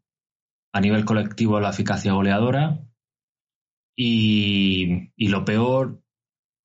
a 0.72 0.80
nivel 0.80 1.04
colectivo 1.04 1.60
la 1.60 1.70
eficacia 1.70 2.12
goleadora 2.12 2.80
y, 3.96 5.12
y 5.14 5.28
lo 5.28 5.44
peor, 5.44 6.02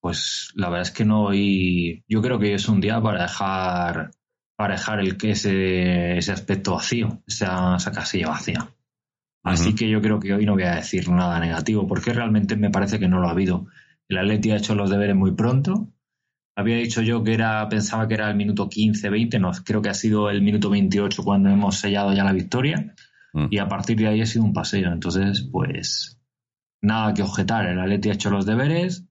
pues 0.01 0.51
la 0.55 0.69
verdad 0.69 0.87
es 0.87 0.91
que 0.91 1.05
no 1.05 1.33
y 1.33 2.03
yo 2.07 2.21
creo 2.21 2.39
que 2.39 2.53
es 2.53 2.67
un 2.67 2.81
día 2.81 3.01
para 3.01 3.23
dejar 3.23 4.11
para 4.55 4.73
dejar 4.73 4.99
el 4.99 5.17
que 5.17 5.31
ese, 5.31 6.17
ese 6.17 6.31
aspecto 6.31 6.73
vacío, 6.73 7.21
esa, 7.27 7.75
esa 7.75 7.91
casilla 7.91 8.29
vacía. 8.29 8.73
Así 9.43 9.75
que 9.75 9.87
yo 9.87 10.01
creo 10.01 10.19
que 10.19 10.33
hoy 10.33 10.45
no 10.45 10.53
voy 10.53 10.63
a 10.63 10.75
decir 10.75 11.09
nada 11.09 11.39
negativo, 11.39 11.87
porque 11.87 12.11
realmente 12.11 12.55
me 12.55 12.71
parece 12.71 12.97
que 12.99 13.07
no 13.07 13.19
lo 13.19 13.27
ha 13.27 13.31
habido. 13.31 13.67
El 14.09 14.17
Atleti 14.17 14.51
ha 14.51 14.57
hecho 14.57 14.75
los 14.75 14.89
deberes 14.89 15.15
muy 15.15 15.33
pronto. 15.33 15.89
Había 16.55 16.77
dicho 16.77 17.01
yo 17.01 17.23
que 17.23 17.33
era, 17.33 17.67
pensaba 17.69 18.07
que 18.07 18.15
era 18.15 18.29
el 18.29 18.35
minuto 18.35 18.67
15, 18.67 19.09
20, 19.09 19.39
no, 19.39 19.51
creo 19.63 19.81
que 19.81 19.89
ha 19.89 19.93
sido 19.93 20.29
el 20.29 20.41
minuto 20.41 20.69
28 20.69 21.23
cuando 21.23 21.49
hemos 21.49 21.77
sellado 21.77 22.13
ya 22.13 22.23
la 22.23 22.33
victoria. 22.33 22.95
Mm. 23.33 23.47
Y 23.51 23.59
a 23.59 23.67
partir 23.67 23.97
de 23.97 24.07
ahí 24.07 24.21
ha 24.21 24.25
sido 24.25 24.45
un 24.45 24.53
paseo. 24.53 24.91
Entonces, 24.91 25.47
pues, 25.51 26.19
nada 26.81 27.13
que 27.13 27.21
objetar. 27.21 27.67
El 27.67 27.79
Atleti 27.79 28.09
ha 28.09 28.13
hecho 28.13 28.29
los 28.29 28.45
deberes. 28.45 29.05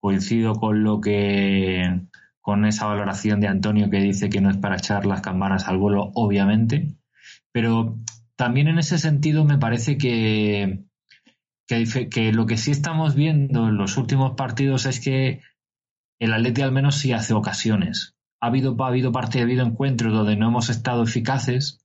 Coincido 0.00 0.54
con 0.54 0.84
lo 0.84 1.00
que, 1.00 2.02
con 2.40 2.64
esa 2.64 2.86
valoración 2.86 3.40
de 3.40 3.48
Antonio 3.48 3.90
que 3.90 3.98
dice 3.98 4.28
que 4.28 4.40
no 4.40 4.50
es 4.50 4.56
para 4.56 4.76
echar 4.76 5.06
las 5.06 5.22
campanas 5.22 5.66
al 5.66 5.78
vuelo, 5.78 6.12
obviamente. 6.14 6.94
Pero 7.50 7.98
también 8.36 8.68
en 8.68 8.78
ese 8.78 8.98
sentido 8.98 9.44
me 9.44 9.58
parece 9.58 9.98
que, 9.98 10.84
que, 11.66 12.32
lo 12.32 12.46
que 12.46 12.56
sí 12.56 12.70
estamos 12.70 13.14
viendo 13.14 13.68
en 13.68 13.76
los 13.76 13.96
últimos 13.96 14.32
partidos 14.36 14.86
es 14.86 15.00
que 15.00 15.40
el 16.20 16.32
Atleti 16.32 16.62
al 16.62 16.72
menos 16.72 16.96
sí 16.96 17.12
hace 17.12 17.34
ocasiones. 17.34 18.14
Ha 18.40 18.48
habido, 18.48 18.76
ha 18.78 18.88
habido 18.88 19.12
parte, 19.12 19.40
ha 19.40 19.42
habido 19.42 19.64
encuentros 19.64 20.12
donde 20.12 20.36
no 20.36 20.48
hemos 20.48 20.70
estado 20.70 21.02
eficaces, 21.02 21.84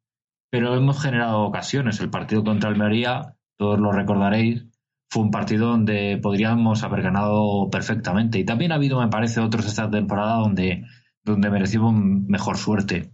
pero 0.51 0.75
hemos 0.75 1.01
generado 1.01 1.41
ocasiones. 1.41 1.99
El 1.99 2.09
partido 2.09 2.43
contra 2.43 2.69
Almería, 2.69 3.35
todos 3.57 3.79
lo 3.79 3.91
recordaréis, 3.91 4.65
fue 5.09 5.23
un 5.23 5.31
partido 5.31 5.67
donde 5.67 6.19
podríamos 6.21 6.83
haber 6.83 7.01
ganado 7.01 7.69
perfectamente. 7.69 8.39
Y 8.39 8.45
también 8.45 8.71
ha 8.71 8.75
habido, 8.75 8.99
me 9.01 9.09
parece, 9.09 9.41
otros 9.41 9.65
esta 9.65 9.89
temporada 9.89 10.35
donde, 10.35 10.85
donde 11.23 11.49
merecimos 11.49 11.93
mejor 11.93 12.57
suerte. 12.57 13.11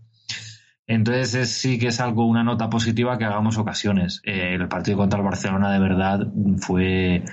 Entonces 0.87 1.35
es- 1.35 1.51
sí 1.57 1.77
que 1.79 1.87
es 1.87 1.99
algo, 1.99 2.25
una 2.25 2.43
nota 2.43 2.69
positiva 2.69 3.17
que 3.17 3.25
hagamos 3.25 3.57
ocasiones. 3.57 4.21
Eh, 4.23 4.55
el 4.55 4.67
partido 4.67 4.97
contra 4.97 5.19
el 5.19 5.25
Barcelona 5.25 5.71
de 5.71 5.79
verdad 5.79 6.27
fue... 6.59 7.23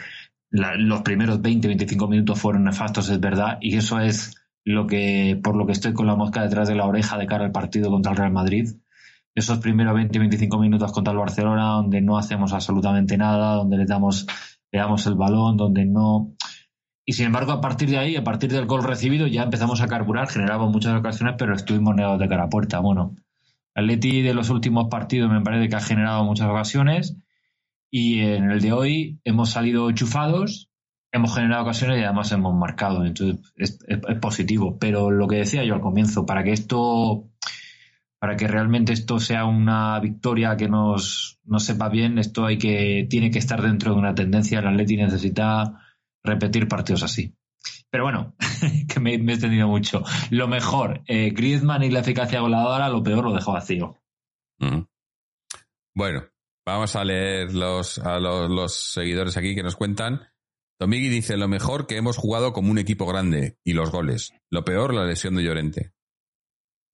la- 0.51 0.77
los 0.77 1.03
primeros 1.03 1.41
20-25 1.43 2.09
minutos 2.09 2.39
fueron 2.41 2.65
nefastos, 2.65 3.09
es 3.11 3.21
verdad, 3.21 3.59
y 3.61 3.77
eso 3.77 4.01
es 4.01 4.37
lo 4.65 4.87
que, 4.87 5.39
por 5.43 5.57
lo 5.57 5.67
que 5.67 5.73
estoy 5.73 5.93
con 5.95 6.07
la 6.07 6.17
mosca 6.17 6.43
detrás 6.43 6.69
de 6.69 6.75
la 6.77 6.87
oreja 6.87 7.19
de 7.19 7.27
cara 7.27 7.45
al 7.45 7.53
partido 7.53 7.91
contra 7.91 8.13
el 8.13 8.19
Real 8.19 8.33
Madrid. 8.33 8.69
Esos 9.35 9.59
primeros 9.59 9.95
20-25 9.95 10.61
minutos 10.61 10.93
contra 10.93 11.13
el 11.13 11.19
Barcelona, 11.19 11.65
donde 11.73 12.01
no 12.01 12.17
hacemos 12.19 12.53
absolutamente 12.53 13.17
nada, 13.19 13.55
donde 13.57 13.77
le 13.79 13.85
damos, 13.87 14.27
le 14.73 14.79
damos 14.79 15.07
el 15.07 15.15
balón, 15.17 15.57
donde 15.57 15.85
no. 15.85 16.35
Y 17.07 17.13
sin 17.15 17.27
embargo, 17.27 17.53
a 17.53 17.61
partir 17.61 17.91
de 17.91 17.99
ahí, 17.99 18.17
a 18.17 18.25
partir 18.25 18.51
del 18.53 18.67
gol 18.67 18.85
recibido, 18.85 19.27
ya 19.27 19.43
empezamos 19.43 19.81
a 19.81 19.89
carburar, 19.89 20.29
generamos 20.29 20.71
muchas 20.73 20.99
ocasiones, 20.99 21.35
pero 21.39 21.55
estuvimos 21.55 21.95
negados 21.97 22.19
de 22.21 22.29
cara 22.29 22.45
a 22.45 22.49
puerta. 22.49 22.79
Bueno, 22.81 23.17
Atleti 23.75 24.23
de 24.23 24.35
los 24.35 24.51
últimos 24.51 24.89
partidos 24.91 25.31
me 25.31 25.41
parece 25.41 25.69
que 25.69 25.77
ha 25.77 25.81
generado 25.81 26.25
muchas 26.25 26.49
ocasiones 26.49 27.17
y 27.91 28.21
en 28.21 28.51
el 28.51 28.61
de 28.61 28.73
hoy 28.73 29.21
hemos 29.25 29.51
salido 29.51 29.89
enchufados, 29.91 30.71
hemos 31.13 31.35
generado 31.35 31.63
ocasiones 31.63 32.01
y 32.01 32.05
además 32.05 32.33
hemos 32.33 32.55
marcado. 32.55 33.05
Entonces 33.05 33.53
es, 33.57 33.79
es- 33.89 34.01
es 34.09 34.19
positivo. 34.21 34.79
Pero 34.79 35.11
lo 35.11 35.27
que 35.29 35.37
decía 35.37 35.65
yo 35.65 35.75
al 35.75 35.81
comienzo, 35.81 36.27
para 36.27 36.45
que 36.45 36.53
esto 36.53 37.29
para 38.19 38.37
que 38.37 38.47
realmente 38.49 38.95
esto 38.95 39.19
sea 39.21 39.45
una 39.45 40.01
victoria 40.01 40.57
que 40.57 40.67
nos, 40.69 41.41
nos 41.45 41.63
sepa 41.65 41.91
bien, 41.91 42.19
esto 42.19 42.47
hay 42.47 42.57
que, 42.57 43.07
tiene 43.11 43.31
que 43.31 43.39
estar 43.39 43.61
dentro 43.61 43.93
de 43.93 43.99
una 43.99 44.15
tendencia. 44.15 44.61
El 44.61 44.67
Atleti 44.69 44.97
necesita 44.97 45.79
repetir 46.23 46.67
partidos 46.67 47.03
así. 47.03 47.35
Pero 47.95 48.03
bueno, 48.03 48.35
que 48.93 48.99
me, 48.99 49.13
he 49.13 49.15
extendido 49.15 49.69
mucho. 49.69 50.03
Lo 50.31 50.49
mejor, 50.49 51.05
eh, 51.07 51.31
Griezmann 51.31 51.85
y 51.85 51.91
la 51.91 52.01
eficacia 52.01 52.41
goleadora, 52.41 52.89
lo 52.89 53.05
peor 53.05 53.23
lo 53.23 53.33
dejó 53.33 53.53
vacío. 53.53 54.03
Bueno, 55.95 56.25
vamos 56.67 56.97
a 56.97 57.05
leer 57.05 57.55
los, 57.55 58.01
a 58.01 58.19
los, 58.19 58.75
seguidores 58.75 59.37
aquí 59.37 59.55
que 59.55 59.63
nos 59.63 59.77
cuentan. 59.77 60.23
Tomigui 60.77 61.09
dice, 61.09 61.37
lo 61.37 61.47
mejor 61.47 61.87
que 61.87 61.97
hemos 61.97 62.17
jugado 62.17 62.53
como 62.53 62.73
un 62.73 62.79
equipo 62.79 63.07
grande 63.07 63.61
y 63.63 63.75
los 63.75 63.93
goles. 63.93 64.33
Lo 64.51 64.65
peor, 64.65 64.93
la 64.93 65.05
lesión 65.05 65.37
de 65.37 65.45
Llorente. 65.45 65.93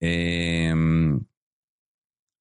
Eh, 0.03 0.75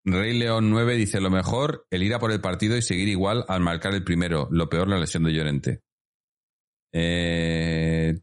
Rey 0.04 0.38
León 0.38 0.70
9 0.70 0.98
dice, 0.98 1.22
lo 1.22 1.30
mejor, 1.30 1.88
el 1.92 2.04
ir 2.04 2.14
a 2.14 2.20
por 2.20 2.34
el 2.34 2.42
partido 2.42 2.76
y 2.76 2.82
seguir 2.82 3.08
igual 3.08 3.46
al 3.48 3.62
marcar 3.62 3.94
el 3.94 4.04
primero. 4.04 4.50
Lo 4.52 4.68
peor, 4.68 4.90
la 4.90 5.00
lesión 5.00 5.24
de 5.24 5.32
Llorente. 5.32 5.82
Eh, 6.92 8.20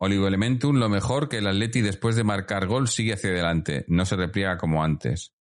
Elementum, 0.00 0.76
lo 0.76 0.88
mejor 0.88 1.28
que 1.28 1.38
el 1.38 1.46
Atleti 1.46 1.80
después 1.80 2.16
de 2.16 2.24
marcar 2.24 2.66
gol 2.66 2.88
sigue 2.88 3.14
hacia 3.14 3.30
adelante, 3.30 3.84
no 3.88 4.04
se 4.04 4.16
repliega 4.16 4.56
como 4.56 4.82
antes. 4.82 5.34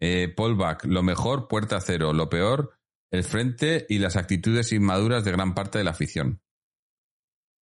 Eh, 0.00 0.32
Paul 0.34 0.54
Bach, 0.54 0.84
lo 0.84 1.02
mejor, 1.02 1.48
puerta 1.48 1.80
cero, 1.80 2.12
lo 2.12 2.28
peor, 2.28 2.78
el 3.10 3.24
frente 3.24 3.86
y 3.88 3.98
las 3.98 4.16
actitudes 4.16 4.72
inmaduras 4.72 5.24
de 5.24 5.32
gran 5.32 5.54
parte 5.54 5.78
de 5.78 5.84
la 5.84 5.90
afición. 5.90 6.40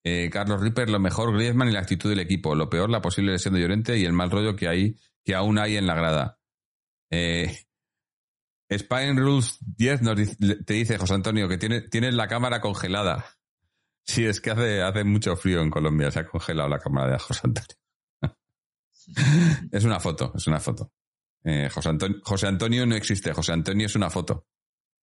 Eh, 0.05 0.31
Carlos 0.31 0.61
Ripper, 0.61 0.89
lo 0.89 1.01
mejor, 1.01 1.35
Griezmann 1.35 1.69
y 1.69 1.73
la 1.73 1.81
actitud 1.81 2.11
del 2.11 2.21
equipo, 2.21 2.55
lo 2.55 2.71
peor, 2.71 2.91
la 2.91 3.03
posible 3.03 3.33
lesión 3.33 3.55
de 3.55 3.61
Llorente 3.61 3.99
y 3.99 4.05
el 4.05 4.13
mal 4.13 4.31
rollo 4.31 4.55
que, 4.55 4.69
hay, 4.69 4.97
que 5.25 5.35
aún 5.35 5.59
hay 5.59 5.77
en 5.77 5.87
la 5.87 5.95
grada. 5.95 6.39
Eh, 7.11 7.57
Spine 8.71 9.15
Rules 9.21 9.59
10 9.61 10.03
nos 10.03 10.17
dice- 10.17 10.37
te 10.65 10.75
dice, 10.75 10.99
José 10.99 11.15
Antonio, 11.15 11.49
que 11.49 11.59
tiene- 11.59 11.83
tienes 11.83 12.15
la 12.15 12.27
cámara 12.29 12.61
congelada. 12.61 13.25
Sí, 14.05 14.25
es 14.25 14.41
que 14.41 14.51
hace, 14.51 14.83
hace 14.83 15.05
mucho 15.05 15.37
frío 15.37 15.61
en 15.63 15.71
Colombia, 15.71 16.11
se 16.11 16.21
ha 16.21 16.27
congelado 16.27 16.69
la 16.69 16.79
cámara 16.79 17.13
de 17.13 17.19
José 17.19 17.41
Antonio. 17.45 17.77
es 19.73 19.85
una 19.85 20.01
foto, 20.01 20.33
es 20.37 20.47
una 20.47 20.61
foto. 20.61 20.93
Eh, 21.45 21.69
José, 21.71 22.49
Antonio, 22.49 22.87
no 22.87 22.97
existe, 22.97 23.33
José 23.33 23.53
Antonio 23.53 23.87
es 23.87 23.95
una 23.95 24.11
foto. 24.11 24.47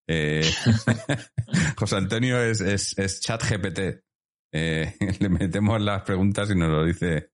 Eh, 0.09 0.43
José 1.77 1.97
Antonio 1.97 2.43
es, 2.43 2.61
es, 2.61 2.99
es 2.99 3.21
chat 3.21 3.43
GPT. 3.49 4.03
Eh, 4.53 4.97
le 5.21 5.29
metemos 5.29 5.81
las 5.81 6.03
preguntas 6.03 6.51
y 6.51 6.57
nos 6.57 6.69
lo 6.71 6.85
dice. 6.85 7.31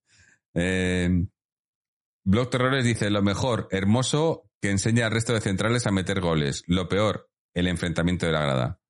Blog 2.24 2.50
Terrores 2.50 2.84
dice, 2.84 3.08
lo 3.08 3.22
mejor, 3.22 3.68
hermoso, 3.70 4.47
que 4.60 4.70
enseña 4.70 5.06
al 5.06 5.12
resto 5.12 5.32
de 5.32 5.40
centrales 5.40 5.86
a 5.86 5.90
meter 5.90 6.20
goles. 6.20 6.64
Lo 6.66 6.88
peor, 6.88 7.30
el 7.54 7.68
enfrentamiento 7.68 8.26
de 8.26 8.32
la 8.32 8.42
grada. 8.42 8.80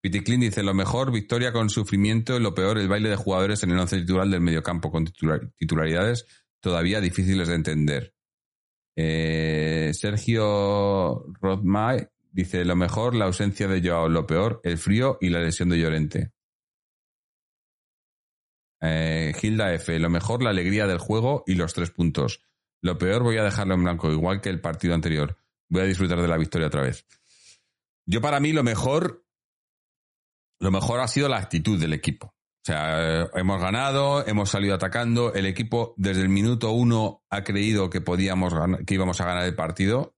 Piticlin 0.00 0.40
dice, 0.40 0.62
lo 0.62 0.74
mejor, 0.74 1.10
victoria 1.10 1.52
con 1.52 1.70
sufrimiento, 1.70 2.38
lo 2.38 2.54
peor, 2.54 2.78
el 2.78 2.88
baile 2.88 3.08
de 3.08 3.16
jugadores 3.16 3.62
en 3.62 3.70
el 3.72 3.78
once 3.78 3.98
titular 3.98 4.28
del 4.28 4.40
mediocampo 4.40 4.90
con 4.92 5.04
titular- 5.04 5.52
titularidades 5.56 6.26
todavía 6.60 7.00
difíciles 7.00 7.48
de 7.48 7.54
entender. 7.54 8.14
Eh, 8.96 9.92
Sergio 9.94 11.24
Rodmay 11.40 12.08
dice, 12.30 12.64
lo 12.64 12.76
mejor, 12.76 13.14
la 13.14 13.24
ausencia 13.26 13.66
de 13.68 13.80
Joao, 13.86 14.08
lo 14.08 14.26
peor, 14.26 14.60
el 14.64 14.78
frío 14.78 15.18
y 15.20 15.30
la 15.30 15.40
lesión 15.40 15.68
de 15.68 15.78
Llorente. 15.78 16.32
Eh, 18.80 19.32
Hilda 19.42 19.74
F, 19.74 19.98
lo 19.98 20.10
mejor, 20.10 20.42
la 20.42 20.50
alegría 20.50 20.86
del 20.86 20.98
juego 20.98 21.42
y 21.46 21.54
los 21.54 21.74
tres 21.74 21.90
puntos. 21.90 22.44
Lo 22.82 22.98
peor, 22.98 23.22
voy 23.22 23.38
a 23.38 23.44
dejarlo 23.44 23.74
en 23.74 23.84
blanco, 23.84 24.10
igual 24.10 24.40
que 24.40 24.50
el 24.50 24.60
partido 24.60 24.94
anterior. 24.94 25.36
Voy 25.68 25.82
a 25.82 25.86
disfrutar 25.86 26.20
de 26.20 26.28
la 26.28 26.38
victoria 26.38 26.68
otra 26.68 26.82
vez. 26.82 27.06
Yo 28.06 28.20
para 28.20 28.40
mí 28.40 28.52
lo 28.52 28.62
mejor, 28.62 29.26
lo 30.60 30.70
mejor 30.70 31.00
ha 31.00 31.08
sido 31.08 31.28
la 31.28 31.38
actitud 31.38 31.78
del 31.78 31.92
equipo. 31.92 32.26
O 32.26 32.64
sea, 32.64 33.28
hemos 33.34 33.60
ganado, 33.60 34.26
hemos 34.26 34.50
salido 34.50 34.74
atacando, 34.74 35.32
el 35.34 35.46
equipo 35.46 35.94
desde 35.96 36.22
el 36.22 36.28
minuto 36.28 36.70
uno 36.70 37.24
ha 37.30 37.42
creído 37.42 37.90
que 37.90 38.00
podíamos 38.00 38.52
que 38.86 38.94
íbamos 38.94 39.20
a 39.20 39.24
ganar 39.24 39.44
el 39.44 39.54
partido 39.54 40.16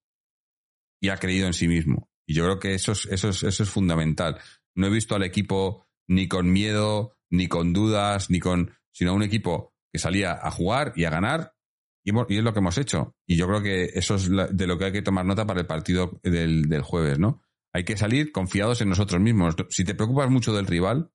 y 1.00 1.08
ha 1.08 1.16
creído 1.16 1.46
en 1.46 1.52
sí 1.52 1.68
mismo. 1.68 2.10
Y 2.26 2.34
yo 2.34 2.44
creo 2.44 2.58
que 2.58 2.74
eso 2.74 2.92
es, 2.92 3.06
eso 3.06 3.28
es, 3.28 3.42
eso 3.42 3.62
es 3.62 3.70
fundamental. 3.70 4.40
No 4.74 4.86
he 4.86 4.90
visto 4.90 5.14
al 5.14 5.22
equipo 5.22 5.86
ni 6.08 6.28
con 6.28 6.52
miedo, 6.52 7.16
ni 7.30 7.48
con 7.48 7.72
dudas, 7.72 8.30
ni 8.30 8.40
con, 8.40 8.72
sino 8.92 9.14
un 9.14 9.22
equipo 9.22 9.72
que 9.92 9.98
salía 9.98 10.32
a 10.32 10.50
jugar 10.50 10.92
y 10.96 11.04
a 11.04 11.10
ganar 11.10 11.54
y, 12.04 12.10
es 12.10 12.44
lo 12.44 12.52
que 12.52 12.58
hemos 12.58 12.78
hecho. 12.78 13.14
Y 13.26 13.36
yo 13.36 13.46
creo 13.46 13.62
que 13.62 13.84
eso 13.94 14.14
es 14.14 14.28
de 14.28 14.66
lo 14.66 14.78
que 14.78 14.86
hay 14.86 14.92
que 14.92 15.02
tomar 15.02 15.26
nota 15.26 15.46
para 15.46 15.60
el 15.60 15.66
partido 15.66 16.20
del, 16.22 16.68
del 16.68 16.82
jueves, 16.82 17.18
¿no? 17.18 17.40
Hay 17.72 17.84
que 17.84 17.96
salir 17.96 18.32
confiados 18.32 18.80
en 18.80 18.88
nosotros 18.88 19.20
mismos. 19.20 19.54
Si 19.68 19.84
te 19.84 19.94
preocupas 19.94 20.30
mucho 20.30 20.52
del 20.52 20.66
rival, 20.66 21.12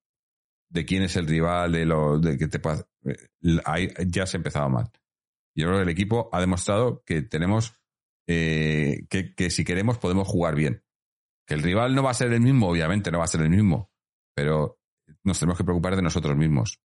de 0.70 0.86
quién 0.86 1.04
es 1.04 1.16
el 1.16 1.28
rival, 1.28 1.72
de 1.72 1.86
lo 1.86 2.20
de 2.20 2.38
que 2.38 2.48
te 2.48 2.58
eh, 2.58 3.60
ahí 3.66 3.90
ya 4.08 4.26
se 4.26 4.38
ha 4.38 4.40
empezado 4.40 4.70
mal. 4.70 4.90
Yo 5.56 5.68
creo 5.68 5.78
que 5.78 5.84
el 5.84 5.90
equipo 5.90 6.30
ha 6.32 6.40
demostrado 6.40 7.04
que 7.06 7.22
tenemos 7.22 7.74
eh, 8.28 9.06
que, 9.10 9.34
que 9.36 9.50
si 9.50 9.64
queremos 9.64 9.98
podemos 9.98 10.28
jugar 10.28 10.56
bien. 10.56 10.84
Que 11.48 11.54
el 11.54 11.64
rival 11.64 11.94
no 11.94 12.04
va 12.04 12.12
a 12.12 12.16
ser 12.16 12.34
el 12.34 12.42
mismo, 12.42 12.70
obviamente 12.70 13.12
no 13.12 13.20
va 13.20 13.26
a 13.26 13.28
ser 13.28 13.42
el 13.42 13.50
mismo, 13.50 13.92
pero 14.34 14.80
nos 15.24 15.40
tenemos 15.40 15.58
que 15.58 15.64
preocupar 15.64 15.96
de 15.96 16.02
nosotros 16.02 16.36
mismos. 16.36 16.80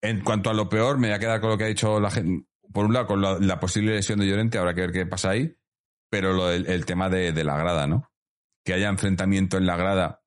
En 0.00 0.22
cuanto 0.22 0.50
a 0.50 0.54
lo 0.54 0.68
peor, 0.68 0.98
me 0.98 1.08
voy 1.08 1.16
a 1.16 1.18
quedar 1.18 1.40
con 1.40 1.50
lo 1.50 1.58
que 1.58 1.64
ha 1.64 1.68
dicho 1.68 2.00
la 2.00 2.10
gente. 2.10 2.46
Por 2.72 2.86
un 2.86 2.92
lado, 2.94 3.06
con 3.06 3.20
la, 3.20 3.60
posible 3.60 3.94
lesión 3.94 4.18
de 4.18 4.26
Llorente, 4.26 4.58
habrá 4.58 4.74
que 4.74 4.80
ver 4.82 4.92
qué 4.92 5.06
pasa 5.06 5.30
ahí, 5.30 5.56
pero 6.10 6.32
lo 6.32 6.48
del- 6.48 6.66
el 6.66 6.84
tema 6.86 7.08
de, 7.08 7.32
la 7.44 7.56
grada, 7.56 7.86
¿no? 7.86 8.10
Que 8.64 8.74
haya 8.74 8.88
enfrentamiento 8.88 9.56
en 9.56 9.66
la 9.66 9.76
grada. 9.76 10.22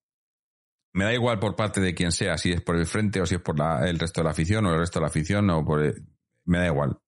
Me 0.94 1.04
da 1.06 1.14
igual 1.14 1.40
por 1.40 1.56
parte 1.56 1.82
de 1.82 1.94
quien 1.94 2.12
sea, 2.12 2.38
si 2.38 2.52
es 2.52 2.62
por 2.62 2.76
el 2.78 2.86
frente 2.86 3.22
o 3.22 3.26
si 3.26 3.36
es 3.36 3.42
por 3.42 3.58
la- 3.58 3.88
el 3.88 4.00
resto 4.00 4.22
de 4.22 4.26
la 4.26 4.32
afición 4.32 4.66
o 4.66 4.74
el 4.74 4.80
resto 4.80 5.00
de 5.00 5.02
la 5.04 5.08
afición 5.08 5.50
o 5.50 5.66
por... 5.66 5.82
el- 5.84 6.06
me 6.46 6.60
da 6.60 6.68
igual. 6.68 7.00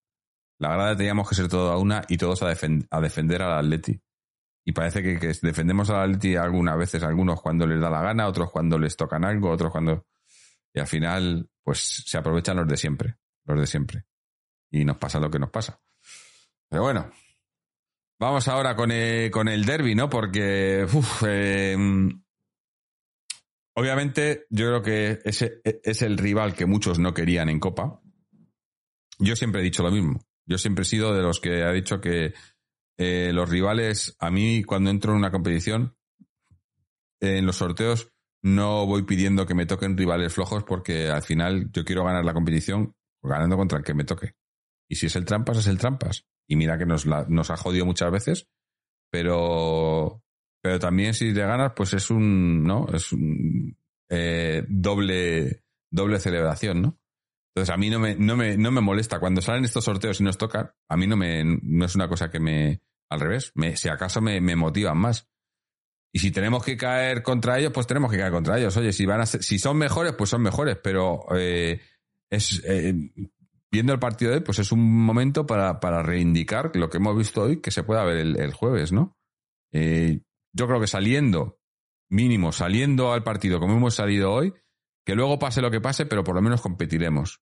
La 0.59 0.69
grada 0.73 0.97
teníamos 0.97 1.29
que 1.29 1.35
ser 1.35 1.47
todo 1.47 1.71
a 1.71 1.77
una 1.77 2.03
y 2.07 2.17
todos 2.17 2.41
a, 2.41 2.51
defen- 2.51 2.87
a 2.89 2.99
defender 2.99 3.41
al 3.43 3.59
Atleti. 3.59 4.01
Y 4.65 4.71
parece 4.73 5.01
que, 5.03 5.19
que 5.19 5.31
defendemos 5.41 5.89
al 5.91 6.01
Atleti 6.01 6.35
algunas 6.35 6.77
veces, 6.77 7.03
algunos 7.03 7.41
cuando 7.41 7.65
les 7.67 7.79
da 7.79 7.89
la 7.89 8.01
gana, 8.01 8.27
otros 8.27 8.51
cuando 8.51 8.77
les 8.79 8.97
tocan 8.97 9.23
algo, 9.23 9.49
otros 9.51 9.71
cuando... 9.71 10.05
Y 10.73 10.79
al 10.79 10.87
final, 10.87 11.47
pues 11.63 12.03
se 12.05 12.17
aprovechan 12.17 12.57
los 12.57 12.67
de 12.67 12.75
siempre, 12.75 13.15
los 13.45 13.59
de 13.59 13.67
siempre. 13.67 14.06
Y 14.71 14.85
nos 14.85 14.97
pasa 14.97 15.19
lo 15.19 15.29
que 15.29 15.39
nos 15.39 15.49
pasa. 15.49 15.79
Pero 16.69 16.83
bueno, 16.83 17.09
vamos 18.19 18.47
ahora 18.47 18.75
con 18.75 18.91
el, 18.91 19.31
con 19.31 19.47
el 19.47 19.65
derby, 19.65 19.95
¿no? 19.95 20.09
Porque, 20.09 20.85
eh, 21.25 21.77
obviamente, 23.75 24.45
yo 24.49 24.67
creo 24.67 24.81
que 24.81 25.19
ese 25.23 25.61
es 25.63 26.01
el 26.01 26.17
rival 26.17 26.53
que 26.53 26.65
muchos 26.65 26.99
no 26.99 27.13
querían 27.13 27.49
en 27.49 27.59
Copa. 27.59 28.01
Yo 29.19 29.35
siempre 29.35 29.61
he 29.61 29.63
dicho 29.63 29.83
lo 29.83 29.91
mismo. 29.91 30.19
Yo 30.45 30.57
siempre 30.57 30.83
he 30.83 30.85
sido 30.85 31.13
de 31.13 31.21
los 31.21 31.39
que 31.39 31.63
ha 31.63 31.71
dicho 31.71 31.99
que 31.99 32.33
eh, 32.97 33.31
los 33.33 33.49
rivales, 33.49 34.15
a 34.19 34.31
mí 34.31 34.63
cuando 34.63 34.89
entro 34.89 35.11
en 35.11 35.19
una 35.19 35.31
competición, 35.31 35.95
eh, 37.19 37.37
en 37.37 37.45
los 37.45 37.57
sorteos, 37.57 38.11
no 38.41 38.85
voy 38.85 39.03
pidiendo 39.03 39.45
que 39.45 39.55
me 39.55 39.65
toquen 39.65 39.97
rivales 39.97 40.33
flojos 40.33 40.63
porque 40.63 41.09
al 41.09 41.23
final 41.23 41.69
yo 41.71 41.83
quiero 41.83 42.03
ganar 42.03 42.23
la 42.23 42.33
competición 42.33 42.95
ganando 43.21 43.57
contra 43.57 43.79
el 43.79 43.83
que 43.83 43.93
me 43.93 44.03
toque. 44.03 44.35
Y 44.89 44.95
si 44.95 45.07
es 45.07 45.15
el 45.15 45.25
trampas, 45.25 45.57
es 45.57 45.67
el 45.67 45.77
trampas. 45.77 46.25
Y 46.49 46.55
mira 46.55 46.77
que 46.77 46.85
nos, 46.85 47.05
nos 47.05 47.49
ha 47.51 47.57
jodido 47.57 47.85
muchas 47.85 48.11
veces, 48.11 48.47
pero, 49.11 50.23
pero 50.61 50.79
también 50.79 51.13
si 51.13 51.33
te 51.33 51.41
ganas, 51.41 51.73
pues 51.75 51.93
es 51.93 52.09
un, 52.09 52.63
¿no? 52.63 52.87
Es 52.93 53.11
un 53.11 53.77
eh, 54.09 54.63
doble, 54.67 55.63
doble 55.91 56.19
celebración, 56.19 56.81
¿no? 56.81 56.99
Entonces 57.55 57.73
a 57.73 57.77
mí 57.77 57.89
no 57.89 57.99
me, 57.99 58.15
no 58.15 58.37
me, 58.37 58.55
no 58.57 58.71
me 58.71 58.81
molesta. 58.81 59.19
Cuando 59.19 59.41
salen 59.41 59.65
estos 59.65 59.83
sorteos 59.85 60.21
y 60.21 60.23
nos 60.23 60.37
tocan, 60.37 60.71
a 60.89 60.95
mí 60.97 61.07
no 61.07 61.17
me, 61.17 61.43
no 61.43 61.85
es 61.85 61.95
una 61.95 62.07
cosa 62.07 62.29
que 62.29 62.39
me, 62.39 62.81
al 63.09 63.19
revés, 63.19 63.51
si 63.75 63.89
acaso 63.89 64.21
me, 64.21 64.39
me 64.41 64.55
motivan 64.55 64.97
más. 64.97 65.27
Y 66.13 66.19
si 66.19 66.31
tenemos 66.31 66.63
que 66.63 66.77
caer 66.77 67.23
contra 67.23 67.59
ellos, 67.59 67.71
pues 67.73 67.87
tenemos 67.87 68.11
que 68.11 68.17
caer 68.17 68.31
contra 68.31 68.57
ellos. 68.57 68.77
Oye, 68.77 68.93
si 68.93 69.05
van 69.05 69.21
a 69.21 69.25
ser- 69.25 69.43
si 69.43 69.59
son 69.59 69.77
mejores, 69.77 70.13
pues 70.13 70.29
son 70.29 70.41
mejores, 70.41 70.77
pero 70.81 71.25
eh, 71.35 71.81
es 72.29 72.61
eh, 72.65 72.93
viendo 73.71 73.93
el 73.93 73.99
partido 73.99 74.31
de 74.31 74.37
hoy, 74.37 74.43
pues 74.43 74.59
es 74.59 74.71
un 74.71 74.81
momento 74.81 75.45
para, 75.45 75.79
para 75.79 76.01
reivindicar 76.01 76.71
lo 76.75 76.89
que 76.89 76.97
hemos 76.97 77.17
visto 77.17 77.43
hoy, 77.43 77.61
que 77.61 77.71
se 77.71 77.83
pueda 77.83 78.03
ver 78.03 78.17
el, 78.17 78.53
jueves, 78.53 78.91
¿no? 78.91 79.17
Eh, 79.71 80.21
yo 80.53 80.67
creo 80.67 80.79
que 80.79 80.87
saliendo, 80.87 81.59
mínimo, 82.09 82.51
saliendo 82.51 83.11
al 83.11 83.23
partido 83.23 83.59
como 83.59 83.75
hemos 83.75 83.95
salido 83.95 84.31
hoy, 84.31 84.53
que 85.05 85.15
luego 85.15 85.39
pase 85.39 85.61
lo 85.61 85.71
que 85.71 85.81
pase, 85.81 86.05
pero 86.05 86.23
por 86.23 86.35
lo 86.35 86.41
menos 86.41 86.61
competiremos. 86.61 87.41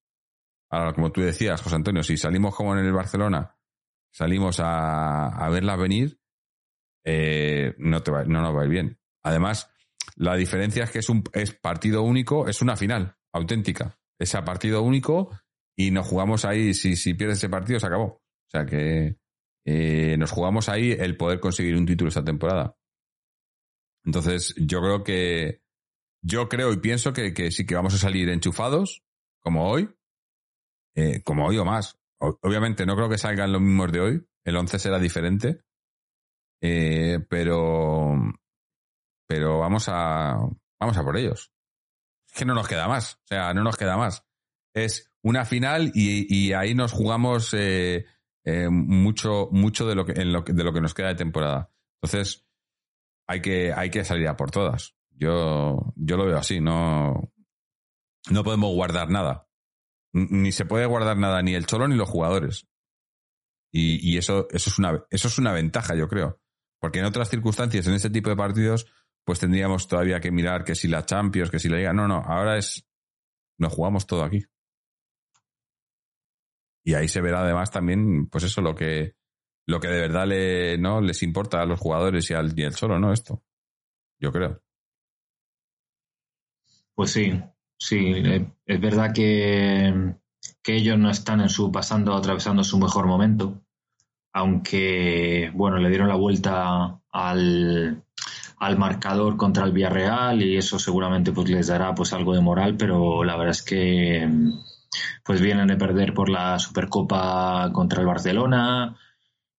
Ahora, 0.69 0.93
como 0.93 1.11
tú 1.11 1.21
decías, 1.21 1.61
José 1.61 1.75
Antonio, 1.75 2.03
si 2.03 2.17
salimos 2.17 2.55
como 2.55 2.75
en 2.75 2.85
el 2.85 2.93
Barcelona, 2.93 3.57
salimos 4.11 4.59
a, 4.59 5.27
a 5.27 5.49
verlas 5.49 5.79
venir, 5.79 6.19
eh, 7.05 7.75
no, 7.77 8.01
te 8.01 8.11
va, 8.11 8.23
no 8.23 8.41
nos 8.41 8.55
va 8.55 8.61
a 8.61 8.65
ir 8.65 8.71
bien. 8.71 8.99
Además, 9.23 9.71
la 10.15 10.35
diferencia 10.35 10.83
es 10.83 10.91
que 10.91 10.99
es 10.99 11.09
un 11.09 11.23
es 11.33 11.53
partido 11.53 12.01
único, 12.01 12.47
es 12.47 12.61
una 12.61 12.75
final 12.75 13.15
auténtica. 13.31 13.99
Es 14.17 14.33
partido 14.45 14.81
único 14.81 15.29
y 15.77 15.91
nos 15.91 16.07
jugamos 16.07 16.45
ahí. 16.45 16.73
Si, 16.73 16.95
si 16.95 17.13
pierdes 17.13 17.37
ese 17.39 17.49
partido, 17.49 17.79
se 17.79 17.87
acabó. 17.87 18.21
sea 18.51 18.65
que 18.65 19.17
eh, 19.65 20.15
nos 20.17 20.31
jugamos 20.31 20.69
ahí 20.69 20.91
el 20.91 21.17
poder 21.17 21.39
conseguir 21.39 21.75
un 21.75 21.85
título 21.85 22.09
esta 22.09 22.23
temporada. 22.23 22.75
Entonces, 24.03 24.53
yo 24.57 24.79
creo 24.81 25.03
que. 25.03 25.61
Yo 26.23 26.49
creo 26.49 26.71
y 26.73 26.77
pienso 26.77 27.13
que, 27.13 27.33
que 27.33 27.51
sí 27.51 27.65
que 27.67 27.75
vamos 27.75 27.93
a 27.93 27.97
salir 27.99 28.29
enchufados, 28.29 29.03
como 29.43 29.69
hoy, 29.69 29.93
eh, 30.95 31.21
como 31.23 31.45
hoy 31.45 31.57
o 31.59 31.65
más. 31.65 31.99
O- 32.19 32.39
obviamente 32.41 32.85
no 32.85 32.95
creo 32.95 33.09
que 33.09 33.17
salgan 33.19 33.51
los 33.51 33.61
mismos 33.61 33.91
de 33.91 33.99
hoy. 33.99 34.27
El 34.43 34.55
11 34.55 34.79
será 34.79 34.99
diferente. 34.99 35.61
Eh, 36.61 37.19
pero. 37.29 38.15
Pero 39.27 39.59
vamos 39.59 39.85
a. 39.89 40.37
Vamos 40.79 40.97
a 40.97 41.03
por 41.03 41.17
ellos. 41.17 41.51
Es 42.27 42.39
que 42.39 42.45
no 42.45 42.53
nos 42.53 42.67
queda 42.67 42.87
más. 42.87 43.15
O 43.15 43.27
sea, 43.27 43.53
no 43.53 43.63
nos 43.63 43.77
queda 43.77 43.97
más. 43.97 44.23
Es 44.73 45.11
una 45.25 45.43
final 45.43 45.91
y, 45.95 46.53
ahí 46.53 46.75
nos 46.75 46.91
jugamos 46.91 47.51
eh, 47.55 48.05
eh, 48.43 48.69
mucho, 48.69 49.49
mucho 49.51 49.87
de 49.87 49.95
lo, 49.95 50.05
que, 50.05 50.13
de 50.13 50.63
lo 50.63 50.71
que 50.71 50.81
nos 50.81 50.93
queda 50.93 51.07
de 51.07 51.15
temporada. 51.15 51.71
Entonces, 51.99 52.45
hay 53.27 53.41
que, 53.41 53.73
hay 53.73 53.89
que 53.89 54.03
salir 54.03 54.27
a 54.27 54.37
por 54.37 54.51
todas. 54.51 54.95
Yo, 55.09 55.93
yo 55.95 56.17
lo 56.17 56.27
veo 56.27 56.37
así, 56.37 56.61
no, 56.61 57.33
no 58.29 58.43
podemos 58.43 58.71
guardar 58.75 59.09
nada. 59.09 59.47
Ni 60.13 60.51
se 60.51 60.65
puede 60.65 60.85
guardar 60.85 61.17
nada, 61.17 61.41
ni 61.41 61.55
el 61.55 61.65
Cholo 61.65 61.87
ni 61.87 61.95
los 61.95 62.07
jugadores. 62.07 62.67
Y, 63.71 64.07
y 64.07 64.19
eso, 64.19 64.47
eso, 64.51 64.69
es 64.69 64.77
una, 64.77 65.05
eso 65.09 65.27
es 65.27 65.39
una 65.39 65.53
ventaja, 65.53 65.95
yo 65.95 66.07
creo. 66.07 66.39
Porque 66.79 66.99
en 66.99 67.05
otras 67.05 67.31
circunstancias, 67.31 67.87
en 67.87 67.95
este 67.95 68.11
tipo 68.11 68.29
de 68.29 68.35
partidos, 68.35 68.85
pues 69.23 69.39
tendríamos 69.39 69.87
todavía 69.87 70.19
que 70.19 70.29
mirar 70.29 70.63
que 70.63 70.75
si 70.75 70.87
la 70.87 71.03
Champions, 71.03 71.49
que 71.49 71.57
si 71.57 71.67
la 71.67 71.77
Liga. 71.77 71.93
No, 71.93 72.07
no, 72.07 72.17
ahora 72.17 72.59
es. 72.59 72.87
Nos 73.57 73.73
jugamos 73.73 74.05
todo 74.05 74.23
aquí. 74.23 74.45
Y 76.85 76.93
ahí 76.93 77.07
se 77.07 77.19
verá 77.19 77.41
además 77.41 77.71
también, 77.71 78.27
pues 78.27 78.43
eso, 78.43 78.61
lo 78.61 78.75
que, 78.75 79.15
lo 79.67 79.79
que 79.79 79.87
de 79.87 80.01
verdad 80.01 80.27
le, 80.27 80.77
¿no? 80.77 81.01
les 81.01 81.23
importa 81.23 81.61
a 81.61 81.65
los 81.65 81.79
jugadores 81.79 82.29
y 82.29 82.35
al, 82.35 82.57
y 82.57 82.63
al 82.63 82.75
Cholo, 82.75 82.99
¿no? 82.99 83.11
Esto. 83.11 83.41
Yo 84.19 84.31
creo. 84.31 84.61
Pues 86.93 87.11
sí, 87.11 87.41
sí, 87.77 87.97
eh, 87.97 88.47
es 88.65 88.79
verdad 88.79 89.11
que, 89.13 90.15
que 90.63 90.75
ellos 90.75 90.97
no 90.97 91.09
están 91.09 91.41
en 91.41 91.49
su 91.49 91.71
pasando, 91.71 92.13
atravesando 92.15 92.63
su 92.63 92.77
mejor 92.77 93.07
momento, 93.07 93.63
aunque, 94.31 95.51
bueno, 95.55 95.77
le 95.77 95.89
dieron 95.89 96.07
la 96.07 96.15
vuelta 96.15 97.01
al, 97.11 98.05
al 98.57 98.77
marcador 98.77 99.37
contra 99.37 99.65
el 99.65 99.71
Villarreal 99.71 100.41
y 100.43 100.55
eso 100.55 100.77
seguramente 100.77 101.31
pues 101.31 101.49
les 101.49 101.67
dará 101.67 101.95
pues 101.95 102.13
algo 102.13 102.33
de 102.35 102.41
moral, 102.41 102.77
pero 102.77 103.23
la 103.23 103.35
verdad 103.35 103.51
es 103.51 103.63
que 103.63 104.29
pues 105.23 105.41
vienen 105.41 105.67
de 105.67 105.77
perder 105.77 106.13
por 106.13 106.29
la 106.29 106.59
Supercopa 106.59 107.69
contra 107.73 108.01
el 108.01 108.07
Barcelona, 108.07 108.97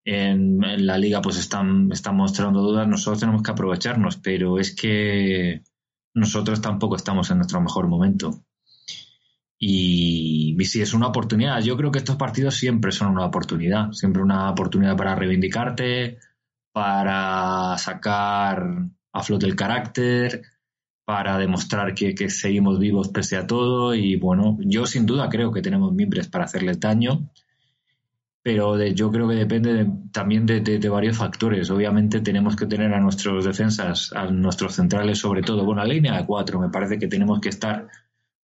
en, 0.05 0.59
la 0.85 0.97
liga 0.97 1.21
pues 1.21 1.37
están, 1.37 1.91
están 1.91 2.15
mostrando 2.15 2.61
dudas, 2.61 2.87
nosotros 2.87 3.19
tenemos 3.19 3.41
que 3.41 3.51
aprovecharnos, 3.51 4.17
pero 4.17 4.59
es 4.59 4.75
que 4.75 5.63
nosotros 6.13 6.61
tampoco 6.61 6.95
estamos 6.95 7.29
en 7.31 7.37
nuestro 7.37 7.59
mejor 7.59 7.87
momento. 7.87 8.45
Y, 9.57 10.55
y 10.59 10.65
sí, 10.65 10.81
es 10.81 10.93
una 10.93 11.07
oportunidad. 11.07 11.61
Yo 11.61 11.75
creo 11.77 11.91
que 11.91 11.99
estos 11.99 12.17
partidos 12.17 12.55
siempre 12.55 12.91
son 12.91 13.07
una 13.09 13.25
oportunidad, 13.25 13.91
siempre 13.91 14.21
una 14.21 14.51
oportunidad 14.51 14.95
para 14.95 15.15
reivindicarte, 15.15 16.19
para 16.71 17.77
sacar 17.77 18.67
a 19.13 19.23
flote 19.23 19.45
el 19.45 19.55
carácter, 19.55 20.43
para 21.05 21.37
demostrar 21.37 21.93
que, 21.95 22.15
seguimos 22.29 22.79
vivos 22.79 23.09
pese 23.09 23.37
a 23.37 23.47
todo. 23.47 23.95
Y 23.95 24.15
bueno, 24.17 24.57
yo 24.61 24.85
sin 24.85 25.05
duda 25.05 25.29
creo 25.29 25.51
que 25.51 25.61
tenemos 25.61 25.93
mimbres 25.93 26.27
para 26.27 26.45
hacerles 26.45 26.79
daño, 26.79 27.29
pero 28.41 28.77
yo 28.87 29.11
creo 29.11 29.27
que 29.27 29.35
depende 29.35 29.73
de- 29.73 29.91
también 30.11 30.45
de, 30.45 30.61
de- 30.61 30.89
varios 30.89 31.17
factores. 31.17 31.69
Obviamente 31.71 32.21
tenemos 32.21 32.55
que 32.55 32.67
tener 32.67 32.93
a 32.93 32.99
nuestros 32.99 33.43
defensas, 33.45 34.11
a 34.13 34.25
nuestros 34.31 34.75
centrales 34.75 35.17
sobre 35.19 35.41
todo, 35.41 35.65
bueno, 35.65 35.83
la 35.83 35.93
línea 35.93 36.17
de 36.17 36.25
cuatro, 36.25 36.59
me 36.59 36.69
parece 36.69 36.99
que 36.99 37.07
tenemos 37.07 37.39
que 37.41 37.49
estar 37.49 37.87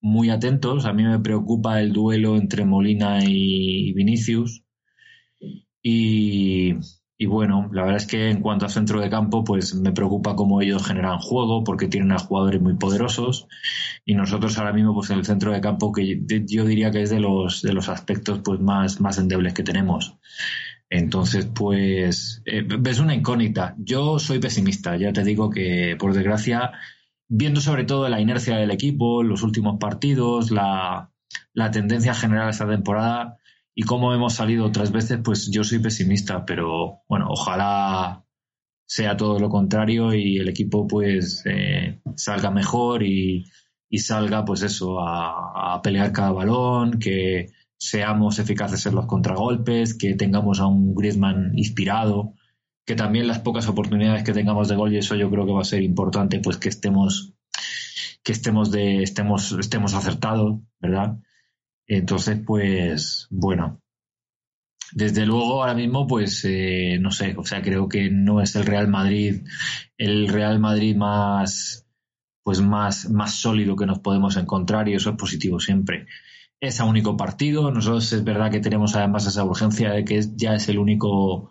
muy 0.01 0.29
atentos. 0.31 0.85
A 0.85 0.93
mí 0.93 1.03
me 1.03 1.19
preocupa 1.19 1.81
el 1.81 1.93
duelo 1.93 2.35
entre 2.37 2.65
Molina 2.65 3.19
y 3.23 3.93
Vinicius. 3.93 4.63
Y, 5.83 6.73
y 7.21 7.27
bueno, 7.27 7.69
la 7.71 7.83
verdad 7.83 7.97
es 8.01 8.07
que 8.07 8.31
en 8.31 8.41
cuanto 8.41 8.65
a 8.65 8.69
centro 8.69 8.99
de 8.99 9.09
campo, 9.09 9.43
pues 9.43 9.75
me 9.75 9.91
preocupa 9.91 10.35
cómo 10.35 10.59
ellos 10.59 10.83
generan 10.87 11.19
juego, 11.19 11.63
porque 11.63 11.87
tienen 11.87 12.11
a 12.13 12.17
jugadores 12.17 12.59
muy 12.61 12.73
poderosos. 12.75 13.47
Y 14.05 14.15
nosotros 14.15 14.57
ahora 14.57 14.73
mismo, 14.73 14.95
pues 14.95 15.11
en 15.11 15.19
el 15.19 15.25
centro 15.25 15.51
de 15.51 15.61
campo, 15.61 15.91
que 15.91 16.19
yo- 16.47 16.65
diría 16.65 16.89
que 16.91 17.03
es 17.03 17.11
de 17.11 17.19
los, 17.19 17.61
de 17.61 17.73
los 17.73 17.89
aspectos 17.89 18.39
pues 18.43 18.59
más, 18.59 19.01
más 19.01 19.19
endebles 19.19 19.53
que 19.53 19.63
tenemos. 19.63 20.17
Entonces, 20.89 21.45
pues, 21.47 22.41
eh, 22.45 22.63
ves 22.79 22.99
una 22.99 23.15
incógnita. 23.15 23.75
Yo 23.77 24.19
soy 24.19 24.39
pesimista, 24.39 24.97
ya 24.97 25.13
te 25.13 25.23
digo 25.23 25.49
que, 25.49 25.95
por 25.99 26.13
desgracia, 26.13 26.71
viendo 27.27 27.61
sobre 27.61 27.85
todo 27.85 28.09
la 28.09 28.19
inercia 28.21 28.57
del 28.57 28.71
equipo, 28.71 29.23
los 29.23 29.43
últimos 29.43 29.77
partidos, 29.79 30.51
la, 30.51 31.11
la 31.53 31.71
tendencia 31.71 32.13
general 32.13 32.49
esta 32.49 32.67
temporada 32.67 33.37
y 33.81 33.83
cómo 33.83 34.13
hemos 34.13 34.35
salido 34.35 34.65
otras 34.65 34.91
veces, 34.91 35.21
pues 35.23 35.49
yo 35.49 35.63
soy 35.63 35.79
pesimista, 35.79 36.45
pero 36.45 36.99
bueno, 37.09 37.25
ojalá 37.29 38.23
sea 38.85 39.17
todo 39.17 39.39
lo 39.39 39.49
contrario 39.49 40.13
y 40.13 40.37
el 40.37 40.49
equipo 40.49 40.85
pues 40.85 41.41
eh, 41.47 41.99
salga 42.15 42.51
mejor 42.51 43.01
y, 43.01 43.43
salga 43.97 44.45
pues 44.45 44.61
eso, 44.61 44.99
a, 44.99 45.73
a 45.73 45.81
pelear 45.81 46.11
cada 46.11 46.31
balón, 46.31 46.99
que 46.99 47.47
seamos 47.75 48.37
eficaces 48.37 48.85
en 48.85 48.93
los 48.93 49.07
contragolpes, 49.07 49.97
que 49.97 50.13
tengamos 50.13 50.59
a 50.59 50.67
un 50.67 50.93
Griezmann 50.93 51.57
inspirado, 51.57 52.35
que 52.85 52.93
también 52.93 53.27
las 53.27 53.39
pocas 53.39 53.67
oportunidades 53.67 54.23
que 54.23 54.33
tengamos 54.33 54.67
de 54.67 54.75
gol 54.75 54.93
y 54.93 54.97
eso 54.97 55.15
yo 55.15 55.31
creo 55.31 55.47
que 55.47 55.53
va 55.53 55.61
a 55.61 55.73
ser 55.73 55.81
importante 55.81 56.39
pues 56.39 56.57
que 56.57 56.69
estemos 56.69 57.33
que 58.21 58.31
estemos 58.31 58.69
de 58.69 59.01
estemos 59.01 59.53
estemos 59.53 59.95
acertados, 59.95 60.59
¿verdad? 60.79 61.17
Entonces 61.97 62.39
pues 62.45 63.27
bueno, 63.29 63.81
desde 64.93 65.25
luego 65.25 65.61
ahora 65.61 65.73
mismo 65.73 66.07
pues 66.07 66.41
eh, 66.45 66.97
no 67.01 67.11
sé, 67.11 67.35
o 67.37 67.43
sea, 67.43 67.61
creo 67.61 67.89
que 67.89 68.09
no 68.09 68.41
es 68.41 68.55
el 68.55 68.65
Real 68.65 68.87
Madrid 68.87 69.41
el 69.97 70.29
Real 70.29 70.59
Madrid 70.59 70.95
más 70.95 71.85
pues 72.43 72.61
más 72.61 73.09
más 73.09 73.33
sólido 73.35 73.75
que 73.75 73.85
nos 73.85 73.99
podemos 73.99 74.37
encontrar 74.37 74.87
y 74.87 74.93
eso 74.93 75.09
es 75.09 75.17
positivo 75.17 75.59
siempre. 75.59 76.07
Es 76.61 76.79
a 76.79 76.85
único 76.85 77.17
partido, 77.17 77.71
nosotros 77.71 78.13
es 78.13 78.23
verdad 78.23 78.51
que 78.51 78.61
tenemos 78.61 78.95
además 78.95 79.27
esa 79.27 79.43
urgencia 79.43 79.91
de 79.91 80.05
que 80.05 80.21
ya 80.35 80.55
es 80.55 80.69
el 80.69 80.79
único 80.79 81.49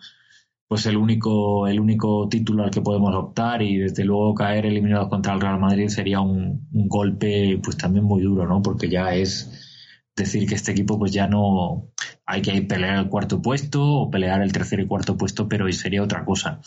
pues 0.68 0.86
el 0.86 0.96
único, 0.96 1.66
el 1.66 1.80
único 1.80 2.28
título 2.30 2.64
al 2.64 2.70
que 2.70 2.80
podemos 2.80 3.14
optar 3.14 3.60
y 3.60 3.76
desde 3.76 4.04
luego 4.04 4.34
caer 4.34 4.64
eliminados 4.66 5.08
contra 5.08 5.34
el 5.34 5.40
Real 5.40 5.60
Madrid 5.60 5.88
sería 5.88 6.20
un, 6.20 6.68
un 6.72 6.88
golpe 6.88 7.60
pues 7.62 7.76
también 7.76 8.04
muy 8.04 8.22
duro, 8.22 8.46
¿no? 8.46 8.62
Porque 8.62 8.88
ya 8.88 9.14
es 9.14 9.69
decir 10.16 10.48
que 10.48 10.54
este 10.54 10.72
equipo 10.72 10.98
pues 10.98 11.12
ya 11.12 11.26
no 11.26 11.92
hay 12.26 12.42
que 12.42 12.60
pelear 12.62 12.96
el 12.96 13.08
cuarto 13.08 13.40
puesto 13.42 13.82
o 13.84 14.10
pelear 14.10 14.42
el 14.42 14.52
tercer 14.52 14.80
y 14.80 14.86
cuarto 14.86 15.16
puesto, 15.16 15.48
pero 15.48 15.70
sería 15.72 16.02
otra 16.02 16.24
cosa. 16.24 16.60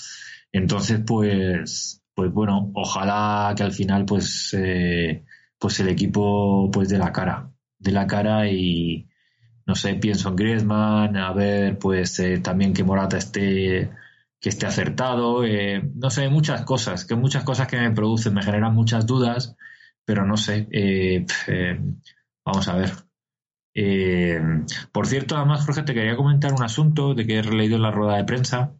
Entonces, 0.52 1.02
pues, 1.06 2.04
pues 2.14 2.32
bueno, 2.32 2.72
ojalá 2.76 3.54
que 3.56 3.64
al 3.64 3.72
final 3.74 4.06
pues, 4.06 4.56
eh, 4.58 5.26
pues 5.60 5.80
el 5.80 5.90
equipo 5.90 6.70
pues 6.72 6.90
de 6.90 6.98
la 6.98 7.12
cara, 7.12 7.52
de 7.80 7.92
la 7.92 8.08
cara 8.08 8.50
y, 8.50 9.08
no 9.66 9.76
sé, 9.76 9.96
pienso 9.96 10.30
en 10.30 10.36
Griezmann, 10.36 11.18
a 11.18 11.34
ver, 11.34 11.80
pues 11.80 12.20
eh, 12.20 12.40
también 12.40 12.74
que 12.74 12.84
Morata 12.84 13.18
esté 13.18 13.92
que 14.44 14.50
esté 14.50 14.66
acertado, 14.66 15.46
eh, 15.46 15.82
no 15.96 16.10
sé, 16.10 16.28
muchas 16.28 16.64
cosas, 16.66 17.06
que 17.06 17.16
muchas 17.16 17.46
cosas 17.46 17.66
que 17.70 17.78
me 17.78 17.92
producen, 17.92 18.34
me 18.34 18.44
generan 18.44 18.76
muchas 18.76 19.06
dudas, 19.06 19.56
pero 20.04 20.26
no 20.26 20.36
sé, 20.36 20.68
eh, 20.70 21.26
eh, 21.48 21.80
vamos 22.46 22.68
a 22.68 22.76
ver. 22.76 22.92
Eh, 23.76 24.40
por 24.92 25.08
cierto, 25.08 25.36
además, 25.36 25.66
Jorge, 25.66 25.84
te 25.84 25.94
quería 25.94 26.16
comentar 26.16 26.54
un 26.54 26.64
asunto 26.64 27.14
de 27.14 27.26
que 27.26 27.40
he 27.40 27.44
leído 27.44 27.76
en 27.76 27.82
la 27.82 27.92
rueda 27.92 28.18
de 28.18 28.24
prensa, 28.24 28.76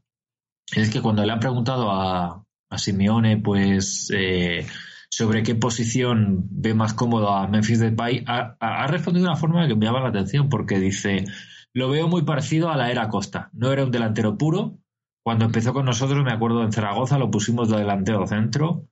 es 0.76 0.90
que 0.90 1.02
cuando 1.02 1.26
le 1.26 1.32
han 1.32 1.40
preguntado 1.40 1.92
a, 1.92 2.44
Simeone, 2.76 3.38
pues, 3.38 4.10
eh, 4.16 4.66
sobre 5.10 5.44
qué 5.44 5.54
posición 5.54 6.48
ve 6.50 6.74
más 6.74 6.96
cómodo 6.96 7.30
a 7.30 7.48
Memphis 7.48 7.80
Depay, 7.80 8.24
ha, 8.28 8.58
ha 8.60 8.88
respondido 8.88 9.26
de 9.26 9.32
una 9.32 9.40
forma 9.40 9.68
que 9.68 9.76
me 9.76 9.86
llama 9.86 10.02
la 10.02 10.10
atención 10.10 10.50
porque 10.50 10.80
dice, 10.80 11.26
lo 11.74 11.90
veo 11.90 12.08
muy 12.08 12.24
parecido 12.24 12.72
a 12.72 12.78
la 12.78 12.90
era 12.90 13.10
Costa. 13.10 13.50
No 13.54 13.72
era 13.72 13.84
un 13.84 13.92
delantero 13.92 14.38
puro. 14.40 14.80
Cuando 15.24 15.46
empezó 15.46 15.72
con 15.74 15.86
nosotros, 15.86 16.24
me 16.24 16.34
acuerdo 16.34 16.64
en 16.64 16.72
Zaragoza, 16.72 17.20
lo 17.20 17.30
pusimos 17.30 17.70
de 17.70 17.78
delantero 17.78 18.26
centro 18.26 18.88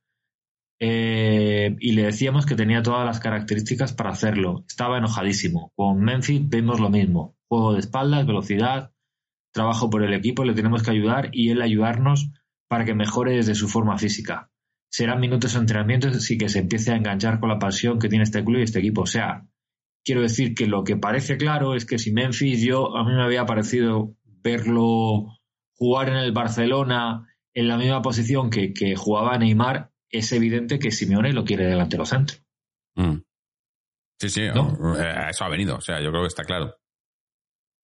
eh, 0.81 1.77
y 1.79 1.91
le 1.93 2.03
decíamos 2.03 2.45
que 2.45 2.55
tenía 2.55 2.81
todas 2.81 3.05
las 3.05 3.19
características 3.19 3.93
para 3.93 4.09
hacerlo. 4.09 4.65
Estaba 4.67 4.97
enojadísimo. 4.97 5.71
Con 5.75 6.01
Memphis 6.01 6.41
vemos 6.49 6.79
lo 6.79 6.89
mismo. 6.89 7.37
Juego 7.47 7.73
de 7.73 7.79
espaldas, 7.79 8.25
velocidad, 8.25 8.91
trabajo 9.53 9.89
por 9.89 10.03
el 10.03 10.13
equipo, 10.13 10.43
le 10.43 10.53
tenemos 10.53 10.83
que 10.83 10.91
ayudar 10.91 11.29
y 11.31 11.51
él 11.51 11.61
ayudarnos 11.61 12.31
para 12.67 12.83
que 12.83 12.95
mejore 12.95 13.35
desde 13.35 13.55
su 13.55 13.69
forma 13.69 13.97
física 13.97 14.51
serán 14.91 15.21
minutos 15.21 15.53
de 15.53 15.59
entrenamiento 15.59 16.09
y 16.09 16.37
que 16.37 16.49
se 16.49 16.59
empiece 16.59 16.91
a 16.91 16.97
enganchar 16.97 17.39
con 17.39 17.49
la 17.49 17.59
pasión 17.59 17.97
que 17.97 18.09
tiene 18.09 18.23
este 18.23 18.43
club 18.43 18.59
y 18.59 18.63
este 18.63 18.79
equipo. 18.79 19.03
O 19.03 19.07
sea, 19.07 19.47
quiero 20.03 20.21
decir 20.21 20.53
que 20.53 20.67
lo 20.67 20.83
que 20.83 20.97
parece 20.97 21.37
claro 21.37 21.75
es 21.75 21.85
que 21.85 21.97
si 21.97 22.11
Memphis 22.11 22.61
yo 22.61 22.95
a 22.97 23.05
mí 23.05 23.13
me 23.13 23.23
había 23.23 23.45
parecido 23.45 24.13
verlo 24.43 25.27
jugar 25.75 26.09
en 26.09 26.17
el 26.17 26.33
Barcelona 26.33 27.27
en 27.53 27.67
la 27.67 27.77
misma 27.77 28.01
posición 28.01 28.49
que, 28.49 28.73
que 28.73 28.95
jugaba 28.95 29.37
Neymar, 29.37 29.90
es 30.11 30.31
evidente 30.33 30.79
que 30.79 30.91
Simeone 30.91 31.33
lo 31.33 31.43
quiere 31.45 31.65
delantero 31.65 32.05
centro. 32.05 32.38
Mm. 32.95 33.17
Sí, 34.19 34.29
sí, 34.29 34.41
¿No? 34.53 34.95
eh, 34.99 35.27
eso 35.29 35.43
ha 35.45 35.49
venido. 35.49 35.77
O 35.77 35.81
sea, 35.81 35.99
yo 36.01 36.09
creo 36.11 36.21
que 36.23 36.27
está 36.27 36.43
claro. 36.43 36.75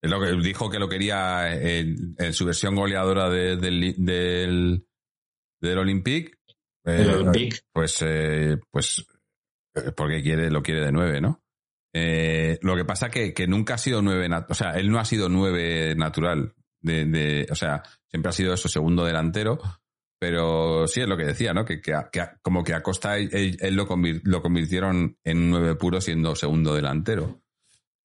Es 0.03 0.11
lo 0.11 0.19
que 0.21 0.31
dijo 0.47 0.69
que 0.69 0.77
lo 0.79 0.87
quería 0.87 1.51
en, 1.53 2.15
en 2.19 2.33
su 2.33 2.45
versión 2.45 2.75
goleadora 2.75 3.29
de- 3.29 3.57
del, 3.57 3.95
del, 3.97 4.87
del 5.59 5.77
Olympique. 5.79 6.33
Eh, 6.85 7.01
El 7.01 7.09
Olympique. 7.09 7.57
Pues, 7.73 7.97
eh, 8.01 8.57
pues, 8.69 9.07
eh, 9.75 9.91
porque 9.95 10.21
quiere, 10.21 10.51
lo 10.51 10.61
quiere 10.61 10.81
de 10.85 10.91
nueve, 10.91 11.19
¿no? 11.19 11.41
Eh, 11.95 12.59
lo 12.61 12.75
que 12.75 12.85
pasa 12.85 13.09
que, 13.09 13.33
que 13.33 13.47
nunca 13.47 13.73
ha 13.73 13.77
sido 13.79 14.03
nueve, 14.03 14.29
o 14.47 14.53
sea, 14.53 14.71
él 14.73 14.91
no 14.91 14.99
ha 14.99 15.05
sido 15.05 15.29
nueve 15.29 15.95
natural. 15.95 16.53
De, 16.79 17.05
de, 17.05 17.47
o 17.49 17.55
sea, 17.55 17.81
siempre 18.07 18.29
ha 18.29 18.33
sido 18.33 18.53
eso, 18.53 18.69
segundo 18.69 19.03
delantero. 19.03 19.57
Pero 20.19 20.87
sí 20.87 21.01
es 21.01 21.07
lo 21.07 21.15
que 21.17 21.25
decía, 21.25 21.53
¿no? 21.53 21.63
Que, 21.63 21.79
que, 21.81 21.93
que 22.11 22.23
como 22.41 22.63
que 22.63 22.73
a 22.73 22.81
Costa 22.81 23.17
él, 23.17 23.57
lo, 23.75 23.87
convir- 23.87 24.21
lo 24.23 24.41
convirtieron 24.41 25.17
en 25.23 25.49
nueve 25.49 25.75
puro 25.75 26.01
siendo 26.01 26.35
segundo 26.35 26.73
delantero. 26.73 27.41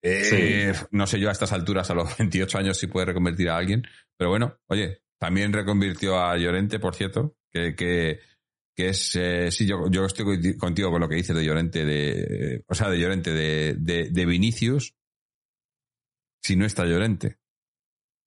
Eh, 0.03 0.73
No 0.91 1.07
sé 1.07 1.19
yo 1.21 1.29
a 1.29 1.33
estas 1.33 1.53
alturas, 1.53 1.91
a 1.91 1.95
los 1.95 2.15
28 2.19 2.59
años, 2.59 2.79
si 2.79 2.87
puede 2.87 3.07
reconvertir 3.07 3.49
a 3.49 3.57
alguien. 3.57 3.83
Pero 4.19 4.31
bueno, 4.31 4.59
oye, 4.69 5.03
también 5.19 5.53
reconvirtió 5.53 6.21
a 6.21 6.37
Llorente, 6.37 6.79
por 6.79 6.95
cierto, 6.95 7.37
que, 7.51 7.75
que, 7.75 8.21
que 8.77 8.89
es, 8.91 9.17
eh, 9.17 9.51
sí, 9.51 9.65
yo, 9.67 9.89
yo 9.91 10.05
estoy 10.05 10.25
conti- 10.27 10.57
contigo 10.59 10.91
con 10.91 11.01
lo 11.01 11.09
que 11.09 11.15
dices 11.17 11.35
de 11.35 11.45
Llorente, 11.45 11.85
de, 11.87 12.65
o 12.69 12.75
sea, 12.75 12.91
de 12.91 12.99
Llorente, 12.99 13.33
de, 13.33 13.75
de, 13.79 14.11
de 14.11 14.27
Vinicius, 14.27 14.95
si 16.43 16.57
no 16.57 16.67
está 16.67 16.85
Llorente. 16.85 17.39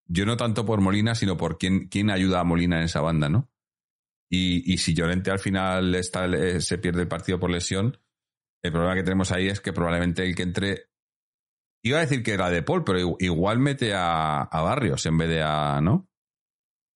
Yo 0.07 0.25
no 0.25 0.37
tanto 0.37 0.65
por 0.65 0.81
Molina, 0.81 1.13
sino 1.15 1.35
por 1.37 1.57
quién, 1.57 1.87
quién 1.87 2.09
ayuda 2.09 2.39
a 2.39 2.43
Molina 2.43 2.77
en 2.77 2.85
esa 2.85 3.01
banda, 3.01 3.27
¿no? 3.29 3.49
Y, 4.29 4.73
y 4.73 4.77
si 4.79 4.93
Llorente 4.93 5.31
al 5.31 5.39
final 5.39 5.93
está, 5.95 6.25
eh, 6.25 6.59
se 6.61 6.77
pierde 6.77 7.01
el 7.03 7.07
partido 7.07 7.39
por 7.39 7.51
lesión, 7.51 7.97
el 8.63 8.71
problema 8.71 8.95
que 8.95 9.03
tenemos 9.03 9.31
ahí 9.31 9.47
es 9.47 9.59
que 9.61 9.73
probablemente 9.73 10.23
el 10.25 10.35
que 10.35 10.43
entre. 10.43 10.89
Iba 11.83 11.99
a 11.99 12.01
decir 12.01 12.23
que 12.23 12.31
era 12.33 12.49
de 12.49 12.63
Paul, 12.63 12.83
pero 12.83 12.99
igu- 12.99 13.17
igual 13.19 13.59
mete 13.59 13.93
a, 13.93 14.41
a 14.41 14.61
Barrios 14.61 15.05
en 15.05 15.17
vez 15.19 15.29
de 15.29 15.43
a. 15.43 15.79
¿No? 15.81 16.09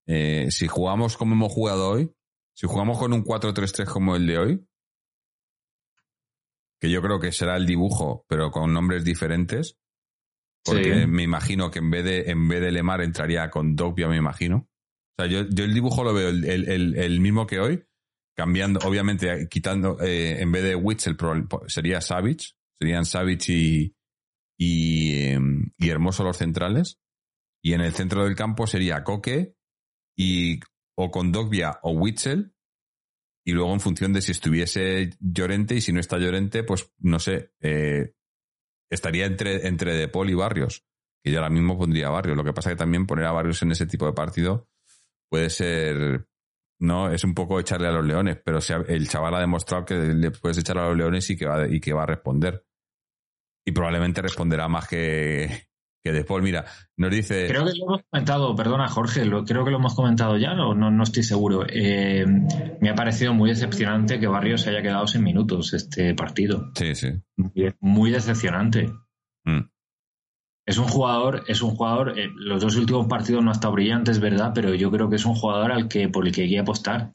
Eh, 0.08 0.48
si 0.50 0.68
jugamos 0.68 1.16
como 1.18 1.34
hemos 1.36 1.54
jugado 1.54 1.90
hoy, 1.92 2.12
si 2.56 2.66
jugamos 2.66 2.98
con 2.98 3.14
un 3.14 3.24
4-3-3 3.24 3.86
como 3.86 4.16
el 4.16 4.26
de 4.26 4.38
hoy, 4.40 4.68
que 6.82 6.90
yo 6.90 7.02
creo 7.02 7.20
que 7.20 7.32
será 7.32 7.58
el 7.58 7.66
dibujo, 7.66 8.26
pero 8.28 8.52
con 8.52 8.74
nombres 8.74 9.04
diferentes, 9.04 9.78
porque 10.64 11.02
Sí. 11.02 11.08
me 11.08 11.24
imagino 11.24 11.70
que 11.70 11.80
en 11.80 11.92
vez 11.92 12.04
de, 12.06 12.32
en 12.32 12.48
vez 12.48 12.62
de 12.62 12.72
Lemar 12.72 13.02
entraría 13.02 13.50
con 13.50 13.76
Dogbia, 13.76 14.08
me 14.08 14.18
imagino. 14.18 14.69
Sea, 15.20 15.28
yo, 15.28 15.40
el 15.66 15.74
dibujo 15.74 16.04
lo 16.06 16.14
veo 16.14 16.30
el, 16.30 16.46
el- 16.46 16.96
mismo 17.20 17.46
que 17.46 17.60
hoy, 17.60 17.84
cambiando, 18.38 18.80
obviamente, 18.86 19.50
quitando, 19.50 20.00
eh, 20.00 20.42
en 20.42 20.50
vez 20.52 20.64
de 20.64 20.76
pro- 21.18 21.64
sería 21.68 22.00
Savage, 22.00 22.54
serían 22.80 23.04
Savage 23.04 23.52
y, 23.54 23.96
eh, 24.58 25.40
y 25.78 25.90
Hermoso 25.90 26.24
los 26.24 26.38
centrales. 26.38 27.00
Y 27.62 27.74
en 27.74 27.82
el 27.82 27.92
centro 27.92 28.24
del 28.24 28.36
campo 28.38 28.66
sería 28.66 29.04
Coque 29.04 29.56
y 30.18 30.62
o 30.98 31.12
con 31.12 31.34
Dogbia 31.34 31.80
o 31.84 31.92
Witzel. 31.92 32.54
Y 33.46 33.52
luego 33.52 33.74
en 33.74 33.82
función 33.82 34.14
de 34.14 34.22
si 34.22 34.32
estuviese 34.32 35.10
Llorente 35.20 35.76
y 35.76 35.82
si 35.82 35.92
no 35.92 36.00
está 36.00 36.18
Llorente, 36.18 36.64
pues 36.64 36.94
no 37.00 37.20
sé, 37.20 37.52
eh, 37.60 38.14
estaría 38.90 39.26
entre, 39.26 39.68
entre 39.68 39.96
De 39.96 40.08
Paul 40.08 40.30
y 40.30 40.34
Barrios. 40.36 40.86
Que 41.22 41.32
yo 41.32 41.40
ahora 41.40 41.50
mismo 41.50 41.78
pondría 41.78 42.10
Barrios. 42.10 42.38
Lo 42.38 42.46
que 42.46 42.54
pasa 42.54 42.70
que 42.70 42.78
también 42.78 43.06
poner 43.06 43.26
a 43.26 43.34
Barrios 43.34 43.62
en 43.64 43.72
ese 43.74 43.86
tipo 43.86 44.06
de 44.06 44.14
partido 44.14 44.70
puede 45.30 45.50
ser, 45.50 46.26
no, 46.80 47.12
es 47.12 47.24
un 47.24 47.34
poco 47.34 47.60
echarle 47.60 47.88
a 47.88 47.92
los 47.92 48.06
leones, 48.06 48.38
pero 48.44 48.60
se 48.62 48.74
ha- 48.74 48.84
el 48.88 49.08
chaval 49.08 49.36
ha 49.36 49.40
demostrado 49.40 49.86
que 49.86 49.96
le 49.96 50.32
puedes 50.32 50.58
echar 50.58 50.78
a 50.78 50.88
los 50.90 50.98
leones 50.98 51.30
y 51.30 51.38
que 51.38 51.46
va, 51.46 51.68
y 51.68 51.80
que 51.80 51.94
va 51.94 52.04
a 52.04 52.08
responder. 52.08 52.66
Y 53.66 53.72
probablemente 53.72 54.22
responderá 54.22 54.68
más 54.68 54.88
que, 54.88 55.68
que 56.04 56.12
De 56.12 56.24
Paul. 56.24 56.42
Mira, 56.42 56.66
nos 56.98 57.12
dice... 57.12 57.46
Creo 57.48 57.66
que 57.66 57.72
lo 57.78 57.86
hemos 57.86 58.02
comentado, 58.10 58.56
perdona 58.56 58.88
Jorge, 58.88 59.26
lo, 59.26 59.44
creo 59.44 59.64
que 59.66 59.72
lo 59.72 59.78
hemos 59.78 59.96
comentado 59.96 60.38
ya, 60.38 60.54
no, 60.56 60.74
no, 60.74 60.90
no 60.90 61.04
estoy 61.04 61.24
seguro. 61.24 61.66
Eh, 61.70 62.26
me 62.80 62.90
ha 62.90 62.96
parecido 62.96 63.34
muy 63.34 63.50
decepcionante 63.50 64.20
que 64.20 64.28
Barrios 64.28 64.62
se 64.62 64.70
haya 64.72 64.82
quedado 64.82 65.06
sin 65.08 65.24
minutos 65.24 65.74
este 65.74 66.16
partido. 66.16 66.72
Sí, 66.76 66.96
sí. 66.96 67.10
Muy, 67.36 67.76
muy 67.82 68.12
decepcionante. 68.12 68.90
Mm. 69.46 69.60
Es 70.70 70.78
un 70.78 70.88
jugador, 70.88 71.44
es 71.48 71.62
un 71.64 71.72
jugador, 71.72 72.20
eh, 72.20 72.30
los 72.36 72.62
dos 72.62 72.76
últimos 72.76 73.08
partidos 73.08 73.44
no 73.44 73.50
ha 73.50 73.54
estado 73.54 73.74
brillante, 73.74 74.12
es 74.12 74.20
verdad, 74.20 74.52
pero 74.54 74.76
yo 74.76 74.92
creo 74.92 75.10
que 75.10 75.16
es 75.16 75.26
un 75.26 75.34
jugador 75.34 75.72
al 75.72 75.88
que, 75.88 76.10
por 76.10 76.28
el 76.28 76.32
que 76.34 76.44
hay 76.44 76.50
que 76.50 76.60
apostar. 76.60 77.14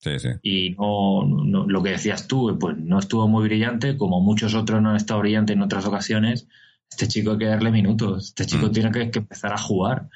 Sí, 0.00 0.18
sí. 0.18 0.28
Y 0.42 0.70
no, 0.70 1.24
no- 1.26 1.66
lo 1.66 1.82
que 1.82 1.90
decías 1.90 2.26
tú, 2.26 2.56
pues 2.58 2.76
no 2.78 2.98
estuvo 2.98 3.28
muy 3.28 3.44
brillante, 3.44 3.96
como 3.98 4.20
muchos 4.20 4.54
otros 4.54 4.80
no 4.80 4.90
han 4.90 4.96
estado 4.96 5.20
brillantes 5.20 5.54
en 5.54 5.62
otras 5.62 5.84
ocasiones. 5.86 6.48
Este 6.90 7.06
chico 7.08 7.32
hay 7.32 7.38
que 7.38 7.46
darle 7.46 7.70
minutos, 7.70 8.28
este 8.28 8.46
chico 8.46 8.66
Mm. 8.68 8.72
tiene 8.72 8.90
que, 8.90 9.10
que 9.10 9.18
empezar 9.18 9.52
a 9.52 9.58
jugar. 9.58 10.08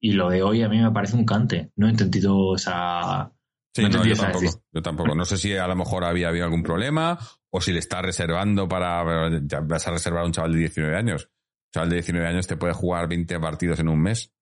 Y 0.00 0.12
lo 0.12 0.28
de 0.28 0.42
hoy 0.42 0.62
a 0.62 0.68
mí 0.68 0.78
me 0.82 0.90
parece 0.90 1.16
un 1.16 1.24
cante. 1.24 1.70
No 1.76 1.86
he 1.86 1.90
entendido 1.90 2.56
esa. 2.56 3.32
Sí, 3.74 3.82
no 3.82 3.88
no, 3.88 4.04
yo 4.04 4.12
esa 4.12 4.30
tampoco. 4.30 4.62
Yo 4.72 4.82
tampoco. 4.82 5.14
No 5.14 5.24
sé 5.24 5.38
si 5.38 5.56
a 5.56 5.66
lo 5.66 5.76
mejor 5.76 6.04
había 6.04 6.28
habido 6.28 6.44
algún 6.44 6.62
problema 6.62 7.18
o 7.50 7.60
si 7.62 7.72
le 7.72 7.78
está 7.78 8.02
reservando 8.02 8.68
para. 8.68 9.30
Ya 9.46 9.60
vas 9.60 9.86
a 9.88 9.92
reservar 9.92 10.22
a 10.24 10.26
un 10.26 10.32
chaval 10.32 10.52
de 10.52 10.58
19 10.58 10.94
años. 10.96 11.30
Un 11.74 11.80
chaval 11.80 11.90
de 11.90 11.96
19 11.96 12.28
años 12.28 12.46
te 12.46 12.56
puede 12.56 12.72
jugar 12.72 13.08
20 13.08 13.40
partidos 13.40 13.80
en 13.80 13.88
un 13.88 14.00
mes. 14.00 14.32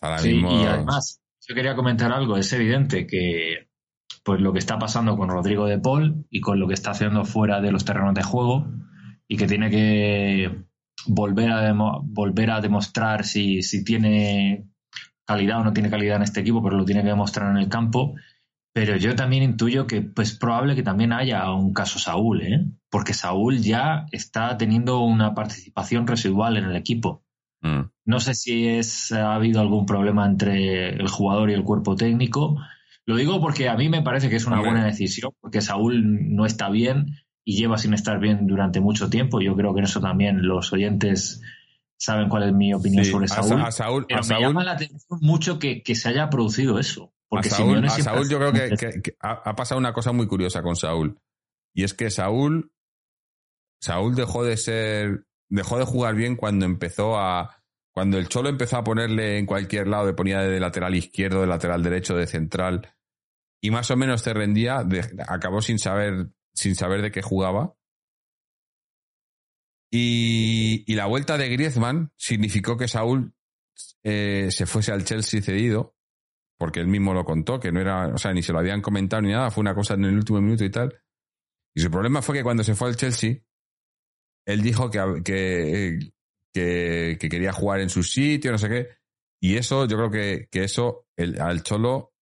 Ahora 0.00 0.18
Sí, 0.18 0.32
mismo. 0.32 0.62
y 0.62 0.64
además, 0.64 1.20
yo 1.46 1.54
quería 1.54 1.76
comentar 1.76 2.10
algo. 2.10 2.38
Es 2.38 2.50
evidente 2.54 3.06
que 3.06 3.68
pues 4.24 4.40
lo 4.40 4.54
que 4.54 4.60
está 4.60 4.78
pasando 4.78 5.14
con 5.18 5.28
Rodrigo 5.28 5.66
de 5.66 5.78
Paul 5.78 6.24
y 6.30 6.40
con 6.40 6.58
lo 6.58 6.66
que 6.66 6.72
está 6.72 6.92
haciendo 6.92 7.26
fuera 7.26 7.60
de 7.60 7.70
los 7.70 7.84
terrenos 7.84 8.14
de 8.14 8.22
juego 8.22 8.66
y 9.28 9.36
que 9.36 9.46
tiene 9.46 9.68
que 9.70 10.64
volver 11.06 11.50
a, 11.50 11.60
demo- 11.70 12.00
volver 12.02 12.50
a 12.50 12.62
demostrar 12.62 13.24
si, 13.26 13.60
si 13.62 13.84
tiene 13.84 14.66
calidad 15.26 15.60
o 15.60 15.64
no 15.64 15.74
tiene 15.74 15.90
calidad 15.90 16.16
en 16.16 16.22
este 16.22 16.40
equipo, 16.40 16.62
pero 16.62 16.78
lo 16.78 16.86
tiene 16.86 17.02
que 17.02 17.08
demostrar 17.08 17.50
en 17.50 17.58
el 17.58 17.68
campo. 17.68 18.14
Pero 18.74 18.96
yo 18.96 19.14
también 19.14 19.44
intuyo 19.44 19.86
que 19.86 20.02
pues, 20.02 20.32
es 20.32 20.38
probable 20.38 20.74
que 20.74 20.82
también 20.82 21.12
haya 21.12 21.50
un 21.52 21.72
caso 21.72 21.98
Saúl, 22.00 22.42
¿eh? 22.42 22.66
porque 22.90 23.14
Saúl 23.14 23.60
ya 23.60 24.04
está 24.10 24.58
teniendo 24.58 24.98
una 25.00 25.32
participación 25.32 26.06
residual 26.08 26.56
en 26.56 26.64
el 26.64 26.76
equipo. 26.76 27.22
Mm. 27.62 27.82
No 28.04 28.20
sé 28.20 28.34
si 28.34 28.66
es, 28.66 29.12
ha 29.12 29.34
habido 29.34 29.60
algún 29.60 29.86
problema 29.86 30.26
entre 30.26 30.88
el 30.90 31.08
jugador 31.08 31.50
y 31.50 31.54
el 31.54 31.62
cuerpo 31.62 31.94
técnico. 31.96 32.58
Lo 33.06 33.16
digo 33.16 33.40
porque 33.40 33.68
a 33.68 33.76
mí 33.76 33.88
me 33.88 34.02
parece 34.02 34.28
que 34.28 34.36
es 34.36 34.46
una 34.46 34.56
Hombre. 34.56 34.72
buena 34.72 34.86
decisión, 34.86 35.30
porque 35.40 35.60
Saúl 35.60 36.34
no 36.34 36.44
está 36.44 36.68
bien 36.68 37.06
y 37.44 37.56
lleva 37.56 37.78
sin 37.78 37.94
estar 37.94 38.18
bien 38.18 38.46
durante 38.46 38.80
mucho 38.80 39.08
tiempo. 39.08 39.40
Yo 39.40 39.54
creo 39.54 39.72
que 39.72 39.80
en 39.80 39.84
eso 39.86 40.00
también 40.00 40.46
los 40.46 40.72
oyentes 40.72 41.40
saben 41.96 42.28
cuál 42.28 42.42
es 42.42 42.52
mi 42.52 42.74
opinión 42.74 43.04
Sí, 43.04 43.12
sobre 43.12 43.26
a, 43.26 43.28
Saúl. 43.28 43.48
Sa- 43.60 43.66
a 43.68 43.70
Saúl, 43.70 44.06
Pero 44.08 44.18
a 44.18 44.22
me 44.22 44.26
Saúl, 44.28 44.42
llama 44.42 44.64
la 44.64 44.72
atención 44.72 45.18
mucho 45.22 45.58
que, 45.60 45.82
que 45.82 45.94
se 45.94 46.08
haya 46.08 46.28
producido 46.28 46.78
eso. 46.80 47.12
Porque 47.34 47.48
a 47.48 47.50
Saúl, 47.56 47.84
a 47.86 47.90
yo 48.30 48.38
creo 48.38 48.52
que, 48.52 48.76
que- 48.76 49.02
que 49.02 49.16
ha, 49.20 49.32
ha 49.50 49.54
pasado 49.56 49.78
una 49.78 49.92
cosa 49.92 50.12
muy 50.12 50.26
curiosa 50.26 50.62
con 50.62 50.76
Saúl. 50.76 51.18
Y 51.74 51.84
es 51.84 51.94
que 51.94 52.10
Saúl. 52.10 52.72
Saúl 53.80 54.14
dejó 54.14 54.44
de 54.44 54.56
ser. 54.56 55.26
Dejó 55.50 55.78
de 55.78 55.84
jugar 55.84 56.14
bien 56.14 56.36
cuando 56.36 56.64
empezó 56.64 57.18
a. 57.18 57.62
Cuando 57.92 58.18
el 58.18 58.28
Cholo 58.28 58.48
empezó 58.48 58.76
a 58.78 58.82
ponerle 58.84 59.38
en 59.38 59.46
cualquier 59.46 59.86
lado, 59.86 60.06
le 60.06 60.14
ponía 60.14 60.40
de 60.40 60.58
lateral 60.58 60.94
izquierdo, 60.96 61.42
de 61.42 61.46
lateral 61.46 61.80
derecho, 61.82 62.16
de 62.16 62.26
central, 62.26 62.92
y 63.62 63.70
más 63.70 63.88
o 63.92 63.96
menos 63.96 64.24
te 64.24 64.34
rendía, 64.34 64.82
de- 64.82 65.22
acabó 65.28 65.62
sin 65.62 65.78
saber, 65.78 66.30
sin 66.54 66.74
saber 66.74 67.02
de 67.02 67.12
qué 67.12 67.22
jugaba. 67.22 67.76
Y, 69.92 70.84
y 70.90 70.96
la 70.96 71.06
vuelta 71.06 71.38
de 71.38 71.48
Griezmann 71.50 72.12
significó 72.16 72.76
que 72.76 72.88
Saúl 72.88 73.32
eh, 74.02 74.48
se 74.50 74.66
fuese 74.66 74.90
al 74.92 75.04
Chelsea 75.04 75.40
cedido, 75.40 75.94
porque 76.58 76.80
él 76.80 76.86
mismo 76.86 77.14
lo 77.14 77.24
contó, 77.24 77.58
que 77.58 77.72
no 77.72 77.80
era, 77.80 78.08
o 78.08 78.18
sea, 78.18 78.32
ni 78.32 78.42
se 78.42 78.52
lo 78.52 78.58
habían 78.58 78.80
comentado 78.80 79.22
ni 79.22 79.32
nada, 79.32 79.50
fue 79.50 79.62
una 79.62 79.74
cosa 79.74 79.94
en 79.94 80.04
el 80.04 80.16
último 80.16 80.40
minuto 80.40 80.64
y 80.64 80.70
tal. 80.70 80.96
Y 81.76 81.80
su 81.80 81.90
problema 81.90 82.22
fue 82.22 82.36
que 82.36 82.42
cuando 82.44 82.62
se 82.62 82.74
fue 82.74 82.88
al 82.88 82.96
Chelsea, 82.96 83.36
él 84.46 84.62
dijo 84.62 84.90
que, 84.90 85.22
que, 85.24 85.98
que, 86.52 87.16
que 87.18 87.28
quería 87.28 87.52
jugar 87.52 87.80
en 87.80 87.90
su 87.90 88.02
sitio, 88.02 88.52
no 88.52 88.58
sé 88.58 88.68
qué. 88.68 88.88
Y 89.42 89.56
eso, 89.56 89.86
yo 89.86 89.96
creo 89.96 90.10
que, 90.10 90.48
que 90.50 90.64
eso, 90.64 91.06
el, 91.16 91.40
al 91.40 91.62
Cholo, 91.62 92.14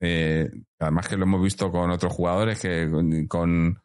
eh, 0.00 0.50
además 0.78 1.08
que 1.08 1.16
lo 1.16 1.24
hemos 1.24 1.42
visto 1.42 1.70
con 1.70 1.90
otros 1.90 2.12
jugadores, 2.12 2.60
que 2.60 2.88
con, 3.28 3.80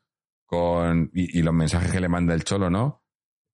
con, 0.46 1.12
y, 1.14 1.42
los 1.42 1.54
mensajes 1.54 1.92
que 1.92 2.00
le 2.00 2.10
manda 2.10 2.34
el 2.34 2.44
Cholo, 2.44 2.70
¿no? 2.70 3.04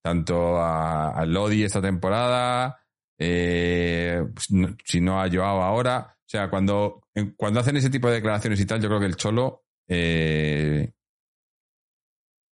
Tanto 0.04 0.58
a, 0.58 1.12
a 1.12 1.26
Lodi 1.26 1.64
esta 1.64 1.82
temporada, 1.82 2.82
eh, 3.20 4.24
pues, 4.34 4.48
si 4.86 5.02
no 5.02 5.22
a 5.22 5.30
Joao 5.30 5.62
ahora. 5.62 6.19
O 6.30 6.32
sea, 6.32 6.48
cuando, 6.48 7.02
cuando 7.38 7.60
hacen 7.60 7.78
ese 7.78 7.90
tipo 7.90 8.08
de 8.08 8.14
declaraciones 8.16 8.60
y 8.60 8.66
tal, 8.68 8.80
yo 8.80 8.88
creo 8.88 9.00
que 9.00 9.08
el 9.08 9.16
Cholo 9.16 9.64
eh, 9.88 10.94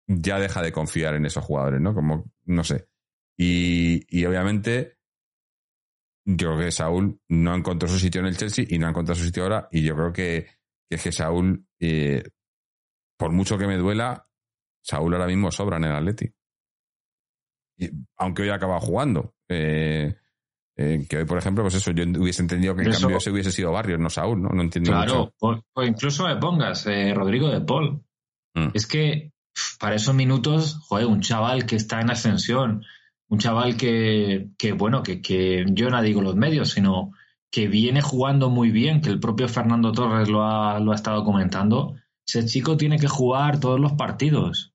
ya 0.07 0.39
deja 0.39 0.61
de 0.61 0.71
confiar 0.71 1.15
en 1.15 1.25
esos 1.25 1.43
jugadores, 1.43 1.81
¿no? 1.81 1.93
Como, 1.93 2.31
no 2.45 2.63
sé. 2.63 2.87
Y, 3.37 4.05
y 4.07 4.25
obviamente 4.25 4.97
yo 6.23 6.53
creo 6.53 6.59
que 6.59 6.71
Saúl 6.71 7.19
no 7.27 7.53
encontró 7.53 7.89
su 7.89 7.99
sitio 7.99 8.21
en 8.21 8.27
el 8.27 8.37
Chelsea 8.37 8.65
y 8.65 8.79
no 8.79 8.87
ha 8.87 8.91
encontrado 8.91 9.19
su 9.19 9.25
sitio 9.25 9.43
ahora. 9.43 9.67
Y 9.69 9.83
yo 9.83 9.93
creo 9.93 10.13
que, 10.13 10.47
que 10.89 10.95
es 10.95 11.03
que 11.03 11.11
Saúl, 11.11 11.67
eh, 11.81 12.23
por 13.17 13.33
mucho 13.33 13.57
que 13.57 13.67
me 13.67 13.75
duela, 13.75 14.29
Saúl 14.81 15.15
ahora 15.15 15.27
mismo 15.27 15.51
sobra 15.51 15.75
en 15.75 15.83
el 15.83 15.95
Atleti. 15.97 16.33
Y, 17.77 17.89
aunque 18.15 18.43
hoy 18.43 18.49
acaba 18.51 18.79
jugando. 18.79 19.35
Eh, 19.49 20.15
eh, 20.77 21.05
que 21.09 21.17
hoy, 21.17 21.25
por 21.25 21.37
ejemplo, 21.37 21.63
pues 21.63 21.75
eso, 21.75 21.91
yo 21.91 22.03
hubiese 22.19 22.41
entendido 22.41 22.75
que 22.75 22.83
en 22.83 22.89
Eso- 22.89 23.01
cambio 23.01 23.17
ese 23.17 23.31
hubiese 23.31 23.51
sido 23.51 23.71
Barrios, 23.71 23.99
no 23.99 24.09
Saúl, 24.09 24.41
¿no? 24.41 24.49
No 24.49 24.61
entiendo 24.61 24.91
Claro, 24.91 25.31
mucho. 25.41 25.63
pues 25.73 25.89
incluso 25.89 26.25
me 26.27 26.35
pongas 26.37 26.85
eh, 26.87 27.13
Rodrigo 27.13 27.47
de 27.49 27.61
Paul. 27.61 28.03
Mm. 28.55 28.67
Es 28.73 28.85
que 28.87 29.31
para 29.79 29.95
esos 29.95 30.13
minutos, 30.15 30.77
joder, 30.87 31.07
un 31.07 31.21
chaval 31.21 31.65
que 31.65 31.75
está 31.77 32.01
en 32.01 32.11
ascensión, 32.11 32.83
un 33.29 33.39
chaval 33.39 33.77
que, 33.77 34.49
que 34.57 34.73
bueno, 34.73 35.01
que, 35.01 35.21
que 35.21 35.65
yo 35.69 35.89
no 35.89 36.01
digo 36.01 36.21
los 36.21 36.35
medios, 36.35 36.71
sino 36.71 37.11
que 37.51 37.67
viene 37.69 38.01
jugando 38.01 38.49
muy 38.49 38.69
bien, 38.71 38.99
que 39.01 39.09
el 39.09 39.19
propio 39.21 39.47
Fernando 39.47 39.93
Torres 39.93 40.27
lo 40.27 40.43
ha, 40.43 40.79
lo 40.81 40.91
ha 40.91 40.95
estado 40.95 41.23
comentando. 41.23 41.95
Ese 42.27 42.45
chico 42.45 42.75
tiene 42.75 42.99
que 42.99 43.07
jugar 43.07 43.59
todos 43.61 43.79
los 43.79 43.93
partidos. 43.93 44.73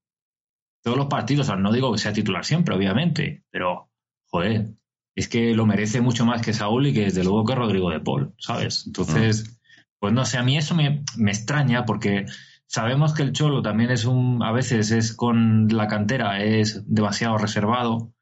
Todos 0.83 0.97
los 0.97 1.07
partidos. 1.09 1.47
O 1.47 1.51
sea, 1.53 1.57
no 1.57 1.73
digo 1.73 1.93
que 1.93 1.99
sea 1.99 2.13
titular 2.15 2.45
siempre, 2.47 2.75
obviamente, 2.75 3.45
pero, 3.51 3.91
joder, 4.31 4.71
es 5.15 5.29
que 5.29 5.55
lo 5.55 5.67
merece 5.67 6.01
mucho 6.01 6.25
más 6.25 6.43
que 6.43 6.53
Saúl 6.53 6.87
y 6.87 6.93
que 6.95 7.03
desde 7.05 7.25
luego 7.25 7.45
que 7.45 7.55
Rodrigo 7.55 7.91
de 7.91 8.01
Paul, 8.01 8.35
¿sabes? 8.39 8.85
Entonces, 8.87 9.61
pues 9.99 10.13
no 10.13 10.25
sé, 10.25 10.39
a 10.39 10.43
mí 10.43 10.57
eso 10.57 10.75
me, 10.75 11.05
me 11.17 11.31
extraña 11.31 11.85
porque 11.85 12.27
sabemos 12.67 13.13
que 13.15 13.23
el 13.23 13.33
Cholo 13.33 13.61
también 13.63 13.91
es 13.91 14.05
un, 14.05 14.43
a 14.43 14.53
veces 14.53 14.91
es 14.93 15.15
con 15.15 15.69
la 15.69 15.89
cantera, 15.89 16.43
es 16.43 16.85
demasiado 16.87 17.37
reservado. 17.39 18.13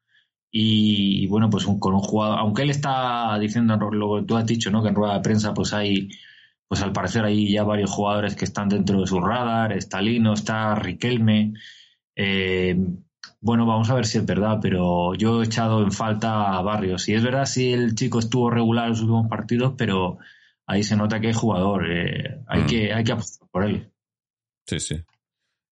Y, 0.51 1.27
bueno, 1.27 1.49
pues 1.51 1.65
un- 1.67 1.79
con 1.79 1.93
un 1.93 1.99
jugador, 1.99 2.39
aunque 2.39 2.63
él 2.63 2.71
está 2.71 3.37
diciendo 3.39 3.77
lo 3.91 4.15
que 4.17 4.23
tú 4.25 4.35
has 4.35 4.47
dicho, 4.47 4.71
¿no? 4.71 4.81
Que 4.81 4.89
en 4.89 4.95
rueda 4.95 5.13
de 5.13 5.19
prensa, 5.21 5.53
pues 5.53 5.73
hay, 5.73 6.09
pues 6.67 6.81
al 6.81 6.91
parecer 6.91 7.23
hay 7.23 7.51
ya 7.51 7.63
varios 7.63 7.91
jugadores 7.91 8.35
que 8.35 8.45
están 8.45 8.67
dentro 8.67 8.99
de 8.99 9.05
su 9.05 9.19
radar, 9.21 9.73
está 9.73 10.01
Lino, 10.01 10.33
está 10.33 10.73
Riquelme. 10.73 11.53
Eh, 12.15 12.75
bueno, 13.41 13.65
vamos 13.65 13.89
a 13.89 13.95
ver 13.95 14.05
si 14.05 14.17
es 14.17 14.25
verdad, 14.25 14.59
pero 14.61 15.13
yo 15.15 15.41
he 15.41 15.45
echado 15.45 15.81
en 15.83 15.91
falta 15.91 16.57
a 16.57 16.61
Barrios. 16.61 17.07
Y 17.09 17.13
es 17.15 17.23
verdad 17.23 17.45
si 17.45 17.71
el 17.73 17.95
chico 17.95 18.19
estuvo 18.19 18.49
regular 18.49 18.85
en 18.85 18.89
los 18.91 19.01
últimos 19.01 19.27
partidos, 19.27 19.73
pero 19.77 20.17
ahí 20.67 20.83
se 20.83 20.95
nota 20.95 21.19
que 21.19 21.27
hay 21.27 21.33
jugador. 21.33 21.89
eh, 21.91 22.41
hay, 22.47 22.61
Mm. 22.63 22.67
que, 22.67 22.93
hay 22.93 23.03
que 23.03 23.11
apostar 23.11 23.47
por 23.49 23.63
él. 23.63 23.91
Sí, 24.67 24.79
sí. 24.79 25.03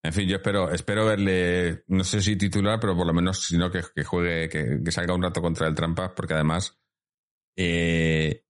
En 0.02 0.12
fin, 0.12 0.28
yo 0.28 0.36
espero, 0.36 0.70
espero 0.70 1.06
verle, 1.06 1.82
no 1.88 2.04
sé 2.04 2.20
si 2.20 2.36
titular, 2.36 2.78
pero 2.80 2.96
por 2.96 3.06
lo 3.06 3.12
menos, 3.12 3.44
si 3.44 3.58
no, 3.58 3.70
que, 3.70 3.80
que 3.94 4.04
juegue, 4.04 4.48
que, 4.48 4.80
que 4.84 4.92
salga 4.92 5.14
un 5.14 5.22
rato 5.22 5.42
contra 5.42 5.66
el 5.66 5.74
Trampas, 5.74 6.12
porque 6.16 6.34
además 6.34 6.78
eh, 7.56 8.42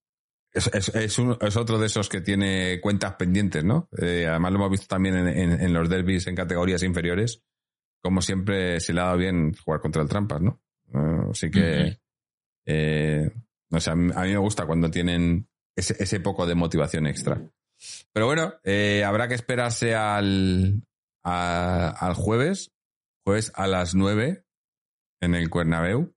es, 0.53 0.67
es- 0.73 0.89
es 0.95 1.19
es 1.19 1.57
otro 1.57 1.77
de 1.79 1.87
esos 1.87 2.09
que 2.09 2.21
tiene 2.21 2.79
cuentas 2.81 3.15
pendientes, 3.15 3.63
¿no? 3.63 3.89
Eh, 4.01 4.27
además 4.27 4.51
lo 4.51 4.57
hemos 4.59 4.71
visto 4.71 4.87
también 4.87 5.15
en, 5.15 5.27
en- 5.27 5.61
en 5.61 5.73
los 5.73 5.89
derbis 5.89 6.27
en 6.27 6.35
categorías 6.35 6.83
inferiores, 6.83 7.41
como 8.01 8.21
siempre 8.21 8.79
se 8.79 8.93
le 8.93 9.01
ha 9.01 9.05
dado 9.05 9.17
bien 9.17 9.53
jugar 9.53 9.81
contra 9.81 10.01
el 10.01 10.09
Trampas, 10.09 10.41
¿no? 10.41 10.61
Eh, 10.93 11.27
así 11.31 11.51
que, 11.51 11.99
eh, 12.65 13.31
no 13.69 13.79
sé, 13.79 13.91
a 13.91 13.95
mí, 13.95 14.11
a 14.15 14.21
mí 14.21 14.29
me 14.29 14.37
gusta 14.37 14.65
cuando 14.65 14.89
tienen 14.89 15.47
ese, 15.75 15.95
ese 16.01 16.19
poco 16.19 16.45
de 16.45 16.55
motivación 16.55 17.07
extra. 17.07 17.41
Pero 18.11 18.25
bueno, 18.25 18.53
eh, 18.63 19.03
habrá 19.05 19.27
que 19.27 19.35
esperarse 19.35 19.95
al, 19.95 20.81
a- 21.23 21.89
al 21.99 22.13
jueves, 22.15 22.71
jueves 23.25 23.51
a 23.55 23.67
las 23.67 23.95
9 23.95 24.43
en 25.21 25.35
el 25.35 25.49
Cuernabeu. 25.49 26.13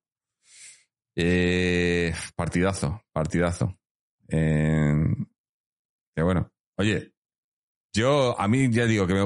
Eh, 1.15 2.15
partidazo, 2.37 3.03
partidazo. 3.13 3.79
Que 4.29 6.23
bueno, 6.23 6.51
oye, 6.79 7.13
yo 7.95 8.39
a 8.41 8.49
mí 8.49 8.71
ya 8.71 8.87
digo 8.87 9.07
que 9.07 9.15
me, 9.15 9.21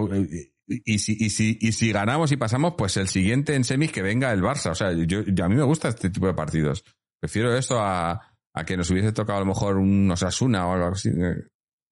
y, 0.69 0.99
si, 0.99 1.17
y, 1.19 1.31
si, 1.31 1.59
y 1.61 1.73
si 1.73 1.93
ganamos 1.93 2.33
y 2.33 2.37
pasamos, 2.37 2.75
pues 2.77 2.97
el 2.97 3.09
siguiente 3.09 3.55
en 3.55 3.65
semis 3.65 3.93
que 3.93 4.03
venga 4.03 4.33
el 4.33 4.43
Barça. 4.43 4.71
O 4.71 4.75
sea, 4.75 4.93
yo, 4.93 5.23
yo- 5.23 5.45
a 5.45 5.49
mí 5.49 5.55
me 5.55 5.63
gusta 5.63 5.89
este 5.89 6.11
tipo 6.11 6.27
de 6.27 6.35
partidos. 6.35 6.85
Prefiero 7.21 7.57
esto 7.57 7.79
a, 7.81 8.21
que 8.67 8.77
nos 8.77 8.91
hubiese 8.91 9.13
tocado 9.13 9.39
a 9.39 9.41
lo 9.41 9.47
mejor 9.47 9.77
un 9.77 10.11
Osasuna 10.11 10.67
o 10.67 10.73
algo 10.73 10.87
así. 10.89 11.11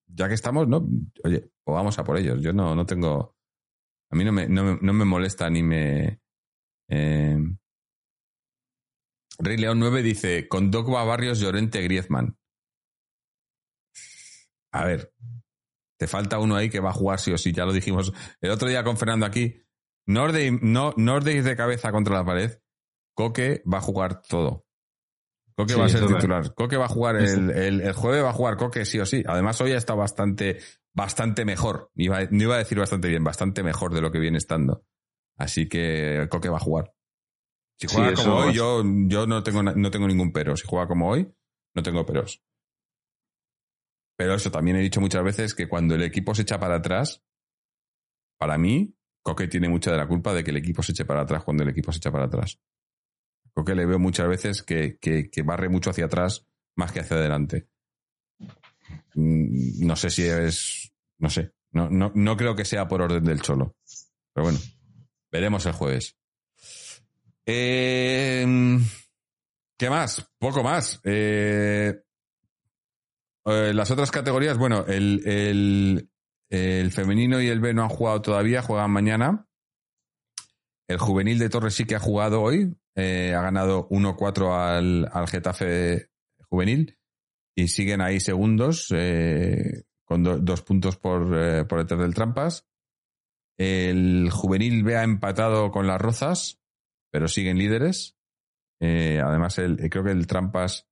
Ya 0.07 0.29
que 0.29 0.35
estamos, 0.35 0.69
¿no? 0.69 0.87
Oye, 1.25 1.41
pues 1.65 1.75
vamos 1.75 1.99
a 1.99 2.05
por 2.05 2.17
ellos. 2.19 2.41
Yo 2.43 2.53
no, 2.53 2.75
no 2.75 2.85
tengo. 2.87 3.35
A 4.11 4.17
mí 4.17 4.25
no 4.25 4.33
me, 4.33 4.49
no 4.49 4.77
no 4.81 4.93
me 4.93 5.05
molesta 5.05 5.49
ni 5.51 5.63
me. 5.63 6.21
eh, 6.91 7.39
Rey 9.39 9.57
León 9.57 9.79
9 9.81 10.03
dice: 10.03 10.47
con 10.49 10.71
Dogba 10.71 11.05
Barrios 11.05 11.41
Llorente 11.41 11.81
Griezmann. 11.83 12.37
A 14.73 14.85
ver, 14.85 15.13
te 15.97 16.07
falta 16.07 16.39
uno 16.39 16.57
ahí 16.57 16.69
que 16.71 16.81
va 16.81 16.91
a 16.91 16.95
jugar 16.95 17.21
sí 17.21 17.33
o 17.33 17.39
sí, 17.39 17.53
ya 17.53 17.65
lo 17.65 17.73
dijimos 17.73 18.13
el 18.41 18.51
otro 18.51 18.69
día 18.69 18.83
con 18.85 18.97
Fernando 18.97 19.27
aquí. 19.27 19.61
No 20.07 20.25
os 20.25 20.33
deis, 20.33 20.53
no, 20.61 20.93
no 20.97 21.15
os 21.17 21.25
deis 21.25 21.45
de 21.45 21.57
cabeza 21.57 21.91
contra 21.93 22.15
la 22.17 22.25
pared. 22.25 22.59
Coque 23.15 23.63
va 23.73 23.79
a 23.79 23.81
jugar 23.81 24.23
todo. 24.23 24.67
Coque 25.57 25.75
Sí, 25.75 25.79
va 25.79 25.87
a 25.87 25.89
ser 25.89 26.01
titular. 26.07 26.55
Coque 26.55 26.77
va 26.77 26.87
a 26.87 26.89
jugar 26.89 27.17
el, 27.17 27.51
el, 27.51 27.81
el 27.81 27.93
jueves, 27.93 28.25
va 28.25 28.31
a 28.31 28.35
jugar 28.35 28.57
Coque 28.57 28.85
sí 28.85 28.99
o 28.99 29.07
sí. 29.07 29.23
Además, 29.27 29.61
hoy 29.61 29.73
ha 29.73 29.77
estado 29.79 30.01
bastante, 30.01 30.59
bastante 30.93 31.45
mejor. 31.45 31.91
Iba- 31.95 32.27
no 32.31 32.43
iba 32.43 32.57
a 32.57 32.59
decir 32.59 32.79
bastante 32.79 33.09
bien, 33.09 33.23
bastante 33.23 33.63
mejor 33.63 33.95
de 33.95 34.01
lo 34.01 34.11
que 34.11 34.19
viene 34.19 34.37
estando. 34.39 34.85
Así 35.37 35.69
que 35.69 36.27
Coque 36.29 36.49
va 36.49 36.57
a 36.57 36.61
jugar. 36.61 36.93
Si 37.79 37.87
juega 37.87 38.11
como 38.15 38.37
hoy, 38.49 38.55
yo, 38.55 38.83
yo 39.07 39.27
no, 39.27 39.43
tengo, 39.43 39.63
no 39.63 39.91
tengo 39.91 40.07
ningún 40.09 40.33
pero. 40.33 40.57
Si 40.57 40.67
juega 40.67 40.87
como 40.89 41.09
hoy, 41.09 41.33
no 41.75 41.83
tengo 41.83 42.05
peros. 42.05 42.43
Pero 44.17 44.35
eso 44.35 44.51
también 44.51 44.77
he 44.77 44.81
dicho 44.81 45.01
muchas 45.01 45.25
veces 45.25 45.55
que 45.55 45.69
cuando 45.69 45.95
el 45.95 46.03
equipo 46.03 46.35
se 46.35 46.43
echa 46.43 46.59
para 46.61 46.77
atrás, 46.77 47.23
para 48.39 48.59
mí, 48.59 48.95
Coque 49.23 49.49
tiene 49.49 49.69
mucha 49.69 49.91
de 49.91 49.97
la 49.97 50.07
culpa 50.07 50.35
de 50.35 50.45
que 50.45 50.51
el 50.51 50.59
equipo 50.59 50.83
se 50.83 50.93
eche 50.93 51.05
para 51.07 51.23
atrás 51.23 51.43
cuando 51.45 51.63
el 51.63 51.71
equipo 51.71 51.91
se 51.93 51.97
echa 51.99 52.13
para 52.13 52.27
atrás. 52.27 52.61
Coque 53.55 53.75
le 53.75 53.87
veo 53.87 53.99
muchas 53.99 54.29
veces 54.29 54.63
que, 54.63 54.99
que- 55.01 55.31
barre 55.43 55.69
mucho 55.69 55.91
hacia 55.91 56.05
atrás 56.07 56.47
más 56.77 56.93
que 56.93 57.01
hacia 57.01 57.17
adelante. 57.17 57.69
Mm, 59.15 59.87
No 59.87 59.97
sé 59.97 60.11
si 60.11 60.25
es. 60.25 60.93
No 61.19 61.31
sé. 61.31 61.53
No, 61.73 61.89
no, 61.89 62.13
no 62.15 62.37
creo 62.37 62.55
que 62.55 62.65
sea 62.65 62.87
por 62.87 63.01
orden 63.03 63.25
del 63.25 63.41
cholo. 63.41 63.77
Pero 64.33 64.45
bueno, 64.45 64.59
veremos 65.33 65.65
el 65.67 65.73
jueves. 65.73 66.17
Eh, 67.47 68.47
¿Qué 69.79 69.91
más? 69.91 70.25
Poco 70.39 70.63
más. 70.63 71.01
Eh, 71.05 71.95
eh, 73.47 73.73
las 73.75 73.91
otras 73.91 74.11
categorías, 74.11 74.57
bueno, 74.59 74.85
el, 74.87 75.23
el, 75.27 76.11
el 76.51 76.91
femenino 76.91 77.41
y 77.41 77.49
el 77.49 77.61
B 77.61 77.75
no 77.75 77.83
han 77.83 77.89
jugado 77.89 78.23
todavía, 78.23 78.63
juegan 78.63 78.91
mañana. 78.91 79.49
El 80.89 80.99
juvenil 80.99 81.39
de 81.39 81.49
Torres 81.49 81.75
sí 81.75 81.85
que 81.87 81.95
ha 81.97 82.01
jugado 82.01 82.43
hoy, 82.43 82.77
eh, 82.95 83.35
ha 83.35 83.41
ganado 83.43 83.89
1-4 83.89 84.53
al, 84.55 85.09
al 85.13 85.29
Getafe 85.29 86.11
juvenil 86.51 86.99
y 87.57 87.69
siguen 87.69 88.01
ahí 88.01 88.21
segundos 88.21 88.89
eh, 88.95 89.85
con 90.05 90.23
do- 90.23 90.39
dos 90.39 90.63
puntos 90.63 90.97
por, 90.99 91.37
eh, 91.37 91.65
por 91.65 91.79
detrás 91.81 92.01
del 92.01 92.15
Trampas. 92.15 92.67
El 93.59 94.31
juvenil 94.31 94.83
B 94.83 94.97
ha 94.97 95.05
empatado 95.05 95.71
con 95.71 95.87
las 95.87 96.01
Rozas, 96.01 96.61
pero 97.13 97.29
siguen 97.29 97.59
líderes. 97.59 98.17
Además, 98.81 99.57
el, 99.59 99.77
creo 99.89 100.05
que 100.05 100.11
el 100.11 100.27
Trampas 100.27 100.87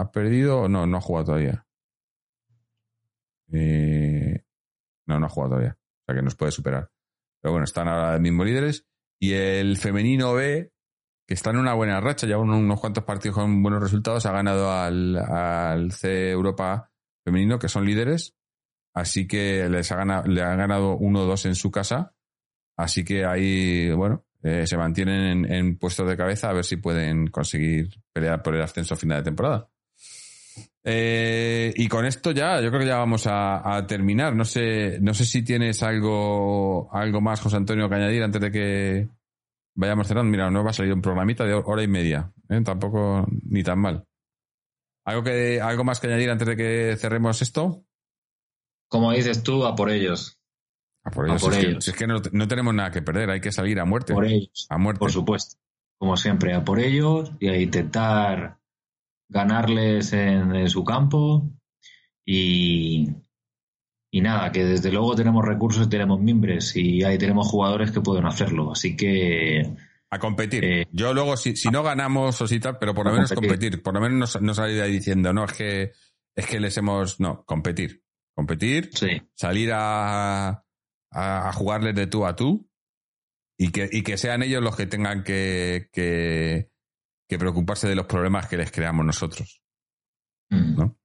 ha 0.00 0.10
perdido 0.10 0.68
no, 0.68 0.86
no 0.86 0.96
ha 0.96 1.00
jugado 1.00 1.26
todavía. 1.26 1.66
Eh, 3.52 4.44
no, 5.06 5.18
no 5.18 5.26
ha 5.26 5.28
jugado 5.28 5.50
todavía. 5.50 5.76
O 5.78 6.04
sea 6.06 6.14
que 6.14 6.22
nos 6.22 6.36
puede 6.36 6.52
superar. 6.52 6.90
Pero 7.40 7.52
bueno, 7.52 7.64
están 7.64 7.88
ahora 7.88 8.18
mismo 8.18 8.44
líderes. 8.44 8.86
Y 9.18 9.32
el 9.32 9.76
femenino 9.76 10.34
B, 10.34 10.72
que 11.26 11.34
está 11.34 11.50
en 11.50 11.58
una 11.58 11.74
buena 11.74 12.00
racha, 12.00 12.26
ya 12.26 12.38
unos, 12.38 12.80
cuantos 12.80 13.04
partidos 13.04 13.36
con 13.36 13.62
buenos 13.62 13.82
resultados, 13.82 14.24
ha 14.26 14.32
ganado 14.32 14.72
al, 14.72 15.16
al 15.16 15.92
C 15.92 16.30
Europa 16.30 16.90
femenino, 17.24 17.58
que 17.58 17.68
son 17.68 17.84
líderes. 17.84 18.34
Así 18.94 19.28
que 19.28 19.68
les 19.68 19.92
ha 19.92 19.96
ganado, 19.96 20.26
le 20.26 20.42
han 20.42 20.58
ganado 20.58 20.98
1-2 20.98 21.46
en 21.46 21.54
su 21.54 21.70
casa. 21.70 22.14
Así 22.76 23.04
que 23.04 23.24
ahí, 23.24 23.90
bueno, 23.92 24.24
eh, 24.42 24.66
se 24.66 24.76
mantienen 24.76 25.44
en, 25.44 25.52
en 25.52 25.78
puestos 25.78 26.08
de 26.08 26.16
cabeza 26.16 26.48
a 26.48 26.54
ver 26.54 26.64
si 26.64 26.76
pueden 26.76 27.26
conseguir 27.26 27.90
pelear 28.12 28.42
por 28.42 28.54
el 28.54 28.62
ascenso 28.62 28.94
a 28.94 28.96
final 28.96 29.18
de 29.18 29.24
temporada. 29.24 29.70
Eh, 30.84 31.72
y 31.76 31.88
con 31.88 32.06
esto 32.06 32.30
ya, 32.30 32.60
yo 32.60 32.68
creo 32.70 32.80
que 32.80 32.86
ya 32.86 32.96
vamos 32.96 33.26
a, 33.26 33.76
a 33.76 33.86
terminar. 33.86 34.34
No 34.34 34.44
sé, 34.44 34.98
no 35.00 35.12
sé 35.14 35.24
si 35.26 35.42
tienes 35.42 35.82
algo, 35.82 36.88
algo 36.92 37.20
más, 37.20 37.40
José 37.40 37.56
Antonio, 37.56 37.88
que 37.88 37.94
añadir 37.96 38.22
antes 38.22 38.40
de 38.40 38.50
que 38.50 39.08
vayamos 39.74 40.06
cerrando. 40.08 40.30
Mira, 40.30 40.50
no 40.50 40.64
va 40.64 40.70
a 40.70 40.74
salir 40.74 40.92
un 40.92 41.02
programita 41.02 41.44
de 41.44 41.54
hora 41.54 41.82
y 41.82 41.88
media. 41.88 42.32
¿eh? 42.48 42.60
Tampoco 42.64 43.26
ni 43.44 43.62
tan 43.62 43.78
mal. 43.78 44.04
¿Algo, 45.04 45.22
que, 45.24 45.60
¿Algo 45.60 45.84
más 45.84 46.00
que 46.00 46.06
añadir 46.06 46.30
antes 46.30 46.46
de 46.48 46.56
que 46.56 46.96
cerremos 46.98 47.42
esto? 47.42 47.84
Como 48.88 49.12
dices 49.12 49.42
tú, 49.42 49.64
a 49.66 49.74
por 49.74 49.90
ellos. 49.90 50.38
A 51.04 51.10
por 51.10 51.24
A 51.26 51.28
ellos. 51.28 51.42
por 51.42 51.52
es, 51.54 51.58
que- 51.58 51.66
ellos. 51.66 51.88
es 51.88 51.94
que, 51.94 52.06
no, 52.06 52.16
no 52.32 52.48
tenemos 52.48 52.74
nada 52.74 52.90
que 52.90 53.02
perder, 53.02 53.30
hay 53.30 53.40
que 53.40 53.52
salir 53.52 53.80
a 53.80 53.84
muerte. 53.84 54.12
Por 54.14 54.26
ellos. 54.26 54.66
A 54.70 54.78
muerte. 54.78 54.98
Por 55.00 55.12
supuesto. 55.12 55.56
Como 55.98 56.16
siempre, 56.16 56.54
a 56.54 56.64
por 56.64 56.78
ellos 56.80 57.32
y 57.40 57.48
a 57.48 57.58
intentar 57.60 58.58
ganarles 59.30 60.12
en, 60.12 60.54
en 60.54 60.68
su 60.68 60.84
campo 60.84 61.48
y, 62.26 63.08
y 64.10 64.20
nada, 64.20 64.52
que 64.52 64.64
desde 64.64 64.92
luego 64.92 65.14
tenemos 65.14 65.44
recursos, 65.44 65.88
tenemos 65.88 66.20
mimbres 66.20 66.76
y 66.76 67.02
ahí 67.04 67.16
tenemos 67.16 67.48
jugadores 67.48 67.90
que 67.92 68.00
pueden 68.02 68.26
hacerlo. 68.26 68.72
Así 68.72 68.96
que 68.96 69.62
A 70.10 70.18
competir. 70.18 70.64
Eh, 70.64 70.86
Yo 70.92 71.14
luego, 71.14 71.36
si, 71.36 71.56
si 71.56 71.70
no 71.70 71.82
ganamos 71.82 72.42
o 72.42 72.46
si 72.46 72.60
tal, 72.60 72.76
pero 72.78 72.94
por 72.94 73.06
lo 73.06 73.12
menos 73.12 73.32
competir. 73.32 73.56
competir. 73.56 73.82
Por 73.82 73.94
lo 73.94 74.00
menos 74.00 74.34
no, 74.34 74.40
no 74.46 74.54
salir 74.54 74.82
ahí 74.82 74.92
diciendo, 74.92 75.32
no, 75.32 75.44
es 75.44 75.52
que, 75.52 75.92
es 76.36 76.46
que 76.46 76.60
les 76.60 76.76
hemos. 76.76 77.20
No, 77.20 77.44
competir. 77.44 78.02
Competir, 78.34 78.90
sí, 78.94 79.20
salir 79.34 79.70
a, 79.72 80.48
a, 80.48 80.62
a 81.10 81.52
jugarles 81.52 81.94
de 81.94 82.06
tú 82.06 82.24
a 82.24 82.34
tú 82.34 82.70
y 83.58 83.70
que, 83.70 83.88
y 83.92 84.02
que 84.02 84.16
sean 84.16 84.42
ellos 84.42 84.62
los 84.62 84.76
que 84.76 84.86
tengan 84.86 85.24
que, 85.24 85.90
que, 85.92 86.69
que 87.30 87.38
preocuparse 87.38 87.88
de 87.88 87.94
los 87.94 88.06
problemas 88.06 88.48
que 88.48 88.56
les 88.56 88.72
creamos 88.72 89.06
nosotros. 89.06 89.62
Mm. 90.50 90.76
¿no? 90.76 90.96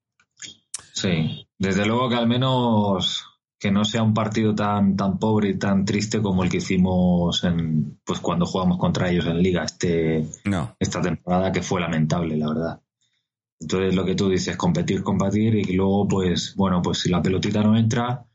Sí, 0.91 1.47
desde 1.59 1.85
luego 1.85 2.09
que 2.09 2.15
al 2.15 2.27
menos 2.27 3.23
que 3.59 3.69
no 3.71 3.85
sea 3.85 4.01
un 4.01 4.13
partido 4.13 4.55
tan 4.55 4.95
tan 4.95 5.19
pobre 5.19 5.49
y 5.49 5.59
tan 5.59 5.85
triste 5.85 6.21
como 6.21 6.43
el 6.43 6.49
que 6.49 6.57
hicimos 6.57 7.43
en 7.43 7.99
pues 8.03 8.19
cuando 8.19 8.47
jugamos 8.47 8.79
contra 8.79 9.09
ellos 9.09 9.27
en 9.27 9.37
liga 9.41 9.63
este 9.63 10.25
No, 10.45 10.75
esta 10.79 10.99
temporada 10.99 11.51
que 11.51 11.61
fue 11.61 11.79
lamentable, 11.79 12.37
la 12.37 12.47
verdad. 12.47 12.81
Entonces 13.59 13.95
lo 13.95 14.03
que 14.03 14.15
tú 14.15 14.27
dices, 14.27 14.57
competir, 14.57 15.03
competir 15.03 15.55
y 15.55 15.75
luego 15.75 16.07
pues 16.07 16.55
bueno, 16.55 16.81
pues 16.81 16.99
si 17.01 17.09
la 17.09 17.21
pelotita 17.21 17.61
no 17.61 17.77
entra, 17.77 18.25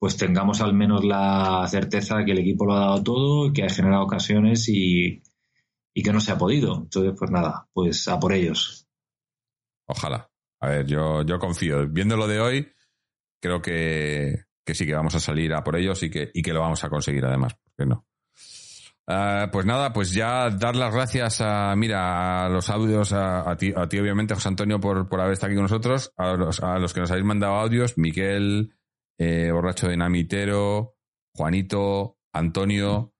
pues 0.00 0.16
tengamos 0.16 0.60
al 0.60 0.74
menos 0.74 1.04
la 1.04 1.64
certeza 1.68 2.24
que 2.24 2.32
el 2.32 2.38
equipo 2.38 2.66
lo 2.66 2.74
ha 2.74 2.80
dado 2.80 3.02
todo, 3.04 3.52
que 3.52 3.62
ha 3.62 3.68
generado 3.68 4.02
ocasiones 4.02 4.68
y, 4.68 5.22
y 5.98 6.02
que 6.04 6.12
no 6.12 6.20
se 6.20 6.30
ha 6.30 6.38
podido. 6.38 6.76
Entonces 6.76 7.12
pues 7.18 7.28
nada, 7.28 7.66
pues 7.72 8.06
a 8.06 8.20
por 8.20 8.32
ellos. 8.32 8.86
ojalá. 9.88 10.30
A 10.60 10.68
ver, 10.68 10.86
yo, 10.86 11.22
yo 11.22 11.40
confío. 11.40 11.88
Viendo 11.88 12.16
lo 12.16 12.28
de 12.28 12.40
hoy, 12.40 12.72
creo 13.42 13.60
que, 13.60 14.44
que 14.64 14.74
sí 14.76 14.86
que 14.86 14.94
vamos 14.94 15.16
a 15.16 15.20
salir 15.20 15.52
a 15.54 15.64
por 15.64 15.74
ellos 15.76 16.00
y 16.04 16.10
que, 16.10 16.30
y 16.32 16.42
que 16.42 16.52
lo 16.52 16.60
vamos 16.60 16.84
a 16.84 16.88
conseguir 16.88 17.24
además. 17.24 17.54
¿Por 17.54 17.72
qué 17.76 17.86
no? 17.86 18.06
Ah, 19.08 19.48
pues 19.50 19.66
nada, 19.66 19.92
pues 19.92 20.12
ya 20.12 20.50
dar 20.50 20.76
las 20.76 20.94
gracias 20.94 21.40
a, 21.40 21.74
mira, 21.74 22.44
a 22.44 22.48
los 22.48 22.70
audios, 22.70 23.12
a, 23.12 23.50
a 23.50 23.56
ti, 23.56 23.72
a 23.74 23.88
ti 23.88 23.98
obviamente, 23.98 24.34
José 24.34 24.48
Antonio, 24.48 24.78
por, 24.78 25.08
por 25.08 25.20
haber 25.20 25.32
estado 25.32 25.48
aquí 25.48 25.56
con 25.56 25.64
nosotros, 25.64 26.12
a 26.16 26.34
los, 26.34 26.60
a 26.60 26.78
los 26.78 26.94
que 26.94 27.00
nos 27.00 27.10
habéis 27.10 27.26
mandado 27.26 27.54
audios, 27.54 27.98
Miquel, 27.98 28.72
eh, 29.18 29.50
Borracho 29.50 29.88
Dinamitero, 29.88 30.96
Juanito, 31.34 32.18
Antonio, 32.32 33.14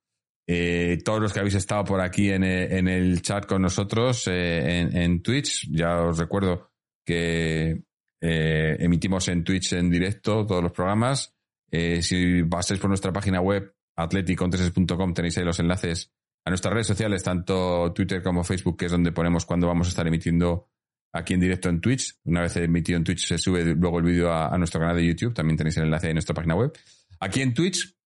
eh, 0.50 0.98
todos 1.04 1.20
los 1.20 1.32
que 1.32 1.40
habéis 1.40 1.56
estado 1.56 1.84
por 1.84 2.00
aquí 2.00 2.30
en, 2.30 2.42
eh, 2.42 2.78
el 2.78 3.20
chat 3.20 3.44
con 3.44 3.60
nosotros 3.60 4.26
eh, 4.28 4.80
en, 4.80 5.22
Twitch, 5.22 5.68
ya 5.70 6.00
os 6.00 6.16
recuerdo 6.16 6.70
que 7.04 7.82
eh, 8.22 8.76
emitimos 8.80 9.28
en 9.28 9.44
Twitch 9.44 9.74
en 9.74 9.90
directo 9.90 10.46
todos 10.46 10.62
los 10.62 10.72
programas. 10.72 11.36
Eh, 11.70 12.00
si 12.00 12.42
pasáis 12.44 12.80
por 12.80 12.88
nuestra 12.88 13.12
página 13.12 13.42
web 13.42 13.74
atleticontreses.com 13.94 15.12
tenéis 15.12 15.36
ahí 15.36 15.44
los 15.44 15.60
enlaces 15.60 16.14
a 16.46 16.50
nuestras 16.50 16.72
redes 16.72 16.86
sociales, 16.86 17.22
tanto 17.22 17.92
Twitter 17.92 18.22
como 18.22 18.42
Facebook, 18.42 18.78
que 18.78 18.86
es 18.86 18.92
donde 18.92 19.12
ponemos 19.12 19.44
cuando 19.44 19.66
vamos 19.66 19.88
a 19.88 19.90
estar 19.90 20.06
emitiendo 20.06 20.70
aquí 21.12 21.34
en 21.34 21.40
directo 21.40 21.68
en 21.68 21.82
Twitch. 21.82 22.20
Una 22.24 22.40
vez 22.40 22.56
emitido 22.56 22.96
en 22.96 23.04
Twitch 23.04 23.26
se 23.26 23.36
sube 23.36 23.66
luego 23.74 23.98
el 23.98 24.04
vídeo 24.06 24.32
a, 24.32 24.48
a 24.48 24.56
nuestro 24.56 24.80
canal 24.80 24.96
de 24.96 25.04
YouTube, 25.04 25.34
también 25.34 25.58
tenéis 25.58 25.76
el 25.76 25.84
enlace 25.84 26.08
en 26.08 26.14
nuestra 26.14 26.34
página 26.34 26.54
web. 26.54 26.72
Aquí 27.20 27.42
en 27.42 27.52
Twitch 27.52 27.97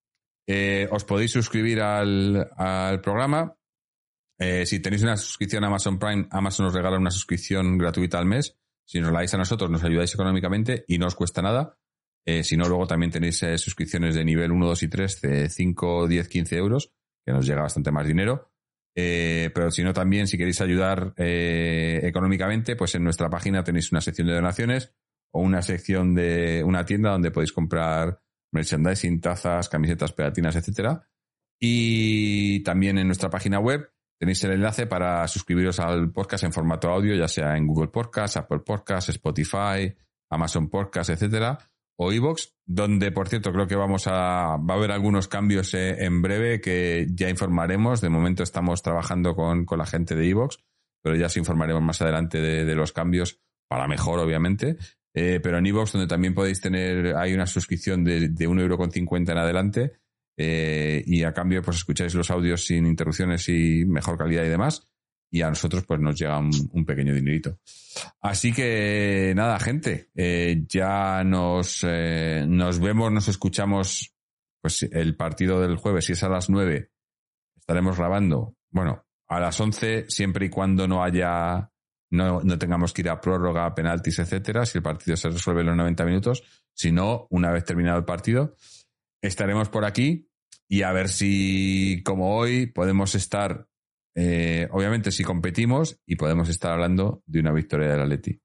eh, 0.46 0.88
os 0.90 1.04
podéis 1.04 1.32
suscribir 1.32 1.80
al, 1.80 2.50
al 2.56 3.00
programa. 3.00 3.54
Eh, 4.38 4.66
si 4.66 4.80
tenéis 4.80 5.02
una 5.02 5.16
suscripción 5.16 5.64
a 5.64 5.68
Amazon 5.68 5.98
Prime, 5.98 6.26
Amazon 6.30 6.66
os 6.66 6.74
regala 6.74 6.98
una 6.98 7.10
suscripción 7.10 7.78
gratuita 7.78 8.18
al 8.18 8.26
mes. 8.26 8.58
Si 8.84 9.00
nos 9.00 9.12
la 9.12 9.20
dais 9.20 9.34
a 9.34 9.38
nosotros, 9.38 9.70
nos 9.70 9.84
ayudáis 9.84 10.14
económicamente 10.14 10.84
y 10.88 10.98
no 10.98 11.06
os 11.06 11.14
cuesta 11.14 11.42
nada. 11.42 11.78
Eh, 12.24 12.44
si 12.44 12.56
no, 12.56 12.68
luego 12.68 12.86
también 12.86 13.10
tenéis 13.10 13.42
eh, 13.42 13.58
suscripciones 13.58 14.14
de 14.14 14.24
nivel 14.24 14.52
1, 14.52 14.66
2 14.66 14.82
y 14.82 14.88
3 14.88 15.20
de 15.20 15.48
5, 15.48 16.08
10, 16.08 16.28
15 16.28 16.56
euros, 16.56 16.92
que 17.24 17.32
nos 17.32 17.46
llega 17.46 17.62
bastante 17.62 17.90
más 17.90 18.06
dinero. 18.06 18.52
Eh, 18.94 19.50
pero 19.54 19.70
si 19.70 19.82
no, 19.82 19.92
también, 19.92 20.26
si 20.26 20.36
queréis 20.36 20.60
ayudar 20.60 21.14
eh, 21.16 22.00
económicamente, 22.02 22.76
pues 22.76 22.94
en 22.94 23.04
nuestra 23.04 23.30
página 23.30 23.64
tenéis 23.64 23.90
una 23.90 24.00
sección 24.00 24.28
de 24.28 24.34
donaciones 24.34 24.92
o 25.32 25.40
una 25.40 25.62
sección 25.62 26.14
de 26.14 26.62
una 26.64 26.84
tienda 26.84 27.10
donde 27.10 27.30
podéis 27.30 27.52
comprar 27.52 28.20
merchandising, 28.52 29.20
tazas, 29.20 29.68
camisetas, 29.68 30.12
pegatinas, 30.12 30.56
etcétera. 30.56 31.08
Y 31.60 32.62
también 32.62 32.98
en 32.98 33.06
nuestra 33.06 33.30
página 33.30 33.58
web 33.58 33.90
tenéis 34.18 34.42
el 34.44 34.52
enlace 34.52 34.86
para 34.86 35.26
suscribiros 35.26 35.80
al 35.80 36.12
podcast 36.12 36.44
en 36.44 36.52
formato 36.52 36.88
audio, 36.90 37.14
ya 37.14 37.28
sea 37.28 37.56
en 37.56 37.66
Google 37.66 37.88
Podcast, 37.88 38.36
Apple 38.36 38.60
Podcast, 38.60 39.08
Spotify, 39.08 39.94
Amazon 40.30 40.68
Podcast, 40.68 41.10
etcétera, 41.10 41.58
o 41.96 42.12
iVoox, 42.12 42.54
donde, 42.64 43.12
por 43.12 43.28
cierto, 43.28 43.52
creo 43.52 43.66
que 43.66 43.76
vamos 43.76 44.06
a, 44.06 44.56
va 44.56 44.74
a 44.74 44.76
haber 44.76 44.92
algunos 44.92 45.28
cambios 45.28 45.74
eh, 45.74 46.04
en 46.04 46.22
breve 46.22 46.60
que 46.60 47.06
ya 47.10 47.28
informaremos. 47.28 48.00
De 48.00 48.08
momento 48.08 48.42
estamos 48.42 48.82
trabajando 48.82 49.34
con, 49.34 49.64
con 49.64 49.78
la 49.78 49.86
gente 49.86 50.14
de 50.14 50.26
iVoox, 50.26 50.56
pero 51.02 51.16
ya 51.16 51.26
os 51.26 51.36
informaremos 51.36 51.82
más 51.82 52.00
adelante 52.00 52.40
de, 52.40 52.64
de 52.64 52.74
los 52.74 52.92
cambios, 52.92 53.40
para 53.68 53.88
mejor, 53.88 54.18
obviamente. 54.20 54.76
Eh, 55.14 55.40
pero 55.42 55.58
en 55.58 55.66
iVoox, 55.66 55.92
donde 55.92 56.08
también 56.08 56.34
podéis 56.34 56.60
tener, 56.60 57.14
hay 57.16 57.34
una 57.34 57.46
suscripción 57.46 58.02
de, 58.02 58.28
de 58.28 58.48
1,50€ 58.48 59.30
en 59.30 59.38
adelante, 59.38 59.92
eh, 60.36 61.02
y 61.06 61.22
a 61.24 61.32
cambio, 61.32 61.62
pues 61.62 61.78
escucháis 61.78 62.14
los 62.14 62.30
audios 62.30 62.64
sin 62.64 62.86
interrupciones 62.86 63.48
y 63.48 63.84
mejor 63.84 64.16
calidad 64.16 64.44
y 64.44 64.48
demás. 64.48 64.88
Y 65.30 65.40
a 65.42 65.48
nosotros, 65.48 65.84
pues 65.86 66.00
nos 66.00 66.18
llega 66.18 66.38
un, 66.38 66.50
un 66.72 66.84
pequeño 66.84 67.14
dinerito. 67.14 67.58
Así 68.20 68.52
que 68.52 69.32
nada, 69.34 69.58
gente, 69.58 70.10
eh, 70.14 70.64
ya 70.68 71.24
nos, 71.24 71.84
eh, 71.84 72.44
nos 72.46 72.80
vemos, 72.80 73.10
nos 73.10 73.28
escuchamos. 73.28 74.14
Pues 74.60 74.84
el 74.84 75.16
partido 75.16 75.60
del 75.60 75.76
jueves, 75.76 76.04
si 76.04 76.12
es 76.12 76.22
a 76.22 76.28
las 76.28 76.48
9, 76.48 76.90
estaremos 77.56 77.96
grabando. 77.96 78.54
Bueno, 78.70 79.04
a 79.26 79.40
las 79.40 79.58
11, 79.58 80.04
siempre 80.08 80.46
y 80.46 80.50
cuando 80.50 80.86
no 80.86 81.02
haya, 81.02 81.71
no, 82.12 82.42
no 82.42 82.58
tengamos 82.58 82.92
que 82.92 83.00
ir 83.00 83.08
a 83.08 83.20
prórroga, 83.20 83.74
penaltis, 83.74 84.18
etcétera, 84.18 84.66
si 84.66 84.78
el 84.78 84.82
partido 84.82 85.16
se 85.16 85.30
resuelve 85.30 85.62
en 85.62 85.68
los 85.68 85.76
90 85.76 86.04
minutos. 86.04 86.42
Si 86.74 86.92
no, 86.92 87.26
una 87.30 87.50
vez 87.50 87.64
terminado 87.64 87.98
el 87.98 88.04
partido, 88.04 88.54
estaremos 89.22 89.70
por 89.70 89.86
aquí 89.86 90.28
y 90.68 90.82
a 90.82 90.92
ver 90.92 91.08
si, 91.08 92.02
como 92.04 92.36
hoy, 92.36 92.66
podemos 92.66 93.14
estar, 93.14 93.66
eh, 94.14 94.68
obviamente, 94.72 95.10
si 95.10 95.24
competimos 95.24 96.00
y 96.06 96.16
podemos 96.16 96.50
estar 96.50 96.72
hablando 96.72 97.22
de 97.26 97.40
una 97.40 97.52
victoria 97.52 97.88
del 97.88 98.02
Atleti. 98.02 98.40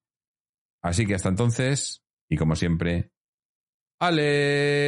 Así 0.81 1.05
que 1.05 1.15
hasta 1.15 1.27
entonces, 1.27 2.05
y 2.29 2.37
como 2.37 2.55
siempre, 2.55 3.11
Aleti. 3.99 4.87